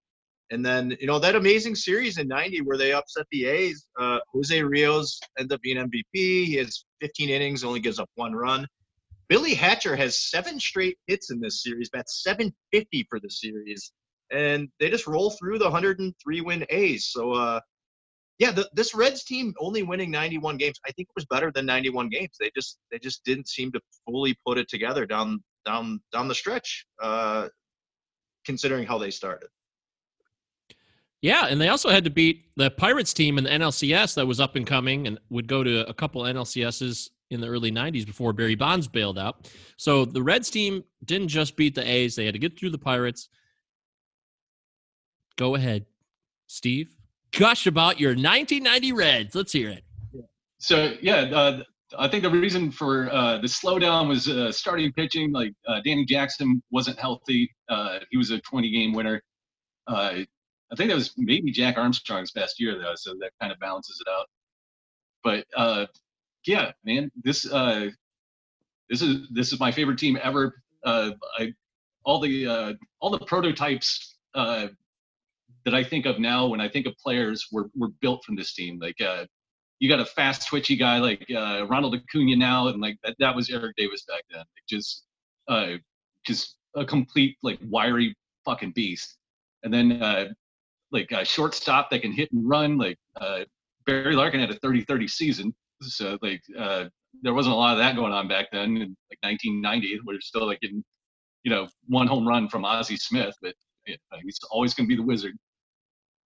And 0.49 0.65
then, 0.65 0.97
you 0.99 1.07
know, 1.07 1.19
that 1.19 1.35
amazing 1.35 1.75
series 1.75 2.17
in 2.17 2.27
90 2.27 2.61
where 2.61 2.77
they 2.77 2.91
upset 2.91 3.25
the 3.31 3.45
A's, 3.45 3.87
uh, 3.99 4.19
Jose 4.33 4.59
Rijo 4.59 5.05
ends 5.39 5.53
up 5.53 5.61
being 5.61 5.77
MVP. 5.77 6.03
He 6.13 6.55
has 6.55 6.83
15 6.99 7.29
innings, 7.29 7.63
only 7.63 7.79
gives 7.79 7.99
up 7.99 8.09
one 8.15 8.33
run. 8.33 8.67
Billy 9.31 9.53
Hatcher 9.53 9.95
has 9.95 10.19
seven 10.29 10.59
straight 10.59 10.97
hits 11.07 11.31
in 11.31 11.39
this 11.39 11.63
series. 11.63 11.89
That's 11.93 12.21
750 12.21 13.07
for 13.09 13.17
the 13.17 13.29
series. 13.29 13.93
And 14.29 14.67
they 14.77 14.89
just 14.89 15.07
roll 15.07 15.31
through 15.31 15.57
the 15.57 15.69
103 15.69 16.41
win 16.41 16.65
A's. 16.69 17.07
So, 17.13 17.31
uh, 17.31 17.61
yeah, 18.39 18.51
the, 18.51 18.69
this 18.73 18.93
Reds 18.93 19.23
team 19.23 19.53
only 19.57 19.83
winning 19.83 20.11
91 20.11 20.57
games, 20.57 20.77
I 20.85 20.91
think 20.91 21.07
it 21.07 21.15
was 21.15 21.25
better 21.27 21.49
than 21.49 21.65
91 21.65 22.09
games. 22.09 22.31
They 22.41 22.51
just 22.53 22.77
they 22.91 22.99
just 22.99 23.23
didn't 23.23 23.47
seem 23.47 23.71
to 23.71 23.79
fully 24.05 24.35
put 24.45 24.57
it 24.57 24.67
together 24.67 25.05
down 25.05 25.41
down 25.65 26.01
down 26.11 26.27
the 26.27 26.35
stretch, 26.35 26.85
uh, 27.01 27.47
considering 28.45 28.85
how 28.85 28.97
they 28.97 29.11
started. 29.11 29.47
Yeah, 31.21 31.45
and 31.45 31.61
they 31.61 31.69
also 31.69 31.89
had 31.89 32.03
to 32.03 32.09
beat 32.09 32.47
the 32.57 32.69
Pirates 32.69 33.13
team 33.13 33.37
in 33.37 33.45
the 33.45 33.49
NLCS 33.51 34.15
that 34.15 34.27
was 34.27 34.41
up 34.41 34.57
and 34.57 34.67
coming 34.67 35.07
and 35.07 35.19
would 35.29 35.47
go 35.47 35.63
to 35.63 35.87
a 35.87 35.93
couple 35.93 36.23
NLCSs 36.23 37.11
in 37.31 37.41
the 37.41 37.47
early 37.47 37.71
90s 37.71 38.05
before 38.05 38.33
Barry 38.33 38.55
Bonds 38.55 38.87
bailed 38.87 39.17
out. 39.17 39.49
So 39.77 40.05
the 40.05 40.21
Reds 40.21 40.49
team 40.49 40.83
didn't 41.05 41.29
just 41.29 41.55
beat 41.55 41.75
the 41.75 41.89
A's, 41.89 42.15
they 42.15 42.25
had 42.25 42.33
to 42.33 42.39
get 42.39 42.59
through 42.59 42.69
the 42.69 42.77
Pirates. 42.77 43.29
Go 45.37 45.55
ahead, 45.55 45.85
Steve. 46.47 46.95
Gush 47.31 47.65
about 47.65 47.99
your 47.99 48.11
1990 48.11 48.91
Reds. 48.91 49.35
Let's 49.35 49.53
hear 49.53 49.69
it. 49.69 49.83
So 50.59 50.93
yeah, 51.01 51.21
uh, 51.33 51.63
I 51.97 52.07
think 52.07 52.23
the 52.23 52.29
reason 52.29 52.71
for 52.71 53.11
uh, 53.11 53.39
the 53.39 53.47
slowdown 53.47 54.07
was 54.07 54.27
uh, 54.27 54.51
starting 54.51 54.91
pitching. 54.93 55.31
Like 55.31 55.53
uh, 55.67 55.79
Danny 55.83 56.05
Jackson 56.05 56.61
wasn't 56.69 56.99
healthy. 56.99 57.49
Uh, 57.69 57.99
he 58.11 58.17
was 58.17 58.31
a 58.31 58.39
20 58.39 58.69
game 58.69 58.93
winner. 58.93 59.21
Uh, 59.87 60.19
I 60.71 60.75
think 60.75 60.89
that 60.89 60.95
was 60.95 61.13
maybe 61.17 61.51
Jack 61.51 61.77
Armstrong's 61.77 62.31
best 62.31 62.59
year 62.59 62.77
though, 62.77 62.93
so 62.95 63.13
that 63.19 63.31
kind 63.39 63.51
of 63.51 63.59
balances 63.59 64.01
it 64.05 64.09
out. 64.09 64.27
But 65.23 65.45
uh, 65.55 65.85
yeah, 66.45 66.71
man, 66.85 67.11
this 67.23 67.51
uh, 67.51 67.87
this 68.89 69.01
is 69.01 69.27
this 69.31 69.53
is 69.53 69.59
my 69.59 69.71
favorite 69.71 69.97
team 69.97 70.17
ever. 70.21 70.61
Uh, 70.85 71.11
I 71.37 71.53
all 72.03 72.19
the 72.19 72.47
uh, 72.47 72.73
all 72.99 73.09
the 73.09 73.19
prototypes 73.25 74.17
uh, 74.35 74.67
that 75.65 75.75
I 75.75 75.83
think 75.83 76.05
of 76.05 76.19
now 76.19 76.47
when 76.47 76.61
I 76.61 76.69
think 76.69 76.85
of 76.87 76.93
players 76.97 77.47
were 77.51 77.69
were 77.75 77.89
built 78.01 78.23
from 78.23 78.35
this 78.35 78.53
team. 78.53 78.79
Like 78.79 78.99
uh, 79.01 79.25
you 79.79 79.89
got 79.89 79.99
a 79.99 80.05
fast 80.05 80.47
twitchy 80.47 80.75
guy 80.75 80.99
like 80.99 81.25
uh, 81.35 81.65
Ronald 81.67 81.95
Acuna 81.95 82.35
now, 82.35 82.67
and 82.67 82.81
like 82.81 82.97
that 83.03 83.15
that 83.19 83.35
was 83.35 83.49
Eric 83.49 83.75
Davis 83.77 84.03
back 84.07 84.23
then. 84.31 84.43
Just 84.67 85.05
uh, 85.47 85.73
just 86.25 86.57
a 86.75 86.85
complete 86.85 87.37
like 87.43 87.59
wiry 87.67 88.15
fucking 88.45 88.71
beast. 88.71 89.17
And 89.63 89.73
then 89.73 90.01
uh, 90.01 90.29
like 90.91 91.11
a 91.11 91.23
shortstop 91.23 91.89
that 91.89 92.01
can 92.01 92.11
hit 92.11 92.31
and 92.31 92.47
run. 92.47 92.77
Like 92.77 92.97
uh, 93.19 93.41
Barry 93.85 94.15
Larkin 94.15 94.39
had 94.39 94.49
a 94.49 94.59
30-30 94.59 95.09
season, 95.09 95.55
so 95.81 96.17
like 96.21 96.41
uh, 96.57 96.85
there 97.21 97.33
wasn't 97.33 97.53
a 97.53 97.57
lot 97.57 97.73
of 97.73 97.79
that 97.79 97.95
going 97.95 98.13
on 98.13 98.27
back 98.27 98.47
then 98.51 98.77
in 98.77 98.95
like 99.09 99.19
1990. 99.21 99.99
We're 100.05 100.21
still 100.21 100.45
like 100.45 100.59
in 100.61 100.83
you 101.43 101.51
know 101.51 101.67
one 101.87 102.07
home 102.07 102.27
run 102.27 102.49
from 102.49 102.65
Ozzie 102.65 102.97
Smith, 102.97 103.35
but 103.41 103.55
know, 103.87 104.17
he's 104.23 104.39
always 104.49 104.73
going 104.73 104.87
to 104.87 104.89
be 104.89 104.95
the 104.95 105.05
wizard. 105.05 105.35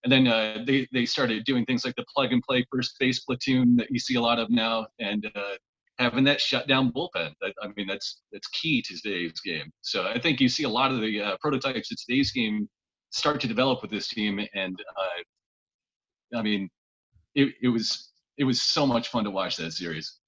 And 0.03 0.11
then 0.11 0.27
uh, 0.27 0.63
they 0.67 0.87
they 0.93 1.05
started 1.05 1.43
doing 1.45 1.65
things 1.65 1.83
like 1.83 1.95
the 1.95 2.05
plug 2.13 2.31
and 2.31 2.43
play 2.43 2.65
first 2.71 2.95
base 2.99 3.19
platoon 3.21 3.75
that 3.77 3.87
you 3.89 3.99
see 3.99 4.15
a 4.15 4.21
lot 4.21 4.37
of 4.37 4.51
now, 4.51 4.85
and 4.99 5.25
uh, 5.35 5.55
having 5.97 6.23
that 6.25 6.39
shutdown 6.39 6.91
bullpen. 6.91 7.33
That, 7.41 7.53
I 7.61 7.69
mean, 7.75 7.87
that's 7.87 8.21
that's 8.31 8.47
key 8.49 8.83
to 8.83 9.01
today's 9.01 9.39
game. 9.41 9.71
So 9.81 10.07
I 10.07 10.19
think 10.19 10.39
you 10.39 10.47
see 10.47 10.63
a 10.63 10.69
lot 10.69 10.91
of 10.91 11.01
the 11.01 11.21
uh, 11.21 11.37
prototypes 11.41 11.91
of 11.91 11.97
today's 11.97 12.31
game 12.31 12.69
start 13.09 13.41
to 13.41 13.47
develop 13.47 13.81
with 13.81 13.89
this 13.89 14.07
team, 14.07 14.39
and 14.53 14.79
uh, 14.79 16.37
I 16.37 16.43
mean, 16.43 16.69
it, 17.33 17.55
it 17.61 17.69
was 17.69 18.11
it 18.37 18.43
was 18.43 18.61
so 18.61 18.85
much 18.85 19.09
fun 19.09 19.23
to 19.23 19.31
watch 19.31 19.57
that 19.57 19.71
series. 19.71 20.19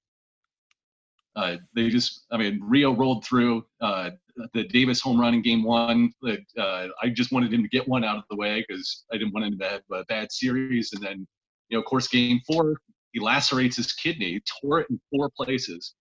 Uh, 1.36 1.56
they 1.74 1.88
just, 1.88 2.24
I 2.32 2.36
mean, 2.36 2.60
Rijo 2.60 2.98
rolled 2.98 3.24
through 3.24 3.64
uh, 3.80 4.10
the 4.54 4.64
Davis 4.64 5.00
home 5.00 5.20
run 5.20 5.34
in 5.34 5.42
game 5.42 5.62
one. 5.62 6.12
Uh, 6.26 6.88
I 7.00 7.08
just 7.10 7.30
wanted 7.30 7.52
him 7.52 7.62
to 7.62 7.68
get 7.68 7.86
one 7.86 8.02
out 8.02 8.16
of 8.16 8.24
the 8.28 8.36
way 8.36 8.64
because 8.66 9.04
I 9.12 9.18
didn't 9.18 9.34
want 9.34 9.46
him 9.46 9.58
to 9.58 9.68
have 9.68 9.82
a 9.92 10.04
bad 10.06 10.32
series. 10.32 10.92
And 10.92 11.02
then, 11.02 11.26
you 11.68 11.76
know, 11.76 11.80
of 11.80 11.86
course, 11.86 12.08
game 12.08 12.40
four, 12.46 12.74
he 13.12 13.20
lacerates 13.20 13.76
his 13.76 13.92
kidney, 13.92 14.40
tore 14.60 14.80
it 14.80 14.88
in 14.90 15.00
four 15.10 15.30
places. 15.36 15.94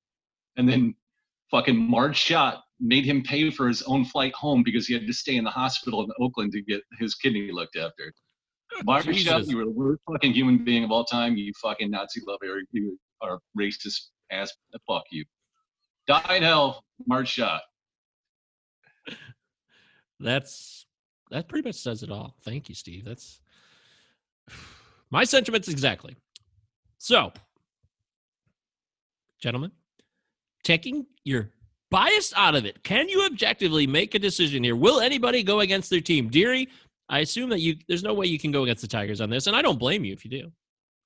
And 0.55 0.67
then 0.67 0.95
fucking 1.51 1.77
Marge 1.77 2.17
Schott 2.17 2.63
made 2.79 3.05
him 3.05 3.21
pay 3.21 3.51
for 3.51 3.67
his 3.67 3.83
own 3.83 4.05
flight 4.05 4.33
home 4.33 4.63
because 4.63 4.87
he 4.87 4.93
had 4.93 5.05
to 5.05 5.13
stay 5.13 5.35
in 5.35 5.43
the 5.43 5.51
hospital 5.51 6.03
in 6.03 6.09
Oakland 6.19 6.51
to 6.53 6.61
get 6.61 6.81
his 6.99 7.15
kidney 7.15 7.51
looked 7.51 7.75
after. 7.77 8.11
Schott, 9.13 9.47
you 9.47 9.57
were 9.57 9.65
the 9.65 9.71
worst 9.71 10.01
fucking 10.09 10.33
human 10.33 10.63
being 10.63 10.83
of 10.83 10.91
all 10.91 11.05
time. 11.05 11.35
You 11.35 11.51
fucking 11.61 11.89
Nazi 11.89 12.21
lover. 12.27 12.61
You 12.71 12.97
are 13.21 13.39
racist 13.57 14.07
ass. 14.31 14.51
Fuck 14.87 15.03
you. 15.11 15.25
Die 16.07 16.35
in 16.35 16.43
hell, 16.43 16.83
Marge 17.05 17.29
Schott. 17.29 17.61
That's 20.19 20.85
that 21.31 21.47
pretty 21.47 21.67
much 21.67 21.75
says 21.75 22.03
it 22.03 22.11
all. 22.11 22.35
Thank 22.43 22.69
you, 22.69 22.75
Steve. 22.75 23.05
That's 23.05 23.41
my 25.11 25.23
sentiments 25.23 25.67
exactly. 25.67 26.15
So, 26.97 27.31
gentlemen, 29.41 29.71
taking 30.63 31.05
your 31.23 31.51
bias 31.91 32.33
out 32.35 32.55
of 32.55 32.65
it, 32.65 32.83
can 32.83 33.09
you 33.09 33.25
objectively 33.25 33.85
make 33.85 34.15
a 34.15 34.19
decision 34.19 34.63
here? 34.63 34.75
Will 34.75 34.99
anybody 34.99 35.43
go 35.43 35.59
against 35.59 35.89
their 35.89 36.01
team? 36.01 36.29
Deary, 36.29 36.69
I 37.09 37.19
assume 37.19 37.49
that 37.49 37.59
you 37.61 37.77
there's 37.87 38.03
no 38.03 38.13
way 38.13 38.25
you 38.25 38.39
can 38.39 38.51
go 38.51 38.63
against 38.63 38.81
the 38.81 38.87
Tigers 38.87 39.21
on 39.21 39.29
this, 39.29 39.47
and 39.47 39.55
I 39.55 39.61
don't 39.61 39.79
blame 39.79 40.03
you 40.03 40.13
if 40.13 40.25
you 40.25 40.31
do. 40.31 40.51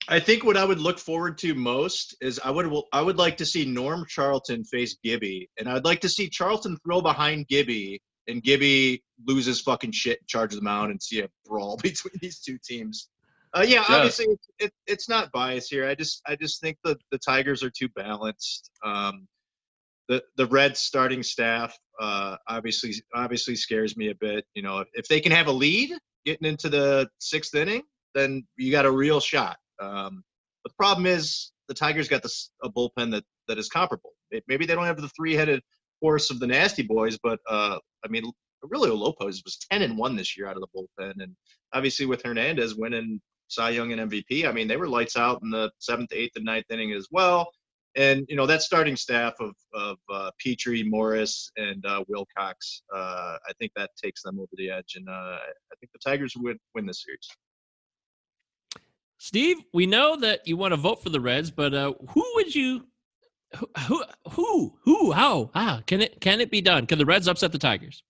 I 0.07 0.19
think 0.19 0.43
what 0.43 0.57
I 0.57 0.65
would 0.65 0.79
look 0.79 0.97
forward 0.97 1.37
to 1.39 1.53
most 1.53 2.15
is 2.21 2.39
I 2.43 2.49
would 2.49 2.71
I 2.91 3.01
would 3.01 3.17
like 3.17 3.37
to 3.37 3.45
see 3.45 3.65
Norm 3.65 4.05
Charlton 4.07 4.63
face 4.63 4.97
Gibby, 5.03 5.49
and 5.59 5.69
I'd 5.69 5.85
like 5.85 6.01
to 6.01 6.09
see 6.09 6.27
Charlton 6.27 6.77
throw 6.83 7.01
behind 7.01 7.47
Gibby, 7.47 8.01
and 8.27 8.41
Gibby 8.41 9.03
loses 9.27 9.61
fucking 9.61 9.91
shit, 9.91 10.19
and 10.19 10.27
charges 10.27 10.57
the 10.57 10.63
mound, 10.63 10.91
and 10.91 11.01
see 11.01 11.21
a 11.21 11.29
brawl 11.45 11.77
between 11.83 12.13
these 12.21 12.39
two 12.39 12.57
teams. 12.63 13.09
Uh, 13.53 13.65
yeah, 13.67 13.83
Yeah. 13.87 13.97
obviously 13.97 14.25
it, 14.25 14.39
it, 14.59 14.71
it's 14.87 15.07
not 15.09 15.31
bias 15.33 15.67
here. 15.67 15.87
I 15.87 15.93
just 15.93 16.21
I 16.27 16.35
just 16.35 16.61
think 16.61 16.77
the 16.83 16.97
the 17.11 17.19
Tigers 17.19 17.61
are 17.63 17.69
too 17.71 17.89
balanced. 17.89 18.71
Um, 18.83 19.27
the 20.11 20.21
the 20.35 20.45
Reds 20.45 20.79
starting 20.79 21.23
staff 21.23 21.77
uh, 21.99 22.35
obviously 22.47 22.93
obviously 23.15 23.55
scares 23.55 23.95
me 23.95 24.09
a 24.09 24.15
bit. 24.15 24.45
You 24.53 24.61
know, 24.61 24.83
if, 24.93 25.07
they 25.07 25.21
can 25.21 25.31
have 25.31 25.47
a 25.47 25.51
lead 25.51 25.91
getting 26.25 26.47
into 26.47 26.67
the 26.67 27.09
sixth 27.19 27.55
inning, 27.55 27.83
then 28.13 28.45
you 28.57 28.71
got 28.71 28.85
a 28.85 28.91
real 28.91 29.21
shot. 29.21 29.57
Um, 29.81 30.23
but 30.63 30.71
the 30.71 30.75
problem 30.77 31.05
is 31.05 31.53
the 31.69 31.73
Tigers 31.73 32.09
got 32.09 32.23
this 32.23 32.51
a 32.61 32.69
bullpen 32.69 33.11
that 33.11 33.23
that 33.47 33.57
is 33.57 33.69
comparable. 33.69 34.11
It, 34.31 34.43
maybe 34.49 34.65
they 34.65 34.75
don't 34.75 34.85
have 34.85 35.01
the 35.01 35.09
three-headed 35.09 35.61
horse 36.01 36.29
of 36.29 36.39
the 36.39 36.47
Nasty 36.47 36.83
Boys, 36.83 37.17
but 37.23 37.39
uh, 37.49 37.77
I 38.03 38.07
mean, 38.09 38.23
Aurelio 38.65 38.95
Lopez 38.95 39.41
was 39.45 39.57
10 39.71 39.81
and 39.81 39.97
one 39.97 40.15
this 40.15 40.37
year 40.37 40.47
out 40.47 40.57
of 40.57 40.61
the 40.61 40.67
bullpen, 40.75 41.23
and 41.23 41.35
obviously 41.73 42.05
with 42.05 42.21
Hernandez 42.21 42.75
winning 42.75 43.21
Cy 43.47 43.71
Young 43.71 43.93
and 43.93 44.11
MVP, 44.11 44.45
I 44.45 44.51
mean 44.51 44.67
they 44.67 44.77
were 44.77 44.89
lights 44.89 45.15
out 45.15 45.41
in 45.41 45.51
the 45.51 45.71
seventh, 45.79 46.11
eighth, 46.11 46.35
and 46.35 46.45
ninth 46.45 46.65
inning 46.69 46.91
as 46.91 47.07
well. 47.11 47.49
And 47.97 48.25
you 48.29 48.37
know 48.37 48.45
that 48.45 48.61
starting 48.61 48.95
staff 48.95 49.33
of 49.39 49.53
of 49.73 49.97
uh, 50.09 50.31
Petry, 50.43 50.89
Morris, 50.89 51.51
and 51.57 51.85
uh, 51.85 52.03
Wilcox, 52.07 52.83
uh, 52.93 53.37
I 53.47 53.53
think 53.59 53.73
that 53.75 53.89
takes 54.01 54.21
them 54.23 54.39
over 54.39 54.51
the 54.53 54.69
edge, 54.69 54.93
and 54.95 55.07
uh, 55.09 55.11
I 55.11 55.75
think 55.79 55.91
the 55.91 55.99
Tigers 56.03 56.33
would 56.37 56.57
win 56.73 56.85
this 56.85 57.03
series. 57.03 57.27
Steve, 59.17 59.57
we 59.73 59.85
know 59.85 60.15
that 60.15 60.47
you 60.47 60.57
want 60.57 60.71
to 60.71 60.77
vote 60.77 61.03
for 61.03 61.09
the 61.09 61.19
Reds, 61.19 61.51
but 61.51 61.73
uh, 61.73 61.93
who 62.09 62.25
would 62.35 62.55
you? 62.55 62.87
Who, 63.57 63.67
who, 63.79 64.03
who, 64.29 64.73
who, 64.85 65.11
how, 65.11 65.51
ah, 65.53 65.81
can 65.85 66.01
it, 66.01 66.21
can 66.21 66.39
it 66.39 66.49
be 66.49 66.61
done? 66.61 66.87
Can 66.87 66.97
the 66.97 67.05
Reds 67.05 67.27
upset 67.27 67.51
the 67.51 67.59
Tigers? 67.59 68.01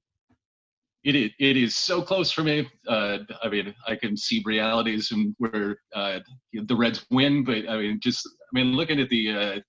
It 1.03 1.15
is, 1.15 1.31
it 1.39 1.57
is 1.57 1.75
so 1.75 2.03
close 2.03 2.31
for 2.31 2.43
me. 2.43 2.69
Uh, 2.87 3.17
I 3.41 3.49
mean, 3.49 3.73
I 3.87 3.95
can 3.95 4.15
see 4.15 4.43
realities 4.45 5.11
and 5.11 5.35
where 5.39 5.77
uh, 5.95 6.19
the 6.53 6.75
Reds 6.75 7.05
win, 7.09 7.43
but 7.43 7.67
I 7.67 7.77
mean, 7.77 7.99
just 8.01 8.25
I 8.27 8.51
mean, 8.53 8.73
looking 8.73 9.01
at 9.01 9.09
the 9.09 9.31
uh, 9.31 9.59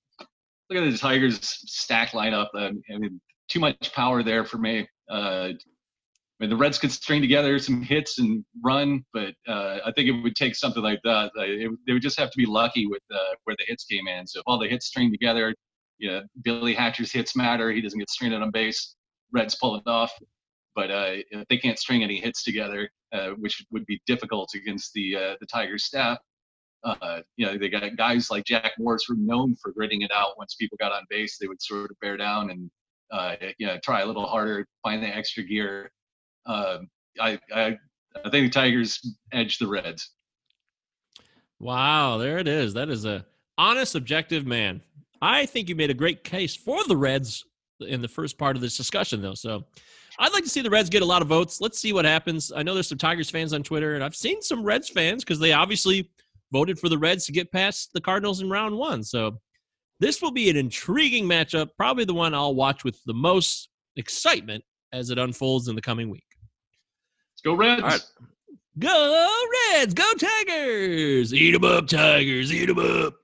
look 0.72 0.84
at 0.84 0.92
the 0.92 0.98
Tigers 0.98 1.38
stack 1.42 2.10
lineup. 2.10 2.48
I 2.54 2.72
mean, 2.88 3.20
too 3.48 3.60
much 3.60 3.92
power 3.92 4.22
there 4.22 4.44
for 4.44 4.58
me. 4.58 4.88
Uh, 5.10 5.50
I 5.52 6.44
mean, 6.44 6.50
the 6.50 6.56
Reds 6.56 6.78
could 6.78 6.90
string 6.90 7.20
together 7.20 7.58
some 7.58 7.82
hits 7.82 8.18
and 8.18 8.44
run, 8.64 9.04
but 9.12 9.34
uh, 9.46 9.78
I 9.84 9.92
think 9.94 10.08
it 10.08 10.12
would 10.12 10.34
take 10.34 10.56
something 10.56 10.82
like 10.82 11.00
that. 11.04 11.30
It, 11.36 11.70
they 11.86 11.92
would 11.92 12.02
just 12.02 12.18
have 12.18 12.30
to 12.30 12.36
be 12.36 12.46
lucky 12.46 12.86
with 12.86 13.02
uh, 13.14 13.34
where 13.44 13.54
the 13.58 13.64
hits 13.68 13.84
came 13.84 14.08
in. 14.08 14.26
So 14.26 14.40
if 14.40 14.44
all 14.46 14.58
the 14.58 14.68
hits 14.68 14.86
string 14.86 15.12
together, 15.12 15.54
you 15.98 16.10
know, 16.10 16.22
Billy 16.42 16.74
Hatcher's 16.74 17.12
hits 17.12 17.36
matter. 17.36 17.70
He 17.70 17.80
doesn't 17.80 17.98
get 17.98 18.10
stringed 18.10 18.34
on 18.34 18.50
base. 18.50 18.96
Reds 19.32 19.54
pull 19.54 19.76
it 19.76 19.86
off. 19.86 20.12
But 20.74 20.90
uh, 20.90 21.12
if 21.30 21.46
they 21.48 21.58
can't 21.58 21.78
string 21.78 22.02
any 22.02 22.18
hits 22.18 22.42
together, 22.42 22.90
uh, 23.12 23.30
which 23.38 23.64
would 23.70 23.86
be 23.86 24.00
difficult 24.06 24.50
against 24.54 24.92
the 24.94 25.14
uh, 25.14 25.34
the 25.38 25.46
Tigers 25.46 25.84
staff. 25.84 26.18
Uh, 26.84 27.20
you 27.36 27.46
know, 27.46 27.56
they 27.56 27.68
got 27.68 27.96
guys 27.96 28.30
like 28.30 28.44
Jack 28.44 28.72
Morris 28.78 29.04
who 29.06 29.14
are 29.14 29.18
known 29.18 29.54
for 29.56 29.72
gritting 29.72 30.02
it 30.02 30.10
out. 30.12 30.36
Once 30.36 30.54
people 30.56 30.76
got 30.80 30.92
on 30.92 31.04
base, 31.08 31.38
they 31.38 31.46
would 31.46 31.62
sort 31.62 31.90
of 31.90 32.00
bear 32.00 32.16
down 32.16 32.50
and 32.50 32.70
uh, 33.12 33.36
you 33.58 33.66
know 33.66 33.78
try 33.84 34.00
a 34.00 34.06
little 34.06 34.26
harder, 34.26 34.66
find 34.82 35.02
the 35.02 35.08
extra 35.08 35.42
gear. 35.42 35.92
Um, 36.46 36.88
I, 37.20 37.38
I 37.54 37.76
I 38.24 38.30
think 38.30 38.46
the 38.46 38.50
Tigers 38.50 39.00
edge 39.32 39.58
the 39.58 39.66
Reds. 39.66 40.10
Wow, 41.60 42.18
there 42.18 42.38
it 42.38 42.48
is. 42.48 42.74
That 42.74 42.88
is 42.88 43.04
a 43.04 43.24
honest, 43.56 43.94
objective 43.94 44.46
man. 44.46 44.80
I 45.20 45.46
think 45.46 45.68
you 45.68 45.76
made 45.76 45.90
a 45.90 45.94
great 45.94 46.24
case 46.24 46.56
for 46.56 46.82
the 46.88 46.96
Reds 46.96 47.44
in 47.80 48.02
the 48.02 48.08
first 48.08 48.38
part 48.38 48.56
of 48.56 48.62
this 48.62 48.76
discussion, 48.76 49.22
though. 49.22 49.34
So 49.34 49.64
I'd 50.18 50.32
like 50.32 50.44
to 50.44 50.50
see 50.50 50.60
the 50.60 50.70
Reds 50.70 50.90
get 50.90 51.02
a 51.02 51.06
lot 51.06 51.22
of 51.22 51.28
votes. 51.28 51.60
Let's 51.60 51.78
see 51.78 51.92
what 51.92 52.04
happens. 52.04 52.52
I 52.54 52.62
know 52.62 52.74
there's 52.74 52.88
some 52.88 52.98
Tigers 52.98 53.30
fans 53.30 53.52
on 53.52 53.62
Twitter, 53.62 53.94
and 53.94 54.02
I've 54.02 54.16
seen 54.16 54.42
some 54.42 54.64
Reds 54.64 54.88
fans 54.88 55.24
because 55.24 55.38
they 55.38 55.52
obviously 55.52 56.10
voted 56.52 56.78
for 56.78 56.88
the 56.88 56.98
Reds 56.98 57.24
to 57.26 57.32
get 57.32 57.50
past 57.50 57.90
the 57.94 58.00
Cardinals 58.00 58.40
in 58.40 58.50
round 58.50 58.76
one. 58.76 59.02
So 59.02 59.40
this 59.98 60.20
will 60.20 60.30
be 60.30 60.50
an 60.50 60.56
intriguing 60.56 61.24
matchup, 61.24 61.70
probably 61.76 62.04
the 62.04 62.14
one 62.14 62.34
I'll 62.34 62.54
watch 62.54 62.84
with 62.84 62.98
the 63.06 63.14
most 63.14 63.68
excitement 63.96 64.62
as 64.92 65.10
it 65.10 65.18
unfolds 65.18 65.68
in 65.68 65.74
the 65.74 65.82
coming 65.82 66.10
week. 66.10 66.26
Let's 67.32 67.42
go 67.42 67.54
Reds. 67.54 67.82
All 67.82 67.88
right. 67.88 68.04
Go 68.78 69.28
Reds! 69.74 69.92
Go 69.92 70.10
Tigers! 70.14 71.34
Eat 71.34 71.54
'em 71.54 71.62
up, 71.62 71.86
Tigers! 71.86 72.50
Eat 72.50 72.70
'em 72.70 72.78
up! 72.78 73.14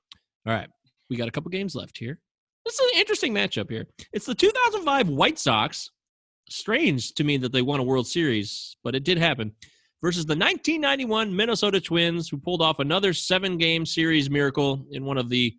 All 0.47 0.53
right, 0.53 0.69
we 1.09 1.17
got 1.17 1.27
a 1.27 1.31
couple 1.31 1.51
games 1.51 1.75
left 1.75 1.97
here. 1.97 2.21
This 2.67 2.75
is 2.75 2.93
an 2.93 2.99
interesting 2.99 3.33
matchup 3.33 3.71
here. 3.71 3.87
It's 4.13 4.27
the 4.27 4.35
2005 4.35 5.09
White 5.09 5.39
Sox. 5.39 5.91
Strange 6.51 7.15
to 7.15 7.25
me 7.25 7.39
that 7.39 7.53
they 7.53 7.63
won 7.63 7.81
a 7.81 7.83
World 7.83 8.07
Series, 8.07 8.77
but 8.85 8.95
it 8.95 9.05
did 9.05 9.17
happen. 9.17 9.53
Versus 10.01 10.27
the 10.27 10.35
1991 10.35 11.35
Minnesota 11.35 11.81
Twins, 11.81 12.29
who 12.29 12.39
pulled 12.39 12.63
off 12.63 12.79
another 12.79 13.13
seven 13.13 13.59
game 13.59 13.85
series 13.85 14.31
miracle 14.31 14.87
in 14.93 15.05
one 15.05 15.19
of 15.19 15.29
the 15.29 15.57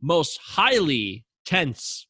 most 0.00 0.38
highly 0.42 1.24
tense, 1.44 2.06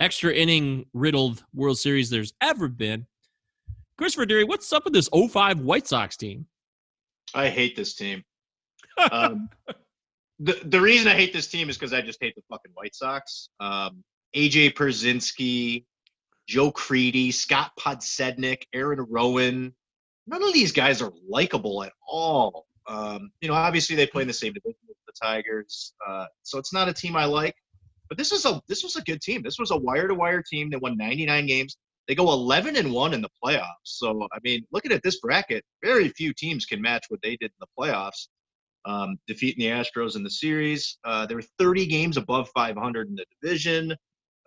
extra 0.00 0.32
inning 0.32 0.86
riddled 0.94 1.44
World 1.52 1.78
Series 1.78 2.08
there's 2.08 2.32
ever 2.40 2.68
been. 2.68 3.06
Christopher 3.98 4.26
Deary, 4.26 4.44
what's 4.44 4.72
up 4.72 4.84
with 4.84 4.94
this 4.94 5.08
05 5.12 5.60
White 5.60 5.86
Sox 5.86 6.16
team? 6.16 6.46
I 7.34 7.48
hate 7.48 7.76
this 7.76 7.94
team. 7.94 8.22
Um, 9.12 9.48
the 10.40 10.58
the 10.64 10.80
reason 10.80 11.06
I 11.06 11.14
hate 11.14 11.32
this 11.32 11.46
team 11.46 11.70
is 11.70 11.76
because 11.76 11.92
I 11.92 12.00
just 12.00 12.18
hate 12.20 12.34
the 12.34 12.42
fucking 12.50 12.72
White 12.74 12.96
Sox. 12.96 13.48
Um, 13.60 14.02
AJ 14.34 14.74
Pierzynski, 14.74 15.84
Joe 16.48 16.72
Crede, 16.72 17.32
Scott 17.32 17.72
Podsednik, 17.78 18.64
Aaron 18.72 19.04
Rowand. 19.06 19.72
None 20.28 20.42
of 20.42 20.52
these 20.52 20.72
guys 20.72 21.00
are 21.02 21.12
likable 21.28 21.82
at 21.82 21.92
all. 22.06 22.66
Um, 22.86 23.30
you 23.40 23.48
know, 23.48 23.54
obviously 23.54 23.96
they 23.96 24.06
play 24.06 24.22
in 24.22 24.28
the 24.28 24.34
same 24.34 24.52
division 24.52 24.78
with 24.86 24.96
the 25.06 25.12
Tigers, 25.20 25.94
uh, 26.06 26.26
so 26.42 26.58
it's 26.58 26.72
not 26.72 26.88
a 26.88 26.92
team 26.92 27.16
I 27.16 27.24
like. 27.24 27.54
But 28.08 28.16
this 28.16 28.32
is 28.32 28.46
a 28.46 28.62
this 28.68 28.82
was 28.82 28.96
a 28.96 29.02
good 29.02 29.20
team. 29.20 29.42
This 29.42 29.58
was 29.58 29.70
a 29.70 29.76
wire 29.76 30.08
to 30.08 30.14
wire 30.14 30.42
team 30.42 30.70
that 30.70 30.80
won 30.80 30.96
99 30.96 31.46
games. 31.46 31.76
They 32.06 32.14
go 32.14 32.32
11 32.32 32.76
and 32.76 32.92
one 32.92 33.12
in 33.12 33.20
the 33.20 33.28
playoffs. 33.42 33.66
So 33.84 34.26
I 34.32 34.38
mean, 34.42 34.64
looking 34.72 34.92
at 34.92 35.02
this 35.02 35.20
bracket, 35.20 35.64
very 35.82 36.08
few 36.08 36.32
teams 36.32 36.64
can 36.64 36.80
match 36.80 37.06
what 37.08 37.20
they 37.22 37.36
did 37.36 37.50
in 37.50 37.60
the 37.60 37.66
playoffs 37.78 38.28
um, 38.88 39.18
defeating 39.26 39.60
the 39.60 39.70
Astros 39.70 40.16
in 40.16 40.22
the 40.22 40.30
series. 40.30 40.98
Uh, 41.04 41.26
they 41.26 41.34
were 41.34 41.44
30 41.58 41.86
games 41.86 42.16
above 42.16 42.48
500 42.54 43.08
in 43.08 43.14
the 43.14 43.24
division. 43.40 43.94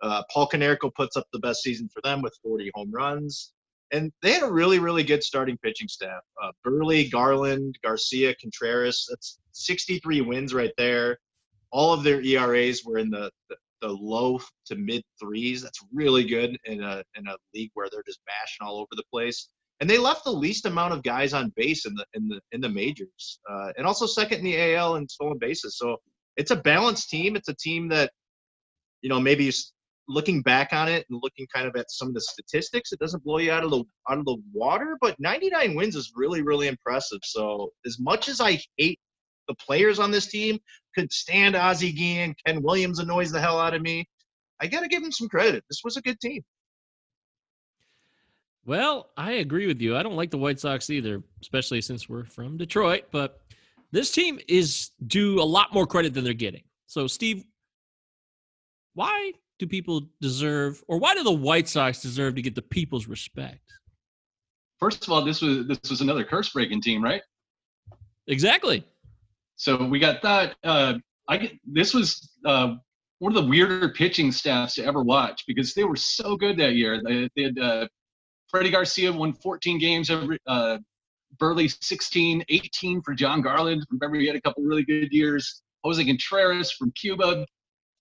Uh, 0.02 0.22
Paul 0.32 0.48
Konerko 0.48 0.92
puts 0.94 1.16
up 1.16 1.26
the 1.32 1.38
best 1.38 1.62
season 1.62 1.88
for 1.88 2.02
them 2.02 2.22
with 2.22 2.36
40 2.42 2.70
home 2.74 2.90
runs. 2.92 3.52
And 3.92 4.10
they 4.22 4.32
had 4.32 4.42
a 4.42 4.50
really, 4.50 4.78
really 4.78 5.04
good 5.04 5.22
starting 5.22 5.58
pitching 5.58 5.88
staff. 5.88 6.22
Uh, 6.42 6.52
Buehrle, 6.66 7.10
Garland, 7.10 7.78
Garcia, 7.84 8.34
Contreras. 8.40 9.06
That's 9.08 9.38
63 9.52 10.22
wins 10.22 10.54
right 10.54 10.72
there. 10.78 11.18
All 11.70 11.92
of 11.92 12.02
their 12.02 12.20
ERAs 12.22 12.84
were 12.84 12.98
in 12.98 13.10
the, 13.10 13.30
the, 13.48 13.56
the 13.82 13.88
low 13.88 14.40
to 14.66 14.76
mid 14.76 15.02
threes. 15.20 15.62
That's 15.62 15.80
really 15.92 16.24
good 16.24 16.56
in 16.64 16.82
a, 16.82 17.02
in 17.16 17.26
a 17.26 17.36
league 17.54 17.70
where 17.74 17.88
they're 17.90 18.02
just 18.06 18.20
bashing 18.26 18.66
all 18.66 18.78
over 18.78 18.90
the 18.92 19.04
place 19.12 19.48
and 19.82 19.90
they 19.90 19.98
left 19.98 20.22
the 20.22 20.30
least 20.30 20.64
amount 20.64 20.94
of 20.94 21.02
guys 21.02 21.34
on 21.34 21.52
base 21.56 21.86
in 21.86 21.94
the 21.94 22.06
in 22.14 22.28
the 22.28 22.40
in 22.52 22.60
the 22.60 22.68
majors, 22.68 23.40
uh, 23.50 23.72
and 23.76 23.84
also 23.84 24.06
second 24.06 24.38
in 24.38 24.44
the 24.44 24.74
AL 24.76 24.94
in 24.94 25.08
stolen 25.08 25.38
bases. 25.38 25.76
So 25.76 25.96
it's 26.36 26.52
a 26.52 26.56
balanced 26.56 27.10
team. 27.10 27.34
It's 27.34 27.48
a 27.48 27.54
team 27.54 27.88
that, 27.88 28.12
you 29.02 29.08
know, 29.08 29.18
maybe 29.18 29.50
looking 30.12 30.42
back 30.42 30.72
on 30.72 30.88
it 30.88 31.06
and 31.08 31.20
looking 31.22 31.46
kind 31.54 31.66
of 31.66 31.76
at 31.76 31.90
some 31.90 32.08
of 32.08 32.14
the 32.14 32.20
statistics, 32.20 32.92
it 32.92 32.98
doesn't 32.98 33.24
blow 33.24 33.38
you 33.38 33.52
out 33.52 33.64
of 33.64 33.70
the 33.70 33.84
out 34.08 34.18
of 34.18 34.24
the 34.24 34.36
water. 34.52 34.96
But 35.00 35.18
99 35.18 35.74
wins 35.74 35.96
is 35.96 36.12
really 36.14 36.42
really 36.42 36.68
impressive. 36.68 37.20
So 37.22 37.72
as 37.86 37.98
much 37.98 38.28
as 38.28 38.40
I 38.40 38.60
hate 38.76 38.98
the 39.48 39.54
players 39.54 39.98
on 39.98 40.10
this 40.10 40.26
team, 40.26 40.58
could 40.94 41.12
stand 41.12 41.56
Ozzie 41.56 41.92
Guillen, 41.92 42.34
Ken 42.46 42.62
Williams 42.62 42.98
annoys 42.98 43.32
the 43.32 43.40
hell 43.40 43.58
out 43.58 43.74
of 43.74 43.82
me. 43.82 44.06
I 44.60 44.66
got 44.66 44.80
to 44.80 44.88
give 44.88 45.02
him 45.02 45.12
some 45.12 45.28
credit. 45.28 45.64
This 45.68 45.80
was 45.82 45.96
a 45.96 46.02
good 46.02 46.20
team. 46.20 46.42
Well, 48.64 49.10
I 49.16 49.32
agree 49.32 49.66
with 49.66 49.80
you. 49.80 49.96
I 49.96 50.04
don't 50.04 50.14
like 50.14 50.30
the 50.30 50.38
White 50.38 50.60
Sox 50.60 50.88
either, 50.88 51.22
especially 51.40 51.80
since 51.80 52.08
we're 52.08 52.24
from 52.24 52.56
Detroit. 52.56 53.06
But 53.10 53.40
this 53.90 54.12
team 54.12 54.38
is 54.48 54.90
due 55.04 55.42
a 55.42 55.44
lot 55.44 55.74
more 55.74 55.86
credit 55.86 56.14
than 56.14 56.22
they're 56.22 56.32
getting. 56.32 56.62
So, 56.86 57.08
Steve, 57.08 57.44
why 58.94 59.32
do 59.62 59.68
people 59.68 60.08
deserve, 60.20 60.82
or 60.88 60.98
why 60.98 61.14
do 61.14 61.22
the 61.22 61.30
White 61.30 61.68
Sox 61.68 62.02
deserve 62.02 62.34
to 62.34 62.42
get 62.42 62.56
the 62.56 62.62
people's 62.62 63.06
respect? 63.06 63.60
First 64.80 65.04
of 65.06 65.12
all, 65.12 65.24
this 65.24 65.40
was 65.40 65.68
this 65.68 65.78
was 65.88 66.00
another 66.00 66.24
curse 66.24 66.48
breaking 66.48 66.80
team, 66.80 67.02
right? 67.02 67.22
Exactly. 68.26 68.84
So 69.54 69.84
we 69.84 70.00
got 70.00 70.20
that. 70.22 70.56
Uh, 70.64 70.94
I 71.28 71.36
get 71.36 71.52
this 71.64 71.94
was 71.94 72.32
uh, 72.44 72.74
one 73.20 73.36
of 73.36 73.40
the 73.40 73.48
weirder 73.48 73.90
pitching 73.90 74.32
staffs 74.32 74.74
to 74.74 74.84
ever 74.84 75.04
watch 75.04 75.44
because 75.46 75.74
they 75.74 75.84
were 75.84 75.94
so 75.94 76.36
good 76.36 76.56
that 76.56 76.74
year. 76.74 77.00
They, 77.04 77.28
they 77.36 77.42
had 77.44 77.58
uh, 77.60 77.86
Freddie 78.48 78.70
Garcia 78.70 79.12
won 79.12 79.32
14 79.32 79.78
games 79.78 80.10
every. 80.10 80.38
Uh, 80.46 80.78
Buehrle 81.38 81.74
16, 81.82 82.44
18 82.50 83.00
for 83.00 83.14
Jon 83.14 83.40
Garland. 83.40 83.86
Remember, 83.90 84.18
he 84.18 84.26
had 84.26 84.36
a 84.36 84.40
couple 84.42 84.64
really 84.64 84.84
good 84.84 85.10
years. 85.12 85.62
Jose 85.82 86.04
Contreras 86.04 86.70
from 86.72 86.92
Cuba, 86.92 87.46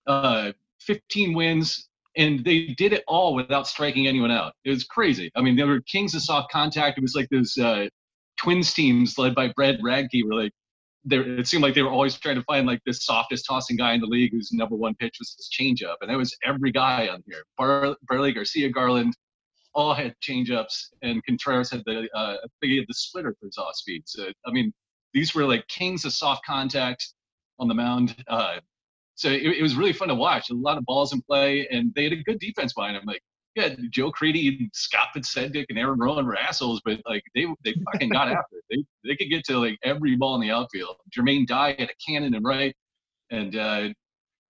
uh, 0.06 0.52
15 0.86 1.34
wins, 1.34 1.88
and 2.18 2.44
they 2.44 2.68
did 2.68 2.94
it 2.94 3.04
all 3.08 3.34
without 3.34 3.68
striking 3.68 4.08
anyone 4.08 4.32
out. 4.32 4.54
It 4.66 4.72
was 4.72 4.84
crazy. 4.84 5.32
I 5.36 5.42
mean, 5.42 5.56
they 5.56 5.64
were 5.64 5.82
kings 5.82 6.14
of 6.16 6.22
soft 6.22 6.52
contact. 6.52 6.98
It 6.98 7.02
was 7.02 7.16
like 7.16 7.30
those 7.30 7.58
uh, 7.58 7.88
Twins 8.38 8.74
teams 8.74 9.18
led 9.18 9.36
by 9.36 9.50
Brad 9.56 9.80
Radke 9.80 10.26
were 10.26 10.36
like, 10.36 10.52
it 11.10 11.48
seemed 11.48 11.64
like 11.64 11.74
they 11.74 11.82
were 11.82 11.90
always 11.90 12.16
trying 12.20 12.36
to 12.36 12.44
find 12.44 12.68
like 12.68 12.80
the 12.86 12.94
softest 12.94 13.46
tossing 13.48 13.76
guy 13.76 13.94
in 13.94 14.02
the 14.02 14.08
league 14.08 14.32
whose 14.32 14.52
number 14.52 14.76
one 14.76 14.94
pitch 14.96 15.16
was 15.20 15.36
his 15.36 15.50
changeup, 15.50 15.96
and 16.02 16.10
that 16.10 16.18
was 16.18 16.36
every 16.44 16.72
guy 16.72 17.08
on 17.08 17.24
here. 17.28 17.44
Bar- 17.58 17.96
Buehrle, 18.10 18.36
Garcia, 18.36 18.70
Garland, 18.70 19.16
all 19.74 19.94
had 19.94 20.14
changeups, 20.22 20.90
and 21.02 21.24
Contreras 21.26 21.72
had 21.72 21.84
the 21.86 22.08
uh, 22.14 22.38
he 22.62 22.78
had 22.78 22.86
the 22.88 22.94
splitter 22.94 23.36
for 23.40 23.48
his 23.48 23.58
off 23.58 23.76
speed. 23.76 24.04
So 24.06 24.32
I 24.46 24.52
mean, 24.52 24.72
these 25.14 25.34
were 25.34 25.46
like 25.46 25.68
kings 25.68 26.06
of 26.06 26.14
soft 26.14 26.46
contact 26.46 27.14
on 27.60 27.68
the 27.68 27.74
mound. 27.74 28.16
Uh, 28.28 28.58
so 29.22 29.30
it, 29.30 29.44
it, 29.44 29.62
was 29.62 29.76
really 29.76 29.94
fun 29.94 30.08
to 30.08 30.16
watch. 30.16 30.50
A 30.50 30.56
lot 30.56 30.80
of 30.80 30.86
balls 30.86 31.14
in 31.14 31.22
play, 31.22 31.68
and 31.70 31.94
they 31.94 32.06
had 32.06 32.14
a 32.14 32.24
good 32.24 32.40
defense 32.40 32.74
behind 32.74 32.96
them. 32.96 33.04
Like, 33.06 33.22
yeah, 33.56 33.76
Joe 33.92 34.12
Crede, 34.12 34.60
and 34.60 34.72
Scott 34.74 35.10
Podsednik, 35.16 35.68
and 35.70 35.78
Aaron 35.78 36.00
Rowand 36.00 36.26
were 36.26 36.36
assholes, 36.36 36.82
but 36.84 37.00
like 37.08 37.22
they 37.36 37.46
they 37.64 37.76
fucking 37.94 38.10
got 38.10 38.28
after 38.32 38.58
it. 38.58 38.64
They 38.72 39.10
they 39.10 39.16
could 39.16 39.30
get 39.30 39.44
to 39.46 39.60
like 39.60 39.78
every 39.84 40.16
ball 40.16 40.34
in 40.34 40.42
the 40.42 40.50
outfield. 40.50 40.96
Jermaine 41.16 41.46
Dye 41.46 41.76
had 41.78 41.90
a 41.92 41.94
cannon 42.04 42.34
and 42.34 42.44
right, 42.44 42.76
and 43.30 43.56
uh, 43.56 43.90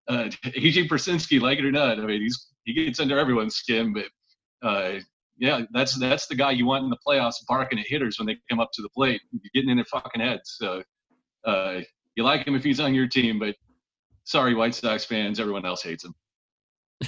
uh, 0.09 0.23
AJ 0.43 0.89
Pierzynski, 0.89 1.39
like 1.39 1.59
it 1.59 1.65
or 1.65 1.71
not, 1.71 1.97
I 1.97 2.05
mean, 2.05 2.21
he's 2.21 2.47
he 2.65 2.73
gets 2.73 2.99
under 2.99 3.17
everyone's 3.17 3.55
skin, 3.55 3.93
but 3.93 4.67
uh, 4.67 4.99
yeah, 5.37 5.61
that's 5.71 5.97
that's 5.97 6.27
the 6.27 6.35
guy 6.35 6.51
you 6.51 6.65
want 6.65 6.83
in 6.83 6.89
the 6.89 6.97
playoffs, 7.07 7.35
barking 7.47 7.79
at 7.79 7.87
hitters 7.87 8.19
when 8.19 8.25
they 8.25 8.37
come 8.49 8.59
up 8.59 8.71
to 8.73 8.81
the 8.81 8.89
plate, 8.89 9.21
You're 9.31 9.51
getting 9.53 9.69
in 9.69 9.77
their 9.77 9.85
fucking 9.85 10.19
heads. 10.19 10.57
So 10.57 10.83
uh, 11.45 11.79
you 12.17 12.25
like 12.25 12.45
him 12.45 12.55
if 12.55 12.65
he's 12.65 12.81
on 12.81 12.93
your 12.93 13.07
team, 13.07 13.39
but 13.39 13.55
sorry, 14.27 14.53
White 14.53 14.75
Sox 14.75 15.05
fans, 15.05 15.39
everyone 15.39 15.65
else 15.65 15.81
hates 15.81 16.03
him. 16.03 16.13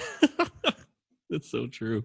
that's 1.29 1.51
so 1.51 1.67
true. 1.67 2.03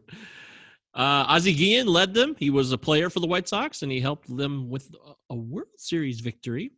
Uh, 0.92 1.24
Ozzie 1.28 1.54
Guillen 1.54 1.86
led 1.86 2.12
them. 2.12 2.34
He 2.38 2.50
was 2.50 2.72
a 2.72 2.78
player 2.78 3.08
for 3.08 3.20
the 3.20 3.26
White 3.26 3.48
Sox, 3.48 3.82
and 3.82 3.90
he 3.90 4.00
helped 4.00 4.36
them 4.36 4.68
with 4.68 4.90
a 5.30 5.34
World 5.34 5.68
Series 5.78 6.20
victory. 6.20 6.72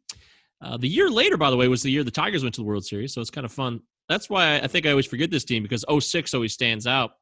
Uh, 0.63 0.77
the 0.77 0.89
year 0.89 1.11
later, 1.11 1.37
by 1.37 1.51
the 1.51 1.57
way, 1.57 1.69
was 1.69 1.83
the 1.83 1.91
year 1.91 2.05
the 2.05 2.11
Tigers 2.11 2.43
went 2.43 2.55
to 2.55 2.61
the 2.61 2.67
World 2.67 2.85
Series, 2.85 3.13
so 3.13 3.21
it's 3.21 3.31
kind 3.31 3.45
of 3.45 3.53
fun 3.53 3.81
That's 4.09 4.31
why 4.31 4.57
I 4.57 4.67
think 4.67 4.87
I 4.87 4.91
always 4.91 5.07
forget 5.07 5.31
this 5.31 5.45
team 5.45 5.63
because 5.63 5.85
06 5.99 6.35
always 6.35 6.53
stands 6.53 6.87
out. 6.87 7.13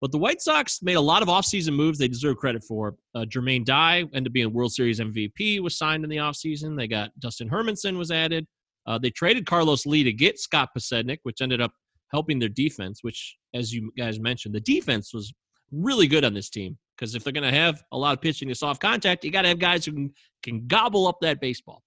But 0.00 0.12
the 0.12 0.18
White 0.18 0.42
Sox 0.42 0.82
made 0.82 0.94
a 0.94 1.00
lot 1.00 1.22
of 1.22 1.28
offseason 1.28 1.74
moves 1.74 1.98
they 1.98 2.08
deserve 2.08 2.36
credit 2.36 2.62
for. 2.64 2.96
Uh, 3.14 3.24
Jermaine 3.24 3.64
Dye 3.64 4.00
ended 4.12 4.26
up 4.26 4.32
being 4.32 4.46
a 4.46 4.50
World 4.50 4.72
Series 4.72 5.00
MVP, 5.00 5.60
was 5.60 5.78
signed 5.78 6.04
in 6.04 6.10
the 6.10 6.18
offseason. 6.18 6.76
They 6.76 6.88
got 6.88 7.18
Dustin 7.18 7.48
Hermanson 7.48 7.96
was 7.96 8.10
added. 8.10 8.46
Uh, 8.86 8.98
they 8.98 9.10
traded 9.10 9.46
Carlos 9.46 9.86
Lee 9.86 10.04
to 10.04 10.12
get 10.12 10.38
Scott 10.38 10.70
Podsednik, 10.76 11.18
which 11.22 11.40
ended 11.40 11.60
up 11.60 11.72
helping 12.10 12.38
their 12.38 12.48
defense, 12.48 13.00
which, 13.02 13.36
as 13.54 13.72
you 13.72 13.92
guys 13.96 14.20
mentioned, 14.20 14.54
the 14.54 14.60
defense 14.60 15.14
was 15.14 15.32
really 15.72 16.06
good 16.06 16.24
on 16.24 16.34
this 16.34 16.50
team. 16.50 16.78
Because 16.96 17.14
if 17.14 17.24
they're 17.24 17.32
going 17.32 17.50
to 17.50 17.58
have 17.58 17.82
a 17.90 17.98
lot 17.98 18.12
of 18.14 18.20
pitching 18.20 18.48
to 18.48 18.54
soft 18.54 18.80
contact, 18.80 19.24
you 19.24 19.32
got 19.32 19.42
to 19.42 19.48
have 19.48 19.58
guys 19.58 19.84
who 19.84 19.92
can, 19.92 20.14
can 20.42 20.66
gobble 20.68 21.08
up 21.08 21.16
that 21.22 21.40
baseball. 21.40 21.82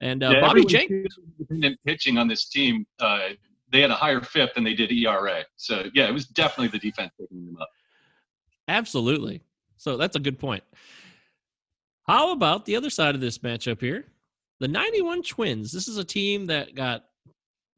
And 0.00 0.22
uh, 0.22 0.30
Yeah, 0.30 0.40
Bobby 0.40 0.64
Jenks. 0.64 0.92
independent 1.38 1.78
pitching 1.84 2.16
on 2.16 2.28
this 2.28 2.48
team, 2.48 2.86
uh, 3.00 3.30
they 3.70 3.80
had 3.80 3.90
a 3.90 3.94
higher 3.94 4.20
FIP 4.20 4.54
than 4.54 4.64
they 4.64 4.74
did 4.74 4.92
ERA. 4.92 5.44
So 5.56 5.84
yeah, 5.94 6.06
it 6.06 6.12
was 6.12 6.26
definitely 6.26 6.68
the 6.68 6.78
defense 6.78 7.12
picking 7.20 7.44
them 7.44 7.56
up. 7.60 7.68
Absolutely. 8.68 9.42
So 9.76 9.96
that's 9.96 10.16
a 10.16 10.20
good 10.20 10.38
point. 10.38 10.64
How 12.06 12.32
about 12.32 12.64
the 12.64 12.76
other 12.76 12.90
side 12.90 13.14
of 13.14 13.20
this 13.20 13.38
matchup 13.38 13.80
here? 13.80 14.06
The 14.60 14.68
91 14.68 15.22
Twins. 15.22 15.72
This 15.72 15.88
is 15.88 15.98
a 15.98 16.04
team 16.04 16.46
that 16.46 16.74
got 16.74 17.04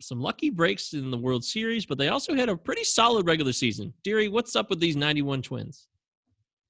some 0.00 0.20
lucky 0.20 0.50
breaks 0.50 0.92
in 0.92 1.10
the 1.10 1.18
World 1.18 1.44
Series, 1.44 1.84
but 1.84 1.98
they 1.98 2.09
also 2.09 2.34
had 2.34 2.48
a 2.48 2.56
pretty 2.56 2.84
solid 2.84 3.26
regular 3.26 3.52
season. 3.52 3.92
Deary, 4.05 4.28
what's 4.28 4.55
up 4.55 4.70
with 4.70 4.78
these 4.78 4.96
91 4.96 5.42
Twins? 5.42 5.88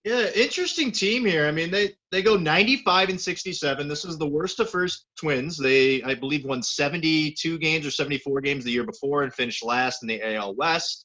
Yeah, 0.05 0.31
interesting 0.35 0.93
team 0.93 1.27
here. 1.27 1.47
I 1.47 1.51
mean, 1.51 1.71
they 1.71 1.95
they 2.11 2.23
go 2.23 2.37
95 2.37 3.11
and 3.11 3.21
67. 3.21 3.89
This 3.89 4.05
is 4.07 4.17
the 4.17 4.27
worst 4.27 4.59
of 4.61 4.71
first 4.71 5.07
Twins. 5.21 5.59
They, 5.59 6.03
I 6.03 6.15
believe, 6.15 6.47
won 6.47 6.63
72 6.63 7.59
games 7.59 7.85
or 7.85 7.91
74 7.91 8.41
games 8.41 8.65
the 8.65 8.71
year 8.71 8.85
before 8.85 9.25
and 9.25 9.35
finished 9.35 9.63
last 9.63 10.03
in 10.03 10.09
the 10.09 10.23
AL 10.37 10.55
West. 10.55 11.05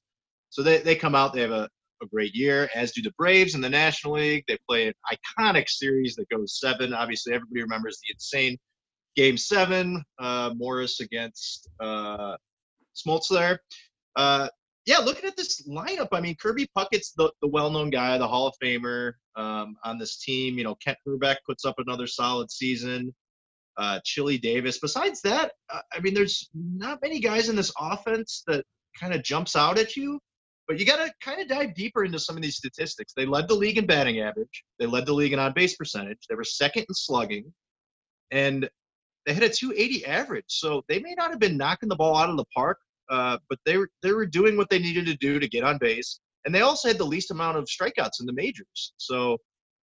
So 0.52 0.64
they, 0.64 0.78
they 0.78 0.96
come 0.96 1.16
out. 1.16 1.34
They 1.34 1.42
have 1.42 1.52
a, 1.52 1.68
a 2.02 2.06
great 2.14 2.34
year, 2.34 2.70
as 2.76 2.92
do 2.92 3.02
the 3.02 3.12
Braves 3.18 3.56
in 3.56 3.62
the 3.62 3.70
National 3.70 4.14
League. 4.14 4.46
They 4.48 4.58
play 4.70 4.88
an 4.88 4.94
iconic 5.12 5.68
series 5.68 6.16
that 6.16 6.30
goes 6.30 6.60
seven. 6.60 6.94
Obviously, 6.94 7.34
everybody 7.34 7.64
remembers 7.64 8.00
the 8.00 8.14
insane 8.14 8.58
Game 9.16 9.38
Seven, 9.38 10.04
uh, 10.20 10.52
Morris 10.56 11.00
against 11.00 11.70
uh, 11.80 12.36
Smoltz 12.96 13.30
there. 13.30 13.60
Uh, 14.16 14.48
yeah, 14.86 14.98
looking 14.98 15.26
at 15.26 15.38
this 15.38 15.68
lineup, 15.68 16.10
I 16.12 16.20
mean, 16.20 16.36
Kirby 16.36 16.68
Puckett's 16.76 17.14
the, 17.14 17.32
the 17.42 17.48
well-known 17.48 17.90
guy, 17.90 18.18
the 18.18 18.28
Hall 18.28 18.48
of 18.48 18.54
Famer 18.62 19.14
um, 19.36 19.76
on 19.84 19.98
this 19.98 20.18
team. 20.18 20.58
You 20.58 20.66
know, 20.66 20.76
Kent 20.76 20.98
Hrbek 21.08 21.38
puts 21.46 21.64
up 21.64 21.76
another 21.78 22.08
solid 22.08 22.52
season. 22.52 23.14
Uh, 23.78 24.00
Chili 24.06 24.38
Davis. 24.38 24.80
Besides 24.80 25.22
that, 25.22 25.54
uh, 25.72 25.80
I 25.94 26.00
mean, 26.00 26.14
there's 26.14 26.50
not 26.54 27.00
many 27.02 27.20
guys 27.20 27.50
in 27.50 27.56
this 27.56 27.74
offense 27.80 28.44
that 28.46 28.64
kind 29.00 29.14
of 29.14 29.24
jumps 29.24 29.56
out 29.56 29.80
at 29.80 29.96
you. 29.96 30.20
But 30.68 30.80
you 30.80 30.86
got 30.86 31.06
to 31.06 31.12
kind 31.22 31.42
of 31.42 31.50
dive 31.50 31.74
deeper 31.76 32.06
into 32.06 32.20
some 32.20 32.38
of 32.38 32.42
these 32.42 32.56
statistics. 32.56 33.14
They 33.14 33.26
led 33.26 33.50
the 33.50 33.56
league 33.56 33.78
in 33.78 33.86
batting 33.86 34.22
average. 34.22 34.64
They 34.80 34.86
led 34.86 35.06
the 35.06 35.14
league 35.14 35.34
in 35.34 35.40
on-base 35.40 35.76
percentage. 35.76 36.20
They 36.30 36.36
were 36.36 36.46
second 36.46 36.86
in 36.88 36.96
slugging, 36.96 37.54
and 38.32 38.70
they 39.26 39.34
had 39.34 39.44
a 39.44 39.50
280 39.50 40.06
average. 40.06 40.46
So 40.48 40.84
they 40.88 41.00
may 41.00 41.14
not 41.16 41.32
have 41.32 41.40
been 41.40 41.58
knocking 41.58 41.90
the 41.90 41.96
ball 41.96 42.18
out 42.18 42.30
of 42.30 42.38
the 42.38 42.46
park, 42.56 42.78
uh, 43.10 43.38
but 43.50 43.60
they 43.66 43.78
were 43.78 43.90
they 44.02 44.12
were 44.12 44.26
doing 44.26 44.58
what 44.58 44.70
they 44.70 44.80
needed 44.80 45.06
to 45.06 45.16
do 45.18 45.40
to 45.40 45.48
get 45.48 45.64
on 45.64 45.78
base, 45.78 46.20
and 46.46 46.54
they 46.54 46.62
also 46.62 46.88
had 46.88 46.98
the 46.98 47.06
least 47.06 47.32
amount 47.32 47.58
of 47.58 47.66
strikeouts 47.66 48.20
in 48.20 48.26
the 48.26 48.34
majors. 48.34 48.94
So 48.98 49.38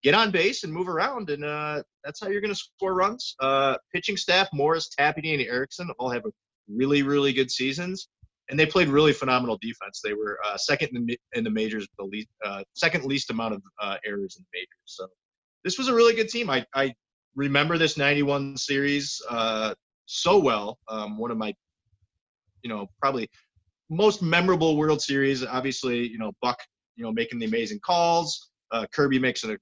get 0.04 0.14
on 0.14 0.32
base 0.32 0.64
and 0.64 0.74
move 0.74 0.88
around, 0.88 1.30
and 1.30 1.44
uh, 1.44 1.82
that's 2.04 2.22
how 2.22 2.28
you're 2.28 2.42
going 2.42 2.54
to 2.54 2.60
score 2.60 2.94
runs. 2.94 3.36
Uh, 3.40 3.76
pitching 3.94 4.18
staff: 4.18 4.48
Morris, 4.54 4.90
Tapani, 4.98 5.34
and 5.34 5.42
Erickson 5.42 5.90
all 6.00 6.10
have 6.10 6.24
really 6.70 7.04
really 7.04 7.34
good 7.34 7.50
seasons, 7.50 8.10
and 8.50 8.60
they 8.60 8.66
played 8.66 8.90
really 8.90 9.14
phenomenal 9.14 9.58
defense. 9.62 10.02
They 10.04 10.14
were 10.14 10.38
uh, 10.46 10.58
second 10.58 10.96
in 10.96 11.06
the, 11.06 11.20
in 11.34 11.44
the 11.44 11.50
majors, 11.50 11.88
the 11.98 12.06
least 12.06 12.28
uh, 12.46 12.64
second 12.74 13.06
least 13.06 13.32
amount 13.32 13.56
of 13.56 13.62
uh, 13.82 13.98
errors 14.06 14.36
in 14.38 14.44
the 14.44 14.60
majors. 14.60 14.86
So 14.86 15.08
this 15.64 15.78
was 15.78 15.88
a 15.88 15.94
really 15.94 16.14
good 16.14 16.30
team. 16.30 16.50
I 16.50 16.66
I 16.76 16.94
remember 17.36 17.78
this 17.78 17.98
91 17.98 18.58
series 18.58 19.22
uh, 19.30 19.74
so 20.06 20.40
well. 20.40 20.80
Um, 20.88 21.18
one 21.18 21.32
of 21.32 21.38
my 21.38 21.54
you 22.66 22.70
know, 22.70 22.88
probably 23.00 23.30
most 23.90 24.24
memorable 24.24 24.76
World 24.76 25.02
Series. 25.02 25.46
Obviously, 25.46 26.08
you 26.08 26.18
know, 26.18 26.32
Buck, 26.42 26.58
you 26.96 27.06
know, 27.06 27.12
making 27.12 27.40
the 27.40 27.46
amazing 27.46 27.80
calls. 27.86 28.50
Uh, 28.72 28.88
Kirby 28.92 29.20
makes 29.20 29.44
a, 29.44 29.54
a 29.54 29.58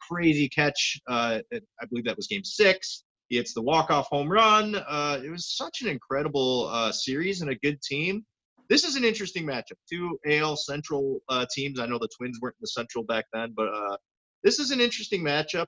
crazy 0.00 0.48
catch. 0.48 1.00
Uh, 1.08 1.38
I 1.52 1.86
believe 1.88 2.04
that 2.04 2.16
was 2.16 2.26
Game 2.26 2.42
Six. 2.42 3.04
He 3.28 3.36
hits 3.36 3.54
the 3.54 3.62
walk-off 3.62 4.08
home 4.08 4.28
run. 4.28 4.74
Uh, 4.74 5.20
it 5.24 5.30
was 5.30 5.56
such 5.56 5.82
an 5.82 5.88
incredible 5.88 6.68
uh, 6.72 6.90
series 6.90 7.42
and 7.42 7.50
a 7.50 7.54
good 7.56 7.80
team. 7.80 8.24
This 8.68 8.84
is 8.84 8.96
an 8.96 9.04
interesting 9.04 9.46
matchup. 9.46 9.76
Two 9.88 10.18
AL 10.26 10.56
Central 10.56 11.20
uh, 11.28 11.46
teams. 11.54 11.78
I 11.78 11.86
know 11.86 11.98
the 11.98 12.08
Twins 12.18 12.38
weren't 12.42 12.56
in 12.56 12.62
the 12.62 12.68
Central 12.68 13.04
back 13.04 13.26
then, 13.32 13.52
but 13.56 13.68
uh, 13.68 13.96
this 14.42 14.58
is 14.58 14.72
an 14.72 14.80
interesting 14.80 15.22
matchup. 15.22 15.66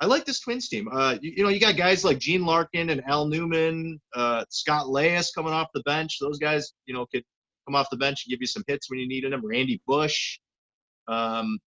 I 0.00 0.06
like 0.06 0.24
this 0.24 0.40
Twins 0.40 0.68
team. 0.68 0.88
Uh, 0.92 1.16
you, 1.20 1.32
you, 1.36 1.42
know, 1.42 1.48
you 1.48 1.58
got 1.58 1.76
guys 1.76 2.04
like 2.04 2.18
Gene 2.18 2.44
Larkin 2.46 2.90
and 2.90 3.02
Al 3.06 3.26
Newman, 3.26 4.00
uh, 4.14 4.44
Scott 4.48 4.86
Leius 4.86 5.34
coming 5.34 5.52
off 5.52 5.68
the 5.74 5.82
bench. 5.82 6.18
Those 6.20 6.38
guys, 6.38 6.72
you 6.86 6.94
know, 6.94 7.06
could 7.06 7.24
come 7.66 7.74
off 7.74 7.90
the 7.90 7.96
bench 7.96 8.24
and 8.24 8.30
give 8.30 8.40
you 8.40 8.46
some 8.46 8.62
hits 8.68 8.88
when 8.88 9.00
you 9.00 9.08
needed 9.08 9.32
them. 9.32 9.44
Randy 9.44 9.82
Bush, 9.86 10.38
um, 11.08 11.58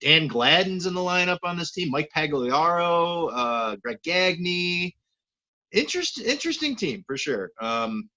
Dan 0.00 0.26
Gladden's 0.26 0.86
in 0.86 0.94
the 0.94 1.00
lineup 1.00 1.38
on 1.44 1.58
this 1.58 1.72
team. 1.72 1.90
Mike 1.90 2.10
Pagliaro, 2.16 3.30
uh, 3.32 3.76
Greg 3.76 3.98
Gagne. 4.02 4.94
Interest, 5.72 6.20
interesting 6.20 6.76
team 6.76 7.04
for 7.06 7.18
sure. 7.18 7.50
Um, 7.60 8.08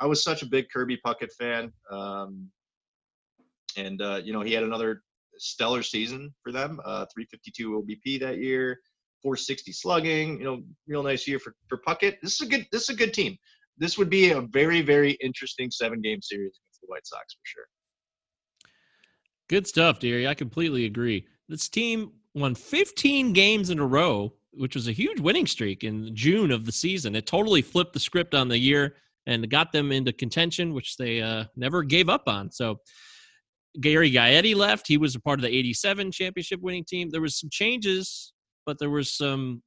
I 0.00 0.06
was 0.06 0.24
such 0.24 0.42
a 0.42 0.46
big 0.46 0.66
Kirby 0.72 0.98
Puckett 1.04 1.32
fan, 1.38 1.72
um, 1.90 2.50
and 3.76 4.00
uh, 4.00 4.20
you 4.22 4.32
know, 4.32 4.40
he 4.40 4.52
had 4.52 4.62
another 4.62 5.02
stellar 5.38 5.82
season 5.82 6.34
for 6.42 6.52
them. 6.52 6.80
Uh, 6.84 7.06
352 7.12 7.82
OBP 7.82 8.20
that 8.20 8.38
year, 8.38 8.80
460 9.22 9.72
slugging. 9.72 10.38
You 10.38 10.44
know, 10.44 10.62
real 10.86 11.02
nice 11.02 11.26
year 11.26 11.38
for 11.38 11.54
for 11.68 11.78
Puckett. 11.78 12.20
This 12.22 12.34
is 12.34 12.42
a 12.42 12.50
good. 12.50 12.66
This 12.72 12.82
is 12.84 12.90
a 12.90 12.96
good 12.96 13.14
team. 13.14 13.36
This 13.78 13.98
would 13.98 14.10
be 14.10 14.30
a 14.30 14.40
very 14.40 14.82
very 14.82 15.12
interesting 15.20 15.70
seven 15.70 16.00
game 16.00 16.22
series 16.22 16.58
against 16.60 16.80
the 16.80 16.86
White 16.86 17.06
Sox 17.06 17.34
for 17.34 17.44
sure. 17.44 17.66
Good 19.48 19.66
stuff, 19.66 19.98
Deary. 19.98 20.26
I 20.26 20.34
completely 20.34 20.86
agree. 20.86 21.26
This 21.48 21.68
team 21.68 22.12
won 22.34 22.54
15 22.54 23.32
games 23.32 23.70
in 23.70 23.78
a 23.78 23.86
row, 23.86 24.32
which 24.52 24.74
was 24.74 24.88
a 24.88 24.92
huge 24.92 25.20
winning 25.20 25.46
streak 25.46 25.84
in 25.84 26.14
June 26.16 26.50
of 26.50 26.64
the 26.64 26.72
season. 26.72 27.14
It 27.14 27.26
totally 27.26 27.60
flipped 27.60 27.92
the 27.92 28.00
script 28.00 28.34
on 28.34 28.48
the 28.48 28.58
year 28.58 28.94
and 29.26 29.48
got 29.50 29.72
them 29.72 29.92
into 29.92 30.12
contention, 30.12 30.74
which 30.74 30.96
they 30.96 31.20
uh, 31.20 31.44
never 31.56 31.82
gave 31.82 32.08
up 32.08 32.26
on. 32.26 32.50
So 32.50 32.80
Gary 33.80 34.10
Gaetti 34.10 34.54
left. 34.54 34.86
He 34.86 34.96
was 34.96 35.14
a 35.14 35.20
part 35.20 35.38
of 35.38 35.42
the 35.42 35.56
87 35.56 36.12
championship 36.12 36.60
winning 36.60 36.84
team. 36.84 37.10
There 37.10 37.20
was 37.20 37.38
some 37.38 37.50
changes, 37.50 38.32
but 38.66 38.78
there 38.78 38.90
was 38.90 39.12
some 39.12 39.62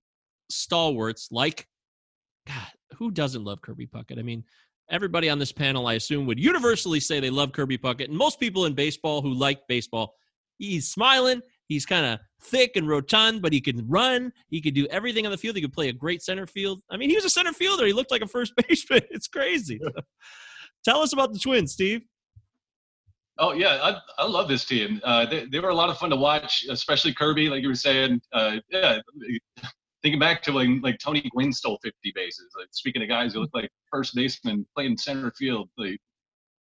stalwarts 0.50 1.30
like 1.32 1.68
God, 2.48 2.72
who 2.98 3.12
doesn't 3.12 3.44
love 3.44 3.62
Kirby 3.62 3.88
Puckett? 3.88 4.20
I 4.20 4.24
mean, 4.24 4.44
everybody 4.90 5.30
on 5.30 5.40
this 5.40 5.52
panel, 5.52 5.88
I 5.88 5.96
assume, 5.96 6.26
would 6.26 6.40
universally 6.40 7.00
say 7.00 7.20
they 7.20 7.30
love 7.30 7.52
Kirby 7.52 7.78
Puckett. 7.78 8.06
And 8.06 8.18
most 8.18 8.40
people 8.40 8.66
in 8.66 8.74
baseball 8.74 9.22
who 9.22 9.34
like 9.34 9.60
baseball, 9.68 10.14
he's 10.58 10.90
smiling. 10.90 11.42
He's 11.68 11.86
kind 11.86 12.06
of 12.06 12.20
thick 12.42 12.72
and 12.76 12.88
rotund, 12.88 13.42
but 13.42 13.52
he 13.52 13.60
can 13.60 13.86
run. 13.90 14.32
He 14.50 14.62
could 14.62 14.74
do 14.74 14.88
everything 14.88 15.26
on 15.26 15.34
the 15.34 15.38
field. 15.38 15.58
He 15.58 15.62
could 15.62 15.74
play 15.74 15.90
a 15.90 15.94
great 15.94 16.22
center 16.22 16.48
field. 16.48 16.82
I 16.90 16.96
mean, 16.96 17.10
he 17.10 17.16
was 17.16 17.26
a 17.26 17.30
center 17.30 17.52
fielder. 17.52 17.86
He 17.86 17.92
looked 17.92 18.12
like 18.12 18.22
a 18.22 18.28
first 18.28 18.54
baseman. 18.68 19.02
It's 19.12 19.28
crazy. 19.28 19.80
Tell 20.86 21.02
us 21.02 21.12
about 21.12 21.34
the 21.34 21.40
Twins, 21.40 21.74
Steve. 21.74 22.02
Oh 23.40 23.54
yeah, 23.54 23.80
I, 23.82 24.24
I 24.24 24.26
love 24.26 24.48
this 24.48 24.66
team. 24.66 25.00
Uh, 25.04 25.26
they, 25.26 25.46
they 25.46 25.60
were 25.60 25.70
a 25.70 25.76
lot 25.76 25.90
of 25.90 25.98
fun 25.98 26.10
to 26.10 26.16
watch, 26.16 26.66
especially 26.70 27.14
Kirby, 27.14 27.50
like 27.50 27.62
you 27.62 27.70
were 27.70 27.76
saying. 27.76 28.22
Uh, 28.34 28.58
yeah, 28.70 29.00
thinking 30.04 30.20
back 30.20 30.42
to 30.44 30.54
when 30.54 30.82
like 30.82 30.98
Tony 31.00 31.30
Gwynn 31.32 31.54
stole 31.54 31.80
50 31.84 32.12
bases. 32.16 32.48
Like 32.58 32.68
speaking 32.72 33.02
of 33.02 33.10
guys 33.10 33.34
who 33.34 33.42
look 33.42 33.52
like 33.54 33.70
first 33.92 34.16
basemen 34.16 34.66
playing 34.76 34.98
center 34.98 35.32
field, 35.32 35.70
like 35.78 36.00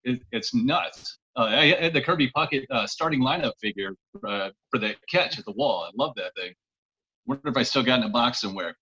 it, 0.03 0.21
it's 0.31 0.53
nuts. 0.53 1.17
Uh, 1.35 1.45
I 1.45 1.65
had 1.81 1.93
the 1.93 2.01
Kirby 2.01 2.31
Puckett 2.35 2.65
uh, 2.71 2.87
starting 2.87 3.21
lineup 3.21 3.53
figure 3.61 3.91
uh, 4.27 4.49
for 4.69 4.79
that 4.79 4.95
catch 5.09 5.37
at 5.37 5.45
the 5.45 5.51
wall. 5.51 5.83
I 5.83 5.91
love 5.95 6.13
that 6.15 6.33
thing. 6.35 6.53
Wonder 7.25 7.49
if 7.49 7.57
I 7.57 7.63
still 7.63 7.83
got 7.83 7.99
in 7.99 8.05
a 8.05 8.09
box 8.09 8.41
somewhere. 8.41 8.75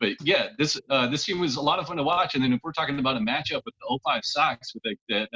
But 0.00 0.12
yeah, 0.22 0.48
this 0.58 0.80
uh, 0.90 1.08
this 1.08 1.24
team 1.24 1.38
was 1.38 1.56
a 1.56 1.60
lot 1.60 1.78
of 1.78 1.86
fun 1.86 1.96
to 1.96 2.02
watch. 2.02 2.34
And 2.34 2.42
then 2.42 2.52
if 2.52 2.60
we're 2.64 2.72
talking 2.72 2.98
about 2.98 3.16
a 3.16 3.20
matchup 3.20 3.62
with 3.64 3.74
the 3.80 3.98
05 4.04 4.20
Sox 4.24 4.74
with 4.74 4.96
that 5.08 5.28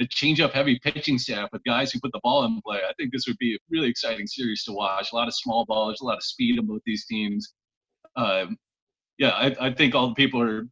the 0.00 0.06
change 0.08 0.40
up 0.40 0.52
heavy 0.52 0.80
pitching 0.82 1.18
staff 1.18 1.50
with 1.52 1.62
guys 1.64 1.92
who 1.92 2.00
put 2.00 2.10
the 2.12 2.20
ball 2.22 2.44
in 2.44 2.60
play, 2.62 2.78
I 2.78 2.92
think 2.94 3.12
this 3.12 3.26
would 3.28 3.36
be 3.36 3.54
a 3.54 3.58
really 3.68 3.88
exciting 3.88 4.26
series 4.26 4.64
to 4.64 4.72
watch. 4.72 5.12
A 5.12 5.14
lot 5.14 5.28
of 5.28 5.34
small 5.34 5.66
balls, 5.66 6.00
a 6.00 6.04
lot 6.04 6.16
of 6.16 6.22
speed 6.22 6.58
on 6.58 6.66
both 6.66 6.80
these 6.86 7.04
teams. 7.04 7.52
Um, 8.16 8.56
yeah, 9.18 9.30
I, 9.30 9.54
I 9.60 9.74
think 9.74 9.94
all 9.94 10.08
the 10.08 10.14
people 10.14 10.40
are 10.40 10.66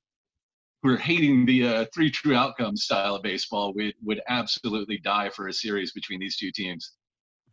who 0.82 0.94
are 0.94 0.96
hating 0.96 1.44
the 1.44 1.66
uh, 1.66 1.84
three 1.94 2.10
true 2.10 2.34
outcomes 2.34 2.84
style 2.84 3.16
of 3.16 3.22
baseball 3.22 3.74
would 3.74 3.92
would 4.02 4.22
absolutely 4.28 4.98
die 4.98 5.28
for 5.28 5.48
a 5.48 5.52
series 5.52 5.92
between 5.92 6.20
these 6.20 6.38
two 6.38 6.50
teams. 6.50 6.92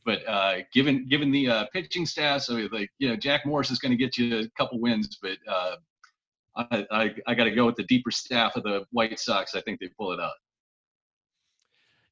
But 0.06 0.26
uh, 0.28 0.60
given 0.74 1.10
given 1.10 1.30
the 1.30 1.50
uh, 1.50 1.66
pitching 1.74 2.06
staff, 2.06 2.44
so 2.44 2.54
like 2.72 2.90
you 3.00 3.10
know, 3.10 3.18
Jack 3.18 3.46
Morris 3.46 3.70
is 3.70 3.80
going 3.80 3.92
to 3.92 3.98
get 3.98 4.18
you 4.18 4.40
a 4.40 4.50
couple 4.58 4.80
wins, 4.80 5.18
but 5.22 5.38
uh, 5.46 5.76
I 6.56 6.88
I, 6.90 7.16
I 7.28 7.36
got 7.36 7.46
to 7.46 7.52
go 7.52 7.66
with 7.66 7.76
the 7.76 7.84
deeper 7.84 8.12
staff 8.12 8.56
of 8.56 8.64
the 8.64 8.86
White 8.92 9.20
Sox. 9.20 9.56
I 9.56 9.62
think 9.62 9.82
they 9.82 9.90
pull 10.00 10.14
it 10.14 10.22
out. 10.22 10.36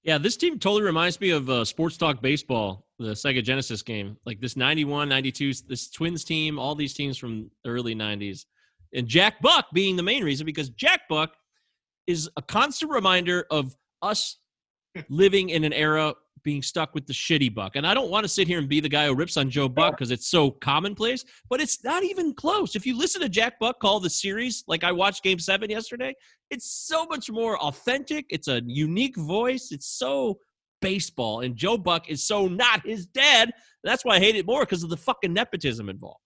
Yeah, 0.04 0.18
this 0.18 0.36
team 0.36 0.60
totally 0.60 0.84
reminds 0.84 1.20
me 1.22 1.30
of 1.30 1.50
uh, 1.50 1.64
Sports 1.64 1.96
Talk 1.96 2.22
Baseball, 2.22 2.86
the 3.00 3.12
Sega 3.12 3.42
Genesis 3.42 3.82
game. 3.82 4.18
Like 4.26 4.42
this 4.42 4.58
91, 4.58 5.08
92, 5.08 5.54
this 5.68 5.90
Twins 5.90 6.26
team, 6.26 6.60
all 6.60 6.76
these 6.76 6.94
teams 6.94 7.18
from 7.18 7.50
the 7.64 7.70
early 7.70 7.96
90s. 7.96 8.46
And 8.94 9.08
Jack 9.08 9.42
Buck 9.42 9.68
being 9.74 9.96
the 9.96 10.04
main 10.04 10.24
reason 10.24 10.46
because 10.46 10.70
Jack 10.70 11.02
Buck 11.10 11.34
is 12.06 12.30
a 12.36 12.42
constant 12.42 12.92
reminder 12.92 13.46
of 13.50 13.76
us 14.02 14.40
living 15.10 15.50
in 15.50 15.64
an 15.64 15.72
era 15.72 16.14
being 16.44 16.62
stuck 16.62 16.94
with 16.94 17.08
the 17.08 17.14
shitty 17.14 17.54
Buck. 17.54 17.76
And 17.76 17.88
I 17.88 17.94
don't 17.94 18.10
want 18.10 18.24
to 18.24 18.28
sit 18.28 18.48
here 18.48 18.60
and 18.60 18.68
be 18.68 18.80
the 18.80 18.90
guy 18.90 19.08
who 19.08 19.16
rips 19.16 19.38
on 19.38 19.50
Joe 19.50 19.70
Buck 19.70 19.98
because 19.98 20.12
it's 20.12 20.28
so 20.28 20.52
commonplace, 20.52 21.24
but 21.50 21.62
it's 21.62 21.84
not 21.84 22.04
even 22.04 22.34
close. 22.34 22.76
If 22.76 22.86
you 22.86 22.98
listen 22.98 23.22
to 23.22 23.30
Jack 23.30 23.60
Buck 23.60 23.80
call 23.80 24.00
the 24.00 24.10
series, 24.10 24.64
like 24.68 24.84
I 24.84 24.92
watched 24.92 25.24
game 25.24 25.40
seven 25.40 25.70
yesterday, 25.70 26.14
it's 26.50 26.70
so 26.70 27.06
much 27.06 27.32
more 27.32 27.58
authentic. 27.60 28.26
It's 28.30 28.48
a 28.48 28.62
unique 28.66 29.18
voice. 29.18 29.70
It's 29.72 29.88
so 29.88 30.40
baseball. 30.82 31.42
And 31.42 31.56
Joe 31.56 31.78
Buck 31.78 32.10
is 32.10 32.28
so 32.28 32.48
not 32.48 32.86
his 32.86 33.06
dad. 33.06 33.52
That's 33.84 34.04
why 34.06 34.16
I 34.16 34.20
hate 34.20 34.36
it 34.36 34.46
more 34.46 34.62
because 34.62 34.84
of 34.84 34.90
the 34.90 34.98
fucking 34.98 35.34
nepotism 35.34 35.90
involved. 35.90 36.20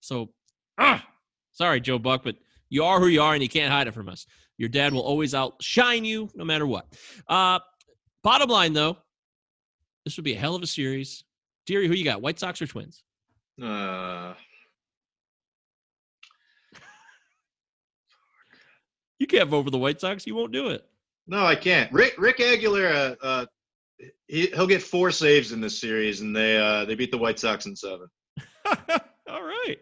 So, 0.00 0.30
ah, 0.78 1.04
sorry, 1.52 1.80
Joe 1.80 1.98
Buck, 1.98 2.22
but 2.22 2.36
you 2.68 2.84
are 2.84 3.00
who 3.00 3.06
you 3.06 3.22
are 3.22 3.32
and 3.32 3.42
you 3.42 3.48
can't 3.48 3.72
hide 3.72 3.86
it 3.86 3.94
from 3.94 4.08
us. 4.08 4.26
Your 4.58 4.68
dad 4.68 4.92
will 4.92 5.00
always 5.00 5.34
outshine 5.34 6.04
you 6.04 6.28
no 6.34 6.44
matter 6.44 6.66
what. 6.66 6.86
Uh, 7.28 7.58
bottom 8.24 8.48
line, 8.50 8.72
though, 8.72 8.96
this 10.04 10.16
would 10.16 10.24
be 10.24 10.34
a 10.34 10.38
hell 10.38 10.56
of 10.56 10.62
a 10.62 10.66
series. 10.66 11.22
Deary, 11.66 11.86
who 11.86 11.94
you 11.94 12.04
got? 12.04 12.20
White 12.20 12.40
Sox 12.40 12.60
or 12.60 12.66
Twins? 12.66 13.04
Uh, 13.62 14.34
You 19.20 19.26
can't 19.26 19.48
vote 19.48 19.64
for 19.64 19.70
the 19.70 19.78
White 19.78 20.00
Sox. 20.00 20.26
You 20.26 20.34
won't 20.34 20.52
do 20.52 20.68
it. 20.68 20.84
no, 21.26 21.44
I 21.46 21.54
can't. 21.54 21.90
Rick 21.92 22.14
Rick 22.18 22.38
Aguilera, 22.38 23.16
uh, 23.22 23.46
he, 24.26 24.48
he'll 24.48 24.66
get 24.66 24.82
four 24.82 25.10
saves 25.10 25.52
in 25.52 25.60
this 25.60 25.80
series, 25.80 26.20
and 26.20 26.34
they 26.34 26.58
uh, 26.58 26.84
they 26.84 26.94
beat 26.94 27.10
the 27.10 27.18
White 27.18 27.38
Sox 27.38 27.66
in 27.66 27.76
seven. 27.76 28.08
All 29.28 29.42
right. 29.44 29.78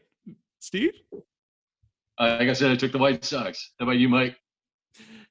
Steve? 0.60 0.92
Uh, 2.18 2.36
like 2.38 2.48
I 2.48 2.52
said, 2.52 2.70
I 2.70 2.76
took 2.76 2.92
the 2.92 2.98
White 2.98 3.24
Sox. 3.24 3.72
How 3.80 3.84
about 3.86 3.96
you, 3.98 4.08
Mike? 4.08 4.36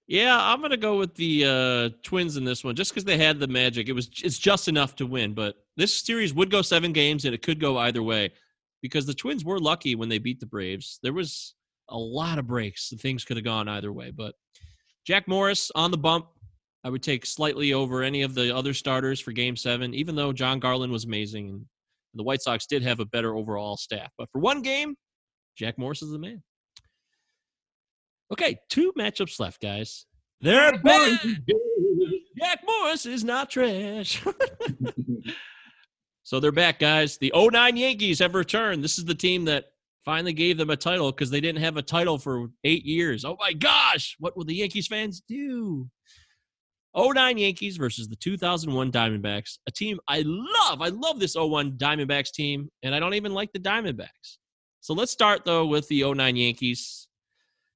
Yeah, 0.08 0.38
I'm 0.40 0.62
gonna 0.62 0.78
go 0.78 0.98
with 0.98 1.16
the 1.16 1.46
uh, 1.46 1.98
Twins 2.04 2.36
in 2.36 2.44
this 2.44 2.64
one, 2.64 2.76
just 2.76 2.92
because 2.92 3.06
they 3.06 3.18
had 3.18 3.40
the 3.40 3.48
magic. 3.48 3.88
It 3.88 3.94
was 3.94 4.10
it's 4.24 4.38
just 4.38 4.68
enough 4.68 4.96
to 4.98 5.06
win, 5.06 5.34
but 5.34 5.56
this 5.78 6.02
series 6.02 6.34
would 6.34 6.52
go 6.52 6.62
seven 6.62 6.92
games, 6.92 7.26
and 7.26 7.34
it 7.34 7.42
could 7.42 7.60
go 7.60 7.78
either 7.78 8.04
way, 8.04 8.32
because 8.82 9.06
the 9.06 9.14
Twins 9.14 9.46
were 9.46 9.60
lucky 9.60 9.96
when 9.96 10.10
they 10.10 10.18
beat 10.18 10.40
the 10.40 10.46
Braves. 10.46 11.00
There 11.02 11.14
was 11.14 11.56
a 11.90 11.98
lot 11.98 12.40
of 12.40 12.48
breaks, 12.48 12.92
and 12.92 13.00
things 13.00 13.24
could 13.24 13.38
have 13.38 13.46
gone 13.46 13.68
either 13.68 13.94
way. 13.94 14.12
But 14.12 14.36
Jack 15.06 15.28
Morris 15.28 15.72
on 15.76 15.92
the 15.92 15.98
bump, 15.98 16.28
I 16.84 16.90
would 16.90 17.04
take 17.04 17.26
slightly 17.26 17.74
over 17.74 18.04
any 18.04 18.24
of 18.24 18.34
the 18.34 18.56
other 18.56 18.74
starters 18.74 19.20
for 19.20 19.32
Game 19.32 19.56
Seven, 19.56 19.94
even 19.94 20.16
though 20.16 20.34
Jon 20.34 20.60
Garland 20.60 20.92
was 20.92 21.06
amazing, 21.06 21.50
and 21.50 21.66
the 22.16 22.24
White 22.24 22.42
Sox 22.42 22.66
did 22.66 22.84
have 22.84 23.00
a 23.00 23.06
better 23.06 23.36
overall 23.36 23.78
staff. 23.78 24.12
But 24.18 24.30
for 24.32 24.40
one 24.40 24.62
game, 24.62 24.96
Jack 25.56 25.78
Morris 25.78 26.02
is 26.02 26.12
the 26.12 26.20
man. 26.20 26.42
Okay, 28.32 28.60
two 28.70 28.94
matchups 28.98 29.40
left, 29.40 29.62
guys. 29.62 30.06
They're 30.40 30.78
back. 30.80 31.22
Jack 32.40 32.64
Morris 32.66 33.06
is 33.06 33.24
not 33.24 33.50
trash. 33.50 34.24
so 36.24 36.40
they're 36.40 36.52
back, 36.52 36.80
guys. 36.80 37.18
The 37.18 37.32
09 37.36 37.78
Yankees 37.78 38.20
have 38.20 38.34
returned. 38.34 38.84
This 38.84 38.98
is 38.98 39.06
the 39.06 39.14
team 39.14 39.46
that 39.46 39.66
finally 40.06 40.34
gave 40.34 40.58
them 40.58 40.70
a 40.70 40.78
title 40.78 41.12
because 41.12 41.30
they 41.30 41.42
didn't 41.42 41.62
have 41.62 41.78
a 41.78 41.82
title 41.82 42.18
for 42.18 42.48
eight 42.64 42.86
years. 42.86 43.26
Oh 43.26 43.38
my 43.40 43.54
gosh, 43.54 44.16
what 44.20 44.36
will 44.36 44.46
the 44.46 44.56
Yankees 44.56 44.88
fans 44.88 45.22
do? 45.28 45.88
09 46.96 47.38
Yankees 47.38 47.78
versus 47.78 48.10
the 48.10 48.16
2001 48.16 48.92
Diamondbacks, 48.92 49.60
a 49.68 49.72
team 49.72 50.00
I 50.08 50.24
love. 50.26 50.82
I 50.82 50.90
love 50.90 51.20
this 51.20 51.36
01 51.36 51.74
Diamondbacks 51.78 52.32
team, 52.32 52.70
and 52.84 52.94
I 52.94 53.00
don't 53.00 53.14
even 53.14 53.34
like 53.34 53.54
the 53.54 53.60
Diamondbacks. 53.60 54.38
So 54.82 54.94
let's 54.94 55.12
start, 55.12 55.46
though, 55.46 55.68
with 55.68 55.88
the 55.88 56.04
09 56.04 56.36
Yankees. 56.36 57.08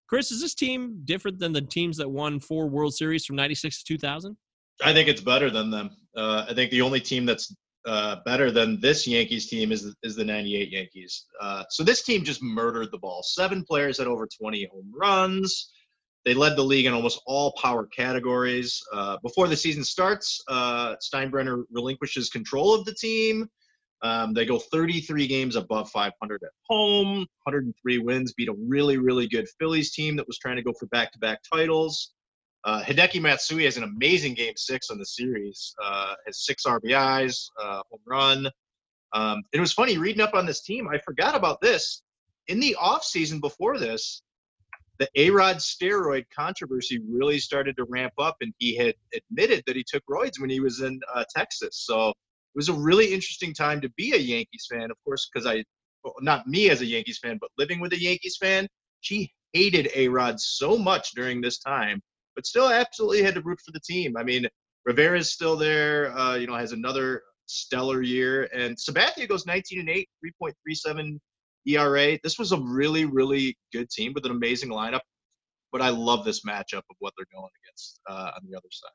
Chris, 0.07 0.32
is 0.32 0.41
this 0.41 0.53
team 0.53 1.02
different 1.06 1.40
than 1.40 1.52
the 1.52 1.61
teams 1.61 1.98
that 1.98 2.10
won 2.10 2.40
four 2.40 2.68
World 2.68 2.94
Series 2.94 3.26
from 3.26 3.36
96 3.36 3.80
to 3.80 3.84
2000? 3.86 4.38
I 4.84 4.94
think 4.94 5.07
it's 5.07 5.22
better 5.22 5.49
than 5.49 5.72
them. 5.72 5.90
Uh, 6.15 6.45
I 6.48 6.53
think 6.53 6.72
the 6.72 6.82
only 6.82 6.99
team 6.99 7.26
that's 7.26 7.56
uh, 7.86 8.18
better 8.26 8.52
than 8.52 8.80
this 8.82 9.07
Yankees 9.07 9.48
team 9.48 9.72
is 9.72 9.94
is 10.03 10.15
the 10.15 10.26
'98 10.26 10.72
Yankees. 10.72 11.26
Uh, 11.40 11.64
so 11.69 11.84
this 11.84 12.03
team 12.03 12.23
just 12.23 12.41
murdered 12.41 12.91
the 12.91 12.98
ball. 12.98 13.22
Seven 13.23 13.64
players 13.64 13.99
had 13.99 14.07
over 14.07 14.27
20 14.27 14.68
home 14.72 14.91
runs. 14.94 15.72
They 16.26 16.34
led 16.34 16.56
the 16.56 16.64
league 16.64 16.88
in 16.88 16.94
almost 16.94 17.22
all 17.27 17.53
power 17.61 17.86
categories. 17.86 18.82
Uh, 18.91 19.18
before 19.22 19.48
the 19.48 19.56
season 19.56 19.84
starts, 19.84 20.41
uh, 20.48 20.95
Steinbrenner 20.95 21.64
relinquishes 21.69 22.30
control 22.30 22.73
of 22.73 22.84
the 22.86 22.95
team. 22.95 23.48
Um, 24.02 24.34
they 24.34 24.46
go 24.46 24.60
33 24.60 25.28
games 25.28 25.56
above 25.56 25.90
500 25.90 26.44
at 26.44 26.50
home, 26.68 27.20
103 27.44 27.98
wins, 28.00 28.34
beat 28.34 28.50
a 28.50 28.56
really, 28.68 28.98
really 28.98 29.28
good 29.28 29.48
Phillies 29.60 29.94
team 29.94 30.16
that 30.18 30.28
was 30.28 30.38
trying 30.38 30.58
to 30.58 30.62
go 30.62 30.74
for 30.78 30.86
back-to-back 30.88 31.40
titles. 31.52 32.12
Uh, 32.66 32.82
Hideki 32.82 33.22
Matsui 33.22 33.66
has 33.66 33.78
an 33.78 33.84
amazing 33.84 34.34
game 34.34 34.54
six 34.58 34.90
on 34.90 34.98
the 34.98 35.06
series. 35.06 35.74
Uh, 35.84 36.16
has 36.26 36.46
six 36.46 36.66
RBIs, 36.66 37.48
uh, 37.62 37.82
home 37.90 38.00
run. 38.06 38.50
Um, 39.14 39.44
it 39.54 39.60
was 39.60 39.72
funny 39.72 39.98
reading 39.98 40.22
up 40.22 40.34
on 40.34 40.46
this 40.46 40.62
team. 40.62 40.88
I 40.88 40.98
forgot 41.00 41.36
about 41.36 41.62
this. 41.62 42.02
In 42.48 42.60
the 42.60 42.76
offseason 42.80 43.40
before 43.40 43.78
this, 43.78 44.24
the 44.98 45.08
A-Rod 45.16 45.58
steroid 45.58 46.26
controversy 46.36 47.00
really 47.08 47.38
started 47.38 47.76
to 47.78 47.86
ramp 47.86 48.14
up, 48.18 48.38
and 48.42 48.54
he 48.58 48.76
had 48.76 48.96
admitted 49.14 49.64
that 49.68 49.76
he 49.76 49.84
took 49.88 50.04
roids 50.10 50.40
when 50.40 50.50
he 50.50 50.60
was 50.60 50.82
in 50.82 51.00
uh, 51.14 51.24
Texas. 51.36 51.84
So 51.86 52.14
was 52.56 52.69
a 52.69 52.73
really 52.73 53.14
interesting 53.14 53.53
time 53.53 53.82
to 53.82 53.90
be 53.98 54.14
a 54.14 54.18
Yankees 54.18 54.68
fan, 54.72 54.90
of 54.91 54.98
course, 55.03 55.30
because 55.32 55.45
I, 55.45 55.64
not 56.22 56.48
me 56.48 56.69
as 56.69 56.82
a 56.82 56.86
Yankees 56.86 57.19
fan, 57.19 57.38
but 57.40 57.49
living 57.57 57.80
with 57.80 57.94
a 57.94 57.99
Yankees 57.99 58.38
fan, 58.40 58.68
she 59.02 59.32
hated 59.53 59.90
A-Rod 59.95 60.40
so 60.40 60.77
much 60.77 61.11
during 61.11 61.41
this 61.41 61.60
time 61.60 62.02
but 62.36 62.45
still 62.45 62.69
absolutely 62.69 63.23
had 63.23 63.36
to 63.36 63.41
root 63.41 63.60
for 63.65 63.72
the 63.72 63.80
team. 63.80 64.15
I 64.18 64.23
mean, 64.23 64.45
Rivera's 64.86 65.32
still 65.32 65.56
there, 65.56 66.15
uh, 66.18 66.36
you 66.36 66.48
know, 66.48 66.56
has 66.56 66.73
another 66.73 67.23
stellar 67.48 68.02
year. 68.02 68.49
And 68.53 68.76
Sabathia 68.77 69.27
goes 69.27 69.45
19 69.45 69.80
and 69.80 69.90
8, 69.90 70.10
3.37 70.41 71.19
ERA. 71.68 72.19
This 72.23 72.38
was 72.38 72.52
a 72.52 72.60
really, 72.60 73.06
really 73.06 73.57
good 73.72 73.90
team 73.90 74.14
with 74.14 74.26
an 74.26 74.32
amazing 74.32 74.69
lineup. 74.69 75.02
But 75.72 75.82
I 75.82 75.90
love 75.90 76.23
this 76.23 76.45
matchup 76.45 76.84
of 76.90 76.95
what 76.99 77.14
they're 77.18 77.26
going 77.34 77.49
against 77.64 77.99
uh, 78.10 78.32
on 78.36 78.41
the 78.48 78.56
other 78.56 78.68
side. 78.69 78.91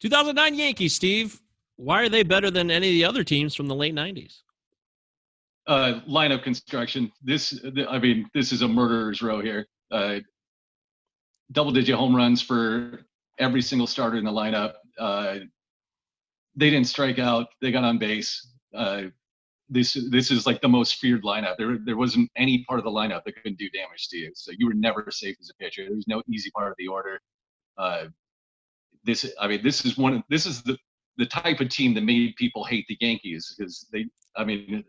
2009 0.00 0.54
Yankees, 0.54 0.94
Steve. 0.94 1.40
Why 1.80 2.02
are 2.02 2.10
they 2.10 2.22
better 2.22 2.50
than 2.50 2.70
any 2.70 2.88
of 2.88 2.92
the 2.92 3.06
other 3.06 3.24
teams 3.24 3.54
from 3.54 3.66
the 3.66 3.74
late 3.74 3.94
90s? 3.94 4.42
Uh, 5.66 6.00
lineup 6.06 6.42
construction. 6.42 7.10
This, 7.22 7.58
I 7.88 7.98
mean, 7.98 8.28
this 8.34 8.52
is 8.52 8.60
a 8.60 8.68
murderer's 8.68 9.22
row 9.22 9.40
here. 9.40 9.66
Uh, 9.90 10.18
double 11.52 11.72
digit 11.72 11.94
home 11.94 12.14
runs 12.14 12.42
for 12.42 13.06
every 13.38 13.62
single 13.62 13.86
starter 13.86 14.18
in 14.18 14.24
the 14.24 14.30
lineup. 14.30 14.74
Uh, 14.98 15.38
they 16.54 16.68
didn't 16.68 16.86
strike 16.86 17.18
out. 17.18 17.46
They 17.62 17.72
got 17.72 17.84
on 17.84 17.96
base. 17.96 18.46
Uh, 18.74 19.04
this 19.70 19.96
this 20.10 20.30
is 20.30 20.46
like 20.46 20.60
the 20.60 20.68
most 20.68 20.96
feared 20.96 21.22
lineup. 21.22 21.56
There 21.56 21.78
there 21.82 21.96
wasn't 21.96 22.30
any 22.36 22.62
part 22.64 22.78
of 22.78 22.84
the 22.84 22.90
lineup 22.90 23.24
that 23.24 23.36
couldn't 23.36 23.58
do 23.58 23.70
damage 23.70 24.08
to 24.08 24.18
you. 24.18 24.32
So 24.34 24.52
you 24.58 24.66
were 24.66 24.74
never 24.74 25.06
safe 25.10 25.36
as 25.40 25.48
a 25.48 25.54
pitcher. 25.54 25.84
There 25.84 25.94
was 25.94 26.08
no 26.08 26.22
easy 26.28 26.50
part 26.50 26.70
of 26.70 26.74
the 26.76 26.88
order. 26.88 27.20
Uh, 27.78 28.06
this 29.04 29.32
I 29.40 29.48
mean 29.48 29.62
this 29.62 29.86
is 29.86 29.96
one 29.96 30.14
of, 30.14 30.22
this 30.28 30.44
is 30.44 30.62
the 30.62 30.76
the 31.16 31.26
type 31.26 31.60
of 31.60 31.68
team 31.68 31.94
that 31.94 32.02
made 32.02 32.34
people 32.36 32.64
hate 32.64 32.86
the 32.88 32.96
Yankees 33.00 33.54
because 33.56 33.86
they 33.92 34.06
I 34.36 34.44
mean 34.44 34.84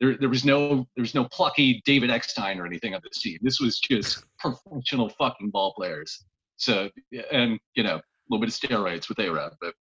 there, 0.00 0.16
there 0.16 0.28
was 0.28 0.44
no 0.44 0.86
there 0.94 1.02
was 1.02 1.14
no 1.14 1.24
plucky 1.24 1.82
David 1.84 2.10
Eckstein 2.10 2.60
or 2.60 2.66
anything 2.66 2.94
on 2.94 3.00
this 3.02 3.20
team. 3.20 3.38
This 3.42 3.60
was 3.60 3.78
just 3.78 4.24
professional 4.38 5.08
fucking 5.10 5.50
ball 5.50 5.72
players. 5.74 6.24
So 6.56 6.90
and 7.32 7.58
you 7.74 7.82
know 7.82 7.96
a 7.96 8.02
little 8.30 8.44
bit 8.44 8.48
of 8.48 8.70
steroids 8.70 9.08
with 9.08 9.18
A-Rod, 9.18 9.52
but 9.60 9.74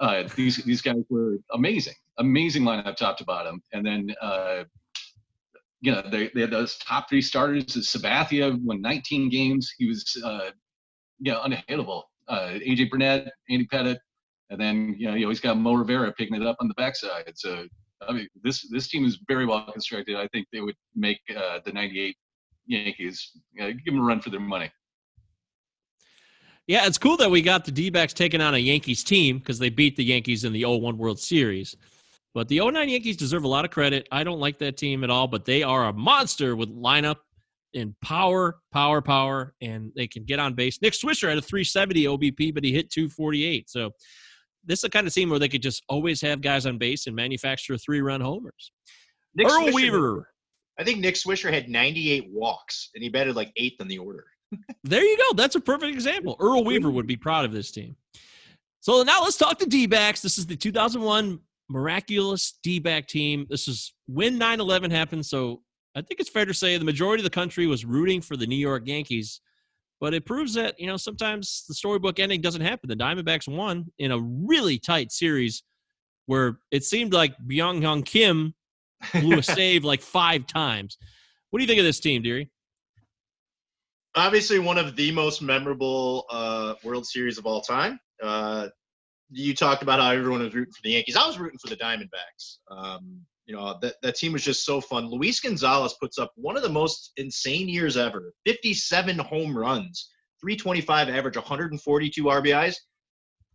uh, 0.00 0.28
these 0.34 0.56
these 0.64 0.82
guys 0.82 1.02
were 1.08 1.38
amazing, 1.54 1.94
amazing 2.18 2.64
lineup 2.64 2.96
top 2.96 3.16
to 3.18 3.24
bottom. 3.24 3.62
And 3.72 3.86
then 3.86 4.14
uh, 4.20 4.64
you 5.80 5.92
know 5.92 6.02
they, 6.10 6.30
they 6.34 6.42
had 6.42 6.50
those 6.50 6.76
top 6.78 7.08
three 7.08 7.22
starters. 7.22 7.66
Sabathia 7.66 8.58
won 8.62 8.80
19 8.80 9.30
games. 9.30 9.72
He 9.78 9.86
was 9.86 10.04
uh, 10.24 10.50
you 11.20 11.32
know 11.32 11.40
unhittable. 11.40 12.02
Uh, 12.28 12.58
AJ 12.66 12.90
Burnett, 12.90 13.32
Andy 13.48 13.66
Pettitte, 13.66 13.98
and 14.52 14.60
then 14.60 14.94
you 14.98 15.08
know 15.08 15.14
you 15.14 15.24
always 15.24 15.40
got 15.40 15.56
Mo 15.56 15.72
Rivera 15.72 16.12
picking 16.12 16.40
it 16.40 16.46
up 16.46 16.56
on 16.60 16.68
the 16.68 16.74
backside. 16.74 17.32
So 17.34 17.66
I 18.06 18.12
mean, 18.12 18.28
this 18.44 18.68
this 18.68 18.88
team 18.88 19.04
is 19.04 19.18
very 19.26 19.46
well 19.46 19.66
constructed. 19.72 20.16
I 20.16 20.28
think 20.28 20.46
they 20.52 20.60
would 20.60 20.76
make 20.94 21.18
uh, 21.34 21.58
the 21.64 21.72
'98 21.72 22.14
Yankees 22.66 23.32
uh, 23.60 23.68
give 23.68 23.94
them 23.94 24.00
a 24.00 24.02
run 24.02 24.20
for 24.20 24.30
their 24.30 24.40
money. 24.40 24.70
Yeah, 26.66 26.86
it's 26.86 26.98
cool 26.98 27.16
that 27.16 27.30
we 27.30 27.42
got 27.42 27.64
the 27.64 27.72
D 27.72 27.90
backs 27.90 28.12
taking 28.12 28.40
on 28.40 28.54
a 28.54 28.58
Yankees 28.58 29.02
team 29.02 29.38
because 29.38 29.58
they 29.58 29.70
beat 29.70 29.96
the 29.96 30.04
Yankees 30.04 30.44
in 30.44 30.52
the 30.52 30.60
0 30.60 30.76
1 30.76 30.98
World 30.98 31.18
Series. 31.18 31.74
But 32.34 32.48
the 32.48 32.60
09 32.60 32.88
Yankees 32.88 33.16
deserve 33.16 33.44
a 33.44 33.48
lot 33.48 33.64
of 33.64 33.70
credit. 33.70 34.06
I 34.12 34.22
don't 34.22 34.38
like 34.38 34.58
that 34.58 34.76
team 34.76 35.02
at 35.02 35.10
all, 35.10 35.26
but 35.26 35.44
they 35.44 35.62
are 35.62 35.86
a 35.86 35.92
monster 35.92 36.56
with 36.56 36.70
lineup 36.70 37.16
and 37.74 37.94
power, 38.00 38.58
power, 38.72 39.00
power, 39.02 39.54
and 39.60 39.92
they 39.96 40.06
can 40.06 40.24
get 40.24 40.38
on 40.38 40.54
base. 40.54 40.80
Nick 40.80 40.92
Swisher 40.92 41.28
had 41.28 41.38
a 41.38 41.42
370 41.42 42.04
OBP, 42.04 42.54
but 42.54 42.64
he 42.64 42.72
hit 42.72 42.90
248. 42.90 43.68
So 43.68 43.90
this 44.64 44.78
is 44.78 44.82
the 44.82 44.90
kind 44.90 45.06
of 45.06 45.14
team 45.14 45.30
where 45.30 45.38
they 45.38 45.48
could 45.48 45.62
just 45.62 45.82
always 45.88 46.20
have 46.20 46.40
guys 46.40 46.66
on 46.66 46.78
base 46.78 47.06
and 47.06 47.16
manufacture 47.16 47.76
three 47.76 48.00
run 48.00 48.20
homers. 48.20 48.72
Nick 49.34 49.48
Earl 49.48 49.66
Swisher- 49.66 49.74
Weaver. 49.74 50.28
I 50.78 50.84
think 50.84 51.00
Nick 51.00 51.14
Swisher 51.16 51.52
had 51.52 51.68
98 51.68 52.28
walks, 52.32 52.90
and 52.94 53.02
he 53.02 53.10
batted 53.10 53.36
like 53.36 53.52
eighth 53.56 53.80
in 53.80 53.88
the 53.88 53.98
order. 53.98 54.24
There 54.84 55.02
you 55.02 55.16
go. 55.16 55.34
That's 55.34 55.54
a 55.54 55.60
perfect 55.60 55.94
example. 55.94 56.36
Earl 56.38 56.64
Weaver 56.64 56.90
would 56.90 57.06
be 57.06 57.16
proud 57.16 57.44
of 57.46 57.52
this 57.52 57.70
team. 57.70 57.96
So 58.80 59.02
now 59.02 59.22
let's 59.22 59.36
talk 59.38 59.58
to 59.60 59.66
D 59.66 59.86
backs. 59.86 60.20
This 60.20 60.36
is 60.38 60.46
the 60.46 60.56
2001 60.56 61.38
miraculous 61.70 62.58
D 62.62 62.78
back 62.78 63.06
team. 63.06 63.46
This 63.48 63.68
is 63.68 63.94
when 64.06 64.36
9 64.38 64.60
11 64.60 64.90
happened. 64.90 65.24
So 65.24 65.62
I 65.94 66.02
think 66.02 66.20
it's 66.20 66.28
fair 66.28 66.44
to 66.44 66.52
say 66.52 66.76
the 66.76 66.84
majority 66.84 67.20
of 67.20 67.24
the 67.24 67.30
country 67.30 67.66
was 67.66 67.84
rooting 67.84 68.20
for 68.20 68.36
the 68.36 68.46
New 68.46 68.56
York 68.56 68.82
Yankees. 68.86 69.40
But 70.02 70.14
it 70.14 70.26
proves 70.26 70.54
that, 70.54 70.80
you 70.80 70.88
know, 70.88 70.96
sometimes 70.96 71.64
the 71.68 71.74
storybook 71.74 72.18
ending 72.18 72.40
doesn't 72.40 72.60
happen. 72.60 72.88
The 72.88 72.96
Diamondbacks 72.96 73.46
won 73.46 73.86
in 74.00 74.10
a 74.10 74.18
really 74.18 74.76
tight 74.76 75.12
series 75.12 75.62
where 76.26 76.58
it 76.72 76.82
seemed 76.82 77.12
like 77.12 77.36
Byung 77.48 77.80
Hyun 77.80 78.04
Kim 78.04 78.52
blew 79.20 79.38
a 79.38 79.42
save 79.44 79.84
like 79.84 80.02
five 80.02 80.48
times. 80.48 80.98
What 81.50 81.60
do 81.60 81.62
you 81.62 81.68
think 81.68 81.78
of 81.78 81.84
this 81.84 82.00
team, 82.00 82.20
Deary? 82.20 82.50
Obviously, 84.16 84.58
one 84.58 84.76
of 84.76 84.96
the 84.96 85.12
most 85.12 85.40
memorable 85.40 86.26
uh, 86.30 86.74
World 86.82 87.06
Series 87.06 87.38
of 87.38 87.46
all 87.46 87.60
time. 87.60 88.00
Uh, 88.20 88.70
you 89.30 89.54
talked 89.54 89.84
about 89.84 90.00
how 90.00 90.10
everyone 90.10 90.42
was 90.42 90.52
rooting 90.52 90.72
for 90.72 90.82
the 90.82 90.90
Yankees. 90.90 91.14
I 91.14 91.24
was 91.28 91.38
rooting 91.38 91.60
for 91.60 91.68
the 91.68 91.76
Diamondbacks. 91.76 92.56
Um, 92.68 93.20
you 93.46 93.56
know 93.56 93.78
that 93.82 93.94
that 94.02 94.16
team 94.16 94.32
was 94.32 94.44
just 94.44 94.64
so 94.64 94.80
fun. 94.80 95.10
Luis 95.10 95.40
Gonzalez 95.40 95.94
puts 96.00 96.18
up 96.18 96.32
one 96.36 96.56
of 96.56 96.62
the 96.62 96.68
most 96.68 97.12
insane 97.16 97.68
years 97.68 97.96
ever: 97.96 98.32
57 98.46 99.18
home 99.18 99.56
runs, 99.56 100.10
325 100.40 101.08
average, 101.08 101.36
142 101.36 102.24
RBIs. 102.24 102.76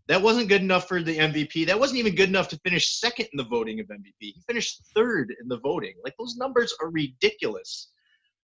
That 0.07 0.21
wasn't 0.21 0.47
good 0.47 0.61
enough 0.61 0.87
for 0.87 1.03
the 1.03 1.17
MVP. 1.17 1.67
That 1.67 1.79
wasn't 1.79 1.99
even 1.99 2.15
good 2.15 2.29
enough 2.29 2.47
to 2.49 2.59
finish 2.59 2.97
second 2.97 3.27
in 3.33 3.37
the 3.37 3.43
voting 3.43 3.79
of 3.81 3.87
MVP. 3.87 4.13
He 4.19 4.41
finished 4.47 4.81
third 4.95 5.35
in 5.41 5.49
the 5.49 5.59
voting. 5.59 5.95
Like 6.03 6.15
those 6.17 6.37
numbers 6.37 6.73
are 6.81 6.89
ridiculous. 6.89 7.89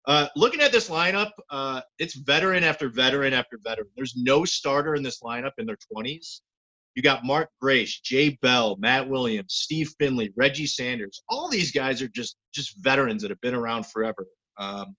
Uh, 0.07 0.27
looking 0.35 0.61
at 0.61 0.71
this 0.71 0.89
lineup, 0.89 1.31
uh, 1.49 1.81
it's 1.99 2.15
veteran 2.15 2.63
after 2.63 2.89
veteran 2.89 3.33
after 3.33 3.59
veteran. 3.61 3.89
There's 3.95 4.15
no 4.15 4.45
starter 4.45 4.95
in 4.95 5.03
this 5.03 5.21
lineup 5.21 5.51
in 5.57 5.65
their 5.65 5.77
20s. 5.93 6.41
You 6.98 7.03
got 7.03 7.24
Mark 7.24 7.52
Grace, 7.61 7.99
Jay 7.99 8.40
Bell, 8.41 8.76
Matt 8.80 9.07
Williams, 9.07 9.53
Steve 9.53 9.94
Finley, 9.99 10.34
Reggie 10.36 10.65
Sanders. 10.65 11.22
All 11.30 11.48
these 11.48 11.72
guys 11.72 12.02
are 12.02 12.07
just 12.07 12.38
just 12.56 12.76
veterans 12.80 13.22
that 13.22 13.30
have 13.30 13.40
been 13.41 13.53
around 13.53 13.86
forever. 13.86 14.26
Um, 14.57 14.95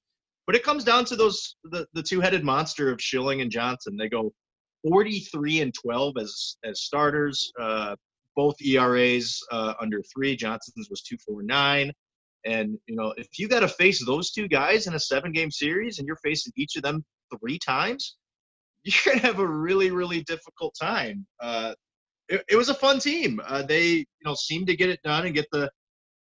but 0.47 0.55
it 0.55 0.63
comes 0.63 0.85
down 0.85 1.07
to 1.07 1.17
those 1.17 1.57
the, 1.65 1.89
the 1.95 2.03
two-headed 2.05 2.45
monster 2.45 2.93
of 2.93 3.03
Schilling 3.03 3.41
and 3.41 3.51
Johnson. 3.51 3.97
They 3.97 4.09
go 4.09 4.33
43 4.87 5.63
and 5.63 5.75
12 5.75 6.15
as 6.21 6.57
as 6.63 6.83
starters. 6.83 7.53
Uh, 7.61 7.97
both 8.37 8.55
ERAs 8.63 9.41
uh, 9.51 9.75
under 9.81 10.01
three. 10.15 10.37
Johnson's 10.37 10.89
was 10.89 11.03
2.49. 11.03 11.91
And 12.45 12.79
you 12.87 12.95
know, 12.95 13.13
if 13.17 13.27
you 13.41 13.49
got 13.49 13.61
to 13.61 13.69
face 13.69 14.07
those 14.07 14.31
two 14.31 14.47
guys 14.47 14.87
in 14.87 14.95
a 14.95 15.01
seven-game 15.01 15.51
series, 15.51 15.99
and 15.99 16.07
you're 16.07 16.21
facing 16.23 16.53
each 16.57 16.77
of 16.77 16.85
them 16.85 17.05
three 17.41 17.59
times, 17.59 18.15
you're 18.85 18.95
gonna 19.05 19.27
have 19.27 19.41
a 19.41 19.47
really, 19.47 19.91
really 19.91 20.23
difficult 20.23 20.77
time. 20.81 21.27
Uh, 21.41 21.75
it, 22.29 22.45
it 22.49 22.57
was 22.57 22.69
a 22.69 22.75
fun 22.75 22.99
team. 22.99 23.41
Uh, 23.47 23.63
they, 23.63 23.87
you 23.89 24.25
know, 24.25 24.35
seemed 24.35 24.67
to 24.69 24.77
get 24.77 24.91
it 24.91 25.01
done 25.03 25.27
and 25.27 25.35
get 25.35 25.47
the 25.53 25.71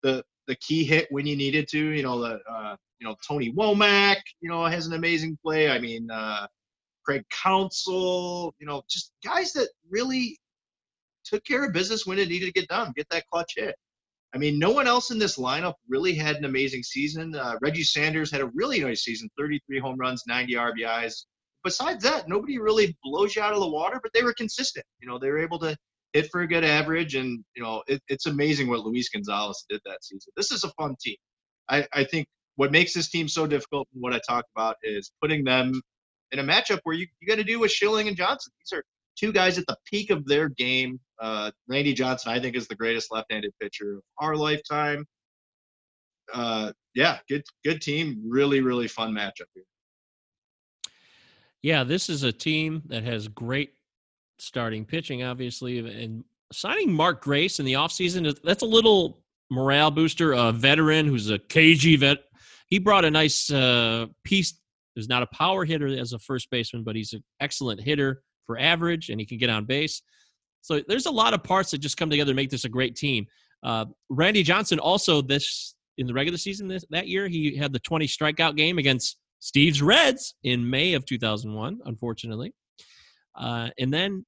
the 0.03 0.23
the 0.47 0.55
key 0.55 0.83
hit 0.83 1.07
when 1.09 1.25
you 1.25 1.35
needed 1.35 1.67
to. 1.69 1.79
You 1.79 2.03
know, 2.03 2.19
the 2.19 2.39
uh, 2.49 2.75
you 2.99 3.07
know 3.07 3.15
Tony 3.27 3.51
Womack, 3.53 4.21
you 4.41 4.49
know, 4.49 4.65
has 4.65 4.87
an 4.87 4.93
amazing 4.93 5.37
play. 5.43 5.69
I 5.69 5.79
mean, 5.79 6.09
uh, 6.11 6.47
Craig 7.03 7.23
Counsell. 7.31 8.53
you 8.59 8.67
know, 8.67 8.83
just 8.89 9.11
guys 9.23 9.53
that 9.53 9.69
really 9.89 10.37
took 11.23 11.43
care 11.43 11.65
of 11.65 11.73
business 11.73 12.05
when 12.05 12.19
it 12.19 12.29
needed 12.29 12.45
to 12.45 12.51
get 12.51 12.67
done, 12.67 12.93
get 12.95 13.07
that 13.09 13.25
clutch 13.31 13.53
hit. 13.57 13.75
I 14.33 14.37
mean, 14.37 14.59
no 14.59 14.69
one 14.71 14.85
else 14.85 15.11
in 15.11 15.17
this 15.17 15.37
lineup 15.37 15.75
really 15.87 16.13
had 16.13 16.35
an 16.35 16.45
amazing 16.45 16.83
season. 16.83 17.33
Uh, 17.33 17.55
Reggie 17.61 17.83
Sanders 17.83 18.29
had 18.29 18.41
a 18.41 18.51
really 18.53 18.81
nice 18.81 19.03
season 19.03 19.29
33 19.37 19.79
home 19.79 19.95
runs, 19.97 20.23
90 20.27 20.53
RBIs. 20.53 21.25
Besides 21.63 22.03
that, 22.03 22.27
nobody 22.27 22.59
really 22.59 22.95
blows 23.01 23.35
you 23.35 23.41
out 23.41 23.53
of 23.53 23.59
the 23.59 23.69
water, 23.69 23.99
but 24.03 24.11
they 24.13 24.23
were 24.23 24.33
consistent. 24.33 24.85
You 24.99 25.07
know, 25.07 25.17
they 25.17 25.29
were 25.29 25.39
able 25.39 25.57
to 25.59 25.75
hit 26.15 26.29
for 26.31 26.41
a 26.41 26.47
good 26.47 26.63
average, 26.63 27.15
and, 27.15 27.43
you 27.55 27.61
know, 27.61 27.83
it, 27.87 28.01
it's 28.07 28.25
amazing 28.25 28.69
what 28.69 28.79
Luis 28.79 29.09
Gonzalez 29.09 29.65
did 29.69 29.81
that 29.85 30.03
season. 30.03 30.31
This 30.37 30.49
is 30.51 30.63
a 30.63 30.69
fun 30.79 30.95
team. 31.01 31.17
I, 31.69 31.85
I 31.93 32.05
think 32.05 32.25
what 32.55 32.71
makes 32.71 32.93
this 32.93 33.09
team 33.09 33.27
so 33.27 33.45
difficult 33.45 33.87
and 33.93 34.01
what 34.01 34.13
I 34.13 34.19
talked 34.27 34.49
about 34.55 34.77
is 34.81 35.11
putting 35.21 35.43
them 35.43 35.81
in 36.31 36.39
a 36.39 36.43
matchup 36.43 36.79
where 36.83 36.95
you, 36.95 37.05
you 37.19 37.27
got 37.27 37.35
to 37.35 37.43
do 37.43 37.59
with 37.59 37.69
Schilling 37.69 38.07
and 38.07 38.15
Johnson. 38.15 38.53
These 38.59 38.77
are 38.77 38.83
two 39.19 39.33
guys 39.33 39.57
at 39.57 39.65
the 39.67 39.75
peak 39.85 40.09
of 40.09 40.25
their 40.25 40.47
game. 40.47 40.99
Uh, 41.19 41.51
Randy 41.67 41.93
Johnson, 41.93 42.31
I 42.31 42.39
think, 42.39 42.55
is 42.55 42.67
the 42.67 42.75
greatest 42.75 43.11
left-handed 43.11 43.51
pitcher 43.61 43.97
of 43.97 44.03
our 44.19 44.37
lifetime. 44.37 45.05
Uh, 46.33 46.71
yeah, 46.93 47.19
good 47.29 47.43
good 47.63 47.81
team. 47.81 48.23
Really, 48.27 48.61
really 48.61 48.87
fun 48.87 49.13
matchup 49.13 49.49
here. 49.53 49.63
Yeah, 51.61 51.83
this 51.83 52.09
is 52.09 52.23
a 52.23 52.31
team 52.31 52.83
that 52.87 53.03
has 53.03 53.27
great 53.27 53.73
starting 54.39 54.85
pitching, 54.85 55.23
obviously, 55.23 55.79
and 55.79 56.23
signing 56.51 56.91
Mark 56.91 57.21
Grace 57.21 57.59
in 57.59 57.65
the 57.65 57.73
offseason, 57.73 58.37
that's 58.43 58.63
a 58.63 58.67
little 58.67 59.21
morale 59.49 59.91
booster. 59.91 60.33
A 60.33 60.51
veteran 60.51 61.07
who's 61.07 61.29
a 61.29 61.39
KG 61.39 61.99
vet. 61.99 62.19
He 62.67 62.79
brought 62.79 63.05
a 63.05 63.11
nice 63.11 63.51
uh, 63.51 64.07
piece. 64.23 64.59
He's 64.95 65.09
not 65.09 65.23
a 65.23 65.27
power 65.27 65.65
hitter 65.65 65.87
as 65.87 66.13
a 66.13 66.19
first 66.19 66.49
baseman, 66.49 66.83
but 66.83 66.95
he's 66.95 67.13
an 67.13 67.23
excellent 67.39 67.81
hitter 67.81 68.23
for 68.45 68.57
average, 68.57 69.09
and 69.09 69.19
he 69.19 69.25
can 69.25 69.37
get 69.37 69.49
on 69.49 69.65
base. 69.65 70.01
So 70.61 70.81
there's 70.87 71.05
a 71.05 71.11
lot 71.11 71.33
of 71.33 71.43
parts 71.43 71.71
that 71.71 71.79
just 71.79 71.97
come 71.97 72.09
together 72.09 72.31
to 72.31 72.35
make 72.35 72.49
this 72.49 72.65
a 72.65 72.69
great 72.69 72.95
team. 72.95 73.27
Uh, 73.61 73.85
Randy 74.09 74.41
Johnson 74.41 74.79
also 74.79 75.21
this 75.21 75.75
in 75.97 76.07
the 76.07 76.13
regular 76.13 76.37
season 76.37 76.67
this, 76.67 76.85
that 76.89 77.07
year 77.07 77.27
he 77.27 77.55
had 77.55 77.71
the 77.71 77.79
20 77.79 78.07
strikeout 78.07 78.55
game 78.55 78.77
against 78.77 79.17
Steve's 79.39 79.81
Reds 79.81 80.35
in 80.43 80.67
May 80.67 80.93
of 80.93 81.05
2001, 81.05 81.81
unfortunately. 81.85 82.53
Uh, 83.37 83.69
and 83.79 83.93
then, 83.93 84.25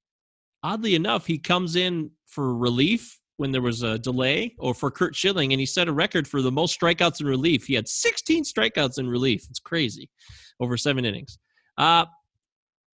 oddly 0.62 0.94
enough, 0.94 1.26
he 1.26 1.38
comes 1.38 1.76
in 1.76 2.10
for 2.26 2.56
relief 2.56 3.18
when 3.38 3.52
there 3.52 3.62
was 3.62 3.82
a 3.82 3.98
delay, 3.98 4.54
or 4.58 4.74
for 4.74 4.90
Curt 4.90 5.14
Schilling, 5.14 5.52
and 5.52 5.60
he 5.60 5.66
set 5.66 5.86
a 5.86 5.92
record 5.92 6.26
for 6.26 6.42
the 6.42 6.50
most 6.50 6.78
strikeouts 6.78 7.20
in 7.20 7.26
relief. 7.26 7.66
He 7.66 7.74
had 7.74 7.86
16 7.86 8.42
strikeouts 8.42 8.98
in 8.98 9.08
relief. 9.08 9.46
It's 9.48 9.60
crazy, 9.60 10.10
over 10.58 10.76
seven 10.76 11.04
innings. 11.04 11.38
Uh, 11.78 12.06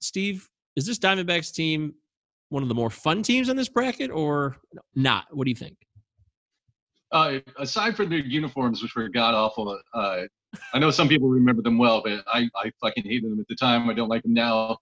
Steve, 0.00 0.46
is 0.76 0.86
this 0.86 0.98
Diamondbacks 0.98 1.52
team 1.52 1.94
one 2.50 2.62
of 2.62 2.68
the 2.68 2.74
more 2.74 2.90
fun 2.90 3.22
teams 3.22 3.48
in 3.48 3.56
this 3.56 3.70
bracket, 3.70 4.10
or 4.10 4.58
not? 4.94 5.24
What 5.30 5.44
do 5.44 5.50
you 5.50 5.56
think? 5.56 5.76
Uh, 7.10 7.38
aside 7.58 7.96
from 7.96 8.10
their 8.10 8.18
uniforms, 8.18 8.82
which 8.82 8.94
were 8.94 9.08
god 9.08 9.34
awful, 9.34 9.80
uh, 9.94 10.22
I 10.72 10.78
know 10.78 10.90
some 10.90 11.08
people 11.08 11.28
remember 11.28 11.62
them 11.62 11.78
well, 11.78 12.02
but 12.04 12.22
I, 12.26 12.48
I 12.54 12.70
fucking 12.80 13.04
hated 13.04 13.30
them 13.30 13.40
at 13.40 13.48
the 13.48 13.56
time. 13.56 13.88
I 13.88 13.94
don't 13.94 14.08
like 14.08 14.22
them 14.22 14.34
now. 14.34 14.78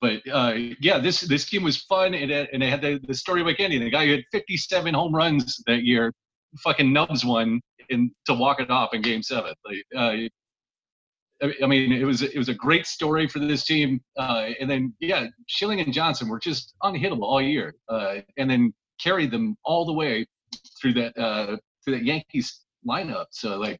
But 0.00 0.20
uh, 0.30 0.54
yeah, 0.80 0.98
this 0.98 1.22
this 1.22 1.48
team 1.48 1.62
was 1.62 1.78
fun, 1.78 2.14
and 2.14 2.30
it, 2.30 2.50
and 2.52 2.62
it 2.62 2.68
had 2.68 2.82
the, 2.82 3.00
the 3.06 3.14
story 3.14 3.42
like 3.42 3.60
ending. 3.60 3.80
The 3.80 3.90
guy 3.90 4.06
who 4.06 4.12
had 4.12 4.24
57 4.32 4.92
home 4.92 5.14
runs 5.14 5.62
that 5.66 5.84
year, 5.84 6.12
fucking 6.62 6.92
nubs 6.92 7.24
one 7.24 7.60
in 7.88 8.10
to 8.26 8.34
walk 8.34 8.60
it 8.60 8.70
off 8.70 8.92
in 8.92 9.00
Game 9.02 9.22
Seven. 9.22 9.54
Like, 9.64 9.84
uh, 9.96 10.28
I 11.42 11.52
I 11.62 11.66
mean, 11.66 11.92
it 11.92 12.04
was 12.04 12.22
it 12.22 12.36
was 12.36 12.48
a 12.48 12.54
great 12.54 12.86
story 12.86 13.26
for 13.26 13.38
this 13.38 13.64
team. 13.64 14.00
Uh, 14.18 14.50
and 14.60 14.70
then 14.70 14.94
yeah, 15.00 15.26
Schilling 15.46 15.80
and 15.80 15.92
Johnson 15.92 16.28
were 16.28 16.40
just 16.40 16.74
unhittable 16.82 17.22
all 17.22 17.40
year, 17.40 17.74
uh, 17.88 18.16
and 18.36 18.50
then 18.50 18.72
carried 19.00 19.30
them 19.30 19.56
all 19.64 19.84
the 19.84 19.92
way 19.92 20.26
through 20.80 20.94
that 20.94 21.16
uh, 21.18 21.56
through 21.84 21.98
that 21.98 22.04
Yankees 22.04 22.60
lineup. 22.88 23.26
So 23.30 23.58
like, 23.58 23.78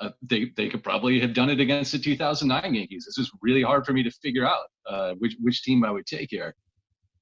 uh, 0.00 0.10
they 0.22 0.50
they 0.56 0.68
could 0.68 0.82
probably 0.82 1.20
have 1.20 1.34
done 1.34 1.50
it 1.50 1.60
against 1.60 1.92
the 1.92 1.98
2009 1.98 2.74
Yankees. 2.74 3.04
This 3.06 3.18
is 3.18 3.30
really 3.42 3.62
hard 3.62 3.84
for 3.84 3.92
me 3.92 4.02
to 4.02 4.10
figure 4.10 4.46
out 4.46 4.64
uh, 4.88 5.14
which 5.18 5.36
which 5.40 5.62
team 5.62 5.84
I 5.84 5.90
would 5.90 6.06
take 6.06 6.28
here. 6.30 6.54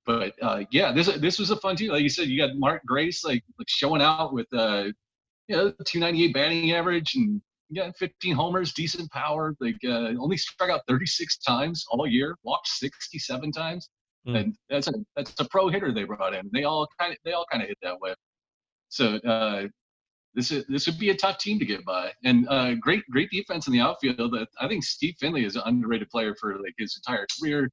But 0.05 0.35
uh, 0.43 0.65
yeah, 0.71 0.93
this 0.93 1.07
this 1.19 1.39
was 1.39 1.51
a 1.51 1.57
fun 1.57 1.77
team. 1.77 1.91
Like 1.91 2.03
you 2.03 2.09
said, 2.09 2.29
you 2.29 2.39
got 2.39 2.57
Mark 2.57 2.83
Grace 2.87 3.25
like 3.25 3.43
like 3.59 3.69
showing 3.69 4.03
out 4.03 4.33
with 4.33 4.47
uh, 4.53 4.85
you 5.49 5.57
know 5.57 5.73
298 5.85 6.35
batting 6.35 6.73
average 6.73 7.15
and 7.17 7.41
yeah 7.71 7.91
15 7.99 8.35
homers, 8.35 8.73
decent 8.73 9.11
power. 9.11 9.55
Like 9.61 9.79
uh, 9.85 10.13
only 10.21 10.37
struck 10.37 10.71
out 10.71 10.83
36 10.89 11.39
times 11.39 11.85
all 11.91 12.07
year, 12.07 12.37
walked 12.45 12.69
67 12.69 13.53
times, 13.53 13.89
Mm. 14.27 14.37
and 14.41 14.57
that's 14.69 14.89
a 14.89 14.93
that's 15.15 15.33
a 15.39 15.45
pro 15.49 15.69
hitter 15.69 15.93
they 15.93 16.03
brought 16.03 16.35
in. 16.35 16.51
They 16.53 16.65
all 16.65 16.89
kind 16.99 17.13
of 17.13 17.19
they 17.25 17.33
all 17.33 17.47
kind 17.51 17.63
of 17.63 17.69
hit 17.69 17.79
that 17.83 18.01
way. 18.01 18.13
So 18.89 19.17
uh, 19.19 19.69
this 20.37 20.53
is 20.53 20.65
this 20.69 20.87
would 20.87 20.99
be 20.99 21.11
a 21.11 21.17
tough 21.17 21.39
team 21.39 21.59
to 21.59 21.65
get 21.65 21.85
by, 21.85 22.13
and 22.25 22.47
uh, 22.49 22.75
great 22.75 23.03
great 23.11 23.31
defense 23.31 23.67
in 23.67 23.73
the 23.73 23.81
outfield. 23.81 24.37
I 24.61 24.69
think 24.69 24.85
Steve 24.85 25.17
Finley 25.19 25.45
is 25.45 25.57
an 25.57 25.63
underrated 25.65 26.11
player 26.11 26.37
for 26.39 26.59
like 26.59 26.75
his 26.79 26.97
entire 26.97 27.27
career. 27.41 27.71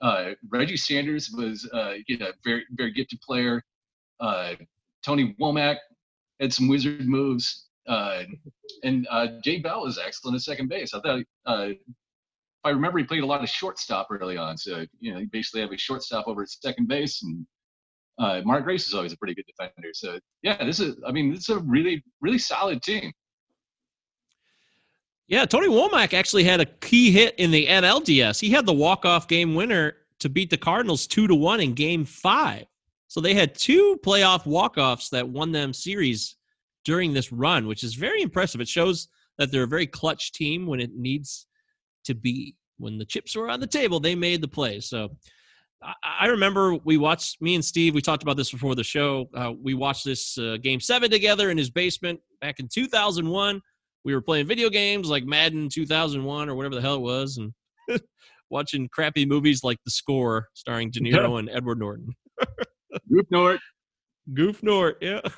Uh, 0.00 0.30
Reggie 0.48 0.76
Sanders 0.76 1.30
was 1.36 1.68
uh, 1.74 1.94
you 2.06 2.16
know, 2.16 2.30
very 2.44 2.64
very 2.70 2.92
gifted 2.92 3.20
player. 3.20 3.62
uh, 4.20 4.54
Tony 5.04 5.34
Womack 5.40 5.76
had 6.40 6.52
some 6.52 6.68
wizard 6.68 7.06
moves. 7.06 7.66
Uh, 7.86 8.24
and 8.84 9.06
uh, 9.10 9.28
Jay 9.42 9.58
Bell 9.58 9.82
was 9.82 9.98
excellent 9.98 10.34
at 10.36 10.42
second 10.42 10.68
base. 10.68 10.92
I 10.92 11.00
thought, 11.00 11.20
if 11.20 11.78
I 12.64 12.70
remember, 12.70 12.98
he 12.98 13.04
played 13.04 13.22
a 13.22 13.26
lot 13.26 13.42
of 13.42 13.48
shortstop 13.48 14.08
early 14.10 14.36
on. 14.36 14.58
So, 14.58 14.84
you 15.00 15.12
know, 15.12 15.20
he 15.20 15.26
basically 15.26 15.62
have 15.62 15.72
a 15.72 15.78
shortstop 15.78 16.28
over 16.28 16.42
at 16.42 16.50
second 16.50 16.88
base. 16.88 17.22
And 17.22 17.46
uh, 18.18 18.42
Mark 18.44 18.64
Grace 18.64 18.86
is 18.86 18.94
always 18.94 19.12
a 19.12 19.16
pretty 19.16 19.34
good 19.34 19.46
defender. 19.46 19.90
So, 19.92 20.18
yeah, 20.42 20.64
this 20.64 20.80
is, 20.80 20.96
I 21.06 21.12
mean, 21.12 21.32
this 21.32 21.48
is 21.48 21.56
a 21.56 21.60
really, 21.60 22.02
really 22.20 22.38
solid 22.38 22.82
team. 22.82 23.12
Yeah, 25.28 25.44
Tony 25.44 25.68
Womack 25.68 26.14
actually 26.14 26.44
had 26.44 26.60
a 26.60 26.64
key 26.66 27.10
hit 27.10 27.34
in 27.38 27.50
the 27.50 27.66
NLDS. 27.66 28.40
He 28.40 28.50
had 28.50 28.64
the 28.64 28.72
walk-off 28.72 29.28
game 29.28 29.54
winner 29.54 29.94
to 30.20 30.28
beat 30.28 30.50
the 30.50 30.56
Cardinals 30.56 31.06
two 31.06 31.26
to 31.26 31.34
one 31.34 31.60
in 31.60 31.74
Game 31.74 32.04
Five. 32.04 32.64
So 33.08 33.20
they 33.20 33.34
had 33.34 33.54
two 33.54 33.98
playoff 34.04 34.46
walk-offs 34.46 35.10
that 35.10 35.28
won 35.28 35.52
them 35.52 35.72
series 35.72 36.36
during 36.84 37.12
this 37.12 37.30
run, 37.30 37.66
which 37.66 37.84
is 37.84 37.94
very 37.94 38.22
impressive. 38.22 38.60
It 38.60 38.68
shows 38.68 39.08
that 39.36 39.52
they're 39.52 39.64
a 39.64 39.68
very 39.68 39.86
clutch 39.86 40.32
team 40.32 40.66
when 40.66 40.80
it 40.80 40.94
needs 40.94 41.46
to 42.04 42.14
be. 42.14 42.56
When 42.78 42.96
the 42.96 43.04
chips 43.04 43.36
were 43.36 43.50
on 43.50 43.60
the 43.60 43.66
table, 43.66 44.00
they 44.00 44.14
made 44.14 44.40
the 44.40 44.48
play. 44.48 44.80
So 44.80 45.10
I, 45.82 45.94
I 46.20 46.26
remember 46.26 46.74
we 46.84 46.96
watched 46.96 47.40
me 47.40 47.54
and 47.54 47.64
Steve. 47.64 47.94
We 47.94 48.02
talked 48.02 48.22
about 48.22 48.36
this 48.36 48.50
before 48.50 48.74
the 48.74 48.84
show. 48.84 49.28
Uh, 49.34 49.52
we 49.62 49.74
watched 49.74 50.04
this 50.04 50.36
uh, 50.38 50.56
Game 50.62 50.80
Seven 50.80 51.10
together 51.10 51.50
in 51.50 51.58
his 51.58 51.70
basement 51.70 52.20
back 52.40 52.60
in 52.60 52.68
2001 52.68 53.60
we 54.04 54.14
were 54.14 54.22
playing 54.22 54.46
video 54.46 54.70
games 54.70 55.10
like 55.10 55.24
Madden 55.24 55.68
2001 55.68 56.48
or 56.48 56.54
whatever 56.54 56.74
the 56.74 56.80
hell 56.80 56.94
it 56.94 57.00
was, 57.00 57.36
and 57.38 57.52
watching 58.50 58.88
crappy 58.88 59.26
movies 59.26 59.62
like 59.62 59.78
The 59.84 59.90
Score, 59.90 60.48
starring 60.54 60.90
De 60.90 61.00
Niro 61.00 61.38
and 61.38 61.50
Edward 61.50 61.78
Norton. 61.78 62.08
Goof 63.12 63.26
Nort. 63.30 63.60
Goof 64.32 64.62
Nort, 64.62 64.96
yeah. 65.00 65.20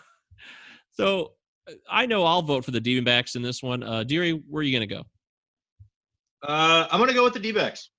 So 0.93 1.33
I 1.89 2.05
know 2.05 2.25
I'll 2.25 2.43
vote 2.43 2.65
for 2.65 2.73
the 2.73 2.81
Diamondbacks 2.81 3.35
in 3.35 3.43
this 3.43 3.63
one. 3.63 3.83
Uh, 3.83 4.05
Deary, 4.05 4.33
where 4.33 4.61
are 4.61 4.63
you 4.63 4.77
going 4.77 4.87
to 4.87 4.95
go? 4.95 5.03
Uh, 6.47 6.87
I'm 6.91 6.99
gonna 6.99 7.15
go 7.15 7.25
with 7.25 7.33
the 7.33 7.41
D-backs. 7.41 7.91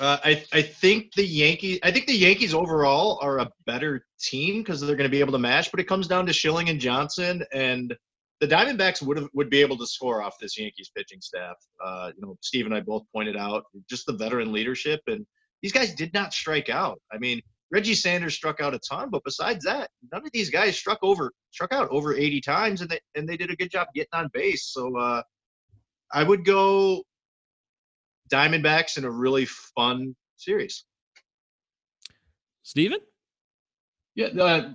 Uh, 0.00 0.18
I 0.24 0.44
I 0.52 0.62
think 0.62 1.12
the 1.14 1.24
Yankees. 1.24 1.78
I 1.82 1.90
think 1.90 2.06
the 2.06 2.16
Yankees 2.16 2.54
overall 2.54 3.18
are 3.22 3.38
a 3.38 3.50
better 3.66 4.04
team 4.20 4.62
because 4.62 4.80
they're 4.80 4.96
going 4.96 5.08
to 5.08 5.14
be 5.14 5.20
able 5.20 5.32
to 5.32 5.38
match. 5.38 5.70
But 5.70 5.80
it 5.80 5.84
comes 5.84 6.08
down 6.08 6.26
to 6.26 6.32
Schilling 6.32 6.68
and 6.68 6.80
Johnson, 6.80 7.44
and 7.52 7.94
the 8.40 8.48
Diamondbacks 8.48 9.02
would 9.02 9.18
have, 9.18 9.28
would 9.34 9.50
be 9.50 9.60
able 9.60 9.78
to 9.78 9.86
score 9.86 10.22
off 10.22 10.38
this 10.40 10.58
Yankees 10.58 10.90
pitching 10.96 11.20
staff. 11.20 11.56
Uh, 11.84 12.10
you 12.16 12.26
know, 12.26 12.36
Steve 12.40 12.66
and 12.66 12.74
I 12.74 12.80
both 12.80 13.04
pointed 13.12 13.36
out 13.36 13.64
just 13.88 14.06
the 14.06 14.14
veteran 14.14 14.52
leadership, 14.52 15.00
and 15.06 15.24
these 15.62 15.72
guys 15.72 15.94
did 15.94 16.12
not 16.12 16.32
strike 16.32 16.68
out. 16.68 17.00
I 17.12 17.18
mean, 17.18 17.40
Reggie 17.70 17.94
Sanders 17.94 18.34
struck 18.34 18.60
out 18.60 18.74
a 18.74 18.80
ton, 18.80 19.10
but 19.10 19.22
besides 19.24 19.64
that, 19.64 19.90
none 20.12 20.22
of 20.22 20.30
these 20.32 20.50
guys 20.50 20.76
struck 20.76 20.98
over 21.02 21.32
struck 21.52 21.72
out 21.72 21.88
over 21.90 22.14
80 22.14 22.40
times, 22.40 22.80
and 22.80 22.90
they 22.90 23.00
and 23.14 23.28
they 23.28 23.36
did 23.36 23.50
a 23.50 23.56
good 23.56 23.70
job 23.70 23.88
getting 23.94 24.08
on 24.12 24.28
base. 24.32 24.72
So 24.72 24.96
uh, 24.96 25.22
I 26.12 26.24
would 26.24 26.44
go 26.44 27.04
Diamondbacks 28.30 28.96
in 28.98 29.04
a 29.04 29.10
really 29.10 29.46
fun 29.76 30.14
series. 30.36 30.84
Steven? 32.62 32.98
Yeah, 34.14 34.26
uh, 34.26 34.72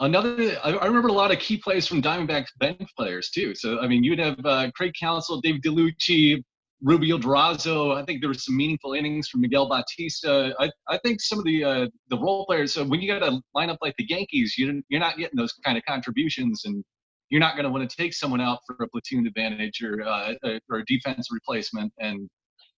another. 0.00 0.58
I, 0.64 0.72
I 0.72 0.86
remember 0.86 1.08
a 1.08 1.12
lot 1.12 1.30
of 1.30 1.38
key 1.38 1.58
plays 1.58 1.86
from 1.86 2.02
Diamondbacks 2.02 2.48
bench 2.58 2.90
players 2.96 3.30
too. 3.30 3.54
So 3.54 3.80
I 3.80 3.86
mean, 3.86 4.02
you'd 4.02 4.18
have 4.18 4.38
uh, 4.44 4.70
Craig 4.74 4.92
Counsell, 4.98 5.40
Dave 5.40 5.60
Dellucci, 5.60 6.42
Rubio 6.82 7.18
Durazo. 7.18 7.96
I 7.96 8.04
think 8.04 8.20
there 8.20 8.30
were 8.30 8.34
some 8.34 8.56
meaningful 8.56 8.94
innings 8.94 9.28
from 9.28 9.40
Miguel 9.42 9.68
Bautista. 9.68 10.54
I, 10.58 10.70
I 10.88 10.98
think 10.98 11.20
some 11.20 11.38
of 11.38 11.44
the 11.44 11.64
uh, 11.64 11.86
the 12.08 12.18
role 12.18 12.46
players. 12.46 12.72
So 12.74 12.84
when 12.84 13.00
you 13.00 13.08
got 13.08 13.22
a 13.22 13.40
lineup 13.56 13.78
like 13.82 13.94
the 13.98 14.06
Yankees, 14.08 14.56
you 14.56 14.82
you're 14.88 15.00
not 15.00 15.18
getting 15.18 15.36
those 15.36 15.52
kind 15.64 15.76
of 15.76 15.84
contributions, 15.84 16.62
and 16.64 16.82
you're 17.30 17.40
not 17.40 17.54
going 17.54 17.64
to 17.64 17.70
want 17.70 17.88
to 17.88 17.96
take 17.96 18.14
someone 18.14 18.40
out 18.40 18.60
for 18.66 18.76
a 18.82 18.88
platoon 18.88 19.26
advantage 19.26 19.82
or 19.82 20.02
uh, 20.02 20.34
a- 20.44 20.60
or 20.70 20.78
a 20.78 20.84
defense 20.86 21.28
replacement. 21.30 21.92
And 21.98 22.28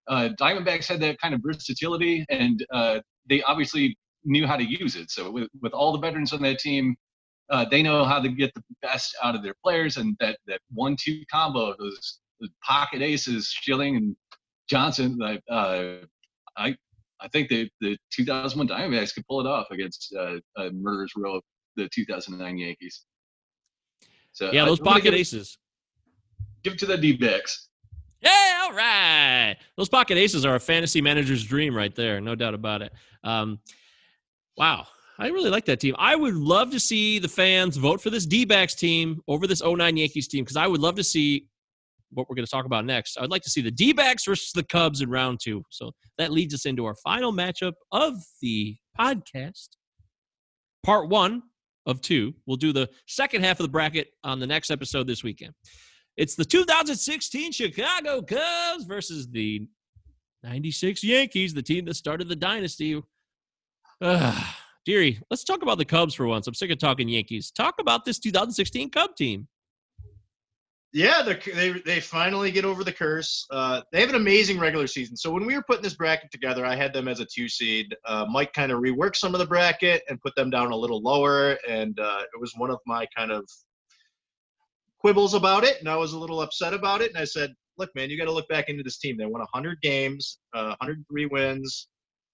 uh, 0.08 0.30
Diamondbacks 0.40 0.86
had 0.86 1.00
that 1.00 1.20
kind 1.20 1.34
of 1.34 1.40
versatility, 1.42 2.24
and 2.30 2.64
uh, 2.72 3.00
they 3.28 3.42
obviously 3.42 3.96
knew 4.24 4.46
how 4.46 4.56
to 4.56 4.64
use 4.64 4.96
it. 4.96 5.10
So 5.10 5.30
with 5.30 5.48
with 5.60 5.72
all 5.72 5.92
the 5.92 5.98
veterans 5.98 6.32
on 6.32 6.42
that 6.42 6.58
team, 6.58 6.96
uh, 7.50 7.64
they 7.70 7.82
know 7.82 8.04
how 8.04 8.20
to 8.20 8.28
get 8.28 8.52
the 8.54 8.62
best 8.82 9.16
out 9.22 9.34
of 9.34 9.42
their 9.42 9.54
players, 9.64 9.96
and 9.96 10.16
that 10.20 10.38
that 10.46 10.60
one-two 10.72 11.22
combo 11.30 11.70
of 11.70 11.78
those, 11.78 12.20
those 12.40 12.50
pocket 12.64 13.02
aces, 13.02 13.48
Schilling 13.48 13.96
and 13.96 14.16
Johnson. 14.68 15.16
Like, 15.18 15.42
uh, 15.50 15.96
I 16.56 16.74
I 17.20 17.28
think 17.28 17.48
the 17.48 17.68
the 17.80 17.96
2001 18.12 18.68
Diamondbacks 18.68 19.14
could 19.14 19.26
pull 19.26 19.40
it 19.40 19.46
off 19.46 19.66
against 19.70 20.14
uh, 20.18 20.36
uh, 20.56 20.70
Murderers 20.72 21.12
Row 21.16 21.36
of 21.36 21.42
the 21.76 21.88
2009 21.94 22.58
Yankees. 22.58 23.04
So 24.32 24.50
Yeah, 24.52 24.64
those 24.64 24.80
pocket 24.80 25.04
give 25.04 25.14
aces. 25.14 25.58
Give 26.62 26.74
it 26.74 26.78
to 26.80 26.86
the 26.86 26.96
D-backs. 26.96 27.69
Yeah, 28.22 28.60
all 28.64 28.72
right. 28.72 29.56
Those 29.76 29.88
pocket 29.88 30.18
aces 30.18 30.44
are 30.44 30.56
a 30.56 30.60
fantasy 30.60 31.00
manager's 31.00 31.44
dream 31.44 31.74
right 31.74 31.94
there, 31.94 32.20
no 32.20 32.34
doubt 32.34 32.54
about 32.54 32.82
it. 32.82 32.92
Um, 33.24 33.58
wow, 34.56 34.86
I 35.18 35.28
really 35.28 35.50
like 35.50 35.64
that 35.66 35.80
team. 35.80 35.94
I 35.98 36.16
would 36.16 36.34
love 36.34 36.70
to 36.72 36.80
see 36.80 37.18
the 37.18 37.28
fans 37.28 37.76
vote 37.76 38.00
for 38.00 38.10
this 38.10 38.26
D-backs 38.26 38.74
team 38.74 39.20
over 39.28 39.46
this 39.46 39.62
09 39.62 39.96
Yankees 39.96 40.28
team 40.28 40.44
because 40.44 40.56
I 40.56 40.66
would 40.66 40.80
love 40.80 40.96
to 40.96 41.04
see 41.04 41.46
what 42.12 42.28
we're 42.28 42.36
going 42.36 42.46
to 42.46 42.50
talk 42.50 42.64
about 42.64 42.84
next. 42.84 43.16
I'd 43.18 43.30
like 43.30 43.42
to 43.42 43.50
see 43.50 43.60
the 43.60 43.70
D-backs 43.70 44.24
versus 44.24 44.52
the 44.52 44.64
Cubs 44.64 45.00
in 45.00 45.10
round 45.10 45.38
two. 45.42 45.62
So 45.70 45.92
that 46.18 46.32
leads 46.32 46.54
us 46.54 46.66
into 46.66 46.84
our 46.84 46.94
final 46.96 47.32
matchup 47.32 47.74
of 47.92 48.14
the 48.42 48.76
podcast, 48.98 49.68
part 50.82 51.08
one 51.08 51.42
of 51.86 52.00
two. 52.00 52.34
We'll 52.46 52.56
do 52.56 52.72
the 52.72 52.88
second 53.06 53.44
half 53.44 53.60
of 53.60 53.64
the 53.64 53.70
bracket 53.70 54.08
on 54.24 54.40
the 54.40 54.46
next 54.46 54.70
episode 54.70 55.06
this 55.06 55.22
weekend. 55.22 55.54
It's 56.20 56.34
the 56.34 56.44
2016 56.44 57.50
Chicago 57.50 58.20
Cubs 58.20 58.84
versus 58.84 59.26
the 59.26 59.66
96 60.42 61.02
Yankees, 61.02 61.54
the 61.54 61.62
team 61.62 61.86
that 61.86 61.94
started 61.94 62.28
the 62.28 62.36
dynasty. 62.36 63.02
Uh, 64.02 64.38
Deary, 64.84 65.18
let's 65.30 65.44
talk 65.44 65.62
about 65.62 65.78
the 65.78 65.84
Cubs 65.86 66.12
for 66.12 66.26
once. 66.26 66.46
I'm 66.46 66.52
sick 66.52 66.70
of 66.70 66.76
talking 66.76 67.08
Yankees. 67.08 67.50
Talk 67.50 67.76
about 67.80 68.04
this 68.04 68.18
2016 68.18 68.90
Cub 68.90 69.16
team. 69.16 69.48
Yeah, 70.92 71.22
they 71.22 71.70
they 71.86 72.00
finally 72.00 72.50
get 72.50 72.66
over 72.66 72.84
the 72.84 72.92
curse. 72.92 73.46
Uh, 73.50 73.80
they 73.90 74.00
have 74.00 74.10
an 74.10 74.16
amazing 74.16 74.60
regular 74.60 74.88
season. 74.88 75.16
So 75.16 75.30
when 75.30 75.46
we 75.46 75.56
were 75.56 75.62
putting 75.62 75.82
this 75.82 75.94
bracket 75.94 76.30
together, 76.30 76.66
I 76.66 76.74
had 76.74 76.92
them 76.92 77.08
as 77.08 77.20
a 77.20 77.24
two 77.34 77.48
seed. 77.48 77.96
Uh, 78.04 78.26
Mike 78.30 78.52
kind 78.52 78.72
of 78.72 78.80
reworked 78.80 79.16
some 79.16 79.34
of 79.34 79.38
the 79.38 79.46
bracket 79.46 80.02
and 80.10 80.20
put 80.20 80.34
them 80.34 80.50
down 80.50 80.70
a 80.70 80.76
little 80.76 81.00
lower, 81.00 81.56
and 81.66 81.98
uh, 81.98 82.24
it 82.34 82.38
was 82.38 82.52
one 82.58 82.70
of 82.70 82.78
my 82.86 83.06
kind 83.16 83.30
of 83.30 83.48
quibbles 85.00 85.34
about 85.34 85.64
it. 85.64 85.78
And 85.80 85.88
I 85.88 85.96
was 85.96 86.12
a 86.12 86.18
little 86.18 86.42
upset 86.42 86.74
about 86.74 87.00
it. 87.00 87.10
And 87.10 87.18
I 87.18 87.24
said, 87.24 87.54
"Look, 87.78 87.90
man, 87.94 88.10
you 88.10 88.18
got 88.18 88.26
to 88.26 88.32
look 88.32 88.48
back 88.48 88.68
into 88.68 88.82
this 88.82 88.98
team. 88.98 89.16
They 89.16 89.26
won 89.26 89.40
100 89.40 89.80
games, 89.80 90.38
uh, 90.54 90.76
103 90.80 91.26
wins." 91.26 91.88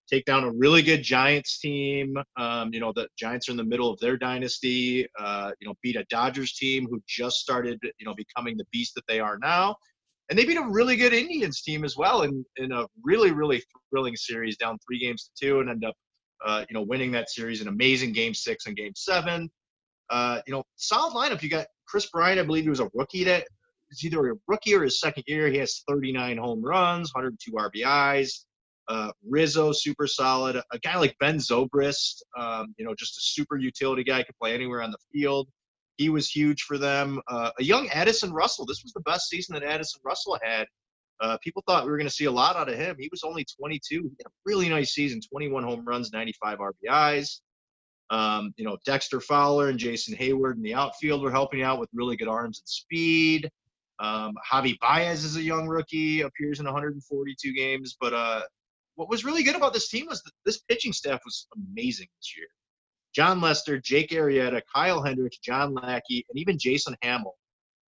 Take 0.09 0.25
down 0.25 0.45
a 0.45 0.53
really 0.53 0.83
good 0.83 1.03
Giants 1.03 1.59
team. 1.59 2.17
Um, 2.37 2.73
you 2.73 2.79
know 2.79 2.93
the 2.95 3.09
Giants 3.19 3.49
are 3.49 3.53
in 3.53 3.57
the 3.57 3.65
middle 3.65 3.91
of 3.91 3.99
their 3.99 4.17
dynasty. 4.17 5.07
Uh, 5.19 5.51
you 5.61 5.67
know, 5.67 5.75
beat 5.83 5.97
a 5.97 6.05
Dodgers 6.11 6.53
team 6.53 6.87
who 6.89 7.03
just 7.09 7.39
started, 7.39 7.79
you 7.83 8.07
know, 8.07 8.15
becoming 8.15 8.57
the 8.57 8.67
beast 8.71 8.95
that 8.95 9.05
they 9.09 9.19
are 9.19 9.39
now, 9.39 9.75
and 10.31 10.39
they 10.39 10.45
beat 10.45 10.59
a 10.59 10.69
really 10.69 10.97
good 10.97 11.13
Indians 11.13 11.63
team 11.63 11.85
as 11.85 11.97
well 11.97 12.23
in 12.23 12.45
in 12.57 12.71
a 12.73 12.87
really 13.03 13.33
really 13.33 13.63
thrilling 13.91 14.15
series, 14.17 14.57
down 14.57 14.79
three 14.87 15.01
games 15.01 15.25
to 15.25 15.47
two, 15.47 15.61
and 15.61 15.71
end 15.71 15.85
up, 15.85 15.95
uh, 16.45 16.65
you 16.69 16.75
know, 16.75 16.83
winning 16.83 17.11
that 17.13 17.29
series. 17.31 17.61
An 17.61 17.69
amazing 17.69 18.13
Game 18.13 18.35
Six 18.35 18.67
and 18.67 18.77
Game 18.77 18.93
Seven. 18.95 19.51
Uh, 20.09 20.41
you 20.47 20.53
know, 20.53 20.63
solid 20.77 21.15
lineup. 21.15 21.43
You 21.43 21.51
got 21.51 21.67
Kris 21.89 22.07
Bryant, 22.11 22.41
I 22.41 22.43
believe 22.43 22.65
he 22.65 22.71
was 22.71 22.81
a 22.81 22.91
rookie 22.95 23.25
that 23.25 23.47
it's 23.91 24.05
either 24.05 24.31
a 24.31 24.35
rookie 24.47 24.75
or 24.75 24.83
his 24.83 25.01
second 25.01 25.25
year. 25.27 25.49
He 25.49 25.59
has 25.59 25.83
39 25.89 26.39
home 26.39 26.63
runs, 26.65 27.15
102 27.15 27.53
RBIs. 27.53 28.45
Uh, 28.89 29.11
Rizzo, 29.29 29.73
super 29.73 30.07
solid. 30.07 30.57
A 30.73 30.79
guy 30.79 30.97
like 30.97 31.17
Ben 31.19 31.39
Zobrist, 31.39 32.23
um, 32.39 32.75
you 32.79 32.85
know, 32.85 32.95
just 32.97 33.17
a 33.17 33.21
super 33.21 33.57
utility 33.57 34.05
guy, 34.05 34.23
could 34.23 34.37
play 34.41 34.55
anywhere 34.55 34.83
on 34.83 34.91
the 34.91 34.99
field. 35.13 35.49
He 35.97 36.09
was 36.09 36.29
huge 36.29 36.63
for 36.63 36.79
them. 36.79 37.21
Uh, 37.27 37.51
a 37.59 37.65
young 37.65 37.89
Addison 37.89 38.33
Russell. 38.33 38.67
This 38.67 38.83
was 38.85 38.93
the 38.93 39.01
best 39.01 39.29
season 39.29 39.55
that 39.55 39.65
Addison 39.65 40.01
Russell 40.05 40.39
had. 40.43 40.67
Uh, 41.21 41.39
people 41.43 41.63
thought 41.67 41.85
we 41.85 41.91
were 41.91 41.97
going 41.97 42.09
to 42.09 42.15
see 42.15 42.27
a 42.27 42.31
lot 42.31 42.57
out 42.57 42.69
of 42.69 42.77
him. 42.77 42.95
He 42.99 43.09
was 43.11 43.23
only 43.25 43.47
22. 43.59 43.81
He 43.91 44.03
had 44.03 44.27
a 44.27 44.31
really 44.45 44.69
nice 44.69 44.93
season 44.93 45.21
21 45.33 45.65
home 45.65 45.85
runs, 45.85 46.13
95 46.13 46.59
RBIs. 46.59 47.41
Um, 48.11 48.53
you 48.57 48.65
know, 48.65 48.77
Dexter 48.85 49.21
Fowler 49.21 49.69
and 49.69 49.79
Jason 49.79 50.17
Heyward 50.17 50.55
in 50.55 50.63
the 50.63 50.75
outfield 50.75 51.23
were 51.23 51.31
helping 51.31 51.63
out 51.63 51.81
with 51.81 51.89
really 51.93 52.17
good 52.17 52.29
arms 52.29 52.61
and 52.61 52.69
speed. 52.69 53.51
Um, 53.99 54.35
Javi 54.51 54.79
Baez 54.81 55.25
is 55.25 55.37
a 55.37 55.43
young 55.43 55.67
rookie, 55.67 56.21
appears 56.21 56.61
in 56.61 56.67
142 56.67 57.53
games. 57.53 57.97
But 58.01 58.15
uh, 58.15 58.43
what 58.95 59.09
was 59.09 59.25
really 59.25 59.43
good 59.43 59.57
about 59.57 59.73
this 59.73 59.89
team 59.89 60.07
was 60.07 60.23
that 60.23 60.33
this 60.45 60.59
pitching 60.59 60.93
staff 60.93 61.21
was 61.25 61.49
amazing 61.57 62.09
this 62.19 62.37
year. 62.37 62.47
Jon 63.15 63.41
Lester, 63.41 63.79
Jake 63.79 64.11
Arrieta, 64.11 64.61
Kyle 64.73 65.03
Hendricks, 65.03 65.39
John 65.39 65.75
Lackey, 65.75 66.25
and 66.29 66.39
even 66.39 66.59
Jason 66.59 66.95
Hammel 67.03 67.37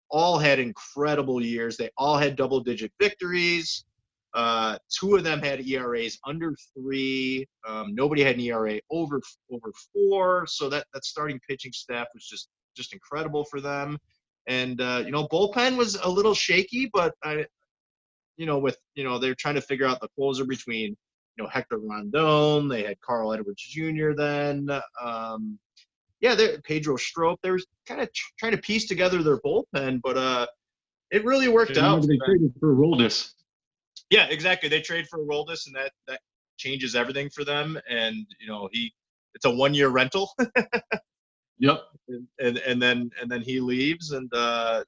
all 0.10 0.38
had 0.38 0.58
incredible 0.58 1.44
years. 1.44 1.76
They 1.76 1.90
all 1.98 2.18
had 2.18 2.38
double 2.38 2.62
digit 2.62 2.92
victories. 3.00 3.84
Uh, 4.34 4.78
two 4.90 5.16
of 5.16 5.24
them 5.24 5.42
had 5.42 5.66
ERAs 5.68 6.20
under 6.26 6.54
three. 6.74 7.48
Um, 7.68 7.96
nobody 7.96 8.24
had 8.24 8.36
an 8.36 8.42
ERA 8.42 8.80
over 8.92 9.22
over 9.52 9.72
four. 9.94 10.46
So 10.48 10.70
that 10.70 10.86
that 10.94 11.06
starting 11.06 11.40
pitching 11.48 11.72
staff 11.74 12.08
was 12.14 12.26
just 12.28 12.50
just 12.76 12.94
incredible 12.94 13.46
for 13.46 13.60
them. 13.62 13.98
And 14.48 14.80
uh, 14.80 15.04
you 15.06 15.12
know, 15.12 15.28
bullpen 15.28 15.78
was 15.78 15.96
a 15.96 16.10
little 16.10 16.34
shaky, 16.34 16.90
but 16.94 17.14
I, 17.24 17.46
you 18.38 18.46
know, 18.46 18.60
with 18.60 18.78
you 18.96 19.04
know 19.04 19.18
they're 19.18 19.36
trying 19.36 19.56
to 19.56 19.62
figure 19.62 19.86
out 19.86 20.00
the 20.00 20.08
closer 20.10 20.46
between 20.46 20.96
you 21.38 21.44
know 21.44 21.50
Hector 21.50 21.80
Rondon. 21.80 22.68
They 22.68 22.84
had 22.84 23.00
Carl 23.02 23.34
Edwards 23.34 23.62
Jr. 23.62 24.12
Then, 24.16 24.70
um, 25.02 25.60
yeah, 26.22 26.36
Pedro 26.64 26.96
Strop. 26.96 27.40
They 27.44 27.52
were 27.52 27.60
kind 27.88 28.02
of 28.02 28.12
tr- 28.14 28.32
trying 28.40 28.54
to 28.54 28.58
piece 28.58 28.88
together 28.88 29.22
their 29.22 29.40
bullpen, 29.40 30.02
but 30.02 30.18
uh, 30.18 30.48
it 31.12 31.26
really 31.26 31.48
worked 31.48 31.78
out. 31.78 32.02
They 32.08 32.18
traded 32.26 32.54
for 32.60 32.74
Roldis. 32.74 33.34
Yeah, 34.10 34.28
exactly. 34.28 34.70
They 34.70 34.82
trade 34.82 35.08
for 35.10 35.20
Roldis, 35.20 35.68
and 35.68 35.76
that 35.76 35.92
that 36.08 36.22
changes 36.58 36.96
everything 36.96 37.30
for 37.30 37.44
them. 37.44 37.80
And 37.90 38.26
you 38.40 38.48
know, 38.48 38.70
he 38.72 38.94
it's 39.34 39.46
a 39.46 39.52
one 39.52 39.74
year 39.74 39.90
rental, 39.90 40.32
Yep. 41.60 41.82
and, 42.08 42.28
and 42.40 42.58
and 42.60 42.82
then 42.82 43.10
and 43.22 43.30
then 43.30 43.42
he 43.42 43.60
leaves, 43.60 44.12
and 44.12 44.32
uh, 44.34 44.84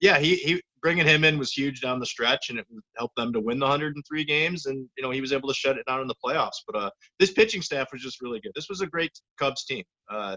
yeah, 0.00 0.18
he 0.18 0.36
he 0.36 0.62
bringing 0.82 1.06
him 1.06 1.24
in 1.24 1.38
was 1.38 1.52
huge 1.52 1.80
down 1.80 2.00
the 2.00 2.06
stretch, 2.06 2.50
and 2.50 2.58
it 2.58 2.66
helped 2.96 3.16
them 3.16 3.32
to 3.32 3.40
win 3.40 3.58
the 3.58 3.66
103 3.66 4.24
games, 4.24 4.66
and 4.66 4.88
you 4.96 5.02
know 5.02 5.10
he 5.10 5.20
was 5.20 5.32
able 5.32 5.48
to 5.48 5.54
shut 5.54 5.76
it 5.76 5.86
down 5.86 6.00
in 6.00 6.06
the 6.06 6.14
playoffs. 6.24 6.62
But 6.66 6.76
uh, 6.76 6.90
this 7.18 7.32
pitching 7.32 7.62
staff 7.62 7.88
was 7.92 8.02
just 8.02 8.20
really 8.20 8.40
good. 8.40 8.52
This 8.54 8.68
was 8.68 8.80
a 8.80 8.86
great 8.86 9.12
Cubs 9.38 9.64
team. 9.64 9.84
Uh, 10.10 10.36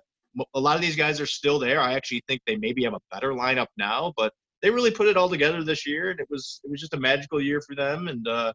a 0.56 0.60
lot 0.60 0.76
of 0.76 0.82
these 0.82 0.96
guys 0.96 1.22
are 1.22 1.28
still 1.28 1.60
there. 1.60 1.80
I 1.80 1.94
actually 1.94 2.24
think 2.28 2.42
they 2.48 2.56
maybe 2.56 2.84
have 2.84 2.94
a 2.94 3.00
better 3.12 3.34
lineup 3.34 3.68
now, 3.78 4.14
but 4.18 4.34
they 4.64 4.72
really 4.72 4.92
put 4.92 5.08
it 5.08 5.18
all 5.18 5.30
together 5.30 5.64
this 5.64 5.86
year, 5.86 6.10
and 6.10 6.20
it 6.20 6.28
was 6.30 6.62
it 6.64 6.72
was 6.72 6.80
just 6.80 6.94
a 6.96 7.00
magical 7.00 7.40
year 7.40 7.62
for 7.62 7.76
them. 7.76 8.08
And 8.08 8.26
uh, 8.28 8.54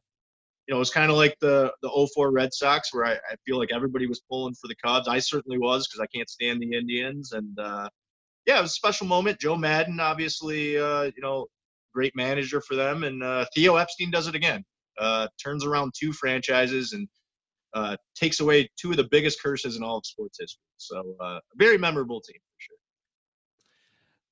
you 0.66 0.72
know, 0.72 0.78
it 0.78 0.80
was 0.80 0.90
kind 0.90 1.10
of 1.10 1.16
like 1.16 1.36
the 1.40 1.70
the 1.82 2.08
04 2.14 2.32
Red 2.32 2.52
Sox, 2.52 2.92
where 2.92 3.04
I, 3.04 3.12
I 3.12 3.36
feel 3.46 3.58
like 3.58 3.68
everybody 3.72 4.06
was 4.06 4.22
pulling 4.28 4.54
for 4.54 4.66
the 4.68 4.74
Cubs. 4.82 5.06
I 5.06 5.18
certainly 5.18 5.58
was 5.58 5.86
because 5.86 6.00
I 6.00 6.16
can't 6.16 6.28
stand 6.28 6.60
the 6.60 6.76
Indians, 6.76 7.32
and 7.32 7.56
uh, 7.60 7.88
yeah, 8.46 8.58
it 8.58 8.62
was 8.62 8.70
a 8.70 8.74
special 8.74 9.06
moment. 9.06 9.38
Joe 9.38 9.56
Maddon, 9.56 10.00
obviously, 10.00 10.78
uh, 10.78 11.02
you 11.02 11.22
know, 11.22 11.46
great 11.94 12.16
manager 12.16 12.62
for 12.62 12.74
them, 12.74 13.04
and 13.04 13.22
uh, 13.22 13.44
Theo 13.54 13.76
Epstein 13.76 14.10
does 14.10 14.26
it 14.26 14.34
again. 14.34 14.64
Uh, 14.98 15.28
turns 15.40 15.64
around 15.64 15.92
two 15.96 16.12
franchises 16.12 16.92
and 16.92 17.06
uh, 17.74 17.96
takes 18.16 18.40
away 18.40 18.68
two 18.76 18.90
of 18.90 18.96
the 18.96 19.06
biggest 19.10 19.40
curses 19.42 19.76
in 19.76 19.82
all 19.82 19.98
of 19.98 20.06
sports 20.06 20.38
history. 20.40 20.62
So, 20.78 21.14
uh, 21.20 21.36
a 21.36 21.56
very 21.56 21.78
memorable 21.78 22.20
team 22.20 22.34
for 22.36 22.56
sure. 22.58 22.76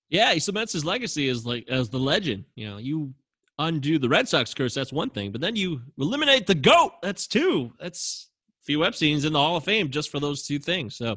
Yeah, 0.09 0.33
he 0.33 0.41
cements 0.41 0.73
his 0.73 0.85
legacy 0.85 1.29
as 1.29 1.45
like 1.45 1.69
as 1.69 1.91
the 1.91 1.99
legend. 1.99 2.45
You 2.55 2.71
know, 2.71 2.77
you 2.79 3.13
undo 3.59 3.99
the 3.99 4.09
Red 4.09 4.29
Sox 4.29 4.55
curse, 4.55 4.75
that's 4.75 4.93
one 4.93 5.11
thing, 5.11 5.33
but 5.33 5.41
then 5.41 5.57
you 5.57 5.81
eliminate 5.99 6.47
the 6.47 6.55
goat. 6.55 6.93
That's 7.03 7.27
two. 7.27 7.73
That's 7.81 8.31
Theo 8.67 8.83
Epstein's 8.83 9.25
in 9.25 9.33
the 9.33 9.39
Hall 9.39 9.57
of 9.57 9.65
Fame 9.65 9.91
just 9.91 10.11
for 10.11 10.21
those 10.21 10.47
two 10.47 10.59
things. 10.59 10.97
So 10.97 11.17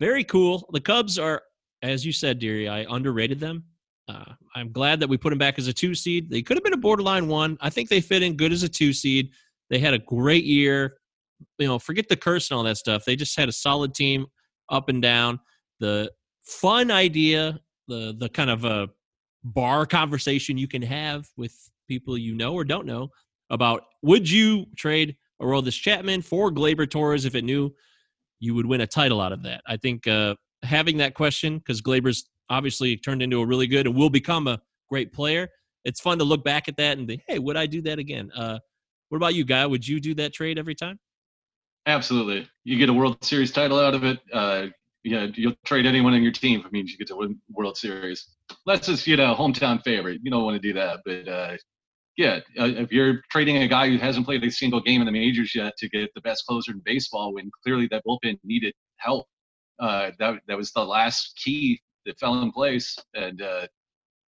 very 0.00 0.24
cool. 0.24 0.68
The 0.72 0.80
Cubs 0.80 1.18
are, 1.18 1.42
as 1.82 2.04
you 2.04 2.12
said, 2.12 2.38
Deary, 2.38 2.68
I 2.68 2.84
underrated 2.88 3.40
them. 3.40 3.64
Uh, 4.08 4.32
I'm 4.54 4.70
glad 4.70 5.00
that 5.00 5.08
we 5.08 5.16
put 5.16 5.30
them 5.30 5.38
back 5.38 5.58
as 5.58 5.66
a 5.66 5.72
two 5.72 5.94
seed. 5.94 6.28
They 6.28 6.42
could 6.42 6.56
have 6.56 6.64
been 6.64 6.74
a 6.74 6.78
borderline 6.78 7.28
one. 7.28 7.56
I 7.60 7.70
think 7.70 7.88
they 7.88 8.00
fit 8.00 8.22
in 8.22 8.36
good 8.36 8.52
as 8.52 8.62
a 8.62 8.68
two 8.68 8.92
seed. 8.92 9.30
They 9.70 9.78
had 9.78 9.94
a 9.94 9.98
great 9.98 10.44
year. 10.44 10.98
You 11.58 11.68
know, 11.68 11.78
forget 11.78 12.08
the 12.08 12.16
curse 12.16 12.50
and 12.50 12.58
all 12.58 12.64
that 12.64 12.76
stuff. 12.76 13.04
They 13.04 13.16
just 13.16 13.36
had 13.38 13.48
a 13.48 13.52
solid 13.52 13.94
team 13.94 14.26
up 14.70 14.88
and 14.88 15.00
down. 15.00 15.40
The 15.80 16.10
fun 16.42 16.90
idea, 16.90 17.60
the 17.88 18.14
the 18.18 18.28
kind 18.28 18.50
of 18.50 18.64
a 18.64 18.88
bar 19.44 19.86
conversation 19.86 20.56
you 20.56 20.68
can 20.68 20.82
have 20.82 21.28
with 21.36 21.54
people 21.88 22.16
you 22.16 22.34
know 22.34 22.54
or 22.54 22.64
don't 22.64 22.86
know 22.86 23.10
about 23.50 23.84
would 24.02 24.30
you 24.30 24.66
trade 24.76 25.16
Aroldis 25.40 25.78
Chapman 25.78 26.22
for 26.22 26.50
Gleyber 26.50 26.88
Torres 26.88 27.24
if 27.24 27.34
it 27.34 27.44
knew 27.44 27.70
you 28.40 28.54
would 28.54 28.66
win 28.66 28.80
a 28.80 28.86
title 28.86 29.20
out 29.20 29.32
of 29.32 29.42
that? 29.42 29.62
I 29.66 29.76
think 29.76 30.06
uh, 30.06 30.34
having 30.62 30.96
that 30.98 31.14
question 31.14 31.58
because 31.58 31.82
Gleyber's 31.82 32.28
obviously 32.50 32.96
turned 32.96 33.22
into 33.22 33.40
a 33.40 33.46
really 33.46 33.66
good 33.66 33.86
and 33.86 33.94
will 33.94 34.10
become 34.10 34.46
a 34.46 34.60
great 34.88 35.12
player. 35.12 35.48
It's 35.84 36.00
fun 36.00 36.18
to 36.18 36.24
look 36.24 36.44
back 36.44 36.68
at 36.68 36.76
that 36.78 36.98
and 36.98 37.06
think, 37.06 37.22
hey, 37.28 37.38
would 37.38 37.56
I 37.56 37.66
do 37.66 37.82
that 37.82 37.98
again? 37.98 38.30
Uh, 38.34 38.58
what 39.08 39.16
about 39.16 39.34
you, 39.34 39.44
Guy? 39.44 39.66
Would 39.66 39.86
you 39.86 40.00
do 40.00 40.14
that 40.14 40.32
trade 40.32 40.58
every 40.58 40.74
time? 40.74 40.98
Absolutely. 41.86 42.48
You 42.64 42.78
get 42.78 42.88
a 42.88 42.92
World 42.92 43.22
Series 43.22 43.52
title 43.52 43.78
out 43.78 43.94
of 43.94 44.04
it. 44.04 44.18
Uh, 44.32 44.66
yeah, 45.04 45.26
you'll 45.34 45.54
trade 45.64 45.84
anyone 45.84 46.14
on 46.14 46.22
your 46.22 46.32
team 46.32 46.60
if 46.60 46.66
it 46.66 46.72
means 46.72 46.90
you 46.90 46.98
get 46.98 47.08
to 47.08 47.16
win 47.16 47.38
World 47.50 47.76
Series. 47.76 48.26
Let's 48.64 48.86
just, 48.86 49.06
you 49.06 49.16
know, 49.16 49.34
hometown 49.34 49.82
favorite. 49.84 50.20
You 50.22 50.30
don't 50.30 50.44
want 50.44 50.60
to 50.60 50.66
do 50.66 50.72
that. 50.72 51.00
But 51.04 51.28
uh, 51.28 51.56
yeah, 52.16 52.40
uh, 52.58 52.64
if 52.64 52.90
you're 52.90 53.20
trading 53.30 53.58
a 53.58 53.68
guy 53.68 53.88
who 53.88 53.98
hasn't 53.98 54.24
played 54.24 54.42
a 54.42 54.50
single 54.50 54.80
game 54.80 55.02
in 55.02 55.06
the 55.06 55.12
majors 55.12 55.54
yet 55.54 55.74
to 55.78 55.88
get 55.90 56.10
the 56.14 56.22
best 56.22 56.46
closer 56.46 56.72
in 56.72 56.80
baseball, 56.84 57.34
when 57.34 57.50
clearly 57.62 57.86
that 57.90 58.02
bullpen 58.06 58.38
needed 58.44 58.72
help, 58.96 59.26
uh, 59.78 60.10
that 60.18 60.40
that 60.48 60.56
was 60.56 60.72
the 60.72 60.84
last 60.84 61.38
key 61.42 61.80
that 62.06 62.18
fell 62.18 62.40
in 62.40 62.50
place. 62.50 62.96
And 63.12 63.42
uh, 63.42 63.66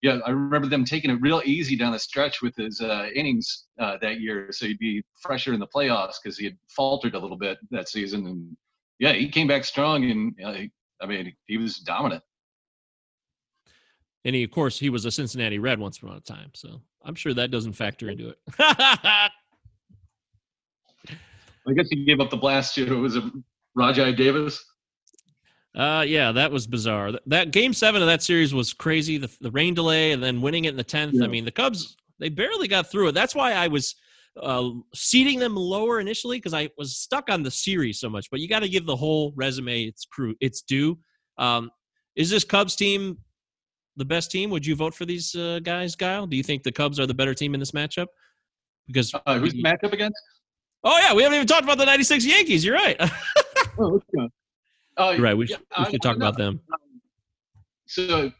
yeah, 0.01 0.19
I 0.25 0.29
remember 0.29 0.67
them 0.67 0.85
taking 0.85 1.11
it 1.11 1.21
real 1.21 1.41
easy 1.43 1.75
down 1.75 1.91
the 1.91 1.99
stretch 1.99 2.41
with 2.41 2.55
his 2.55 2.79
uh, 2.79 3.07
innings 3.13 3.65
uh, 3.79 3.97
that 4.01 4.21
year, 4.21 4.47
so 4.51 4.67
he'd 4.67 4.79
be 4.79 5.03
fresher 5.21 5.53
in 5.53 5.59
the 5.59 5.67
playoffs 5.67 6.15
because 6.23 6.37
he 6.37 6.45
had 6.45 6.57
faltered 6.69 7.13
a 7.13 7.19
little 7.19 7.37
bit 7.37 7.57
that 7.71 7.89
season. 7.89 8.25
And 8.25 8.57
yeah, 9.01 9.13
he 9.13 9.27
came 9.27 9.47
back 9.47 9.65
strong, 9.65 10.05
and 10.05 10.35
uh, 10.45 10.53
I 11.01 11.07
mean, 11.07 11.33
he 11.47 11.57
was 11.57 11.77
dominant. 11.77 12.23
And 14.23 14.35
he, 14.35 14.43
of 14.43 14.51
course, 14.51 14.77
he 14.77 14.91
was 14.91 15.05
a 15.05 15.11
Cincinnati 15.11 15.57
Red 15.57 15.79
once 15.79 15.97
upon 15.97 16.15
a 16.15 16.21
time, 16.21 16.51
so 16.53 16.79
I'm 17.03 17.15
sure 17.15 17.33
that 17.33 17.49
doesn't 17.49 17.73
factor 17.73 18.11
into 18.11 18.29
it. 18.29 18.37
I 18.59 19.29
guess 21.75 21.87
he 21.89 22.05
gave 22.05 22.19
up 22.19 22.29
the 22.29 22.37
blast 22.37 22.75
to 22.75 22.85
it 22.85 22.99
was 22.99 23.17
Rajai 23.75 24.15
Davis. 24.15 24.63
Uh, 25.73 26.05
yeah, 26.07 26.31
that 26.31 26.51
was 26.51 26.67
bizarre. 26.67 27.11
That, 27.11 27.21
that 27.25 27.51
game 27.51 27.73
seven 27.73 28.03
of 28.03 28.07
that 28.07 28.21
series 28.21 28.53
was 28.53 28.71
crazy. 28.71 29.17
The, 29.17 29.35
the 29.41 29.49
rain 29.49 29.73
delay 29.73 30.11
and 30.11 30.21
then 30.21 30.41
winning 30.41 30.65
it 30.65 30.69
in 30.69 30.77
the 30.77 30.83
tenth. 30.83 31.15
Yeah. 31.15 31.23
I 31.23 31.27
mean, 31.27 31.45
the 31.45 31.51
Cubs 31.51 31.97
they 32.19 32.29
barely 32.29 32.67
got 32.67 32.91
through 32.91 33.07
it. 33.07 33.11
That's 33.13 33.33
why 33.33 33.53
I 33.53 33.67
was 33.67 33.95
uh, 34.41 34.69
seating 34.93 35.39
them 35.39 35.55
lower 35.55 35.99
initially 35.99 36.37
because 36.37 36.53
I 36.53 36.69
was 36.77 36.97
stuck 36.97 37.29
on 37.29 37.43
the 37.43 37.51
series 37.51 37.99
so 37.99 38.09
much. 38.09 38.29
But 38.31 38.39
you 38.39 38.47
got 38.47 38.59
to 38.59 38.69
give 38.69 38.85
the 38.85 38.95
whole 38.95 39.33
resume 39.35 39.83
its 39.85 40.05
crew 40.05 40.35
its 40.39 40.61
due. 40.61 40.97
Um, 41.37 41.69
is 42.15 42.29
this 42.29 42.43
Cubs 42.43 42.75
team 42.75 43.17
the 43.97 44.05
best 44.05 44.31
team? 44.31 44.49
Would 44.49 44.65
you 44.65 44.75
vote 44.75 44.93
for 44.93 45.05
these 45.05 45.35
uh, 45.35 45.59
guys, 45.63 45.95
Guile? 45.95 46.27
Do 46.27 46.37
you 46.37 46.43
think 46.43 46.63
the 46.63 46.71
Cubs 46.71 46.99
are 46.99 47.05
the 47.07 47.13
better 47.13 47.33
team 47.33 47.53
in 47.53 47.59
this 47.59 47.71
matchup? 47.71 48.07
Because 48.87 49.13
Uh, 49.25 49.39
who's 49.39 49.53
the 49.53 49.63
matchup 49.63 49.93
against? 49.93 50.17
oh 50.83 50.97
yeah, 50.99 51.13
we 51.13 51.21
haven't 51.23 51.35
even 51.35 51.47
talked 51.47 51.63
about 51.63 51.77
the 51.77 51.85
'96 51.85 52.25
Yankees. 52.25 52.63
You're 52.65 52.75
right. 52.75 52.99
Oh. 53.79 54.01
Uh, 54.97 55.11
You're 55.11 55.21
right. 55.23 55.37
We, 55.37 55.47
yeah, 55.47 55.55
should, 55.55 55.65
we 55.77 55.85
I- 55.85 55.89
should 55.91 56.01
talk 56.01 56.15
I'm 56.15 56.21
about 56.21 56.37
them. 56.37 56.59
So, 57.87 58.31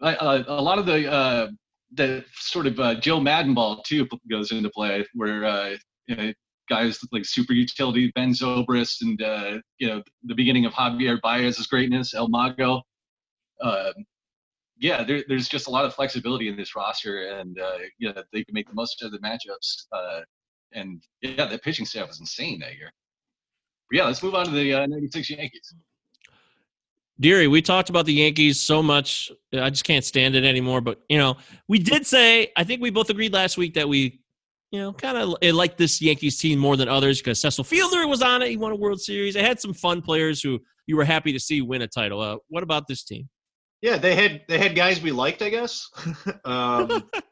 I, 0.00 0.14
uh, 0.14 0.44
a 0.46 0.62
lot 0.62 0.78
of 0.78 0.86
the 0.86 1.52
uh, 1.92 1.96
the 1.96 2.24
sort 2.34 2.66
of 2.66 2.78
uh, 2.80 2.94
Joe 2.96 3.20
Maddon 3.20 3.54
ball 3.54 3.82
too 3.82 4.08
goes 4.30 4.52
into 4.52 4.70
play, 4.70 5.06
where 5.14 5.44
uh, 5.44 5.76
you 6.06 6.16
know, 6.16 6.32
guys 6.68 6.98
like 7.12 7.24
super 7.24 7.52
utility 7.52 8.12
Ben 8.14 8.32
Zobrist 8.32 9.02
and 9.02 9.20
uh, 9.22 9.58
you 9.78 9.88
know 9.88 10.02
the 10.24 10.34
beginning 10.34 10.64
of 10.64 10.72
Javier 10.72 11.20
Baez's 11.20 11.66
greatness, 11.66 12.14
El 12.14 12.28
Mago. 12.28 12.82
Uh, 13.60 13.92
yeah, 14.78 15.04
there, 15.04 15.22
there's 15.28 15.48
just 15.48 15.68
a 15.68 15.70
lot 15.70 15.84
of 15.84 15.94
flexibility 15.94 16.48
in 16.48 16.56
this 16.56 16.74
roster, 16.74 17.38
and 17.38 17.58
uh, 17.60 17.78
yeah, 17.98 18.12
they 18.32 18.42
can 18.44 18.54
make 18.54 18.68
the 18.68 18.74
most 18.74 19.02
of 19.02 19.12
the 19.12 19.18
matchups. 19.18 19.84
Uh, 19.92 20.22
and 20.72 21.02
yeah, 21.20 21.46
that 21.46 21.62
pitching 21.62 21.86
staff 21.86 22.08
was 22.08 22.20
insane 22.20 22.58
that 22.60 22.76
year. 22.76 22.90
But 23.90 23.98
yeah, 23.98 24.04
let's 24.04 24.22
move 24.22 24.34
on 24.34 24.46
to 24.46 24.50
the 24.50 24.74
uh, 24.74 24.86
'96 24.86 25.30
Yankees. 25.30 25.74
Deary, 27.20 27.46
we 27.46 27.62
talked 27.62 27.90
about 27.90 28.06
the 28.06 28.14
Yankees 28.14 28.60
so 28.60 28.82
much. 28.82 29.30
I 29.52 29.70
just 29.70 29.84
can't 29.84 30.04
stand 30.04 30.34
it 30.34 30.44
anymore. 30.44 30.80
But, 30.80 31.00
you 31.08 31.18
know, 31.18 31.36
we 31.68 31.78
did 31.78 32.06
say, 32.06 32.50
I 32.56 32.64
think 32.64 32.82
we 32.82 32.90
both 32.90 33.10
agreed 33.10 33.32
last 33.32 33.56
week 33.56 33.74
that 33.74 33.88
we, 33.88 34.20
you 34.70 34.80
know, 34.80 34.92
kind 34.92 35.18
of 35.18 35.54
liked 35.54 35.78
this 35.78 36.00
Yankees 36.00 36.38
team 36.38 36.58
more 36.58 36.76
than 36.76 36.88
others 36.88 37.20
because 37.20 37.40
Cecil 37.40 37.64
Fielder 37.64 38.06
was 38.08 38.22
on 38.22 38.42
it. 38.42 38.48
He 38.48 38.56
won 38.56 38.72
a 38.72 38.76
World 38.76 39.00
Series. 39.00 39.34
They 39.34 39.42
had 39.42 39.60
some 39.60 39.74
fun 39.74 40.00
players 40.00 40.42
who 40.42 40.58
you 40.86 40.96
were 40.96 41.04
happy 41.04 41.32
to 41.32 41.40
see 41.40 41.60
win 41.60 41.82
a 41.82 41.86
title. 41.86 42.20
Uh, 42.20 42.38
what 42.48 42.62
about 42.62 42.88
this 42.88 43.04
team? 43.04 43.28
Yeah, 43.82 43.98
they 43.98 44.14
had 44.14 44.42
they 44.48 44.58
had 44.58 44.74
guys 44.74 45.02
we 45.02 45.10
liked, 45.10 45.42
I 45.42 45.50
guess. 45.50 45.90
um, 46.44 47.10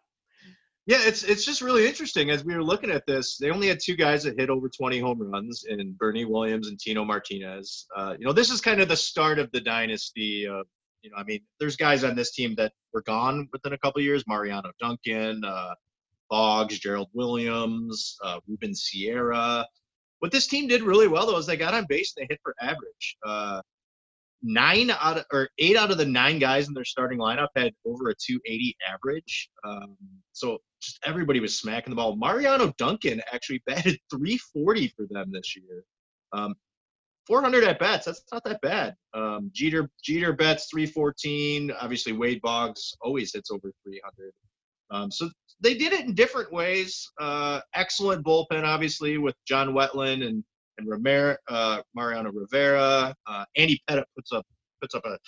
yeah, 0.90 0.98
it's 1.02 1.22
it's 1.22 1.44
just 1.44 1.62
really 1.62 1.86
interesting 1.86 2.30
as 2.30 2.44
we 2.44 2.52
were 2.52 2.64
looking 2.64 2.90
at 2.90 3.06
this. 3.06 3.36
They 3.36 3.50
only 3.50 3.68
had 3.68 3.78
two 3.78 3.94
guys 3.94 4.24
that 4.24 4.36
hit 4.36 4.50
over 4.50 4.68
20 4.68 4.98
home 4.98 5.22
runs, 5.22 5.64
in 5.68 5.92
Bernie 5.92 6.24
Williams 6.24 6.66
and 6.66 6.80
Tino 6.80 7.04
Martinez. 7.04 7.86
Uh, 7.96 8.16
you 8.18 8.26
know, 8.26 8.32
this 8.32 8.50
is 8.50 8.60
kind 8.60 8.80
of 8.80 8.88
the 8.88 8.96
start 8.96 9.38
of 9.38 9.52
the 9.52 9.60
dynasty. 9.60 10.48
Of, 10.48 10.66
you 11.02 11.10
know, 11.10 11.16
I 11.16 11.22
mean, 11.22 11.42
there's 11.60 11.76
guys 11.76 12.02
on 12.02 12.16
this 12.16 12.32
team 12.32 12.56
that 12.56 12.72
were 12.92 13.02
gone 13.02 13.48
within 13.52 13.72
a 13.72 13.78
couple 13.78 14.02
years: 14.02 14.24
Mariano 14.26 14.72
Duncan, 14.80 15.44
uh, 15.44 15.74
Boggs, 16.28 16.80
Gerald 16.80 17.10
Williams, 17.14 18.16
uh, 18.24 18.40
Ruben 18.48 18.74
Sierra. 18.74 19.64
What 20.18 20.32
this 20.32 20.48
team 20.48 20.66
did 20.66 20.82
really 20.82 21.06
well 21.06 21.24
though 21.24 21.38
is 21.38 21.46
they 21.46 21.56
got 21.56 21.72
on 21.72 21.86
base 21.88 22.14
and 22.16 22.26
they 22.26 22.34
hit 22.34 22.40
for 22.42 22.56
average. 22.60 23.16
Uh, 23.24 23.62
nine 24.42 24.90
out 24.90 25.18
of 25.18 25.24
or 25.32 25.50
eight 25.58 25.76
out 25.76 25.92
of 25.92 25.98
the 25.98 26.04
nine 26.04 26.40
guys 26.40 26.66
in 26.66 26.74
their 26.74 26.84
starting 26.84 27.20
lineup 27.20 27.48
had 27.54 27.72
over 27.86 28.08
a 28.08 28.14
280 28.14 28.76
average. 28.92 29.50
Um, 29.64 29.96
so 30.32 30.58
just 30.80 30.98
everybody 31.04 31.40
was 31.40 31.58
smacking 31.58 31.90
the 31.90 31.96
ball. 31.96 32.16
Mariano 32.16 32.72
Duncan 32.78 33.20
actually 33.32 33.62
batted 33.66 33.98
340 34.10 34.92
for 34.96 35.06
them 35.10 35.30
this 35.32 35.56
year. 35.56 35.84
Um, 36.32 36.54
400 37.26 37.64
at 37.64 37.78
bats. 37.78 38.06
That's 38.06 38.22
not 38.32 38.42
that 38.44 38.60
bad. 38.60 38.96
Um, 39.14 39.50
Jeter 39.54 39.88
Jeter 40.02 40.32
bets 40.32 40.68
314. 40.70 41.70
Obviously, 41.80 42.12
Wade 42.12 42.40
Boggs 42.42 42.94
always 43.00 43.32
hits 43.32 43.50
over 43.50 43.70
300. 43.84 44.32
Um, 44.90 45.10
so 45.10 45.30
they 45.60 45.74
did 45.74 45.92
it 45.92 46.06
in 46.06 46.14
different 46.14 46.52
ways. 46.52 47.08
Uh, 47.20 47.60
excellent 47.74 48.24
bullpen, 48.24 48.64
obviously, 48.64 49.18
with 49.18 49.36
John 49.46 49.74
Wetteland 49.74 50.26
and 50.26 50.42
and 50.78 51.32
uh, 51.48 51.82
Mariano 51.94 52.32
Rivera. 52.32 53.14
Uh, 53.26 53.44
Andy 53.56 53.80
Pettitte 53.88 54.04
puts 54.16 54.32
up 54.32 54.46
puts 54.80 54.94
up 54.94 55.04
a 55.04 55.18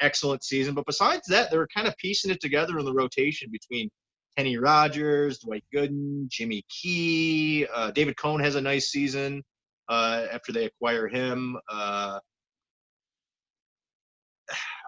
excellent 0.00 0.44
season. 0.44 0.74
But 0.74 0.86
besides 0.86 1.26
that, 1.28 1.50
they 1.50 1.56
were 1.56 1.68
kind 1.74 1.88
of 1.88 1.96
piecing 1.96 2.30
it 2.30 2.40
together 2.40 2.78
in 2.78 2.84
the 2.84 2.92
rotation 2.92 3.50
between 3.50 3.88
Kenny 4.38 4.56
Rogers, 4.56 5.40
Dwight 5.40 5.64
Gooden, 5.74 6.28
Jimmy 6.28 6.64
Key. 6.68 7.66
Uh, 7.74 7.90
David 7.90 8.16
Cone 8.16 8.38
has 8.38 8.54
a 8.54 8.60
nice 8.60 8.88
season 8.88 9.42
uh, 9.88 10.26
after 10.30 10.52
they 10.52 10.66
acquire 10.66 11.08
him. 11.08 11.56
Uh, 11.68 12.20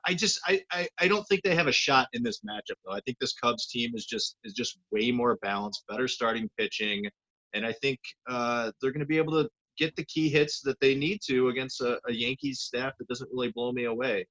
I 0.06 0.14
just 0.14 0.40
I, 0.46 0.62
I 0.70 0.88
I 1.00 1.08
don't 1.08 1.24
think 1.24 1.42
they 1.42 1.56
have 1.56 1.66
a 1.66 1.72
shot 1.72 2.06
in 2.12 2.22
this 2.22 2.42
matchup 2.48 2.76
though. 2.86 2.92
I 2.92 3.00
think 3.00 3.18
this 3.20 3.32
Cubs 3.32 3.66
team 3.66 3.90
is 3.94 4.06
just 4.06 4.36
is 4.44 4.52
just 4.52 4.78
way 4.92 5.10
more 5.10 5.36
balanced, 5.42 5.82
better 5.88 6.06
starting 6.06 6.48
pitching, 6.56 7.04
and 7.52 7.66
I 7.66 7.72
think 7.72 7.98
uh, 8.30 8.70
they're 8.80 8.92
going 8.92 9.00
to 9.00 9.06
be 9.06 9.18
able 9.18 9.42
to 9.42 9.48
get 9.76 9.96
the 9.96 10.04
key 10.04 10.28
hits 10.28 10.60
that 10.60 10.78
they 10.80 10.94
need 10.94 11.22
to 11.26 11.48
against 11.48 11.80
a, 11.80 11.98
a 12.06 12.12
Yankees 12.12 12.60
staff 12.60 12.92
that 13.00 13.08
doesn't 13.08 13.28
really 13.32 13.50
blow 13.50 13.72
me 13.72 13.84
away. 13.84 14.26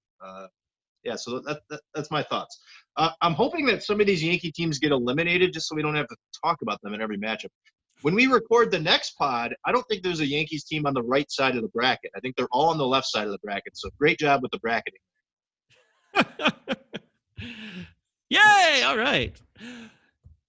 Yeah, 1.04 1.16
so 1.16 1.40
that, 1.40 1.62
that 1.70 1.82
that's 1.94 2.12
my 2.12 2.24
thoughts. 2.24 2.60
Uh, 2.98 3.12
I'm 3.22 3.34
hoping 3.34 3.66
that 3.68 3.84
some 3.84 4.02
of 4.02 4.08
these 4.08 4.24
Yankee 4.24 4.52
teams 4.52 4.80
get 4.80 4.92
eliminated 4.92 5.54
just 5.54 5.70
so 5.70 5.76
we 5.76 5.82
don't 5.82 5.96
have 5.96 6.08
to 6.08 6.16
talk 6.44 6.58
about 6.62 6.82
them 6.82 6.94
in 6.94 7.02
every 7.02 7.18
matchup. 7.18 7.50
When 8.02 8.16
we 8.16 8.28
record 8.28 8.72
the 8.72 8.80
next 8.80 9.12
pod, 9.18 9.54
I 9.66 9.72
don't 9.72 9.84
think 9.90 10.04
there's 10.04 10.22
a 10.22 10.26
Yankees 10.26 10.64
team 10.64 10.86
on 10.86 10.94
the 10.94 11.04
right 11.04 11.30
side 11.30 11.56
of 11.56 11.62
the 11.62 11.68
bracket. 11.70 12.12
I 12.16 12.20
think 12.20 12.36
they're 12.36 12.48
all 12.52 12.70
on 12.70 12.78
the 12.78 12.88
left 12.88 13.08
side 13.08 13.26
of 13.26 13.32
the 13.32 13.40
bracket. 13.44 13.78
So 13.78 13.90
great 14.00 14.20
job 14.20 14.42
with 14.42 14.52
the 14.52 14.60
bracketing. 14.60 15.00
Yay! 18.30 18.84
All 18.86 18.98
right. 18.98 19.40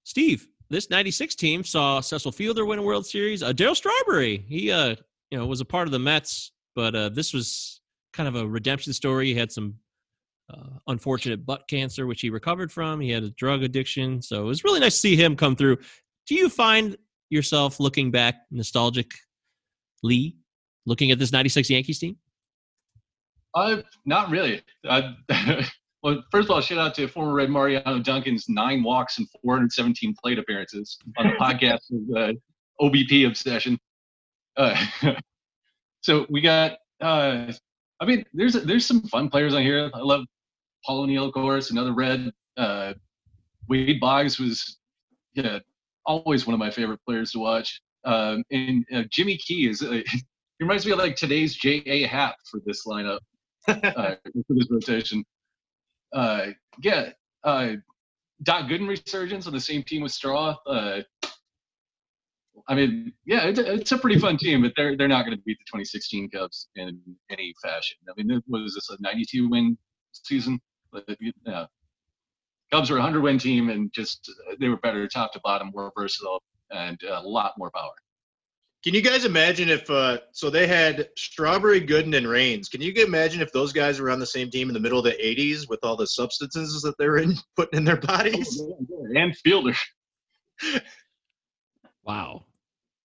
Steve, 0.05 0.49
this 0.69 0.91
96 0.91 1.35
team 1.35 1.65
saw 1.65 2.01
Cecil 2.01 2.33
Fielder 2.33 2.65
win 2.65 2.79
a 2.79 2.83
World 2.83 3.07
Series. 3.07 3.43
Uh, 3.43 3.53
Darryl 3.53 3.77
Strawberry, 3.77 4.45
he 4.49 4.71
uh, 4.71 4.95
you 5.31 5.39
know, 5.39 5.47
was 5.47 5.61
a 5.61 5.65
part 5.65 5.89
of 5.89 5.93
the 5.93 5.99
Mets, 5.99 6.53
but 6.75 6.95
uh, 6.95 7.09
this 7.09 7.33
was 7.33 7.81
kind 8.13 8.29
of 8.29 8.37
a 8.37 8.47
redemption 8.47 8.93
story. 8.93 9.27
He 9.27 9.35
had 9.35 9.53
some 9.53 9.75
uh, 10.51 10.79
unfortunate 10.87 11.45
butt 11.45 11.67
cancer, 11.69 12.07
which 12.07 12.21
he 12.21 12.31
recovered 12.31 12.73
from. 12.73 13.01
He 13.01 13.11
had 13.11 13.23
a 13.23 13.31
drug 13.31 13.63
addiction. 13.63 14.23
So 14.23 14.43
it 14.43 14.47
was 14.47 14.65
really 14.65 14.81
nice 14.81 14.95
to 14.95 15.01
see 15.01 15.17
him 15.17 15.37
come 15.37 15.57
through. 15.57 15.79
Do 16.27 16.35
you 16.35 16.49
find 16.49 16.97
yourself 17.31 17.81
looking 17.81 18.11
back 18.11 18.37
nostalgically, 18.53 20.35
looking 20.87 21.11
at 21.11 21.19
this 21.19 21.33
96 21.33 21.71
Yankees 21.71 21.99
team? 21.99 22.17
Uh, 23.55 23.83
not 24.07 24.31
really. 24.31 24.63
Uh, 24.89 25.13
well, 26.03 26.23
first 26.31 26.47
of 26.47 26.51
all, 26.51 26.61
shout 26.61 26.79
out 26.79 26.95
to 26.95 27.09
former 27.09 27.35
Red 27.35 27.51
Mariano 27.51 27.99
Duncan's 27.99 28.49
nine 28.49 28.83
walks 28.83 29.19
and 29.19 29.29
417 29.43 30.15
plate 30.23 30.39
appearances 30.39 30.99
on 31.19 31.29
the 31.29 31.33
podcast 31.41 31.81
of 31.93 32.17
uh, 32.17 32.33
OBP 32.81 33.27
obsession. 33.27 33.79
Uh, 34.57 34.85
so 36.03 36.27
we 36.31 36.41
got. 36.41 36.79
Uh, 37.01 37.53
I 38.01 38.07
mean, 38.07 38.25
there's 38.33 38.55
there's 38.55 38.87
some 38.87 39.03
fun 39.03 39.29
players 39.29 39.55
on 39.55 39.63
here. 39.63 39.91
I 39.93 39.99
love 39.99 40.25
Paul 40.85 41.02
O'Neill, 41.02 41.27
of 41.27 41.35
course, 41.35 41.70
another 41.70 41.93
Red. 41.93 42.31
Uh, 42.57 42.94
Wade 43.69 44.01
Boggs 44.01 44.39
was 44.39 44.78
yeah, 45.35 45.59
always 46.07 46.47
one 46.47 46.55
of 46.55 46.61
my 46.61 46.70
favorite 46.70 47.01
players 47.07 47.32
to 47.32 47.39
watch. 47.39 47.81
Um, 48.05 48.44
and 48.51 48.85
uh, 48.94 49.02
Jimmy 49.11 49.36
Key 49.36 49.69
is. 49.69 49.82
Uh, 49.82 50.02
he 50.11 50.65
reminds 50.65 50.85
me 50.85 50.93
of 50.93 50.98
like 50.98 51.16
today's 51.16 51.55
J.A. 51.55 52.07
Happ 52.07 52.36
for 52.51 52.61
this 52.66 52.86
lineup 52.86 53.20
uh, 53.69 54.16
for 54.23 54.55
this 54.55 54.69
rotation. 54.70 55.24
Uh, 56.12 56.48
yeah, 56.82 57.11
uh, 57.44 57.73
Doc 58.43 58.69
Gooden 58.69 58.89
resurgence 58.89 59.47
on 59.47 59.52
the 59.52 59.61
same 59.61 59.82
team 59.82 60.02
with 60.02 60.12
Straw. 60.12 60.57
Uh, 60.66 61.01
I 62.69 62.74
mean, 62.74 63.12
yeah, 63.24 63.47
it's 63.47 63.59
a, 63.59 63.74
it's 63.74 63.93
a 63.93 63.98
pretty 63.98 64.19
fun 64.19 64.36
team, 64.36 64.62
but 64.62 64.73
they're 64.77 64.97
they're 64.97 65.09
not 65.09 65.24
going 65.24 65.36
to 65.36 65.43
beat 65.44 65.59
the 65.59 65.65
2016 65.65 66.31
Cubs 66.31 66.69
in 66.77 67.01
any 67.31 67.55
fashion. 67.62 67.98
I 68.09 68.12
mean, 68.16 68.31
it 68.31 68.44
was 68.48 68.74
this 68.74 68.90
a 68.90 69.01
92 69.01 69.48
win 69.48 69.78
season? 70.12 70.61
But, 70.93 71.05
yeah. 71.47 71.67
Cubs 72.73 72.91
were 72.91 72.97
a 72.97 73.01
100 73.01 73.21
win 73.23 73.39
team, 73.39 73.69
and 73.69 73.93
just 73.93 74.31
they 74.59 74.69
were 74.69 74.77
better 74.77 75.07
top 75.09 75.33
to 75.33 75.41
bottom, 75.43 75.71
more 75.75 75.93
versatile, 75.97 76.43
and 76.71 77.01
a 77.03 77.21
lot 77.21 77.55
more 77.59 77.71
power. 77.71 77.93
Can 78.83 78.95
you 78.95 79.03
guys 79.03 79.27
imagine 79.27 79.69
if 79.69 79.91
uh, 79.91 80.19
so 80.33 80.49
they 80.49 80.67
had 80.67 81.09
Strawberry, 81.17 81.83
Gooden, 81.83 82.17
and 82.17 82.27
Raines? 82.27 82.69
Can 82.71 82.81
you 82.81 82.93
imagine 82.95 83.43
if 83.43 83.53
those 83.53 83.73
guys 83.73 84.01
were 84.01 84.11
on 84.11 84.19
the 84.19 84.27
same 84.27 84.51
team 84.51 84.69
in 84.69 84.75
the 84.75 84.81
middle 84.81 84.99
of 84.99 85.05
the 85.05 85.12
'80s 85.12 85.69
with 85.69 85.81
all 85.83 85.97
the 85.97 86.07
substances 86.07 86.81
that 86.83 86.97
they're 86.99 87.19
in 87.19 87.35
putting 87.57 87.79
in 87.79 87.85
their 87.85 87.99
bodies? 87.99 88.62
And 89.15 89.37
Fielder. 89.37 89.75
Wow. 92.05 92.45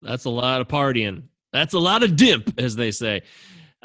That's 0.02 0.26
a 0.26 0.30
lot 0.30 0.62
of 0.62 0.68
partying. 0.68 1.24
That's 1.52 1.74
a 1.74 1.80
lot 1.80 2.04
of 2.04 2.12
dimp, 2.12 2.60
as 2.60 2.76
they 2.76 2.92
say. 2.92 3.24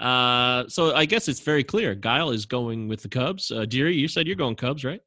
Uh, 0.01 0.67
so 0.69 0.95
I 0.95 1.05
guess 1.05 1.29
it's 1.29 1.41
very 1.41 1.63
clear. 1.63 1.95
Guile 1.95 2.31
is 2.31 2.47
going 2.47 2.89
with 2.89 3.03
the 3.03 3.09
Cubs. 3.09 3.51
Uh, 3.51 3.67
Deary, 3.67 3.95
you 3.95 4.09
said 4.09 4.27
you're 4.27 4.37
going 4.37 4.57
Cubs, 4.57 4.85
right? 4.85 5.01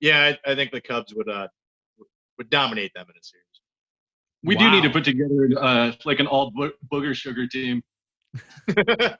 Yeah, 0.00 0.34
I, 0.46 0.52
I 0.52 0.54
think 0.54 0.72
the 0.72 0.80
Cubs 0.80 1.14
would 1.14 1.28
uh, 1.28 1.48
would 2.38 2.50
dominate 2.50 2.92
them 2.94 3.06
in 3.08 3.16
a 3.16 3.22
series. 3.22 3.44
We 4.44 4.56
do 4.56 4.70
need 4.70 4.82
to 4.82 4.90
put 4.90 5.04
together 5.04 5.48
uh, 5.58 5.92
like 6.04 6.20
an 6.20 6.26
all 6.26 6.50
bo- 6.50 6.72
booger 6.92 7.14
sugar 7.14 7.46
team. 7.46 7.82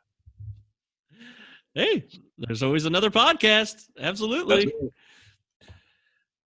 Hey, 1.76 2.06
there's 2.38 2.62
always 2.62 2.86
another 2.86 3.10
podcast. 3.10 3.82
Absolutely. 4.00 4.72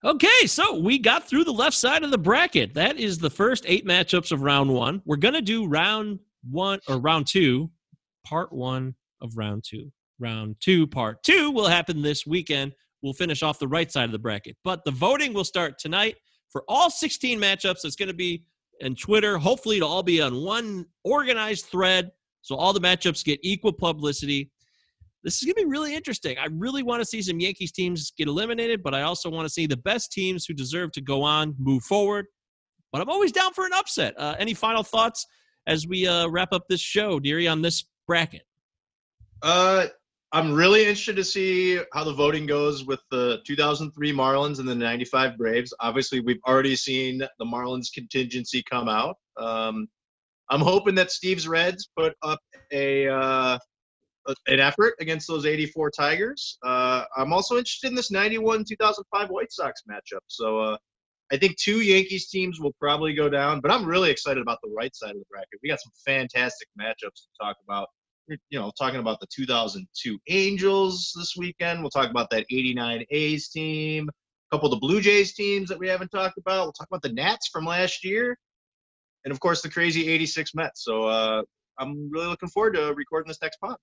Okay, 0.04 0.46
so 0.46 0.80
we 0.80 0.98
got 0.98 1.28
through 1.28 1.44
the 1.44 1.52
left 1.52 1.76
side 1.76 2.02
of 2.02 2.10
the 2.10 2.18
bracket. 2.18 2.74
That 2.74 2.98
is 2.98 3.18
the 3.18 3.30
first 3.30 3.64
eight 3.68 3.86
matchups 3.86 4.32
of 4.32 4.42
round 4.42 4.74
one. 4.74 5.02
We're 5.04 5.18
going 5.18 5.34
to 5.34 5.40
do 5.40 5.68
round 5.68 6.18
one 6.50 6.80
or 6.88 6.98
round 6.98 7.28
two, 7.28 7.70
part 8.24 8.52
one 8.52 8.94
of 9.20 9.36
round 9.36 9.64
two. 9.64 9.90
Round 10.18 10.56
two, 10.60 10.86
part 10.86 11.22
two 11.22 11.50
will 11.50 11.68
happen 11.68 12.02
this 12.02 12.26
weekend. 12.26 12.72
We'll 13.02 13.14
finish 13.14 13.42
off 13.42 13.58
the 13.58 13.68
right 13.68 13.90
side 13.90 14.04
of 14.04 14.12
the 14.12 14.18
bracket. 14.18 14.56
But 14.64 14.84
the 14.84 14.90
voting 14.90 15.32
will 15.32 15.44
start 15.44 15.78
tonight 15.78 16.16
for 16.50 16.64
all 16.68 16.90
16 16.90 17.38
matchups. 17.40 17.84
It's 17.84 17.96
going 17.96 18.08
to 18.08 18.14
be 18.14 18.44
in 18.80 18.94
Twitter. 18.94 19.38
Hopefully, 19.38 19.78
it'll 19.78 19.90
all 19.90 20.02
be 20.02 20.20
on 20.20 20.42
one 20.42 20.86
organized 21.04 21.66
thread. 21.66 22.10
So 22.42 22.56
all 22.56 22.72
the 22.72 22.80
matchups 22.80 23.24
get 23.24 23.40
equal 23.42 23.72
publicity 23.72 24.50
this 25.22 25.36
is 25.36 25.44
going 25.44 25.54
to 25.54 25.62
be 25.62 25.70
really 25.70 25.94
interesting. 25.94 26.38
I 26.38 26.46
really 26.50 26.82
want 26.82 27.00
to 27.00 27.04
see 27.04 27.20
some 27.22 27.40
Yankees 27.40 27.72
teams 27.72 28.12
get 28.16 28.28
eliminated, 28.28 28.82
but 28.82 28.94
I 28.94 29.02
also 29.02 29.28
want 29.28 29.46
to 29.46 29.52
see 29.52 29.66
the 29.66 29.76
best 29.76 30.12
teams 30.12 30.46
who 30.46 30.54
deserve 30.54 30.92
to 30.92 31.00
go 31.00 31.22
on 31.22 31.54
move 31.58 31.82
forward. 31.82 32.26
But 32.92 33.02
I'm 33.02 33.10
always 33.10 33.32
down 33.32 33.52
for 33.52 33.66
an 33.66 33.72
upset. 33.74 34.14
Uh, 34.18 34.34
any 34.38 34.54
final 34.54 34.82
thoughts 34.82 35.26
as 35.66 35.86
we 35.86 36.06
uh, 36.06 36.28
wrap 36.28 36.52
up 36.52 36.64
this 36.68 36.80
show, 36.80 37.20
Deary, 37.20 37.46
on 37.46 37.60
this 37.62 37.84
bracket? 38.10 38.42
Uh, 39.40 39.86
I'm 40.32 40.52
really 40.52 40.80
interested 40.80 41.14
to 41.14 41.22
see 41.22 41.78
how 41.92 42.02
the 42.02 42.12
voting 42.12 42.44
goes 42.44 42.84
with 42.84 42.98
the 43.12 43.38
2003 43.46 44.12
Marlins 44.12 44.58
and 44.58 44.68
the 44.68 44.74
95 44.74 45.38
Braves. 45.38 45.72
Obviously, 45.78 46.18
we've 46.18 46.40
already 46.44 46.74
seen 46.74 47.18
the 47.18 47.44
Marlins 47.44 47.86
contingency 47.94 48.64
come 48.68 48.88
out. 48.88 49.14
Um, 49.36 49.86
I'm 50.50 50.60
hoping 50.60 50.96
that 50.96 51.12
Steve's 51.12 51.46
Reds 51.46 51.88
put 51.96 52.14
up 52.22 52.40
a 52.72 53.06
uh, 53.06 53.58
an 54.48 54.58
effort 54.58 54.94
against 54.98 55.28
those 55.28 55.46
84 55.46 55.92
Tigers. 55.92 56.58
Uh, 56.64 57.04
I'm 57.16 57.32
also 57.32 57.58
interested 57.58 57.90
in 57.90 57.94
this 57.94 58.10
91 58.10 58.64
2005 58.68 59.30
White 59.30 59.52
Sox 59.52 59.82
matchup. 59.88 60.24
So 60.26 60.58
uh, 60.58 60.76
I 61.32 61.36
think 61.36 61.56
two 61.58 61.80
Yankees 61.80 62.28
teams 62.28 62.60
will 62.60 62.74
probably 62.80 63.14
go 63.14 63.28
down, 63.28 63.60
but 63.60 63.70
I'm 63.70 63.86
really 63.86 64.10
excited 64.10 64.42
about 64.42 64.58
the 64.64 64.70
right 64.76 64.94
side 64.96 65.10
of 65.10 65.18
the 65.18 65.24
bracket. 65.30 65.60
We 65.62 65.68
got 65.68 65.78
some 65.80 65.92
fantastic 66.04 66.66
matchups 66.76 67.22
to 67.22 67.28
talk 67.40 67.56
about. 67.64 67.88
You 68.50 68.58
know, 68.58 68.72
talking 68.78 69.00
about 69.00 69.20
the 69.20 69.26
2002 69.34 70.18
Angels 70.28 71.12
this 71.16 71.34
weekend. 71.36 71.80
We'll 71.80 71.90
talk 71.90 72.10
about 72.10 72.30
that 72.30 72.46
89 72.50 73.04
A's 73.10 73.48
team. 73.48 74.08
A 74.08 74.56
couple 74.56 74.72
of 74.72 74.80
the 74.80 74.86
Blue 74.86 75.00
Jays 75.00 75.34
teams 75.34 75.68
that 75.68 75.78
we 75.78 75.88
haven't 75.88 76.08
talked 76.08 76.38
about. 76.38 76.64
We'll 76.64 76.72
talk 76.72 76.88
about 76.88 77.02
the 77.02 77.12
Nats 77.12 77.48
from 77.48 77.64
last 77.64 78.04
year, 78.04 78.36
and 79.24 79.32
of 79.32 79.40
course 79.40 79.62
the 79.62 79.68
crazy 79.68 80.08
86 80.08 80.54
Mets. 80.54 80.84
So 80.84 81.04
uh, 81.04 81.42
I'm 81.78 82.10
really 82.10 82.26
looking 82.26 82.48
forward 82.48 82.74
to 82.74 82.92
recording 82.94 83.28
this 83.28 83.40
next 83.42 83.58
pod. 83.58 83.76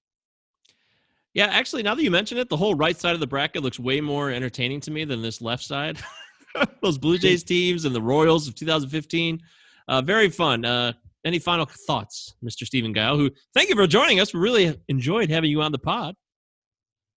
Yeah, 1.33 1.47
actually, 1.47 1.83
now 1.83 1.93
that 1.93 2.03
you 2.03 2.11
mention 2.11 2.37
it, 2.37 2.49
the 2.49 2.57
whole 2.57 2.73
right 2.73 2.99
side 2.99 3.13
of 3.13 3.19
the 3.19 3.27
bracket 3.27 3.61
looks 3.61 3.79
way 3.79 4.01
more 4.01 4.31
entertaining 4.31 4.81
to 4.81 4.91
me 4.91 5.05
than 5.05 5.21
this 5.21 5.41
left 5.41 5.63
side. 5.63 5.99
Those 6.81 6.97
Blue 6.97 7.17
Jays 7.17 7.43
teams 7.43 7.85
and 7.85 7.93
the 7.93 8.01
Royals 8.01 8.47
of 8.47 8.55
2015. 8.55 9.41
Uh, 9.87 10.01
very 10.01 10.29
fun. 10.29 10.65
Uh, 10.65 10.93
any 11.25 11.39
final 11.39 11.67
thoughts, 11.87 12.35
Mr. 12.43 12.65
Stephen 12.65 12.93
Guile, 12.93 13.17
who 13.17 13.29
thank 13.53 13.69
you 13.69 13.75
for 13.75 13.87
joining 13.87 14.19
us. 14.19 14.33
We 14.33 14.39
really 14.39 14.77
enjoyed 14.87 15.29
having 15.29 15.51
you 15.51 15.61
on 15.61 15.71
the 15.71 15.79
pod. 15.79 16.15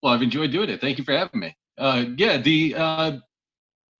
Well, 0.01 0.13
I've 0.13 0.21
enjoyed 0.21 0.51
doing 0.51 0.69
it. 0.69 0.81
Thank 0.81 0.97
you 0.97 1.03
for 1.03 1.13
having 1.13 1.39
me. 1.39 1.55
Uh, 1.77 2.05
yeah, 2.17 2.37
the 2.37 2.75
uh, 2.75 3.11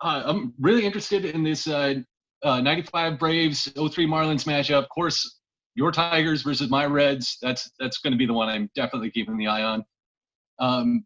Uh, 0.01 0.23
I'm 0.25 0.53
really 0.59 0.85
interested 0.85 1.25
in 1.25 1.43
this 1.43 1.67
uh, 1.67 1.95
uh, 2.43 2.61
95 2.61 3.19
Braves 3.19 3.71
03 3.75 4.07
Marlins 4.07 4.45
matchup. 4.45 4.83
Of 4.83 4.89
course, 4.89 5.39
your 5.75 5.91
Tigers 5.91 6.41
versus 6.41 6.69
my 6.69 6.85
Reds. 6.85 7.37
That's 7.41 7.71
that's 7.79 7.99
going 7.99 8.11
to 8.11 8.17
be 8.17 8.25
the 8.25 8.33
one 8.33 8.49
I'm 8.49 8.69
definitely 8.75 9.11
keeping 9.11 9.37
the 9.37 9.47
eye 9.47 9.63
on. 9.63 9.85
Um, 10.59 11.05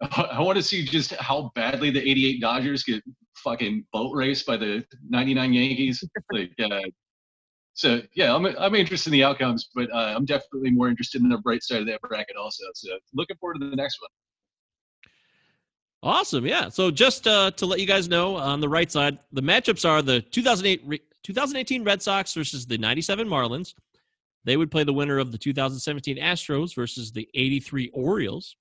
I 0.00 0.40
want 0.40 0.56
to 0.56 0.62
see 0.62 0.84
just 0.84 1.12
how 1.16 1.50
badly 1.54 1.90
the 1.90 2.00
88 2.00 2.40
Dodgers 2.40 2.84
get 2.84 3.02
fucking 3.36 3.84
boat 3.92 4.14
raced 4.14 4.46
by 4.46 4.56
the 4.56 4.84
99 5.08 5.52
Yankees. 5.52 6.04
like, 6.32 6.52
uh, 6.62 6.80
so 7.78 8.02
yeah, 8.14 8.34
I'm 8.34 8.44
I'm 8.44 8.74
interested 8.74 9.10
in 9.10 9.12
the 9.12 9.22
outcomes, 9.22 9.68
but 9.72 9.88
uh, 9.92 10.12
I'm 10.16 10.24
definitely 10.24 10.72
more 10.72 10.88
interested 10.88 11.22
in 11.22 11.28
the 11.28 11.38
bright 11.38 11.62
side 11.62 11.80
of 11.80 11.86
that 11.86 12.00
bracket 12.00 12.34
also. 12.36 12.64
So 12.74 12.88
looking 13.14 13.36
forward 13.36 13.60
to 13.60 13.70
the 13.70 13.76
next 13.76 14.00
one. 14.00 14.10
Awesome. 16.02 16.44
Yeah. 16.44 16.70
So 16.70 16.90
just 16.90 17.28
uh, 17.28 17.52
to 17.52 17.66
let 17.66 17.78
you 17.78 17.86
guys 17.86 18.08
know, 18.08 18.34
on 18.36 18.60
the 18.60 18.68
right 18.68 18.90
side, 18.90 19.20
the 19.30 19.42
matchups 19.42 19.88
are 19.88 20.02
the 20.02 20.20
2008 20.22 20.82
re- 20.86 21.00
2018 21.22 21.84
Red 21.84 22.02
Sox 22.02 22.34
versus 22.34 22.66
the 22.66 22.78
97 22.78 23.28
Marlins. 23.28 23.74
They 24.44 24.56
would 24.56 24.72
play 24.72 24.82
the 24.82 24.92
winner 24.92 25.18
of 25.18 25.30
the 25.30 25.38
2017 25.38 26.18
Astros 26.18 26.74
versus 26.74 27.12
the 27.12 27.28
83 27.34 27.90
Orioles. 27.94 28.56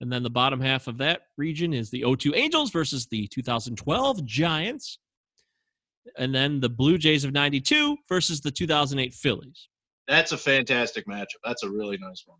And 0.00 0.12
then 0.12 0.24
the 0.24 0.30
bottom 0.30 0.60
half 0.60 0.88
of 0.88 0.98
that 0.98 1.22
region 1.36 1.72
is 1.72 1.90
the 1.90 2.04
02 2.18 2.34
Angels 2.34 2.72
versus 2.72 3.06
the 3.06 3.28
2012 3.28 4.24
Giants. 4.24 4.98
And 6.16 6.34
then 6.34 6.60
the 6.60 6.68
Blue 6.68 6.98
Jays 6.98 7.24
of 7.24 7.32
92 7.32 7.96
versus 8.08 8.40
the 8.40 8.50
2008 8.50 9.14
Phillies. 9.14 9.68
That's 10.08 10.32
a 10.32 10.38
fantastic 10.38 11.06
matchup. 11.06 11.40
That's 11.44 11.62
a 11.62 11.70
really 11.70 11.98
nice 11.98 12.24
one. 12.26 12.38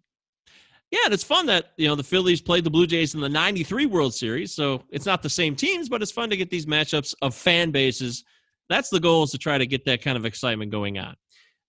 Yeah, 0.90 1.00
and 1.04 1.14
it's 1.14 1.22
fun 1.22 1.46
that 1.46 1.66
you 1.76 1.86
know 1.86 1.94
the 1.94 2.02
Phillies 2.02 2.40
played 2.40 2.64
the 2.64 2.70
Blue 2.70 2.86
Jays 2.86 3.14
in 3.14 3.20
the 3.20 3.28
'93 3.28 3.86
World 3.86 4.12
Series, 4.12 4.54
so 4.54 4.82
it's 4.90 5.06
not 5.06 5.22
the 5.22 5.30
same 5.30 5.54
teams, 5.54 5.88
but 5.88 6.02
it's 6.02 6.10
fun 6.10 6.30
to 6.30 6.36
get 6.36 6.50
these 6.50 6.66
matchups 6.66 7.14
of 7.22 7.34
fan 7.34 7.70
bases. 7.70 8.24
That's 8.68 8.90
the 8.90 8.98
goal 8.98 9.22
is 9.22 9.30
to 9.30 9.38
try 9.38 9.56
to 9.56 9.66
get 9.66 9.84
that 9.84 10.02
kind 10.02 10.16
of 10.16 10.24
excitement 10.24 10.72
going 10.72 10.98
on. 10.98 11.14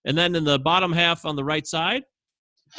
And 0.04 0.18
then 0.18 0.34
in 0.34 0.42
the 0.42 0.58
bottom 0.58 0.92
half 0.92 1.24
on 1.24 1.36
the 1.36 1.44
right 1.44 1.66
side, 1.66 2.02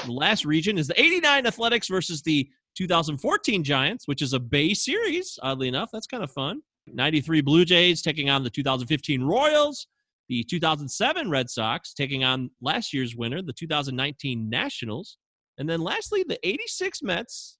the 0.05 0.11
last 0.11 0.43
region 0.43 0.77
is 0.77 0.87
the 0.87 0.99
'89 0.99 1.47
Athletics 1.47 1.87
versus 1.87 2.21
the 2.21 2.49
2014 2.75 3.63
Giants, 3.63 4.05
which 4.05 4.21
is 4.21 4.33
a 4.33 4.39
Bay 4.39 4.73
Series. 4.73 5.39
Oddly 5.41 5.69
enough, 5.69 5.91
that's 5.93 6.07
kind 6.07 6.23
of 6.23 6.31
fun. 6.31 6.61
'93 6.87 7.41
Blue 7.41 7.65
Jays 7.65 8.01
taking 8.01 8.29
on 8.29 8.43
the 8.43 8.49
2015 8.49 9.23
Royals. 9.23 9.87
The 10.29 10.43
2007 10.43 11.29
Red 11.29 11.49
Sox 11.49 11.93
taking 11.93 12.23
on 12.23 12.49
last 12.61 12.93
year's 12.93 13.15
winner, 13.15 13.41
the 13.41 13.53
2019 13.53 14.49
Nationals. 14.49 15.17
And 15.57 15.69
then 15.69 15.81
lastly, 15.81 16.23
the 16.27 16.39
86 16.47 17.01
Mets 17.03 17.57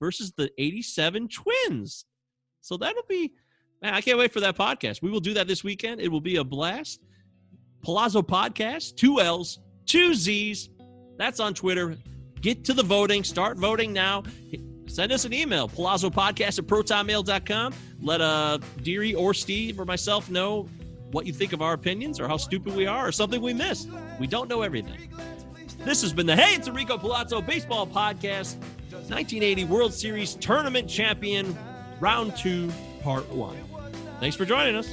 versus 0.00 0.32
the 0.36 0.50
87 0.58 1.28
Twins. 1.28 2.06
So 2.60 2.76
that'll 2.76 3.04
be, 3.08 3.32
man, 3.82 3.94
I 3.94 4.00
can't 4.00 4.18
wait 4.18 4.32
for 4.32 4.40
that 4.40 4.56
podcast. 4.56 5.02
We 5.02 5.10
will 5.10 5.20
do 5.20 5.34
that 5.34 5.46
this 5.46 5.62
weekend. 5.62 6.00
It 6.00 6.08
will 6.08 6.20
be 6.20 6.36
a 6.36 6.44
blast. 6.44 7.00
Palazzo 7.84 8.22
Podcast, 8.22 8.96
two 8.96 9.20
L's, 9.20 9.58
two 9.86 10.14
Z's. 10.14 10.70
That's 11.18 11.40
on 11.40 11.54
Twitter. 11.54 11.96
Get 12.40 12.64
to 12.64 12.72
the 12.72 12.82
voting. 12.82 13.22
Start 13.22 13.58
voting 13.58 13.92
now. 13.92 14.24
Send 14.92 15.10
us 15.10 15.24
an 15.24 15.32
email, 15.32 15.68
Palazzo 15.68 16.10
Podcast 16.10 16.58
at 16.58 16.66
protonmail.com. 16.66 17.72
Let 18.02 18.20
uh, 18.20 18.58
Deary 18.82 19.14
or 19.14 19.32
Steve 19.32 19.80
or 19.80 19.86
myself 19.86 20.28
know 20.28 20.68
what 21.12 21.24
you 21.24 21.32
think 21.32 21.54
of 21.54 21.62
our 21.62 21.72
opinions 21.72 22.20
or 22.20 22.28
how 22.28 22.36
stupid 22.36 22.76
we 22.76 22.86
are 22.86 23.08
or 23.08 23.10
something 23.10 23.40
we 23.40 23.54
missed. 23.54 23.88
We 24.20 24.26
don't 24.26 24.50
know 24.50 24.60
everything. 24.60 25.10
This 25.78 26.02
has 26.02 26.12
been 26.12 26.26
the 26.26 26.36
Hey, 26.36 26.56
it's 26.56 26.68
Enrico 26.68 26.98
Palazzo 26.98 27.40
Baseball 27.40 27.86
Podcast, 27.86 28.56
1980 28.90 29.64
World 29.64 29.94
Series 29.94 30.34
Tournament 30.34 30.90
Champion, 30.90 31.56
Round 31.98 32.36
2, 32.36 32.70
Part 33.02 33.26
1. 33.30 33.56
Thanks 34.20 34.36
for 34.36 34.44
joining 34.44 34.76
us. 34.76 34.92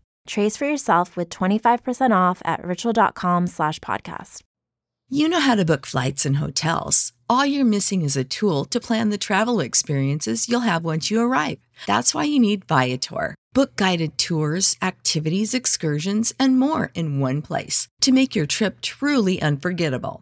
Trace 0.27 0.55
for 0.57 0.65
yourself 0.65 1.17
with 1.17 1.29
25% 1.29 2.11
off 2.15 2.41
at 2.45 2.63
ritual.com 2.63 3.47
slash 3.47 3.79
podcast. 3.79 4.41
You 5.09 5.27
know 5.27 5.41
how 5.41 5.55
to 5.55 5.65
book 5.65 5.85
flights 5.85 6.25
and 6.25 6.37
hotels. 6.37 7.11
All 7.29 7.45
you're 7.45 7.65
missing 7.65 8.03
is 8.03 8.15
a 8.15 8.23
tool 8.23 8.63
to 8.65 8.79
plan 8.79 9.09
the 9.09 9.17
travel 9.17 9.59
experiences 9.59 10.47
you'll 10.47 10.61
have 10.61 10.85
once 10.85 11.11
you 11.11 11.19
arrive. 11.19 11.59
That's 11.85 12.13
why 12.13 12.23
you 12.23 12.39
need 12.39 12.63
Viator. 12.65 13.35
Book 13.53 13.75
guided 13.75 14.17
tours, 14.17 14.77
activities, 14.81 15.53
excursions, 15.53 16.33
and 16.39 16.57
more 16.57 16.91
in 16.95 17.19
one 17.19 17.41
place 17.41 17.89
to 18.01 18.13
make 18.13 18.35
your 18.35 18.45
trip 18.45 18.79
truly 18.79 19.41
unforgettable. 19.41 20.21